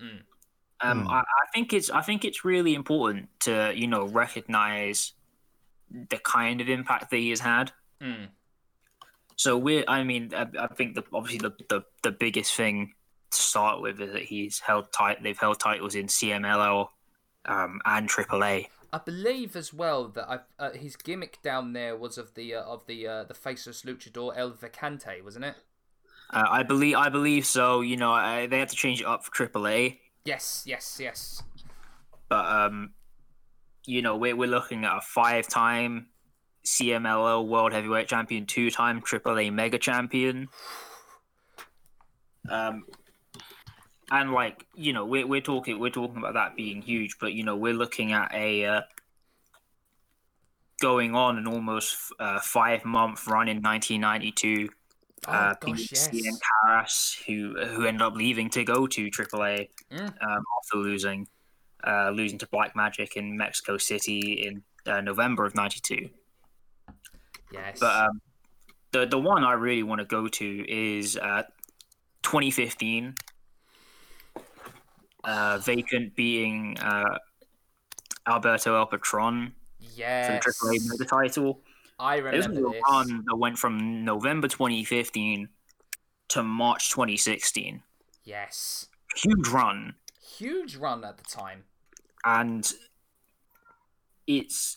Mm. 0.00 0.22
um, 0.80 1.02
Hmm. 1.02 1.08
I, 1.08 1.20
I 1.20 1.46
think 1.54 1.72
it's 1.72 1.88
I 1.88 2.00
think 2.02 2.24
it's 2.24 2.44
really 2.44 2.74
important 2.74 3.28
to 3.40 3.72
you 3.74 3.86
know 3.86 4.04
recognize 4.06 5.12
the 5.90 6.18
kind 6.18 6.60
of 6.60 6.68
impact 6.68 7.10
that 7.10 7.16
he 7.18 7.30
has 7.30 7.38
had. 7.40 7.70
Mm. 8.00 8.28
So 9.36 9.56
we're 9.56 9.84
I 9.86 10.02
mean 10.02 10.32
I, 10.34 10.46
I 10.58 10.66
think 10.66 10.96
the 10.96 11.04
obviously 11.12 11.38
the, 11.48 11.52
the 11.68 11.84
the 12.02 12.10
biggest 12.10 12.54
thing 12.54 12.76
to 12.86 12.92
start 13.40 13.80
with 13.80 14.00
is 14.00 14.12
that 14.12 14.22
he's 14.22 14.58
held 14.58 14.92
tight 14.92 15.22
they've 15.22 15.38
held 15.38 15.60
titles 15.60 15.94
in 15.94 16.06
CMLL 16.06 16.88
um, 17.46 17.80
and 17.84 18.08
AAA. 18.08 18.66
I 18.92 18.98
believe 18.98 19.56
as 19.56 19.72
well 19.72 20.08
that 20.08 20.28
I've, 20.28 20.40
uh, 20.58 20.70
his 20.72 20.96
gimmick 20.96 21.40
down 21.42 21.72
there 21.72 21.96
was 21.96 22.18
of 22.18 22.34
the 22.34 22.54
uh, 22.54 22.62
of 22.62 22.86
the 22.86 23.06
uh, 23.06 23.24
the 23.24 23.34
faceless 23.34 23.82
luchador 23.82 24.36
El 24.36 24.52
Vacante, 24.52 25.22
wasn't 25.24 25.46
it? 25.46 25.54
Uh, 26.30 26.44
I 26.48 26.62
believe 26.62 26.96
I 26.96 27.08
believe 27.08 27.46
so. 27.46 27.80
You 27.80 27.96
know 27.96 28.12
I, 28.12 28.46
they 28.46 28.58
had 28.58 28.68
to 28.68 28.76
change 28.76 29.00
it 29.00 29.06
up 29.06 29.24
for 29.24 29.48
AAA. 29.48 29.98
Yes, 30.24 30.64
yes, 30.66 30.98
yes. 31.00 31.42
but 32.28 32.44
um, 32.44 32.92
you 33.86 34.02
know 34.02 34.16
we're 34.16 34.36
we're 34.36 34.48
looking 34.48 34.84
at 34.84 34.98
a 34.98 35.00
five-time 35.00 36.08
CMLL 36.64 37.48
World 37.48 37.72
Heavyweight 37.72 38.08
Champion, 38.08 38.46
two-time 38.46 39.00
AAA 39.00 39.52
Mega 39.52 39.78
Champion. 39.78 40.48
Um, 42.50 42.86
and 44.10 44.32
like 44.32 44.66
you 44.74 44.92
know 44.92 45.04
we're 45.06 45.26
we're 45.26 45.40
talking 45.40 45.78
we're 45.78 45.90
talking 45.90 46.18
about 46.18 46.34
that 46.34 46.56
being 46.56 46.82
huge, 46.82 47.16
but 47.20 47.32
you 47.32 47.44
know 47.44 47.56
we're 47.56 47.74
looking 47.74 48.12
at 48.12 48.32
a 48.34 48.64
uh, 48.64 48.80
going 50.80 51.14
on 51.14 51.38
an 51.38 51.46
almost 51.46 51.96
uh, 52.18 52.40
five-month 52.40 53.26
run 53.26 53.48
in 53.48 53.62
1992. 53.62 54.68
Oh 55.28 55.32
uh, 55.32 55.54
gosh, 55.60 55.92
yes. 55.92 56.08
Cien 56.08 56.32
Caras, 56.40 57.22
who 57.26 57.54
who 57.64 57.86
ended 57.86 58.02
up 58.02 58.14
leaving 58.14 58.50
to 58.50 58.64
go 58.64 58.86
to 58.86 59.10
AAA 59.10 59.68
Mm. 59.92 60.06
um, 60.06 60.44
after 60.58 60.78
losing 60.78 61.28
uh, 61.86 62.10
losing 62.10 62.38
to 62.38 62.46
Black 62.48 62.74
Magic 62.74 63.16
in 63.16 63.36
Mexico 63.36 63.76
City 63.76 64.44
in 64.46 64.62
uh, 64.86 65.00
November 65.00 65.44
of 65.44 65.54
'92. 65.54 66.08
Yes. 67.52 67.78
But 67.78 68.04
um, 68.04 68.20
the 68.92 69.06
the 69.06 69.18
one 69.18 69.44
I 69.44 69.52
really 69.52 69.82
want 69.82 70.00
to 70.00 70.04
go 70.04 70.28
to 70.28 70.70
is 70.70 71.16
uh, 71.16 71.42
2015. 72.22 73.14
Uh, 75.24 75.58
vacant 75.58 76.14
being 76.16 76.76
uh, 76.80 77.16
Alberto 78.26 78.74
El 78.76 78.86
Patron 78.86 79.52
for 79.80 79.86
the 79.96 80.40
AAA 80.44 80.88
Mega 80.88 81.04
title. 81.04 81.60
I 81.98 82.16
remember 82.16 82.36
It 82.36 82.48
was 82.48 82.58
a 82.58 82.70
this. 82.72 82.82
run 82.90 83.24
that 83.28 83.36
went 83.36 83.58
from 83.58 84.04
November 84.04 84.48
2015 84.48 85.48
to 86.30 86.42
March 86.42 86.90
2016. 86.90 87.82
Yes. 88.24 88.88
Huge 89.16 89.48
run, 89.48 89.94
Huge 90.38 90.74
run 90.76 91.04
at 91.04 91.18
the 91.18 91.24
time. 91.24 91.64
and 92.24 92.72
it's 94.26 94.76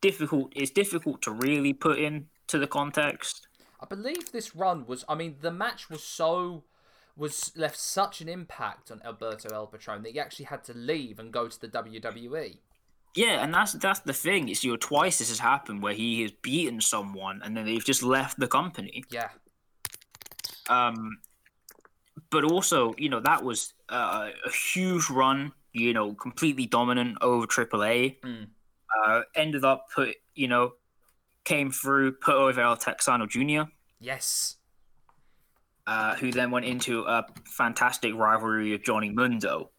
difficult. 0.00 0.52
It's 0.56 0.70
difficult 0.70 1.22
to 1.22 1.30
really 1.30 1.72
put 1.72 1.98
into 1.98 2.58
the 2.58 2.66
context. 2.66 3.46
I 3.80 3.86
believe 3.86 4.32
this 4.32 4.54
run 4.56 4.86
was. 4.86 5.04
I 5.08 5.14
mean, 5.14 5.36
the 5.40 5.52
match 5.52 5.88
was 5.88 6.02
so 6.02 6.64
was 7.16 7.52
left 7.56 7.78
such 7.78 8.20
an 8.20 8.28
impact 8.28 8.90
on 8.90 9.00
Alberto 9.04 9.48
El 9.52 9.66
Patron 9.66 10.02
that 10.02 10.12
he 10.12 10.20
actually 10.20 10.46
had 10.46 10.64
to 10.64 10.74
leave 10.74 11.18
and 11.18 11.32
go 11.32 11.48
to 11.48 11.60
the. 11.60 11.68
WWE. 11.68 12.58
Yeah, 13.14 13.42
and 13.42 13.52
that's 13.52 13.72
that's 13.72 14.00
the 14.00 14.12
thing. 14.12 14.48
It's 14.48 14.62
you 14.62 14.72
know 14.72 14.76
twice 14.76 15.18
this 15.18 15.28
has 15.30 15.38
happened 15.38 15.82
where 15.82 15.94
he 15.94 16.22
has 16.22 16.30
beaten 16.30 16.80
someone 16.80 17.40
and 17.42 17.56
then 17.56 17.64
they've 17.64 17.84
just 17.84 18.02
left 18.02 18.38
the 18.38 18.46
company. 18.46 19.04
Yeah. 19.10 19.30
Um, 20.68 21.18
but 22.30 22.44
also, 22.44 22.94
you 22.98 23.08
know, 23.08 23.20
that 23.20 23.42
was 23.42 23.74
uh, 23.88 24.30
a 24.44 24.50
huge 24.50 25.10
run. 25.10 25.52
You 25.72 25.92
know, 25.92 26.14
completely 26.14 26.66
dominant 26.66 27.18
over 27.20 27.46
AAA. 27.46 28.20
Mm. 28.20 28.48
Uh, 29.04 29.22
ended 29.36 29.64
up 29.64 29.86
put, 29.94 30.16
you 30.34 30.48
know, 30.48 30.72
came 31.44 31.70
through, 31.70 32.12
put 32.12 32.34
over 32.34 32.60
El 32.60 32.76
Texano 32.76 33.28
Jr., 33.28 33.70
Yes. 34.00 34.56
Uh, 35.86 36.16
who 36.16 36.30
then 36.30 36.50
went 36.50 36.66
into 36.66 37.02
a 37.02 37.26
fantastic 37.44 38.14
rivalry 38.14 38.72
with 38.72 38.82
Johnny 38.84 39.10
Mundo. 39.10 39.70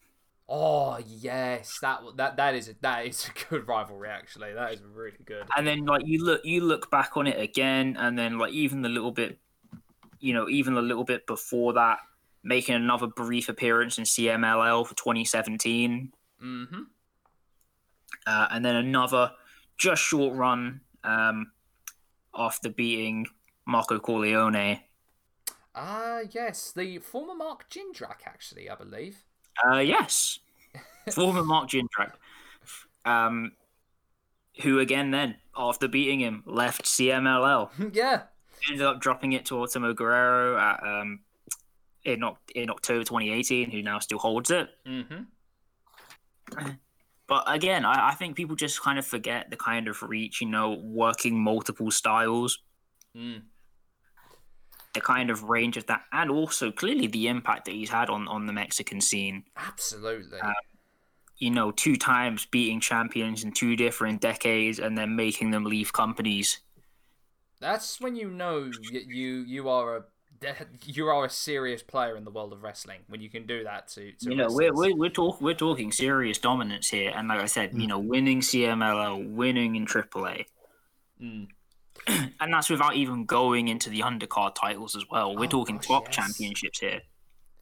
Oh 0.48 0.98
yes, 1.06 1.78
that 1.80 2.00
that 2.16 2.36
that 2.36 2.54
is 2.54 2.68
a, 2.68 2.74
that 2.82 3.06
is 3.06 3.28
a 3.28 3.48
good 3.48 3.66
rivalry. 3.66 4.08
Actually, 4.08 4.52
that 4.52 4.74
is 4.74 4.82
really 4.82 5.16
good. 5.24 5.44
And 5.56 5.66
then 5.66 5.86
like 5.86 6.02
you 6.04 6.22
look 6.22 6.42
you 6.44 6.60
look 6.60 6.90
back 6.90 7.16
on 7.16 7.26
it 7.26 7.40
again, 7.40 7.96
and 7.98 8.18
then 8.18 8.38
like 8.38 8.52
even 8.52 8.82
the 8.82 8.88
little 8.88 9.12
bit, 9.12 9.38
you 10.20 10.34
know, 10.34 10.48
even 10.48 10.76
a 10.76 10.82
little 10.82 11.04
bit 11.04 11.26
before 11.26 11.72
that, 11.74 12.00
making 12.42 12.74
another 12.74 13.06
brief 13.06 13.48
appearance 13.48 13.96
in 13.98 14.04
CMLL 14.04 14.86
for 14.86 14.94
2017, 14.94 16.12
Mm-hmm. 16.44 16.80
uh, 18.26 18.48
and 18.50 18.64
then 18.64 18.76
another 18.76 19.30
just 19.78 20.02
short 20.02 20.34
run 20.36 20.80
um, 21.04 21.52
after 22.34 22.68
beating 22.68 23.26
Marco 23.66 23.98
Corleone. 23.98 24.80
Ah 25.74 26.20
yes, 26.30 26.72
the 26.72 26.98
former 26.98 27.34
Mark 27.34 27.70
Jindrak, 27.70 28.26
actually, 28.26 28.68
I 28.68 28.74
believe. 28.74 29.24
Uh, 29.66 29.78
yes, 29.78 30.38
former 31.12 31.44
Mark 31.44 31.70
Jindrak, 31.70 32.12
um, 33.04 33.52
who 34.62 34.78
again 34.78 35.10
then 35.10 35.36
after 35.56 35.88
beating 35.88 36.20
him 36.20 36.42
left 36.46 36.84
CMLL, 36.84 37.70
yeah. 37.94 38.22
ended 38.68 38.86
up 38.86 39.00
dropping 39.00 39.32
it 39.32 39.46
to 39.46 39.58
Ultimo 39.58 39.94
Guerrero 39.94 40.58
at, 40.58 40.82
um, 40.82 41.20
in 42.04 42.22
in 42.54 42.70
October 42.70 43.04
2018, 43.04 43.70
who 43.70 43.82
now 43.82 43.98
still 43.98 44.18
holds 44.18 44.50
it. 44.50 44.68
Mm-hmm. 44.86 45.22
But 47.28 47.44
again, 47.46 47.86
I, 47.86 48.10
I 48.10 48.14
think 48.14 48.36
people 48.36 48.56
just 48.56 48.82
kind 48.82 48.98
of 48.98 49.06
forget 49.06 49.48
the 49.48 49.56
kind 49.56 49.88
of 49.88 50.02
reach, 50.02 50.42
you 50.42 50.48
know, 50.48 50.72
working 50.72 51.40
multiple 51.42 51.90
styles, 51.90 52.58
Mm. 53.16 53.42
The 54.94 55.00
kind 55.00 55.30
of 55.30 55.44
range 55.44 55.76
of 55.76 55.86
that, 55.86 56.02
and 56.12 56.30
also 56.30 56.70
clearly 56.70 57.06
the 57.06 57.28
impact 57.28 57.64
that 57.64 57.72
he's 57.72 57.90
had 57.90 58.10
on, 58.10 58.28
on 58.28 58.46
the 58.46 58.52
Mexican 58.52 59.00
scene. 59.00 59.44
Absolutely. 59.56 60.38
Uh, 60.40 60.52
You 61.38 61.50
know, 61.50 61.72
two 61.72 61.96
times 61.96 62.46
beating 62.46 62.80
champions 62.80 63.42
in 63.42 63.52
two 63.52 63.74
different 63.74 64.20
decades 64.20 64.78
and 64.78 64.96
then 64.96 65.16
making 65.16 65.50
them 65.50 65.64
leave 65.64 65.92
companies. 65.92 66.60
That's 67.60 68.00
when 68.00 68.16
you 68.16 68.28
know 68.28 68.70
you 68.90 69.42
you 69.42 69.68
are 69.68 69.96
a 69.96 70.02
you 70.84 71.06
are 71.08 71.24
a 71.24 71.30
serious 71.30 71.82
player 71.82 72.16
in 72.16 72.24
the 72.24 72.30
world 72.30 72.52
of 72.52 72.62
wrestling 72.62 73.00
when 73.08 73.20
you 73.20 73.28
can 73.28 73.46
do 73.46 73.64
that 73.64 73.88
to, 73.88 74.12
to 74.12 74.30
You 74.30 74.36
know, 74.36 74.48
we're, 74.50 74.72
we're, 74.72 74.96
we're, 74.96 75.10
talk, 75.10 75.40
we're 75.40 75.54
talking 75.54 75.92
serious 75.92 76.38
dominance 76.38 76.88
here. 76.88 77.12
And 77.14 77.28
like 77.28 77.40
I 77.40 77.46
said, 77.46 77.72
you 77.74 77.86
know, 77.86 77.98
winning 77.98 78.40
CMLL, 78.40 79.32
winning 79.32 79.76
in 79.76 79.86
AAA. 79.86 80.46
Mm. 81.22 81.48
And 82.40 82.52
that's 82.52 82.68
without 82.70 82.96
even 82.96 83.24
going 83.24 83.68
into 83.68 83.88
the 83.90 84.00
undercard 84.00 84.54
titles 84.54 84.96
as 84.96 85.04
well. 85.10 85.36
We're 85.36 85.44
Oh, 85.44 85.48
talking 85.48 85.76
gosh, 85.76 85.86
top 85.86 86.04
yes. 86.06 86.16
championships 86.16 86.80
here. 86.80 87.00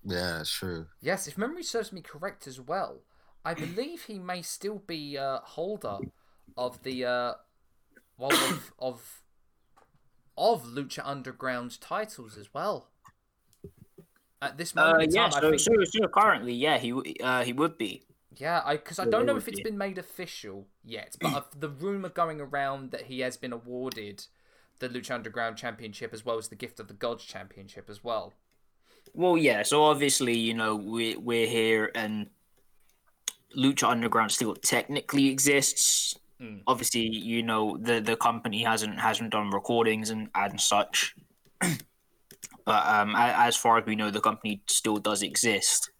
Yeah, 0.05 0.40
it's 0.40 0.51
true. 0.51 0.86
Yes, 1.02 1.27
if 1.27 1.36
memory 1.36 1.62
serves 1.62 1.93
me 1.93 2.01
correct 2.01 2.47
as 2.47 2.59
well, 2.61 3.02
I 3.44 3.55
believe 3.55 4.05
he 4.05 4.19
may 4.19 4.40
still 4.43 4.78
be 4.86 5.19
uh, 5.19 5.40
holder 5.40 5.98
of 6.57 6.82
the 6.82 7.05
uh, 7.05 7.35
well 8.16 8.32
of, 8.32 8.73
of 8.78 9.23
of 10.39 10.62
Lucha 10.65 11.02
Underground's 11.05 11.77
titles 11.77 12.39
as 12.39 12.55
well. 12.55 12.89
At 14.40 14.57
this 14.57 14.74
moment 14.74 15.02
Uh, 15.02 15.07
yeah, 15.11 15.28
time, 15.28 15.36
I 15.36 15.40
so, 15.40 15.51
think, 15.51 15.61
so, 15.61 15.73
so 15.85 16.09
currently, 16.09 16.55
yeah, 16.55 16.78
he 16.78 16.93
uh, 17.23 17.44
he 17.44 17.52
would 17.52 17.77
be. 17.77 18.02
Yeah, 18.36 18.62
I 18.65 18.77
because 18.77 18.98
I 18.98 19.07
don't 19.07 19.27
know 19.27 19.36
if 19.36 19.48
it's 19.48 19.61
been 19.61 19.78
made 19.78 19.98
official 19.98 20.69
yet, 20.85 21.16
but 21.20 21.52
the 21.59 21.69
rumor 21.69 22.09
going 22.09 22.40
around 22.40 22.93
that 22.93 23.02
he 23.02 23.20
has 23.20 23.36
been 23.36 23.52
awarded 23.52 24.27
the 24.78 24.89
Lucha 24.89 25.15
Underground 25.15 25.57
Championship 25.57 26.15
as 26.15 26.24
well 26.24 26.39
as 26.39 26.48
the 26.48 26.57
Gift 26.57 26.81
of 26.81 26.89
the 26.89 26.94
Gods 26.94 27.24
Championship 27.24 27.90
as 27.90 28.02
well. 28.02 28.32
Well, 29.15 29.36
yeah. 29.36 29.62
So 29.62 29.85
obviously, 29.85 30.39
you 30.39 30.55
know, 30.55 30.77
we 30.77 31.16
we're 31.16 31.47
here, 31.47 31.90
and 31.94 32.28
Lucha 33.57 33.89
Underground 33.89 34.31
still 34.31 34.55
technically 34.55 35.28
exists. 35.28 36.16
Mm. 36.40 36.62
Obviously, 36.66 37.09
you 37.09 37.43
know, 37.43 37.77
the 37.81 38.01
the 38.01 38.16
company 38.16 38.62
hasn't 38.62 39.01
hasn't 39.01 39.31
done 39.31 39.51
recordings 39.51 40.11
and 40.11 40.28
and 40.35 40.61
such. 40.61 41.15
but 41.61 42.86
um, 42.86 43.15
as 43.16 43.57
far 43.57 43.78
as 43.78 43.86
we 43.86 43.97
know, 43.97 44.11
the 44.11 44.20
company 44.20 44.62
still 44.69 44.98
does 44.98 45.23
exist. 45.23 45.90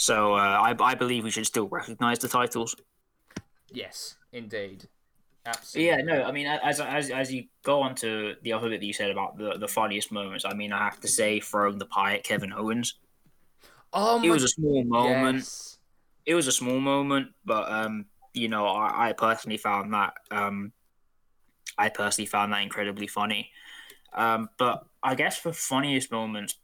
So 0.00 0.32
uh, 0.32 0.38
I 0.38 0.74
I 0.80 0.94
believe 0.94 1.24
we 1.24 1.30
should 1.30 1.44
still 1.44 1.68
recognize 1.68 2.18
the 2.20 2.26
titles. 2.26 2.74
Yes, 3.70 4.16
indeed, 4.32 4.88
absolutely. 5.44 5.88
yeah, 5.88 5.96
no, 5.98 6.22
I 6.24 6.32
mean, 6.32 6.46
as 6.46 6.80
as 6.80 7.10
as 7.10 7.30
you 7.30 7.44
go 7.62 7.82
on 7.82 7.94
to 7.96 8.34
the 8.42 8.54
other 8.54 8.70
bit 8.70 8.80
that 8.80 8.86
you 8.86 8.94
said 8.94 9.10
about 9.10 9.36
the 9.36 9.58
the 9.58 9.68
funniest 9.68 10.10
moments, 10.10 10.46
I 10.46 10.54
mean, 10.54 10.72
I 10.72 10.78
have 10.78 11.00
to 11.00 11.08
say, 11.08 11.38
throwing 11.38 11.76
the 11.76 11.84
pie 11.84 12.14
at 12.14 12.24
Kevin 12.24 12.50
Owens. 12.50 12.94
Oh 13.92 14.18
my... 14.18 14.26
It 14.26 14.30
was 14.30 14.42
a 14.42 14.48
small 14.48 14.82
moment. 14.84 15.36
yes. 15.36 15.78
It 16.24 16.34
was 16.34 16.46
a 16.46 16.52
small 16.52 16.80
moment, 16.80 17.34
but 17.44 17.70
um, 17.70 18.06
you 18.32 18.48
know, 18.48 18.64
I, 18.68 19.10
I 19.10 19.12
personally 19.12 19.58
found 19.58 19.92
that 19.92 20.14
um, 20.30 20.72
I 21.76 21.90
personally 21.90 22.26
found 22.26 22.54
that 22.54 22.62
incredibly 22.62 23.06
funny. 23.06 23.50
Um, 24.14 24.48
but 24.56 24.82
I 25.02 25.14
guess 25.14 25.36
for 25.36 25.52
funniest 25.52 26.10
moments, 26.10 26.56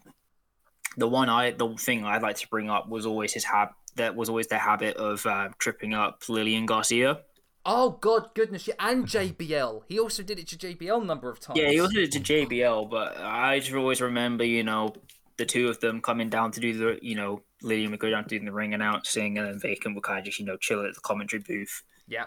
the 0.97 1.09
one 1.09 1.28
I 1.28 1.51
the 1.52 1.74
thing 1.77 2.05
I'd 2.05 2.23
like 2.23 2.36
to 2.36 2.48
bring 2.48 2.70
up 2.70 2.89
was 2.89 3.06
always 3.06 3.32
his 3.32 3.44
hab 3.44 3.70
that 3.97 4.14
was 4.14 4.28
always 4.28 4.47
the 4.47 4.59
habit 4.59 4.97
of 4.97 5.24
uh, 5.27 5.48
tripping 5.59 5.94
up 5.94 6.23
Lillian 6.28 6.66
Garcia. 6.66 7.20
Oh 7.64 7.90
God, 7.90 8.28
goodness, 8.35 8.68
yeah, 8.68 8.74
and 8.78 9.06
JBL. 9.06 9.82
He 9.89 9.98
also 9.98 10.23
did 10.23 10.39
it 10.39 10.47
to 10.48 10.56
JBL 10.56 11.02
a 11.02 11.05
number 11.05 11.28
of 11.28 11.40
times. 11.40 11.59
Yeah, 11.59 11.70
he 11.70 11.81
also 11.81 11.94
did 11.94 12.14
it 12.14 12.24
to 12.24 12.32
JBL, 12.47 12.89
but 12.89 13.16
I 13.18 13.59
just 13.59 13.74
always 13.74 14.01
remember, 14.01 14.44
you 14.44 14.62
know, 14.62 14.94
the 15.36 15.44
two 15.44 15.68
of 15.68 15.81
them 15.81 16.01
coming 16.01 16.28
down 16.28 16.52
to 16.52 16.60
do 16.60 16.78
the, 16.78 16.98
you 17.02 17.16
know, 17.16 17.43
Lillian 17.62 17.90
would 17.90 18.01
go 18.01 18.09
down 18.09 18.23
to 18.24 18.39
do 18.39 18.44
the 18.44 18.52
ring 18.52 18.73
announcing, 18.73 19.39
and 19.39 19.48
then 19.48 19.59
Vacant 19.59 19.97
would 19.97 20.05
kind 20.05 20.20
of 20.20 20.24
just, 20.27 20.39
you 20.39 20.47
know, 20.47 20.56
chill 20.56 20.86
at 20.86 20.94
the 20.94 21.01
commentary 21.01 21.43
booth. 21.47 21.82
Yeah. 22.06 22.27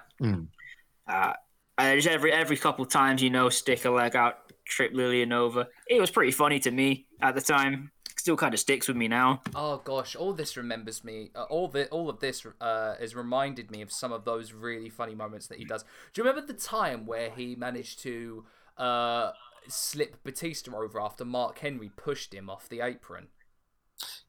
Uh, 1.07 1.33
and 1.77 2.01
just 2.01 2.13
every 2.13 2.33
every 2.33 2.57
couple 2.57 2.85
times, 2.85 3.23
you 3.23 3.29
know, 3.29 3.47
stick 3.49 3.85
a 3.85 3.89
leg 3.89 4.17
out, 4.17 4.51
trip 4.65 4.91
Lillian 4.93 5.31
over. 5.31 5.67
It 5.87 6.01
was 6.01 6.11
pretty 6.11 6.31
funny 6.31 6.59
to 6.59 6.71
me 6.71 7.07
at 7.21 7.33
the 7.33 7.41
time. 7.41 7.91
Still 8.19 8.35
kind 8.35 8.53
of 8.53 8.59
sticks 8.59 8.89
with 8.89 8.97
me 8.97 9.07
now. 9.07 9.41
Oh 9.55 9.77
gosh, 9.77 10.13
all 10.13 10.33
this 10.33 10.57
remembers 10.57 11.05
me. 11.05 11.31
Uh, 11.33 11.43
all 11.43 11.69
the 11.69 11.87
all 11.87 12.09
of 12.09 12.19
this 12.19 12.45
uh, 12.59 12.95
has 12.99 13.15
reminded 13.15 13.71
me 13.71 13.81
of 13.81 13.93
some 13.93 14.11
of 14.11 14.25
those 14.25 14.51
really 14.51 14.89
funny 14.89 15.15
moments 15.15 15.47
that 15.47 15.57
he 15.57 15.63
does. 15.63 15.83
Do 16.13 16.21
you 16.21 16.27
remember 16.27 16.45
the 16.45 16.59
time 16.59 17.05
where 17.05 17.29
he 17.29 17.55
managed 17.55 18.01
to 18.03 18.43
uh, 18.77 19.31
slip 19.69 20.21
Batista 20.21 20.75
over 20.75 20.99
after 20.99 21.23
Mark 21.23 21.59
Henry 21.59 21.91
pushed 21.95 22.33
him 22.33 22.49
off 22.49 22.67
the 22.67 22.81
apron? 22.81 23.27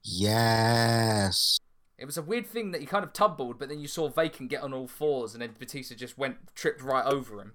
Yes. 0.05 1.59
It 1.99 2.05
was 2.05 2.17
a 2.17 2.23
weird 2.23 2.47
thing 2.47 2.71
that 2.71 2.81
he 2.81 2.87
kind 2.87 3.05
of 3.05 3.13
tumbled, 3.13 3.59
but 3.59 3.69
then 3.69 3.81
you 3.81 3.89
saw 3.89 4.09
Vacant 4.09 4.51
get 4.51 4.63
on 4.63 4.73
all 4.73 4.87
fours, 4.87 5.33
and 5.35 5.43
then 5.43 5.57
Batista 5.59 5.97
just 5.97 6.17
went 6.17 6.55
tripped 6.55 6.81
right 6.81 7.05
over 7.05 7.41
him. 7.41 7.55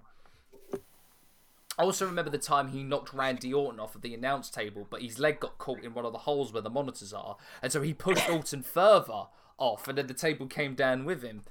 I 1.78 1.82
also 1.82 2.06
remember 2.06 2.30
the 2.30 2.38
time 2.38 2.68
he 2.68 2.82
knocked 2.82 3.12
Randy 3.12 3.52
Orton 3.52 3.80
off 3.80 3.94
of 3.94 4.02
the 4.02 4.14
announce 4.14 4.50
table, 4.50 4.86
but 4.88 5.02
his 5.02 5.18
leg 5.18 5.40
got 5.40 5.58
caught 5.58 5.82
in 5.82 5.94
one 5.94 6.04
of 6.06 6.12
the 6.12 6.20
holes 6.20 6.52
where 6.52 6.62
the 6.62 6.70
monitors 6.70 7.12
are, 7.12 7.36
and 7.62 7.70
so 7.70 7.82
he 7.82 7.92
pushed 7.92 8.28
Orton 8.30 8.62
further 8.62 9.24
off, 9.58 9.88
and 9.88 9.98
then 9.98 10.06
the 10.06 10.14
table 10.14 10.46
came 10.46 10.74
down 10.74 11.04
with 11.04 11.22
him. 11.22 11.42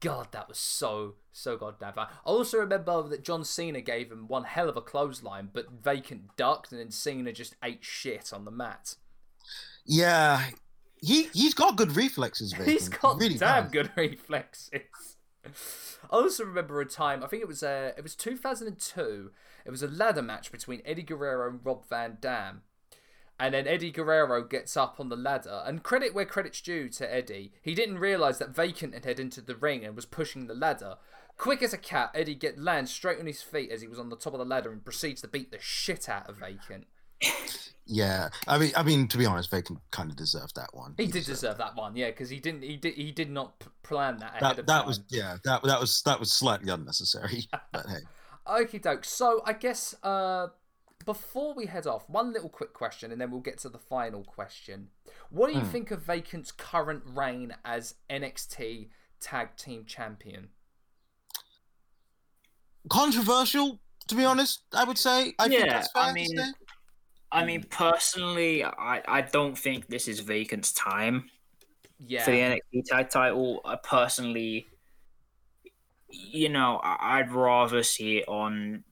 God, 0.00 0.28
that 0.32 0.48
was 0.48 0.58
so 0.58 1.14
so 1.32 1.56
goddamn 1.56 1.94
bad. 1.94 2.08
I 2.24 2.28
also 2.28 2.58
remember 2.58 3.02
that 3.08 3.24
John 3.24 3.44
Cena 3.44 3.80
gave 3.80 4.12
him 4.12 4.28
one 4.28 4.44
hell 4.44 4.68
of 4.68 4.76
a 4.76 4.82
clothesline, 4.82 5.50
but 5.52 5.70
Vacant 5.70 6.36
ducked, 6.36 6.70
and 6.70 6.80
then 6.80 6.90
Cena 6.90 7.32
just 7.32 7.56
ate 7.62 7.84
shit 7.84 8.32
on 8.32 8.44
the 8.44 8.50
mat. 8.50 8.94
Yeah. 9.84 10.44
He 11.00 11.24
he's 11.32 11.54
got 11.54 11.76
good 11.76 11.96
reflexes, 11.96 12.52
Vacant. 12.56 12.68
He's 12.68 12.88
got 12.88 13.18
really 13.20 13.38
damn 13.38 13.64
has. 13.64 13.72
good 13.72 13.90
reflexes. 13.96 15.16
I 16.10 16.16
also 16.16 16.44
remember 16.44 16.80
a 16.80 16.86
time. 16.86 17.22
I 17.22 17.26
think 17.26 17.42
it 17.42 17.48
was 17.48 17.62
uh, 17.62 17.92
it 17.96 18.02
was 18.02 18.14
2002. 18.14 19.30
It 19.66 19.70
was 19.70 19.82
a 19.82 19.88
ladder 19.88 20.22
match 20.22 20.50
between 20.52 20.80
Eddie 20.84 21.02
Guerrero 21.02 21.50
and 21.50 21.60
Rob 21.64 21.88
Van 21.88 22.18
Dam, 22.20 22.62
and 23.38 23.52
then 23.52 23.66
Eddie 23.66 23.90
Guerrero 23.90 24.42
gets 24.44 24.76
up 24.76 24.96
on 25.00 25.08
the 25.10 25.16
ladder. 25.16 25.62
And 25.66 25.82
credit 25.82 26.14
where 26.14 26.24
credit's 26.24 26.60
due 26.60 26.88
to 26.90 27.12
Eddie, 27.14 27.52
he 27.60 27.74
didn't 27.74 27.98
realize 27.98 28.38
that 28.38 28.54
Vacant 28.54 28.94
had 28.94 29.04
head 29.04 29.20
into 29.20 29.40
the 29.40 29.56
ring 29.56 29.84
and 29.84 29.94
was 29.96 30.06
pushing 30.06 30.46
the 30.46 30.54
ladder. 30.54 30.96
Quick 31.36 31.62
as 31.62 31.74
a 31.74 31.78
cat, 31.78 32.12
Eddie 32.14 32.34
get 32.34 32.58
lands 32.58 32.90
straight 32.90 33.18
on 33.20 33.26
his 33.26 33.42
feet 33.42 33.70
as 33.70 33.82
he 33.82 33.88
was 33.88 33.98
on 33.98 34.08
the 34.08 34.16
top 34.16 34.32
of 34.32 34.38
the 34.38 34.44
ladder 34.46 34.72
and 34.72 34.82
proceeds 34.84 35.20
to 35.20 35.28
beat 35.28 35.50
the 35.50 35.58
shit 35.60 36.08
out 36.08 36.30
of 36.30 36.36
Vacant. 36.38 36.86
Yeah. 37.88 38.30
I 38.48 38.58
mean 38.58 38.72
I 38.76 38.82
mean 38.82 39.06
to 39.08 39.18
be 39.18 39.26
honest, 39.26 39.50
Vacant 39.50 39.78
kind 39.90 40.10
of 40.10 40.16
deserved 40.16 40.56
that 40.56 40.70
one. 40.72 40.94
He 40.96 41.04
did 41.06 41.12
deserved- 41.12 41.26
deserve 41.40 41.58
that 41.58 41.76
one, 41.76 41.94
yeah, 41.96 42.06
because 42.10 42.30
he 42.30 42.40
didn't 42.40 42.62
he 42.62 42.76
did 42.76 42.94
he 42.94 43.12
did 43.12 43.30
not 43.30 43.58
p- 43.60 43.66
plan 43.82 44.18
that 44.18 44.30
ahead 44.30 44.42
that. 44.42 44.58
of 44.58 44.66
That 44.66 44.78
time. 44.78 44.86
was 44.86 45.00
yeah, 45.08 45.36
that 45.44 45.62
that 45.62 45.80
was 45.80 46.02
that 46.04 46.18
was 46.18 46.32
slightly 46.32 46.70
unnecessary. 46.72 47.44
But 47.72 47.86
hey. 47.86 47.98
Okie 48.48 48.80
doke. 48.80 49.04
So 49.04 49.42
I 49.44 49.52
guess 49.52 49.94
uh, 50.02 50.48
before 51.04 51.54
we 51.54 51.66
head 51.66 51.86
off, 51.86 52.08
one 52.08 52.32
little 52.32 52.48
quick 52.48 52.72
question, 52.72 53.10
and 53.12 53.20
then 53.20 53.30
we'll 53.30 53.40
get 53.40 53.58
to 53.58 53.68
the 53.68 53.78
final 53.78 54.22
question. 54.24 54.88
What 55.30 55.48
do 55.48 55.54
you 55.54 55.60
Hmm. 55.64 55.70
think 55.70 55.90
of 55.90 56.02
Vacant's 56.02 56.52
current 56.52 57.02
reign 57.04 57.54
as 57.64 57.94
NXT 58.10 58.90
Tag 59.20 59.56
Team 59.56 59.84
Champion? 59.84 60.50
Controversial, 62.88 63.80
to 64.08 64.14
be 64.14 64.24
honest, 64.24 64.62
I 64.72 64.84
would 64.84 64.98
say. 64.98 65.34
I 65.38 65.48
think 65.48 65.64
Yeah, 65.64 65.72
that's 65.72 65.90
fair 65.92 66.02
I 66.04 66.08
to 66.08 66.14
mean- 66.14 66.36
say. 66.36 66.52
I 67.32 67.44
mean, 67.44 67.64
personally, 67.64 68.62
I, 68.64 69.02
I 69.06 69.20
don't 69.20 69.58
think 69.58 69.88
this 69.88 70.06
is 70.06 70.20
Vacant's 70.20 70.72
time. 70.72 71.28
Yeah. 71.98 72.24
for 72.24 72.30
the 72.30 72.38
NXT 72.40 72.84
tag 72.86 73.08
title. 73.10 73.60
I 73.64 73.76
personally, 73.76 74.66
you 76.16 76.48
know, 76.48 76.80
I'd 76.82 77.30
rather 77.32 77.82
see 77.82 78.18
it 78.18 78.28
on. 78.28 78.84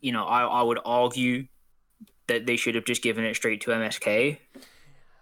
You 0.00 0.12
know, 0.12 0.24
I 0.24 0.42
I 0.44 0.62
would 0.62 0.78
argue 0.84 1.46
that 2.28 2.46
they 2.46 2.56
should 2.56 2.74
have 2.74 2.84
just 2.84 3.02
given 3.02 3.24
it 3.24 3.34
straight 3.34 3.60
to 3.62 3.70
MSK. 3.70 4.38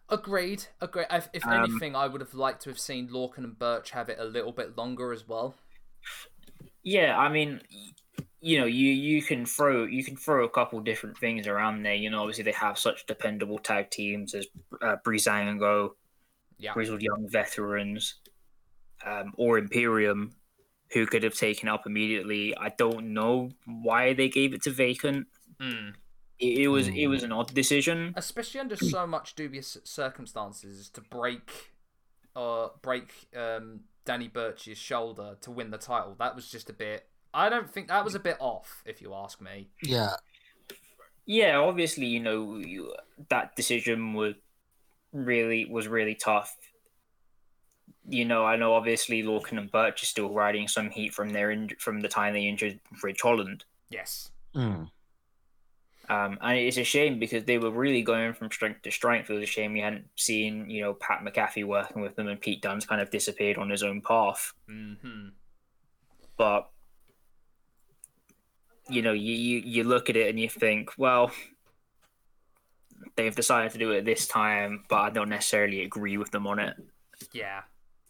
Agreed. 0.08 0.64
Agreed. 0.80 1.06
If, 1.10 1.28
if 1.32 1.44
Um, 1.46 1.64
anything, 1.64 1.96
I 1.96 2.06
would 2.06 2.20
have 2.20 2.34
liked 2.34 2.62
to 2.62 2.70
have 2.70 2.78
seen 2.78 3.08
Lorcan 3.08 3.38
and 3.38 3.58
Birch 3.58 3.90
have 3.90 4.08
it 4.08 4.18
a 4.20 4.24
little 4.24 4.52
bit 4.52 4.76
longer 4.76 5.12
as 5.12 5.26
well. 5.26 5.56
Yeah, 6.82 7.18
I 7.18 7.28
mean, 7.28 7.60
you 8.40 8.60
know, 8.60 8.66
you 8.66 8.92
you 8.92 9.22
can 9.22 9.44
throw 9.46 9.84
you 9.84 10.04
can 10.04 10.16
throw 10.16 10.44
a 10.44 10.48
couple 10.48 10.78
different 10.80 11.18
things 11.18 11.46
around 11.48 11.82
there. 11.82 11.94
You 11.94 12.10
know, 12.10 12.20
obviously 12.20 12.44
they 12.44 12.52
have 12.52 12.78
such 12.78 13.06
dependable 13.06 13.58
tag 13.58 13.90
teams 13.90 14.34
as 14.34 14.46
uh, 14.80 14.96
Breezango, 15.04 15.94
Yeah. 16.58 16.72
grizzled 16.74 17.02
young 17.02 17.28
veterans, 17.28 18.20
um, 19.04 19.32
or 19.36 19.58
Imperium, 19.58 20.36
who 20.92 21.06
could 21.06 21.22
have 21.22 21.34
taken 21.34 21.68
up 21.68 21.86
immediately. 21.86 22.56
I 22.56 22.68
don't 22.70 23.12
know 23.12 23.50
why 23.66 24.12
they 24.14 24.28
gave 24.28 24.54
it 24.54 24.62
to 24.62 24.70
Vacant. 24.70 25.26
Mm. 25.60 25.94
It, 26.38 26.58
it 26.58 26.68
was 26.68 26.88
it 26.88 27.04
Hmm. 27.04 27.10
was 27.10 27.22
an 27.22 27.32
odd 27.32 27.52
decision. 27.54 28.12
Especially 28.16 28.60
under 28.60 28.76
so 28.76 29.06
much 29.06 29.34
dubious 29.34 29.78
circumstances 29.84 30.88
to 30.90 31.00
break, 31.00 31.72
uh, 32.34 32.68
break 32.82 33.12
um 33.36 33.80
Danny 34.04 34.28
Burch's 34.28 34.78
shoulder 34.78 35.36
to 35.40 35.50
win 35.50 35.70
the 35.70 35.78
title. 35.78 36.14
That 36.18 36.36
was 36.36 36.50
just 36.50 36.70
a 36.70 36.72
bit. 36.74 37.08
I 37.34 37.48
don't 37.48 37.70
think 37.70 37.88
that 37.88 38.04
was 38.04 38.14
a 38.14 38.20
bit 38.20 38.36
off, 38.38 38.82
if 38.86 39.02
you 39.02 39.12
ask 39.14 39.40
me. 39.40 39.68
Yeah, 39.82 40.14
Yeah, 41.26 41.56
obviously, 41.58 42.06
you 42.06 42.20
know 42.20 42.56
you, 42.56 42.94
that 43.30 43.56
decision 43.56 44.14
was 44.14 44.34
really 45.12 45.64
was 45.64 45.88
really 45.88 46.14
tough. 46.14 46.54
You 48.08 48.24
know, 48.24 48.44
I 48.44 48.56
know 48.56 48.74
obviously 48.74 49.22
Lorcan 49.22 49.58
and 49.58 49.70
Burch 49.70 50.02
are 50.02 50.06
still 50.06 50.30
riding 50.32 50.68
some 50.68 50.90
heat 50.90 51.12
from 51.12 51.30
their 51.30 51.50
in, 51.50 51.70
from 51.78 52.00
the 52.00 52.08
time 52.08 52.34
they 52.34 52.46
injured 52.46 52.78
Ridge 53.02 53.20
Holland. 53.20 53.64
Yes. 53.90 54.30
Mm. 54.54 54.90
Um, 56.08 56.38
and 56.40 56.58
it's 56.58 56.76
a 56.76 56.84
shame 56.84 57.18
because 57.18 57.44
they 57.44 57.58
were 57.58 57.70
really 57.70 58.02
going 58.02 58.32
from 58.32 58.50
strength 58.52 58.82
to 58.82 58.92
strength. 58.92 59.28
It 59.28 59.34
was 59.34 59.42
a 59.42 59.46
shame 59.46 59.72
we 59.72 59.80
hadn't 59.80 60.06
seen, 60.14 60.70
you 60.70 60.82
know, 60.82 60.94
Pat 60.94 61.22
McAfee 61.24 61.64
working 61.64 62.00
with 62.00 62.14
them 62.14 62.28
and 62.28 62.40
Pete 62.40 62.62
Dunne's 62.62 62.86
kind 62.86 63.00
of 63.00 63.10
disappeared 63.10 63.58
on 63.58 63.70
his 63.70 63.82
own 63.82 64.00
path. 64.00 64.52
hmm 64.68 65.28
But 66.36 66.70
you 68.88 69.02
know, 69.02 69.12
you, 69.12 69.34
you, 69.34 69.62
you 69.64 69.84
look 69.84 70.08
at 70.08 70.16
it 70.16 70.28
and 70.28 70.38
you 70.38 70.48
think, 70.48 70.90
well, 70.96 71.32
they've 73.16 73.34
decided 73.34 73.72
to 73.72 73.78
do 73.78 73.90
it 73.90 74.04
this 74.04 74.26
time, 74.28 74.84
but 74.88 74.96
I 74.96 75.10
don't 75.10 75.28
necessarily 75.28 75.82
agree 75.82 76.16
with 76.18 76.30
them 76.30 76.46
on 76.46 76.58
it. 76.58 76.76
Yeah, 77.32 77.62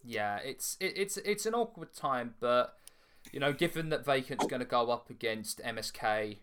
yeah. 0.07 0.39
It's 0.39 0.77
it, 0.81 0.93
it's 0.97 1.17
it's 1.19 1.47
an 1.47 1.55
awkward 1.55 1.93
time, 1.93 2.35
but 2.41 2.77
you 3.33 3.41
know, 3.41 3.53
given 3.53 3.89
that 3.91 4.05
Vacant's 4.05 4.47
going 4.47 4.61
to 4.61 4.67
go 4.67 4.91
up 4.91 5.11
against 5.11 5.61
MSK, 5.63 6.39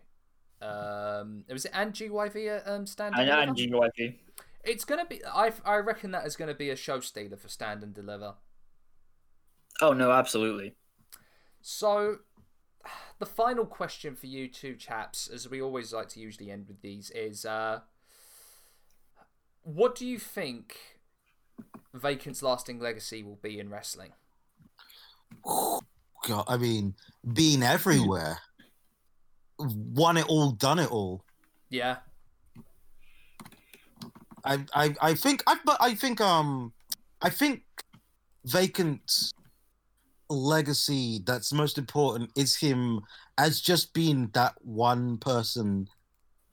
um, 0.60 1.44
was 1.50 1.64
it 1.64 1.72
and 1.74 1.92
GYV 1.92 2.58
at 2.58 2.68
um, 2.68 2.86
Stand 2.86 3.14
and 3.16 3.56
Deliver? 3.56 4.14
It's 4.62 4.84
going 4.84 5.00
to 5.00 5.06
be. 5.06 5.24
I 5.24 5.52
I 5.64 5.76
reckon 5.76 6.10
that 6.12 6.26
is 6.26 6.36
going 6.36 6.48
to 6.48 6.54
be 6.54 6.70
a 6.70 6.76
show 6.76 7.00
stealer 7.00 7.36
for 7.36 7.48
Stand 7.48 7.82
and 7.82 7.94
Deliver. 7.94 8.34
Oh 9.80 9.92
no, 9.92 10.12
absolutely. 10.12 10.74
So, 11.60 12.18
the 13.18 13.26
final 13.26 13.64
question 13.64 14.14
for 14.14 14.26
you 14.26 14.48
two 14.48 14.74
chaps, 14.76 15.28
as 15.28 15.48
we 15.48 15.60
always 15.60 15.92
like 15.92 16.08
to 16.10 16.20
usually 16.20 16.50
end 16.50 16.66
with 16.68 16.82
these, 16.82 17.10
is 17.10 17.44
uh, 17.44 17.80
what 19.62 19.94
do 19.94 20.06
you 20.06 20.18
think 20.18 20.93
Vacant's 21.94 22.42
lasting 22.42 22.80
legacy 22.80 23.22
will 23.22 23.38
be 23.42 23.58
in 23.58 23.70
wrestling? 23.70 24.12
God, 25.44 26.44
I 26.48 26.56
mean, 26.56 26.94
being 27.32 27.62
everywhere, 27.62 28.38
won 29.58 30.16
it 30.16 30.26
all, 30.26 30.52
done 30.52 30.78
it 30.78 30.90
all. 30.90 31.22
Yeah, 31.70 31.98
I, 34.44 34.64
I, 34.74 34.94
I 35.00 35.14
think, 35.14 35.42
I, 35.46 35.56
but 35.64 35.76
I 35.80 35.94
think, 35.94 36.20
um, 36.20 36.72
I 37.22 37.30
think 37.30 37.62
Vacant's 38.44 39.32
legacy 40.28 41.22
that's 41.24 41.52
most 41.52 41.78
important 41.78 42.30
is 42.36 42.56
him 42.56 43.00
as 43.38 43.60
just 43.60 43.94
being 43.94 44.28
that 44.34 44.54
one 44.60 45.18
person 45.18 45.88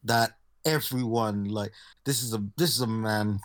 that 0.03 0.31
everyone 0.65 1.45
like. 1.45 1.72
This 2.05 2.23
is 2.23 2.34
a 2.34 2.43
this 2.57 2.69
is 2.69 2.81
a 2.81 2.88
man 2.88 3.39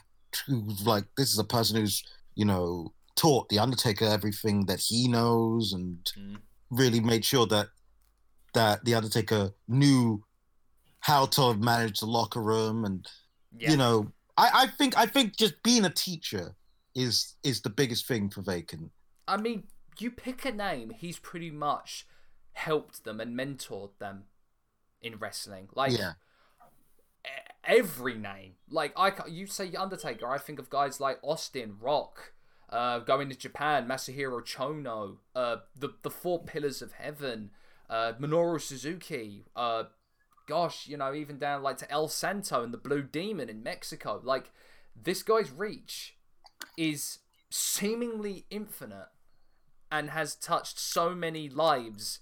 who's 0.47 0.87
like 0.87 1.05
this 1.17 1.33
is 1.33 1.39
a 1.39 1.45
person 1.45 1.77
who's 1.77 2.03
you 2.35 2.45
know 2.45 2.93
taught 3.15 3.49
the 3.49 3.59
Undertaker 3.59 4.05
everything 4.05 4.67
that 4.67 4.81
he 4.81 5.09
knows 5.09 5.73
and 5.73 5.99
Mm. 6.17 6.39
really 6.71 7.01
made 7.01 7.25
sure 7.25 7.47
that 7.47 7.69
that 8.55 8.85
the 8.85 8.95
Undertaker 8.95 9.53
knew 9.69 10.23
how 11.01 11.27
to 11.27 11.55
manage 11.55 12.01
the 12.01 12.07
locker 12.07 12.43
room 12.43 12.85
and 12.85 13.07
yeah, 13.57 13.71
you 13.71 13.77
know 13.77 14.13
I, 14.37 14.51
I 14.55 14.67
think 14.67 14.97
I 14.99 15.07
think 15.07 15.37
just 15.37 15.63
being 15.63 15.85
a 15.85 15.91
teacher 15.91 16.55
is 16.95 17.37
is 17.43 17.61
the 17.63 17.71
biggest 17.71 18.07
thing 18.07 18.29
for 18.31 18.43
Vacant. 18.43 18.91
I 19.29 19.37
mean, 19.37 19.65
you 19.99 20.11
pick 20.11 20.45
a 20.45 20.53
name, 20.53 20.91
he's 20.91 21.19
pretty 21.19 21.51
much 21.51 22.07
helped 22.53 23.05
them 23.05 23.21
and 23.21 23.39
mentored 23.39 23.91
them 23.99 24.25
in 25.01 25.17
wrestling. 25.19 25.69
Like 25.75 25.97
yeah, 25.97 26.13
every 27.67 28.15
name. 28.15 28.53
Like 28.71 28.93
I, 28.97 29.13
you 29.29 29.47
say 29.47 29.73
Undertaker, 29.75 30.27
I 30.27 30.39
think 30.39 30.59
of 30.59 30.71
guys 30.71 31.01
like 31.01 31.19
Austin, 31.23 31.77
Rock, 31.81 32.33
uh, 32.71 33.01
going 33.01 33.29
to 33.29 33.37
Japan, 33.37 33.87
Masahiro 33.87 34.41
Chono, 34.43 35.17
uh, 35.35 35.57
the 35.79 35.91
the 36.03 36.11
Four 36.11 36.45
Pillars 36.45 36.83
of 36.83 36.93
Heaven, 36.93 37.51
uh, 37.91 38.13
Minoru 38.21 38.61
Suzuki, 38.61 39.45
uh, 39.55 39.85
gosh, 40.47 40.87
you 40.87 40.97
know, 40.97 41.13
even 41.15 41.39
down 41.39 41.63
like 41.63 41.79
to 41.79 41.91
El 41.91 42.09
Santo 42.09 42.63
and 42.63 42.73
the 42.73 42.79
Blue 42.79 43.03
Demon 43.03 43.49
in 43.49 43.63
Mexico. 43.63 44.21
Like 44.23 44.51
this 45.01 45.23
guy's 45.23 45.51
reach 45.51 46.17
is 46.77 47.19
seemingly 47.51 48.47
infinite 48.51 49.09
and 49.91 50.11
has 50.11 50.35
touched 50.35 50.79
so 50.79 51.15
many 51.15 51.49
lives 51.49 52.21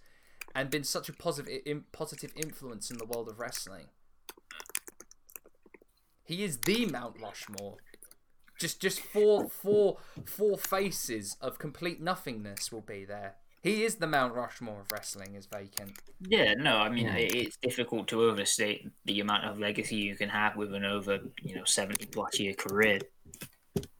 and 0.55 0.71
been 0.71 0.85
such 0.85 1.09
a 1.09 1.13
positive 1.13 2.33
influence 2.37 2.91
in 2.91 2.99
the 2.99 3.05
world 3.05 3.29
of 3.29 3.41
wrestling. 3.41 3.87
He 6.25 6.43
is 6.43 6.59
the 6.59 6.87
Mount 6.87 7.17
Rushmore. 7.21 7.77
Just 8.59 8.81
just 8.81 9.01
four 9.01 9.49
four 9.49 9.99
four 10.27 10.57
faces 10.57 11.37
of 11.41 11.59
complete 11.59 12.01
nothingness 12.01 12.71
will 12.73 12.81
be 12.83 13.05
there. 13.05 13.35
He 13.63 13.83
is 13.83 13.97
the 13.97 14.07
Mount 14.07 14.35
Rushmore 14.35 14.81
of 14.83 14.93
wrestling 14.93 15.35
is 15.35 15.47
vacant. 15.47 15.99
Yeah, 16.21 16.55
no, 16.55 16.77
I 16.77 16.89
mean 16.89 17.07
Yeah. 17.07 17.17
it's 17.17 17.57
difficult 17.57 18.09
to 18.09 18.23
overstate 18.23 18.89
the 19.05 19.21
amount 19.21 19.45
of 19.47 19.59
legacy 19.59 19.97
you 19.97 20.15
can 20.17 20.29
have 20.29 20.57
with 20.57 20.73
an 20.75 20.85
over 20.85 21.19
you 21.43 21.57
know 21.57 21.65
seventy 21.65 22.07
plus 22.07 22.39
year 22.39 22.55
career. 22.55 23.01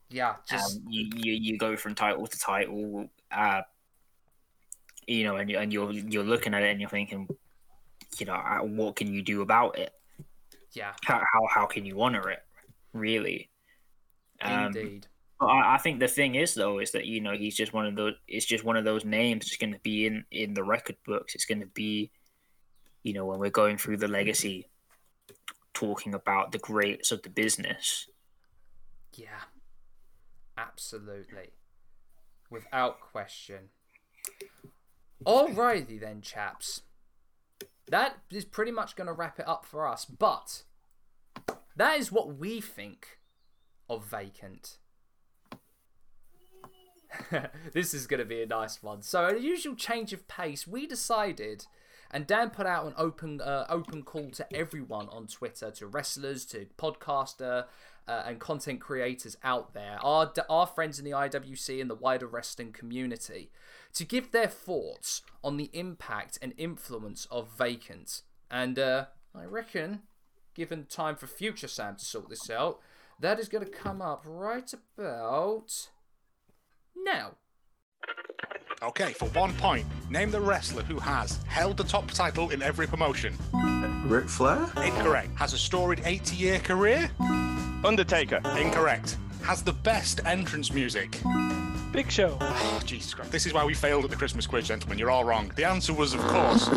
Yeah, 0.09 0.37
just 0.49 0.77
Um, 0.77 0.85
you, 0.89 1.11
you 1.17 1.33
you 1.33 1.59
go 1.59 1.77
from 1.77 1.95
title 1.95 2.27
to 2.27 2.39
title, 2.39 3.11
uh, 3.33 3.63
you 5.09 5.25
know, 5.25 5.37
and 5.37 5.51
you 5.51 5.59
and 5.59 5.73
you're 5.73 5.91
you're 5.93 6.25
looking 6.25 6.55
at 6.55 6.63
it 6.63 6.71
and 6.71 6.81
you're 6.81 6.91
thinking, 6.91 7.29
you 8.19 8.27
know, 8.27 8.35
uh, 8.35 8.59
what 8.61 8.95
can 8.97 9.13
you 9.13 9.23
do 9.23 9.43
about 9.43 9.79
it? 9.79 9.93
Yeah, 10.75 10.93
How 11.03 11.23
how 11.33 11.47
how 11.49 11.67
can 11.67 11.85
you 11.85 12.01
honor 12.03 12.31
it? 12.31 12.43
Really? 12.93 13.51
Um, 14.41 14.67
indeed. 14.67 15.07
I, 15.41 15.75
I 15.75 15.79
think 15.79 16.01
the 16.01 16.09
thing 16.09 16.35
is 16.35 16.55
though 16.55 16.79
is 16.79 16.93
that 16.93 17.07
you 17.07 17.21
know 17.21 17.33
he's 17.33 17.57
just 17.57 17.73
one 17.73 17.87
of 17.87 17.97
those. 17.97 18.15
It's 18.29 18.47
just 18.47 18.65
one 18.65 18.77
of 18.77 18.85
those 18.85 19.05
names. 19.05 19.47
It's 19.47 19.57
going 19.57 19.73
to 19.73 19.81
be 19.81 20.07
in 20.07 20.25
in 20.31 20.55
the 20.55 20.65
record 20.65 20.97
books. 21.07 21.35
It's 21.35 21.45
going 21.45 21.61
to 21.61 21.67
be, 21.67 22.11
you 23.03 23.13
know, 23.13 23.25
when 23.27 23.39
we're 23.39 23.51
going 23.51 23.79
through 23.79 23.99
the 23.99 24.09
legacy, 24.09 24.69
talking 25.73 26.15
about 26.15 26.53
the 26.53 26.59
greats 26.59 27.13
of 27.13 27.23
the 27.23 27.31
business. 27.31 28.09
Yeah. 29.15 29.45
Absolutely. 30.57 31.51
Without 32.51 33.01
question. 33.01 33.71
Alrighty 35.27 36.01
then, 36.01 36.21
chaps. 36.21 36.83
That 37.89 38.19
is 38.31 38.45
pretty 38.45 38.73
much 38.73 38.97
going 38.97 39.07
to 39.07 39.13
wrap 39.13 39.39
it 39.39 39.49
up 39.49 39.65
for 39.67 39.87
us, 39.87 40.05
but 40.05 40.63
that 41.77 41.99
is 41.99 42.11
what 42.11 42.37
we 42.37 42.61
think 42.61 43.19
of 43.89 44.07
Vacant. 44.07 44.79
this 47.73 47.95
is 47.95 48.07
going 48.07 48.19
to 48.19 48.25
be 48.25 48.43
a 48.43 48.47
nice 48.47 48.83
one. 48.83 49.03
So, 49.03 49.27
a 49.27 49.39
usual 49.39 49.75
change 49.75 50.13
of 50.13 50.27
pace, 50.29 50.67
we 50.67 50.87
decided, 50.87 51.67
and 52.15 52.29
Dan 52.29 52.51
put 52.51 52.65
out 52.65 52.87
an 52.87 52.95
open 52.97 53.41
uh, 53.41 53.67
open 53.69 54.05
call 54.05 54.31
to 54.31 54.57
everyone 54.57 55.09
on 55.09 55.27
Twitter, 55.27 55.73
to 55.73 55.87
wrestlers, 55.89 56.45
to 56.47 56.67
podcaster, 56.79 57.65
uh, 58.07 58.23
and 58.25 58.39
content 58.39 58.81
creators 58.81 59.37
out 59.43 59.75
there, 59.75 59.99
our 60.01 60.33
our 60.49 60.67
friends 60.69 61.01
in 61.01 61.05
the 61.05 61.11
IWC 61.11 61.81
and 61.81 61.91
the 61.91 61.97
wider 61.97 62.29
wrestling 62.29 62.71
community, 62.71 63.51
to 63.93 64.05
give 64.05 64.31
their 64.31 64.47
thoughts 64.47 65.23
on 65.43 65.57
the 65.57 65.71
impact 65.73 66.39
and 66.41 66.55
influence 66.57 67.27
of 67.33 67.49
Vacant. 67.59 68.23
And 68.49 68.79
uh, 68.79 69.07
I 69.35 69.45
reckon, 69.45 70.03
given 70.55 70.85
time 70.85 71.17
for 71.17 71.27
future 71.27 71.69
Sam 71.69 71.97
to 71.97 72.05
sort 72.05 72.29
this 72.29 72.49
out, 72.49 72.79
that 73.19 73.41
is 73.41 73.49
going 73.49 73.65
to 73.65 73.71
come 73.71 74.01
up 74.01 74.23
right 74.25 74.73
about 74.73 75.89
now. 76.97 77.33
Okay, 78.85 79.15
for 79.15 79.31
one 79.31 79.55
point, 79.55 79.87
name 80.11 80.31
the 80.31 80.41
wrestler 80.41 80.83
who 80.83 80.99
has 80.99 81.43
held 81.47 81.79
the 81.79 81.85
top 81.85 82.11
title 82.11 82.51
in 82.51 82.61
every 82.61 82.87
promotion. 82.87 83.35
Ric 84.05 84.29
Flair? 84.29 84.71
Incorrect. 84.77 85.31
Has 85.37 85.55
a 85.55 85.59
storied 85.59 86.03
80 86.05 86.37
year 86.37 86.59
career? 86.59 87.11
Undertaker. 87.83 88.43
Incorrect. 88.59 89.17
Has 89.43 89.63
the 89.63 89.73
best 89.73 90.21
entrance 90.27 90.71
music. 90.71 91.19
Big 91.93 92.11
Show. 92.11 92.37
Oh, 92.43 92.81
Jesus 92.85 93.15
Christ. 93.15 93.33
This 93.33 93.47
is 93.47 93.55
why 93.55 93.65
we 93.65 93.73
failed 93.73 94.05
at 94.05 94.11
the 94.11 94.17
Christmas 94.17 94.47
quiz, 94.47 94.69
gentlemen. 94.69 94.99
You're 94.99 95.11
all 95.11 95.25
wrong. 95.25 95.51
The 95.57 95.65
answer 95.65 95.95
was, 95.95 96.13
of 96.13 96.21
course. 96.21 96.69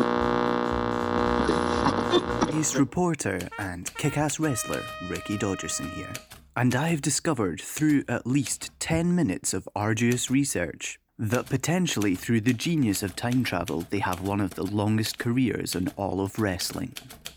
Ace 2.54 2.74
reporter 2.74 3.50
and 3.58 3.92
kick 3.96 4.16
ass 4.16 4.40
wrestler 4.40 4.82
Ricky 5.10 5.36
Dodgerson 5.36 5.92
here. 5.92 6.14
And 6.56 6.74
I 6.74 6.88
have 6.88 7.02
discovered 7.02 7.60
through 7.60 8.04
at 8.08 8.26
least 8.26 8.70
10 8.80 9.14
minutes 9.14 9.52
of 9.52 9.68
arduous 9.76 10.30
research 10.30 10.98
that 11.18 11.46
potentially 11.46 12.14
through 12.14 12.40
the 12.40 12.52
genius 12.52 13.02
of 13.02 13.16
time 13.16 13.42
travel, 13.42 13.84
they 13.90 13.98
have 13.98 14.20
one 14.20 14.40
of 14.40 14.54
the 14.54 14.62
longest 14.62 15.18
careers 15.18 15.74
in 15.74 15.88
all 15.96 16.20
of 16.20 16.38
wrestling. 16.38 16.94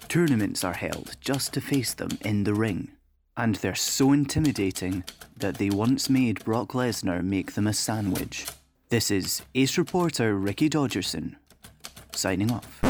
Tournaments 0.07 0.63
are 0.63 0.73
held 0.73 1.15
just 1.19 1.53
to 1.53 1.61
face 1.61 1.93
them 1.93 2.17
in 2.21 2.43
the 2.43 2.53
ring. 2.53 2.89
And 3.35 3.55
they're 3.55 3.73
so 3.73 4.11
intimidating 4.11 5.03
that 5.37 5.55
they 5.55 5.69
once 5.69 6.09
made 6.09 6.45
Brock 6.45 6.73
Lesnar 6.73 7.23
make 7.23 7.53
them 7.53 7.65
a 7.65 7.73
sandwich. 7.73 8.45
This 8.89 9.09
is 9.09 9.41
Ace 9.55 9.77
reporter 9.77 10.35
Ricky 10.35 10.69
Dodgerson 10.69 11.37
signing 12.11 12.51
off. 12.51 12.81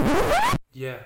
Yeah, 0.73 0.97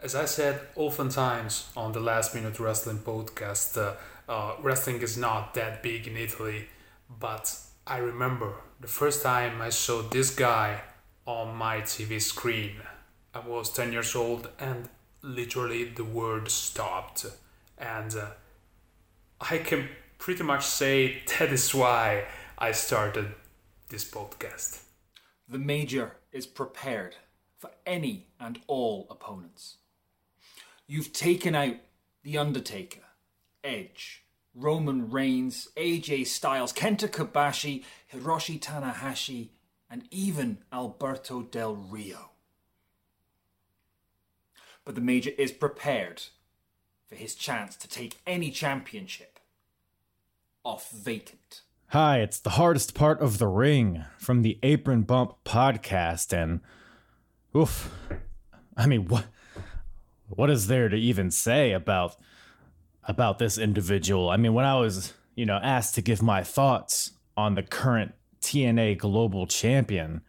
as 0.00 0.14
I 0.14 0.26
said 0.26 0.60
oftentimes 0.76 1.70
on 1.76 1.92
the 1.92 2.00
Last 2.00 2.34
Minute 2.34 2.60
Wrestling 2.60 2.98
podcast, 2.98 3.76
uh, 3.78 3.94
uh, 4.30 4.56
wrestling 4.60 5.00
is 5.00 5.16
not 5.16 5.54
that 5.54 5.82
big 5.82 6.06
in 6.06 6.16
Italy, 6.16 6.68
but 7.08 7.56
I 7.86 7.98
remember 7.98 8.54
the 8.84 8.90
first 8.90 9.22
time 9.22 9.62
I 9.62 9.70
saw 9.70 10.02
this 10.02 10.28
guy 10.28 10.82
on 11.24 11.56
my 11.56 11.78
TV 11.78 12.20
screen. 12.20 12.82
I 13.32 13.38
was 13.38 13.72
10 13.72 13.94
years 13.94 14.14
old 14.14 14.50
and 14.58 14.90
literally 15.22 15.84
the 15.84 16.04
world 16.04 16.50
stopped. 16.50 17.24
And 17.78 18.14
uh, 18.14 18.26
I 19.40 19.56
can 19.56 19.88
pretty 20.18 20.42
much 20.42 20.66
say 20.66 21.22
that 21.38 21.50
is 21.50 21.74
why 21.74 22.26
I 22.58 22.72
started 22.72 23.34
this 23.88 24.04
podcast. 24.04 24.82
The 25.48 25.58
Major 25.58 26.16
is 26.30 26.46
prepared 26.46 27.16
for 27.56 27.70
any 27.86 28.26
and 28.38 28.60
all 28.66 29.06
opponents. 29.08 29.78
You've 30.86 31.14
taken 31.14 31.54
out 31.54 31.76
The 32.22 32.36
Undertaker, 32.36 33.00
Edge, 33.64 34.24
Roman 34.54 35.10
Reigns, 35.10 35.68
AJ 35.76 36.28
Styles, 36.28 36.72
Kenta 36.72 37.08
Kobashi, 37.08 37.82
Hiroshi 38.14 38.60
Tanahashi, 38.60 39.48
and 39.90 40.04
even 40.10 40.58
Alberto 40.72 41.42
Del 41.42 41.74
Rio. 41.74 42.30
But 44.84 44.94
the 44.94 45.00
Major 45.00 45.30
is 45.36 45.52
prepared 45.52 46.22
for 47.08 47.16
his 47.16 47.34
chance 47.34 47.76
to 47.76 47.88
take 47.88 48.18
any 48.26 48.50
championship 48.50 49.38
off 50.64 50.90
vacant. 50.90 51.62
Hi, 51.88 52.18
it's 52.20 52.38
the 52.38 52.50
hardest 52.50 52.94
part 52.94 53.20
of 53.20 53.38
the 53.38 53.46
ring 53.46 54.04
from 54.18 54.42
the 54.42 54.58
Apron 54.62 55.02
Bump 55.02 55.36
podcast, 55.44 56.32
and 56.32 56.60
oof, 57.56 57.90
I 58.76 58.86
mean, 58.86 59.06
what, 59.06 59.26
what 60.28 60.50
is 60.50 60.66
there 60.66 60.88
to 60.88 60.96
even 60.96 61.30
say 61.30 61.72
about 61.72 62.16
about 63.06 63.38
this 63.38 63.58
individual? 63.58 64.30
I 64.30 64.38
mean, 64.38 64.54
when 64.54 64.64
I 64.64 64.78
was, 64.80 65.12
you 65.34 65.46
know, 65.46 65.60
asked 65.62 65.94
to 65.96 66.02
give 66.02 66.22
my 66.22 66.42
thoughts 66.42 67.12
on 67.36 67.54
the 67.54 67.62
current 67.62 68.14
TNA 68.40 68.98
Global 68.98 69.46
Champion, 69.46 70.22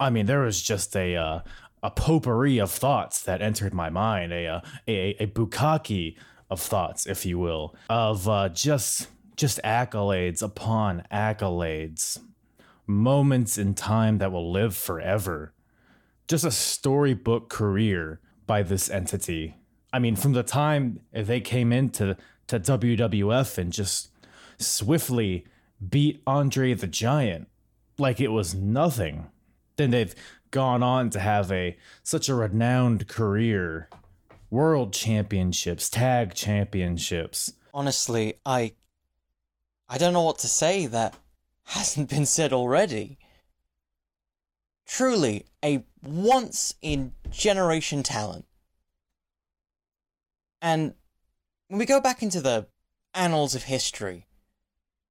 I 0.00 0.10
mean, 0.10 0.26
there 0.26 0.40
was 0.40 0.62
just 0.62 0.96
a 0.96 1.16
uh, 1.16 1.40
a 1.82 1.90
potpourri 1.90 2.58
of 2.58 2.70
thoughts 2.70 3.22
that 3.22 3.42
entered 3.42 3.74
my 3.74 3.90
mind, 3.90 4.32
a 4.32 4.46
uh, 4.46 4.60
a 4.88 5.16
a 5.20 5.26
bukkake 5.26 6.16
of 6.50 6.60
thoughts, 6.60 7.06
if 7.06 7.24
you 7.26 7.38
will, 7.38 7.74
of 7.88 8.28
uh, 8.28 8.48
just 8.48 9.08
just 9.36 9.60
accolades 9.62 10.42
upon 10.42 11.04
accolades, 11.12 12.18
moments 12.86 13.58
in 13.58 13.74
time 13.74 14.18
that 14.18 14.32
will 14.32 14.50
live 14.50 14.76
forever. 14.76 15.52
Just 16.26 16.44
a 16.44 16.50
storybook 16.50 17.50
career 17.50 18.20
by 18.46 18.62
this 18.62 18.88
entity. 18.88 19.56
I 19.92 19.98
mean, 19.98 20.16
from 20.16 20.32
the 20.32 20.42
time 20.42 21.00
they 21.12 21.40
came 21.40 21.72
into 21.72 22.16
to 22.46 22.60
WWF 22.60 23.58
and 23.58 23.72
just 23.72 24.10
swiftly 24.58 25.46
beat 25.90 26.22
Andre 26.26 26.74
the 26.74 26.86
Giant 26.86 27.48
like 27.98 28.20
it 28.20 28.28
was 28.32 28.54
nothing. 28.54 29.26
Then 29.76 29.90
they've 29.90 30.14
gone 30.50 30.82
on 30.82 31.10
to 31.10 31.20
have 31.20 31.50
a 31.50 31.76
such 32.02 32.28
a 32.28 32.34
renowned 32.34 33.08
career. 33.08 33.88
World 34.50 34.92
championships, 34.92 35.88
tag 35.88 36.34
championships. 36.34 37.52
Honestly, 37.72 38.34
I 38.46 38.74
I 39.88 39.98
don't 39.98 40.12
know 40.12 40.22
what 40.22 40.38
to 40.40 40.48
say 40.48 40.86
that 40.86 41.16
hasn't 41.64 42.10
been 42.10 42.26
said 42.26 42.52
already. 42.52 43.18
Truly 44.86 45.46
a 45.64 45.84
once 46.02 46.74
in 46.82 47.14
generation 47.30 48.02
talent. 48.02 48.46
And 50.60 50.94
when 51.68 51.78
we 51.78 51.86
go 51.86 52.00
back 52.00 52.22
into 52.22 52.40
the 52.40 52.68
annals 53.12 53.54
of 53.54 53.64
history, 53.64 54.26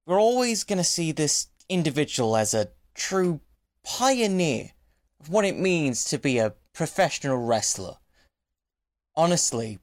we're 0.06 0.20
always 0.20 0.64
going 0.64 0.78
to 0.78 0.84
see 0.84 1.12
this 1.12 1.48
individual 1.70 2.36
as 2.36 2.54
a 2.54 2.70
true 2.94 3.40
pioneer 3.84 4.72
of 5.20 5.30
what 5.30 5.46
it 5.46 5.58
means 5.58 6.04
to 6.06 6.18
be 6.18 6.38
a 6.38 6.54
professional 6.74 7.38
wrestler. 7.38 7.98
Honestly, 9.16 9.80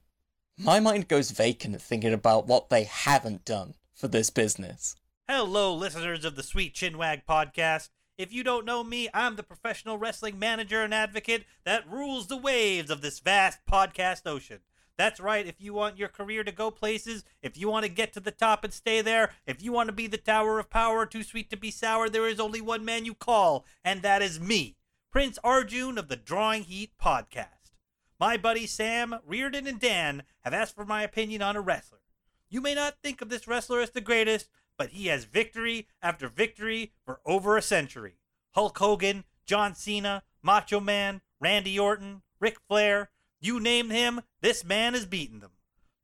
my 0.57 0.79
mind 0.79 1.07
goes 1.07 1.31
vacant 1.31 1.81
thinking 1.81 2.13
about 2.13 2.47
what 2.47 2.69
they 2.69 2.83
haven't 2.83 3.45
done 3.45 3.73
for 3.93 4.07
this 4.07 4.29
business. 4.29 4.95
Hello, 5.27 5.73
listeners 5.73 6.25
of 6.25 6.35
the 6.35 6.43
Sweet 6.43 6.75
Chinwag 6.75 7.23
podcast. 7.27 7.89
If 8.17 8.31
you 8.31 8.43
don't 8.43 8.65
know 8.65 8.83
me, 8.83 9.09
I'm 9.13 9.35
the 9.35 9.43
professional 9.43 9.97
wrestling 9.97 10.37
manager 10.37 10.83
and 10.83 10.93
advocate 10.93 11.45
that 11.63 11.89
rules 11.89 12.27
the 12.27 12.37
waves 12.37 12.91
of 12.91 13.01
this 13.01 13.19
vast 13.19 13.59
podcast 13.69 14.27
ocean. 14.27 14.59
That's 14.97 15.19
right, 15.19 15.47
if 15.47 15.59
you 15.59 15.73
want 15.73 15.97
your 15.97 16.09
career 16.09 16.43
to 16.43 16.51
go 16.51 16.69
places, 16.69 17.23
if 17.41 17.57
you 17.57 17.69
want 17.69 17.85
to 17.85 17.91
get 17.91 18.13
to 18.13 18.19
the 18.19 18.31
top 18.31 18.63
and 18.63 18.73
stay 18.73 19.01
there, 19.01 19.31
if 19.45 19.61
you 19.61 19.71
want 19.71 19.87
to 19.87 19.93
be 19.93 20.07
the 20.07 20.17
tower 20.17 20.59
of 20.59 20.69
power, 20.69 21.05
too 21.05 21.23
sweet 21.23 21.49
to 21.49 21.57
be 21.57 21.71
sour, 21.71 22.09
there 22.09 22.27
is 22.27 22.39
only 22.39 22.61
one 22.61 22.85
man 22.85 23.05
you 23.05 23.15
call, 23.15 23.65
and 23.83 24.01
that 24.01 24.21
is 24.21 24.39
me, 24.39 24.75
Prince 25.11 25.39
Arjun 25.43 25.97
of 25.97 26.07
the 26.07 26.15
Drawing 26.15 26.63
Heat 26.63 26.91
podcast. 27.01 27.71
My 28.19 28.37
buddies 28.37 28.71
Sam, 28.71 29.15
Riordan, 29.25 29.65
and 29.65 29.79
Dan 29.79 30.23
have 30.41 30.53
asked 30.53 30.75
for 30.75 30.85
my 30.85 31.01
opinion 31.01 31.41
on 31.41 31.55
a 31.55 31.61
wrestler. 31.61 32.01
You 32.49 32.61
may 32.61 32.75
not 32.75 33.01
think 33.01 33.21
of 33.21 33.29
this 33.29 33.47
wrestler 33.47 33.79
as 33.79 33.91
the 33.91 34.01
greatest, 34.01 34.49
but 34.77 34.89
he 34.89 35.07
has 35.07 35.23
victory 35.25 35.87
after 36.01 36.27
victory 36.27 36.91
for 37.03 37.19
over 37.25 37.57
a 37.57 37.61
century. 37.61 38.19
Hulk 38.51 38.77
Hogan, 38.77 39.23
John 39.45 39.73
Cena, 39.73 40.23
Macho 40.43 40.79
Man, 40.79 41.21
Randy 41.39 41.79
Orton, 41.79 42.21
Ric 42.39 42.59
Flair, 42.67 43.09
you 43.41 43.59
name 43.59 43.89
him, 43.89 44.21
this 44.41 44.63
man 44.63 44.93
has 44.93 45.05
beaten 45.05 45.39
them. 45.39 45.51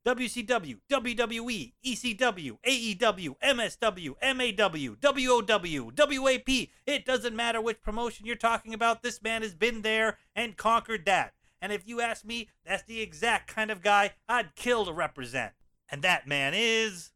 WCW, 0.06 0.78
WWE, 0.90 1.72
ECW, 1.84 2.58
AEW, 2.66 3.36
MSW, 3.42 4.14
MAW, 4.22 4.96
WOW, 5.02 5.92
WAP. 5.96 6.68
It 6.86 7.04
doesn't 7.04 7.36
matter 7.36 7.60
which 7.60 7.82
promotion 7.82 8.24
you're 8.24 8.36
talking 8.36 8.72
about, 8.72 9.02
this 9.02 9.22
man 9.22 9.42
has 9.42 9.54
been 9.54 9.82
there 9.82 10.18
and 10.34 10.56
conquered 10.56 11.04
that. 11.06 11.34
And 11.60 11.72
if 11.72 11.86
you 11.86 12.00
ask 12.00 12.24
me, 12.24 12.48
that's 12.64 12.84
the 12.84 13.00
exact 13.00 13.52
kind 13.52 13.70
of 13.70 13.82
guy 13.82 14.12
I'd 14.28 14.54
kill 14.54 14.84
to 14.86 14.92
represent. 14.92 15.52
And 15.90 16.02
that 16.02 16.26
man 16.26 16.54
is 16.54 17.10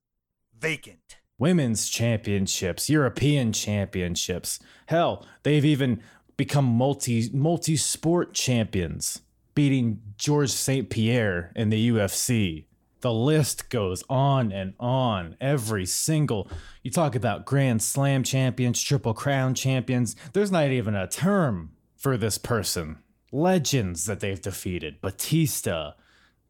vacant. 0.58 1.16
Women's 1.38 1.88
championships, 1.88 2.90
European 2.90 3.52
championships. 3.52 4.58
Hell, 4.86 5.26
they've 5.42 5.64
even 5.64 6.02
become 6.36 6.64
multi 6.64 7.30
multi 7.32 7.76
sport 7.76 8.34
champions, 8.34 9.22
beating 9.54 10.00
George 10.16 10.50
St. 10.50 10.88
Pierre 10.88 11.52
in 11.54 11.70
the 11.70 11.90
UFC. 11.90 12.66
The 13.00 13.12
list 13.12 13.68
goes 13.68 14.04
on 14.08 14.52
and 14.52 14.74
on. 14.78 15.36
Every 15.40 15.86
single, 15.86 16.48
you 16.82 16.90
talk 16.90 17.16
about 17.16 17.44
Grand 17.44 17.82
Slam 17.82 18.22
champions, 18.22 18.80
Triple 18.80 19.14
Crown 19.14 19.54
champions. 19.54 20.14
There's 20.32 20.52
not 20.52 20.68
even 20.68 20.94
a 20.94 21.08
term 21.08 21.72
for 21.96 22.16
this 22.16 22.38
person. 22.38 22.98
Legends 23.32 24.06
that 24.06 24.20
they've 24.20 24.40
defeated 24.40 25.00
Batista, 25.00 25.92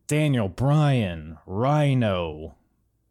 Daniel 0.06 0.48
Bryan, 0.48 1.38
Rhino, 1.46 2.56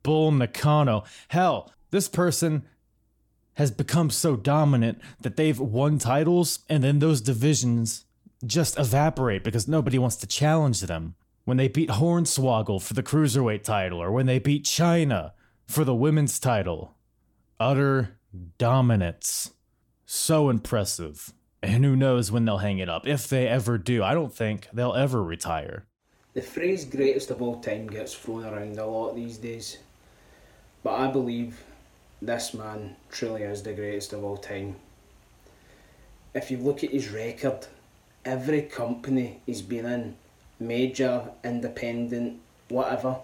Bull 0.03 0.31
Nakano. 0.31 1.03
Hell, 1.29 1.73
this 1.89 2.07
person 2.07 2.63
has 3.55 3.71
become 3.71 4.09
so 4.09 4.35
dominant 4.35 5.01
that 5.21 5.35
they've 5.35 5.59
won 5.59 5.97
titles 5.97 6.59
and 6.69 6.83
then 6.83 6.99
those 6.99 7.21
divisions 7.21 8.05
just 8.45 8.79
evaporate 8.79 9.43
because 9.43 9.67
nobody 9.67 9.97
wants 9.97 10.15
to 10.17 10.27
challenge 10.27 10.81
them. 10.81 11.15
When 11.43 11.57
they 11.57 11.67
beat 11.67 11.89
Hornswoggle 11.89 12.81
for 12.81 12.93
the 12.93 13.03
cruiserweight 13.03 13.63
title 13.63 14.01
or 14.01 14.11
when 14.11 14.27
they 14.27 14.39
beat 14.39 14.63
Chyna 14.63 15.31
for 15.67 15.83
the 15.83 15.95
women's 15.95 16.39
title. 16.39 16.95
Utter 17.59 18.17
dominance. 18.57 19.51
So 20.05 20.49
impressive. 20.49 21.33
And 21.63 21.83
who 21.85 21.95
knows 21.95 22.31
when 22.31 22.45
they'll 22.45 22.59
hang 22.59 22.79
it 22.79 22.89
up. 22.89 23.07
If 23.07 23.27
they 23.27 23.47
ever 23.47 23.77
do, 23.77 24.03
I 24.03 24.13
don't 24.13 24.33
think 24.33 24.67
they'll 24.73 24.93
ever 24.93 25.23
retire. 25.23 25.85
The 26.33 26.41
phrase 26.41 26.85
greatest 26.85 27.29
of 27.29 27.41
all 27.41 27.59
time 27.59 27.87
gets 27.87 28.13
thrown 28.13 28.45
around 28.45 28.77
a 28.77 28.85
lot 28.85 29.15
these 29.15 29.37
days. 29.37 29.77
But 30.83 30.93
I 30.93 31.11
believe 31.11 31.63
this 32.21 32.53
man 32.53 32.95
truly 33.09 33.43
is 33.43 33.63
the 33.63 33.73
greatest 33.73 34.13
of 34.13 34.23
all 34.23 34.37
time. 34.37 34.75
If 36.33 36.49
you 36.49 36.57
look 36.57 36.83
at 36.83 36.91
his 36.91 37.09
record, 37.09 37.67
every 38.25 38.63
company 38.63 39.41
he's 39.45 39.61
been 39.61 39.85
in, 39.85 40.15
major, 40.59 41.29
independent, 41.43 42.39
whatever, 42.69 43.17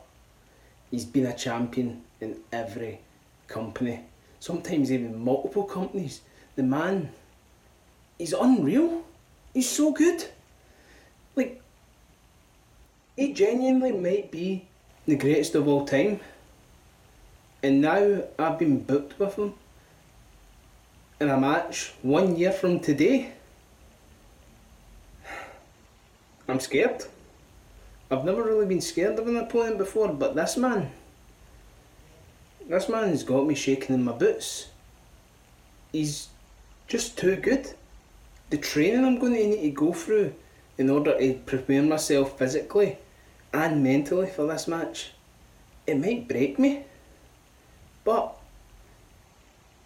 he's 0.91 1.05
been 1.05 1.25
a 1.25 1.35
champion 1.35 2.01
in 2.19 2.37
every 2.51 2.99
company. 3.47 4.01
Sometimes 4.39 4.91
even 4.91 5.23
multiple 5.23 5.63
companies. 5.63 6.21
The 6.55 6.63
man, 6.63 7.09
he's 8.17 8.33
unreal. 8.33 9.03
He's 9.53 9.69
so 9.69 9.91
good. 9.91 10.25
Like, 11.35 11.61
he 13.15 13.33
genuinely 13.33 13.91
might 13.91 14.31
be 14.31 14.67
the 15.05 15.15
greatest 15.15 15.55
of 15.55 15.67
all 15.67 15.85
time. 15.85 16.19
And 17.63 17.81
now 17.81 18.23
I've 18.37 18.59
been 18.59 18.79
booked 18.83 19.19
with 19.19 19.35
him 19.35 19.53
in 21.19 21.29
a 21.29 21.37
match 21.37 21.93
one 22.01 22.35
year 22.35 22.51
from 22.51 22.79
today. 22.79 23.33
I'm 26.47 26.59
scared. 26.59 27.05
I've 28.09 28.23
never 28.23 28.43
really 28.43 28.65
been 28.65 28.81
scared 28.81 29.19
of 29.19 29.27
an 29.27 29.35
opponent 29.35 29.77
before, 29.77 30.07
but 30.09 30.35
this 30.35 30.55
man, 30.55 30.91
this 32.67 32.87
man 32.87 33.09
has 33.09 33.23
got 33.23 33.45
me 33.45 33.53
shaking 33.53 33.95
in 33.95 34.03
my 34.03 34.13
boots. 34.13 34.67
He's 35.91 36.29
just 36.87 37.17
too 37.17 37.35
good. 37.35 37.73
The 38.49 38.57
training 38.57 39.03
I'm 39.03 39.19
going 39.19 39.33
to 39.33 39.45
need 39.45 39.61
to 39.61 39.71
go 39.71 39.91
through 39.91 40.33
in 40.77 40.89
order 40.89 41.17
to 41.17 41.33
prepare 41.45 41.81
myself 41.81 42.37
physically 42.37 42.97
and 43.53 43.83
mentally 43.83 44.27
for 44.27 44.47
this 44.47 44.67
match, 44.67 45.11
it 45.85 45.99
might 45.99 46.27
break 46.27 46.57
me. 46.57 46.83
But 48.05 48.37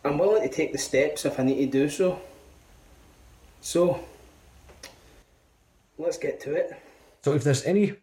I'm 0.03 0.19
willing 0.19 0.47
to 0.47 0.53
take 0.53 0.73
the 0.73 0.77
steps 0.77 1.25
if 1.25 1.39
I 1.39 1.43
need 1.43 1.57
to 1.57 1.65
do 1.65 1.89
so. 1.89 2.21
So, 3.61 4.03
let's 6.01 6.17
get 6.17 6.39
to 6.41 6.53
it. 6.53 6.71
So, 7.23 7.33
if 7.33 7.43
there's 7.43 7.63
any 7.63 7.95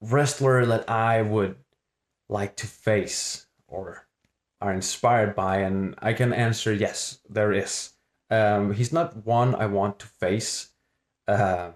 wrestler 0.00 0.66
that 0.66 0.88
I 0.88 1.22
would 1.22 1.56
like 2.28 2.56
to 2.56 2.66
face 2.66 3.46
or 3.66 4.06
are 4.60 4.72
inspired 4.72 5.34
by, 5.34 5.58
and 5.58 5.94
I 5.98 6.12
can 6.12 6.32
answer 6.32 6.72
yes, 6.72 7.18
there 7.28 7.52
is. 7.52 7.92
Um, 8.30 8.74
he's 8.74 8.92
not 8.92 9.24
one 9.24 9.54
I 9.54 9.66
want 9.66 9.98
to 10.00 10.06
face, 10.06 10.70
uh, 11.28 11.70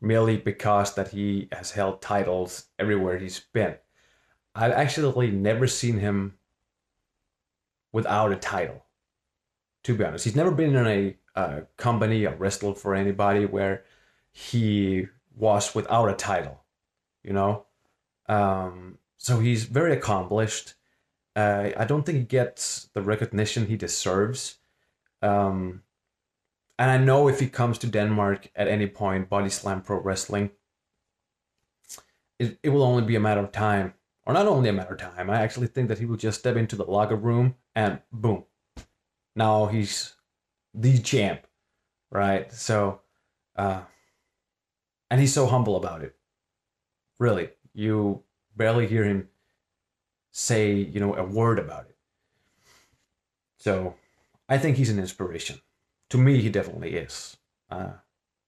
merely 0.00 0.36
because 0.36 0.94
that 0.94 1.08
he 1.08 1.48
has 1.52 1.72
held 1.72 2.02
titles 2.02 2.66
everywhere 2.78 3.18
he's 3.18 3.40
been. 3.52 3.76
I've 4.54 4.72
actually 4.72 5.30
never 5.30 5.66
seen 5.66 5.98
him 5.98 6.34
without 7.92 8.32
a 8.32 8.36
title. 8.36 8.84
To 9.84 9.94
be 9.94 10.04
honest, 10.04 10.24
he's 10.24 10.36
never 10.36 10.50
been 10.50 10.74
in 10.74 10.86
a 10.86 11.16
uh, 11.34 11.60
company 11.76 12.26
or 12.26 12.34
wrestled 12.34 12.78
for 12.78 12.94
anybody 12.94 13.46
where 13.46 13.84
he 14.38 15.06
was 15.36 15.74
without 15.74 16.08
a 16.08 16.14
title. 16.14 16.62
You 17.24 17.32
know, 17.32 17.66
um, 18.28 18.98
so 19.16 19.40
he's 19.40 19.64
very 19.64 19.92
accomplished. 19.92 20.74
Uh, 21.34 21.70
I 21.76 21.84
don't 21.84 22.06
think 22.06 22.18
he 22.18 22.24
gets 22.24 22.88
the 22.94 23.02
recognition 23.02 23.66
he 23.66 23.76
deserves. 23.76 24.58
Um, 25.20 25.82
and 26.78 26.90
I 26.90 26.98
know 26.98 27.28
if 27.28 27.40
he 27.40 27.48
comes 27.48 27.78
to 27.78 27.88
Denmark 27.88 28.50
at 28.54 28.68
any 28.68 28.86
point, 28.86 29.28
Body 29.28 29.50
Slam 29.50 29.82
Pro 29.82 30.00
Wrestling, 30.00 30.50
it, 32.38 32.58
it 32.62 32.68
will 32.68 32.84
only 32.84 33.04
be 33.04 33.16
a 33.16 33.20
matter 33.20 33.40
of 33.40 33.50
time. 33.50 33.94
Or 34.24 34.32
not 34.32 34.46
only 34.46 34.68
a 34.68 34.72
matter 34.72 34.94
of 34.94 35.00
time, 35.00 35.30
I 35.30 35.40
actually 35.40 35.66
think 35.66 35.88
that 35.88 35.98
he 35.98 36.06
will 36.06 36.16
just 36.16 36.38
step 36.38 36.56
into 36.56 36.76
the 36.76 36.84
locker 36.84 37.16
room 37.16 37.56
and 37.74 38.00
boom. 38.12 38.44
Now 39.34 39.66
he's 39.66 40.14
the 40.74 40.98
champ, 40.98 41.46
right? 42.10 42.52
So, 42.52 43.00
uh, 43.56 43.82
and 45.10 45.20
he's 45.20 45.32
so 45.32 45.46
humble 45.46 45.76
about 45.76 46.02
it. 46.02 46.16
Really, 47.18 47.50
you 47.74 48.22
barely 48.56 48.86
hear 48.86 49.04
him 49.04 49.28
say, 50.30 50.72
you 50.72 51.00
know, 51.00 51.14
a 51.14 51.24
word 51.24 51.58
about 51.58 51.86
it. 51.86 51.96
So, 53.58 53.96
I 54.48 54.58
think 54.58 54.76
he's 54.76 54.90
an 54.90 54.98
inspiration. 54.98 55.60
To 56.10 56.18
me, 56.18 56.40
he 56.40 56.48
definitely 56.48 56.94
is. 56.94 57.36
Uh, 57.70 57.92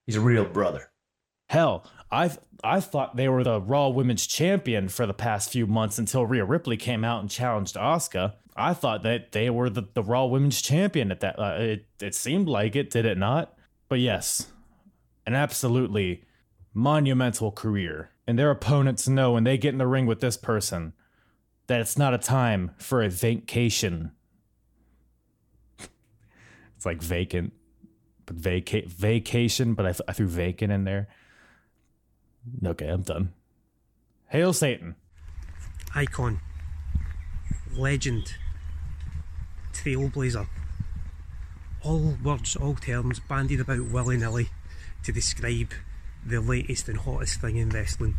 he's 0.07 0.16
a 0.16 0.20
real 0.20 0.45
brother. 0.45 0.91
Hell, 1.49 1.85
I 2.12 2.31
I 2.62 2.81
thought 2.81 3.16
they 3.16 3.28
were 3.28 3.43
the 3.43 3.61
Raw 3.61 3.89
Women's 3.89 4.27
Champion 4.27 4.89
for 4.89 5.05
the 5.05 5.15
past 5.15 5.51
few 5.51 5.66
months 5.66 5.99
until 5.99 6.24
Rhea 6.24 6.45
Ripley 6.45 6.77
came 6.77 7.05
out 7.05 7.20
and 7.20 7.28
challenged 7.28 7.74
Asuka. 7.74 8.35
I 8.57 8.73
thought 8.73 9.03
that 9.03 9.32
they 9.32 9.51
were 9.51 9.69
the, 9.69 9.82
the 9.95 10.03
Raw 10.03 10.27
Women's 10.27 10.62
Champion 10.62 11.11
at 11.11 11.20
that. 11.20 11.39
Uh, 11.39 11.57
it 11.59 11.87
it 12.01 12.15
seemed 12.15 12.49
like 12.49 12.77
it, 12.77 12.91
did 12.91 13.05
it 13.05 13.19
not? 13.19 13.59
But 13.89 13.99
yes, 13.99 14.47
an 15.27 15.35
absolutely 15.35 16.23
monumental 16.72 17.51
career, 17.52 18.10
and 18.26 18.38
their 18.38 18.51
opponents 18.51 19.09
know 19.09 19.32
when 19.32 19.44
they 19.44 19.59
get 19.59 19.72
in 19.72 19.78
the 19.78 19.86
ring 19.86 20.06
with 20.06 20.20
this 20.20 20.36
person 20.36 20.92
that 21.66 21.80
it's 21.80 21.97
not 21.97 22.14
a 22.14 22.18
time 22.18 22.72
for 22.78 23.02
a 23.02 23.09
vacation. 23.09 24.12
It's 25.78 26.86
like 26.86 27.02
vacant, 27.02 27.52
but 28.26 28.36
vaca- 28.36 28.88
vacation, 28.88 29.74
but 29.74 29.86
I, 29.86 29.92
th- 29.92 30.02
I 30.09 30.12
threw 30.12 30.26
vacant 30.26 30.72
in 30.72 30.84
there. 30.84 31.09
Okay, 32.64 32.88
I'm 32.88 33.02
done. 33.02 33.32
Hail 34.28 34.52
Satan. 34.52 34.97
Icon. 35.94 36.40
Legend. 37.76 38.34
Trailblazer. 39.72 40.48
All 41.82 42.16
words, 42.22 42.56
all 42.56 42.74
terms 42.74 43.20
bandied 43.20 43.60
about 43.60 43.86
willy 43.86 44.16
nilly 44.16 44.48
to 45.05 45.12
describe 45.12 45.72
the 46.24 46.40
latest 46.40 46.88
and 46.88 46.98
hottest 46.98 47.40
thing 47.40 47.56
in 47.56 47.70
wrestling. 47.70 48.16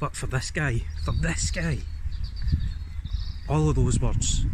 But 0.00 0.16
for 0.16 0.26
this 0.26 0.50
guy, 0.50 0.82
for 1.04 1.12
this 1.12 1.50
guy, 1.50 1.78
all 3.48 3.68
of 3.68 3.76
those 3.76 4.00
words 4.00 4.44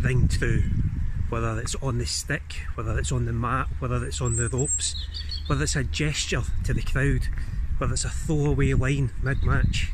ring 0.00 0.28
true. 0.28 0.62
Whether 1.28 1.60
it's 1.60 1.74
on 1.76 1.98
the 1.98 2.06
stick, 2.06 2.60
whether 2.74 2.98
it's 2.98 3.12
on 3.12 3.24
the 3.24 3.32
mat, 3.32 3.68
whether 3.78 4.04
it's 4.04 4.20
on 4.20 4.36
the 4.36 4.48
ropes, 4.48 4.94
whether 5.46 5.62
it's 5.62 5.76
a 5.76 5.84
gesture 5.84 6.42
to 6.64 6.74
the 6.74 6.82
crowd, 6.82 7.28
whether 7.78 7.94
it's 7.94 8.04
a 8.04 8.10
throwaway 8.10 8.74
line 8.74 9.12
mid 9.22 9.42
match. 9.42 9.92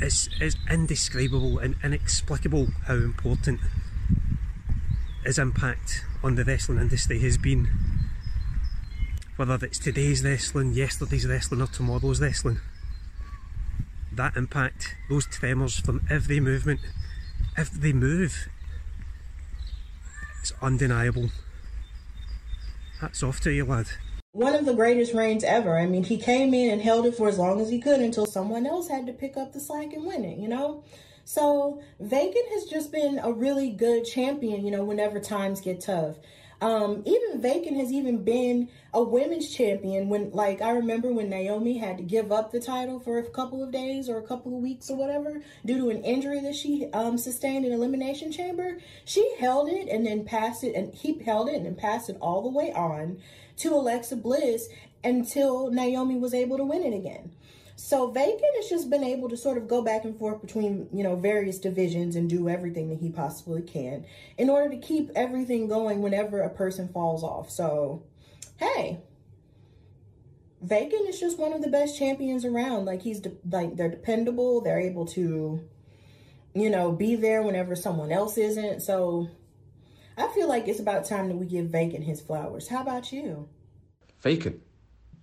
It's, 0.00 0.28
it's 0.40 0.56
indescribable 0.68 1.58
and 1.58 1.76
inexplicable 1.82 2.68
how 2.86 2.94
important 2.94 3.60
his 5.24 5.38
impact 5.38 6.04
on 6.22 6.34
the 6.34 6.44
wrestling 6.44 6.78
industry 6.78 7.18
has 7.20 7.38
been. 7.38 7.68
Whether 9.36 9.66
it's 9.66 9.78
today's 9.78 10.24
wrestling, 10.24 10.72
yesterday's 10.72 11.26
wrestling, 11.26 11.60
or 11.60 11.66
tomorrow's 11.66 12.22
wrestling. 12.22 12.58
That 14.10 14.34
impact, 14.34 14.94
those 15.10 15.26
tremors 15.26 15.78
from 15.78 16.00
every 16.08 16.40
movement, 16.40 16.80
every 17.54 17.92
move, 17.92 18.48
it's 20.40 20.54
undeniable. 20.62 21.28
Hats 23.02 23.22
off 23.22 23.40
to 23.40 23.52
you, 23.52 23.66
lad. 23.66 23.88
One 24.32 24.54
of 24.54 24.64
the 24.64 24.72
greatest 24.72 25.12
reigns 25.12 25.44
ever. 25.44 25.78
I 25.78 25.84
mean, 25.84 26.04
he 26.04 26.16
came 26.16 26.54
in 26.54 26.70
and 26.70 26.80
held 26.80 27.04
it 27.04 27.14
for 27.14 27.28
as 27.28 27.36
long 27.36 27.60
as 27.60 27.68
he 27.68 27.78
could 27.78 28.00
until 28.00 28.24
someone 28.24 28.66
else 28.66 28.88
had 28.88 29.06
to 29.06 29.12
pick 29.12 29.36
up 29.36 29.52
the 29.52 29.60
slack 29.60 29.92
and 29.92 30.06
win 30.06 30.24
it, 30.24 30.38
you 30.38 30.48
know? 30.48 30.82
So, 31.26 31.82
Vacant 32.00 32.48
has 32.54 32.64
just 32.64 32.90
been 32.90 33.18
a 33.22 33.32
really 33.32 33.68
good 33.68 34.06
champion, 34.06 34.64
you 34.64 34.70
know, 34.70 34.84
whenever 34.84 35.20
times 35.20 35.60
get 35.60 35.82
tough. 35.82 36.16
Um, 36.60 37.02
even 37.04 37.42
Vacant 37.42 37.76
has 37.76 37.92
even 37.92 38.24
been 38.24 38.70
a 38.94 39.02
women's 39.02 39.54
champion 39.54 40.08
when, 40.08 40.30
like, 40.30 40.62
I 40.62 40.70
remember 40.70 41.12
when 41.12 41.28
Naomi 41.28 41.76
had 41.76 41.98
to 41.98 42.02
give 42.02 42.32
up 42.32 42.50
the 42.50 42.60
title 42.60 42.98
for 42.98 43.18
a 43.18 43.28
couple 43.28 43.62
of 43.62 43.70
days 43.70 44.08
or 44.08 44.18
a 44.18 44.26
couple 44.26 44.56
of 44.56 44.62
weeks 44.62 44.88
or 44.88 44.96
whatever 44.96 45.42
due 45.66 45.76
to 45.76 45.90
an 45.90 46.02
injury 46.02 46.40
that 46.40 46.56
she 46.56 46.88
um, 46.94 47.18
sustained 47.18 47.66
in 47.66 47.72
Elimination 47.72 48.32
Chamber. 48.32 48.78
She 49.04 49.34
held 49.38 49.68
it 49.68 49.88
and 49.88 50.06
then 50.06 50.24
passed 50.24 50.64
it, 50.64 50.74
and 50.74 50.94
he 50.94 51.18
held 51.22 51.48
it 51.50 51.56
and 51.56 51.66
then 51.66 51.74
passed 51.74 52.08
it 52.08 52.16
all 52.22 52.42
the 52.42 52.48
way 52.48 52.72
on 52.72 53.18
to 53.58 53.74
Alexa 53.74 54.16
Bliss 54.16 54.68
until 55.04 55.70
Naomi 55.70 56.16
was 56.16 56.32
able 56.32 56.56
to 56.56 56.64
win 56.64 56.82
it 56.82 56.96
again. 56.96 57.32
So 57.76 58.10
Vacant 58.10 58.56
has 58.56 58.68
just 58.68 58.88
been 58.88 59.04
able 59.04 59.28
to 59.28 59.36
sort 59.36 59.58
of 59.58 59.68
go 59.68 59.82
back 59.82 60.04
and 60.04 60.18
forth 60.18 60.40
between, 60.40 60.88
you 60.92 61.02
know, 61.02 61.14
various 61.14 61.58
divisions 61.58 62.16
and 62.16 62.28
do 62.28 62.48
everything 62.48 62.88
that 62.88 62.98
he 62.98 63.10
possibly 63.10 63.62
can 63.62 64.06
in 64.38 64.48
order 64.48 64.70
to 64.70 64.78
keep 64.78 65.10
everything 65.14 65.68
going 65.68 66.00
whenever 66.00 66.40
a 66.40 66.50
person 66.50 66.88
falls 66.88 67.22
off. 67.22 67.50
So, 67.50 68.02
hey, 68.56 69.00
Vacant 70.62 71.06
is 71.08 71.20
just 71.20 71.38
one 71.38 71.52
of 71.52 71.60
the 71.60 71.68
best 71.68 71.98
champions 71.98 72.44
around. 72.46 72.86
Like 72.86 73.02
he's 73.02 73.20
de- 73.20 73.36
like 73.50 73.76
they're 73.76 73.90
dependable. 73.90 74.62
They're 74.62 74.80
able 74.80 75.06
to 75.08 75.62
you 76.56 76.70
know, 76.70 76.90
be 76.90 77.16
there 77.16 77.42
whenever 77.42 77.76
someone 77.76 78.10
else 78.10 78.38
isn't. 78.38 78.80
So 78.80 79.28
I 80.16 80.28
feel 80.28 80.48
like 80.48 80.66
it's 80.66 80.80
about 80.80 81.04
time 81.04 81.28
that 81.28 81.36
we 81.36 81.44
give 81.44 81.66
Vacant 81.66 82.04
his 82.04 82.20
flowers. 82.20 82.68
How 82.68 82.80
about 82.80 83.12
you? 83.12 83.48
Vacant? 84.22 84.62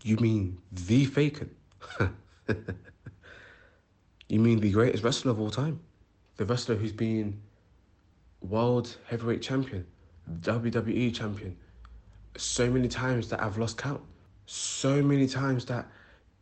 You 0.04 0.18
mean 0.18 0.60
the 0.72 1.06
Vacant? 1.06 1.52
you 4.30 4.40
mean 4.40 4.60
the 4.60 4.72
greatest 4.72 5.04
wrestler 5.04 5.32
of 5.32 5.40
all 5.40 5.52
time? 5.52 5.80
The 6.38 6.46
wrestler 6.46 6.76
who's 6.76 6.92
been 6.92 7.42
world 8.42 8.98
heavyweight 9.06 9.42
champion, 9.42 9.86
WWE 10.42 11.14
champion, 11.14 11.56
so 12.38 12.70
many 12.70 12.88
times 12.88 13.30
that 13.30 13.42
I've 13.42 13.58
lost 13.58 13.78
count. 13.78 14.02
So 14.46 15.02
many 15.02 15.28
times 15.28 15.66
that 15.66 15.88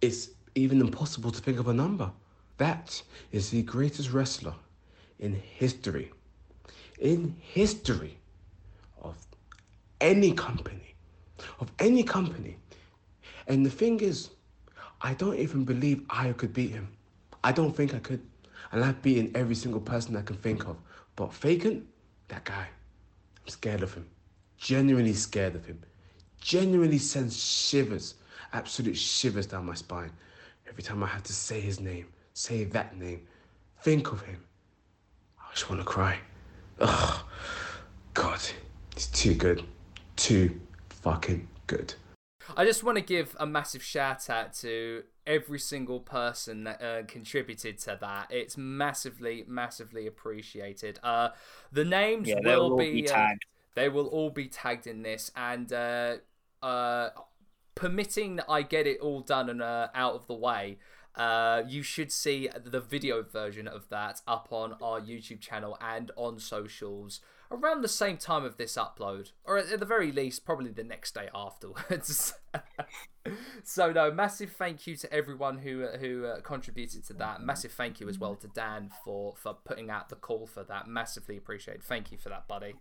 it's 0.02 0.30
even 0.56 0.82
impossible 0.82 1.32
to 1.32 1.42
think 1.42 1.60
of 1.60 1.68
a 1.68 1.74
number. 1.74 2.12
That 2.58 3.02
is 3.32 3.50
the 3.50 3.62
greatest 3.64 4.12
wrestler 4.12 4.56
in 5.20 5.34
history. 5.34 6.12
In 7.00 7.36
history 7.40 8.18
of 9.02 9.16
any 10.00 10.34
company. 10.34 10.96
Of 11.60 11.72
any 11.80 12.04
company. 12.04 12.58
And 13.48 13.66
the 13.66 13.70
thing 13.70 14.00
is, 14.00 14.32
I 15.04 15.14
don't 15.14 15.38
even 15.38 15.64
believe 15.64 16.04
I 16.10 16.32
could 16.34 16.54
beat 16.54 16.72
him. 16.72 16.88
I 17.44 17.52
don't 17.52 17.76
think 17.76 17.94
I 17.94 18.00
could. 18.00 18.22
And 18.72 18.84
I've 18.84 19.02
beaten 19.02 19.32
every 19.36 19.56
single 19.56 19.82
person 19.82 20.16
I 20.16 20.22
can 20.22 20.38
think 20.38 20.68
of. 20.68 20.78
But 21.16 21.34
Vacant, 21.34 21.86
that 22.28 22.46
guy, 22.46 22.68
I'm 23.42 23.48
scared 23.48 23.82
of 23.82 23.94
him. 23.94 24.08
Genuinely 24.58 25.14
scared 25.14 25.56
of 25.56 25.66
him. 25.66 25.82
Genuinely 26.40 27.00
sends 27.00 27.42
shivers, 27.44 28.16
absolute 28.54 28.98
shivers 28.98 29.48
down 29.48 29.66
my 29.66 29.74
spine 29.74 30.12
every 30.72 30.84
time 30.84 31.04
I 31.04 31.08
have 31.08 31.24
to 31.24 31.34
say 31.34 31.60
his 31.60 31.82
name, 31.82 32.08
say 32.34 32.64
that 32.64 32.98
name, 32.98 33.28
think 33.82 34.14
of 34.14 34.22
him. 34.22 34.42
I 35.38 35.52
just 35.54 35.70
want 35.70 35.82
to 35.82 35.86
cry. 35.86 36.18
Ugh. 36.80 37.20
God, 38.14 38.40
it's 38.96 39.08
too 39.08 39.34
good. 39.34 39.64
Too 40.16 40.60
fucking 40.90 41.46
good. 41.68 41.94
I 42.58 42.66
just 42.66 42.84
want 42.84 42.98
to 42.98 43.02
give 43.04 43.36
a 43.40 43.46
massive 43.46 43.84
shout 43.84 44.30
out 44.30 44.54
to 44.56 45.04
every 45.26 45.60
single 45.60 46.00
person 46.00 46.64
that 46.66 46.82
uh, 46.82 47.04
contributed 47.08 47.78
to 47.80 47.98
that. 48.02 48.28
It's 48.30 48.58
massively, 48.58 49.44
massively 49.48 50.08
appreciated. 50.08 51.00
Uh, 51.04 51.30
the 51.72 51.86
names 51.86 52.28
Yeah, 52.28 52.40
will 52.44 52.78
be, 52.78 53.02
be 53.04 53.10
uh, 53.10 53.14
tagged. 53.14 53.46
they 53.76 53.90
will 53.90 54.08
all 54.08 54.30
be 54.30 54.48
tagged 54.48 54.88
in 54.88 55.04
this, 55.04 55.32
and 55.36 55.72
uh, 55.72 56.18
uh, 56.62 57.10
permitting 57.76 58.38
that 58.38 58.46
I 58.50 58.62
get 58.64 58.88
it 58.88 59.00
all 59.00 59.22
done 59.22 59.50
and 59.50 59.62
uh, 59.62 59.88
out 59.94 60.16
of 60.16 60.28
the 60.28 60.34
way. 60.34 60.78
Uh, 61.16 61.64
you 61.68 61.84
should 61.84 62.10
see 62.12 62.50
the 62.64 62.80
video 62.80 63.22
version 63.22 63.68
of 63.68 63.90
that 63.90 64.22
up 64.28 64.48
on 64.52 64.74
our 64.82 65.02
YouTube 65.02 65.42
channel 65.42 65.78
and 65.82 66.10
on 66.16 66.40
socials 66.40 67.20
around 67.52 67.82
the 67.82 67.88
same 67.88 68.18
time 68.18 68.46
of 68.46 68.58
this 68.58 68.78
upload, 68.78 69.32
or 69.44 69.58
at 69.58 69.80
the 69.80 69.86
very 69.86 70.12
least, 70.12 70.46
probably 70.46 70.72
the 70.72 70.84
next 70.84 71.14
day 71.14 71.30
afterwards. 71.36 72.34
so 73.64 73.92
no, 73.92 74.12
massive 74.12 74.52
thank 74.54 74.88
you 74.88 74.96
to 74.96 75.14
everyone 75.14 75.60
who 75.60 75.84
uh, 75.84 75.98
who 75.98 76.26
uh, 76.26 76.42
contributed 76.42 77.06
to 77.06 77.14
that. 77.14 77.42
Massive 77.42 77.72
thank 77.72 78.00
you 78.00 78.10
as 78.10 78.18
well 78.18 78.36
to 78.36 78.48
Dan 78.48 78.90
for 79.04 79.36
for 79.36 79.56
putting 79.66 79.90
out 79.90 80.10
the 80.10 80.16
call 80.16 80.48
for 80.48 80.64
that. 80.64 80.88
Massively 80.88 81.38
appreciated. 81.38 81.84
Thank 81.84 82.12
you 82.12 82.18
for 82.18 82.30
that, 82.30 82.48
buddy. 82.48 82.76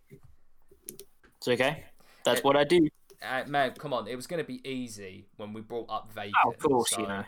It's 1.36 1.48
okay. 1.48 1.84
That's 2.24 2.44
what 2.44 2.56
I 2.56 2.64
do. 2.64 2.88
Uh, 3.22 3.44
man, 3.46 3.72
come 3.72 3.92
on! 3.92 4.06
It 4.06 4.16
was 4.16 4.26
going 4.26 4.42
to 4.42 4.46
be 4.46 4.66
easy 4.68 5.26
when 5.36 5.52
we 5.52 5.60
brought 5.60 5.90
up 5.90 6.12
Vacant. 6.14 6.34
Oh, 6.44 6.50
of 6.50 6.58
course, 6.58 6.96
you 6.96 7.06
know. 7.06 7.24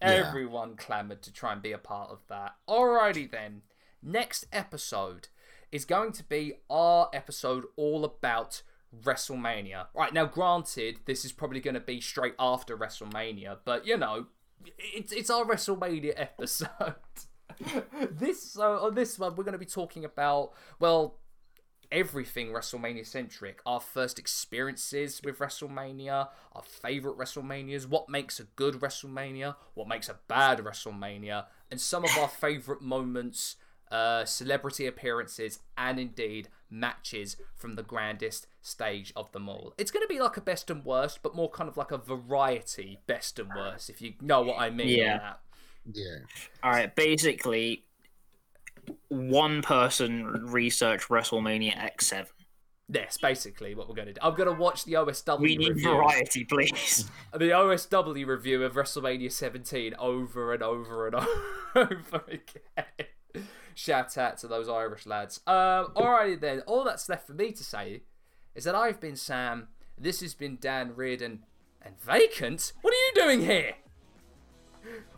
Everyone 0.00 0.76
clamoured 0.76 1.22
to 1.22 1.32
try 1.32 1.52
and 1.52 1.62
be 1.62 1.72
a 1.72 1.78
part 1.78 2.10
of 2.10 2.18
that. 2.28 2.54
Alrighty 2.68 3.30
then. 3.30 3.62
Next 4.02 4.44
episode 4.52 5.28
is 5.74 5.84
going 5.84 6.12
to 6.12 6.22
be 6.22 6.52
our 6.70 7.10
episode 7.12 7.64
all 7.76 8.04
about 8.04 8.62
WrestleMania. 9.02 9.88
Right 9.92 10.14
now, 10.14 10.24
granted, 10.24 11.00
this 11.04 11.24
is 11.24 11.32
probably 11.32 11.58
going 11.58 11.74
to 11.74 11.80
be 11.80 12.00
straight 12.00 12.36
after 12.38 12.76
WrestleMania, 12.78 13.58
but 13.64 13.84
you 13.84 13.96
know, 13.96 14.26
it's 14.78 15.10
it's 15.10 15.30
our 15.30 15.44
WrestleMania 15.44 16.12
episode. 16.16 16.94
this 18.12 18.52
so 18.52 18.78
on 18.84 18.94
this 18.94 19.18
one, 19.18 19.34
we're 19.34 19.42
going 19.42 19.50
to 19.50 19.58
be 19.58 19.66
talking 19.66 20.04
about 20.04 20.52
well 20.78 21.18
everything 21.90 22.52
WrestleMania 22.52 23.04
centric. 23.04 23.60
Our 23.66 23.80
first 23.80 24.20
experiences 24.20 25.20
with 25.24 25.40
WrestleMania, 25.40 26.28
our 26.52 26.62
favorite 26.62 27.18
WrestleManias, 27.18 27.88
what 27.88 28.08
makes 28.08 28.38
a 28.38 28.44
good 28.44 28.74
WrestleMania, 28.74 29.56
what 29.74 29.88
makes 29.88 30.08
a 30.08 30.20
bad 30.28 30.58
WrestleMania, 30.58 31.46
and 31.68 31.80
some 31.80 32.04
of 32.04 32.16
our 32.16 32.28
favorite 32.28 32.80
moments, 32.80 33.56
uh, 33.90 34.24
celebrity 34.24 34.86
appearances, 34.86 35.60
and 35.76 35.98
indeed 35.98 36.48
matches 36.70 37.36
from 37.54 37.74
the 37.74 37.82
grandest 37.82 38.46
stage 38.60 39.12
of 39.14 39.30
them 39.32 39.48
all. 39.48 39.74
It's 39.78 39.90
going 39.90 40.02
to 40.02 40.12
be 40.12 40.20
like 40.20 40.36
a 40.36 40.40
best 40.40 40.70
and 40.70 40.84
worst, 40.84 41.20
but 41.22 41.34
more 41.34 41.50
kind 41.50 41.68
of 41.68 41.76
like 41.76 41.92
a 41.92 41.98
variety 41.98 43.00
best 43.06 43.38
and 43.38 43.50
worst, 43.54 43.90
if 43.90 44.02
you 44.02 44.14
know 44.20 44.42
what 44.42 44.58
I 44.58 44.70
mean. 44.70 44.88
Yeah. 44.88 45.18
that. 45.18 45.40
Yeah. 45.92 46.18
All 46.62 46.70
right, 46.70 46.94
basically, 46.94 47.84
one 49.08 49.62
person 49.62 50.24
research 50.46 51.08
WrestleMania 51.08 51.76
X7. 51.76 52.26
Yes, 52.88 53.16
basically 53.16 53.74
what 53.74 53.88
we're 53.88 53.94
going 53.94 54.08
to 54.08 54.12
do. 54.12 54.20
I'm 54.22 54.34
going 54.34 54.48
to 54.48 54.60
watch 54.60 54.84
the 54.84 54.94
OSW. 54.94 55.40
We 55.40 55.56
need 55.56 55.70
review. 55.70 55.90
variety, 55.90 56.44
please. 56.44 57.10
the 57.32 57.50
OSW 57.50 58.26
review 58.26 58.62
of 58.62 58.74
WrestleMania 58.74 59.32
17 59.32 59.94
over 59.98 60.52
and 60.52 60.62
over 60.62 61.06
and 61.06 61.16
over 61.74 62.24
again. 62.28 63.44
Shout 63.74 64.16
out 64.16 64.38
to 64.38 64.48
those 64.48 64.68
Irish 64.68 65.06
lads. 65.06 65.40
Um, 65.46 65.92
alrighty 65.96 66.40
then. 66.40 66.60
All 66.60 66.84
that's 66.84 67.08
left 67.08 67.26
for 67.26 67.34
me 67.34 67.52
to 67.52 67.64
say 67.64 68.02
is 68.54 68.64
that 68.64 68.74
I've 68.74 69.00
been 69.00 69.16
Sam. 69.16 69.68
This 69.98 70.20
has 70.20 70.34
been 70.34 70.58
Dan 70.60 70.94
Riordan. 70.94 71.40
And 71.82 72.00
Vacant? 72.00 72.72
What 72.80 72.94
are 72.94 72.96
you 72.96 73.12
doing 73.14 73.40
here? 73.42 73.74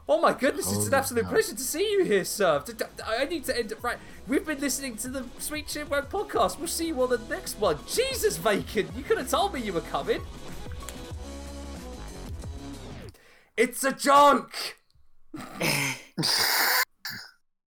Oh 0.09 0.21
my 0.21 0.33
goodness, 0.33 0.73
it's 0.73 0.87
an 0.87 0.95
absolute 0.95 1.25
no. 1.25 1.31
pleasure 1.31 1.55
to 1.55 1.63
see 1.63 1.91
you 1.91 2.05
here, 2.05 2.25
sir. 2.25 2.63
I 3.05 3.25
need 3.25 3.45
to 3.47 3.57
end 3.57 3.73
it 3.73 3.83
right. 3.83 3.99
We've 4.29 4.47
been 4.47 4.61
listening 4.61 4.97
to 4.99 5.09
the 5.09 5.25
Sweet 5.39 5.67
Chin 5.67 5.89
Web 5.89 6.09
podcast. 6.11 6.59
We'll 6.59 6.69
see 6.69 6.89
you 6.89 7.03
on 7.03 7.11
the 7.11 7.19
next 7.29 7.59
one. 7.59 7.79
Jesus, 7.89 8.37
Vacant, 8.37 8.91
you 8.97 9.03
could 9.03 9.19
have 9.19 9.29
told 9.29 9.55
me 9.55 9.61
you 9.61 9.73
were 9.73 9.81
coming. 9.81 10.23
It's 13.57 13.83
a 13.83 13.93
joke! 13.93 14.77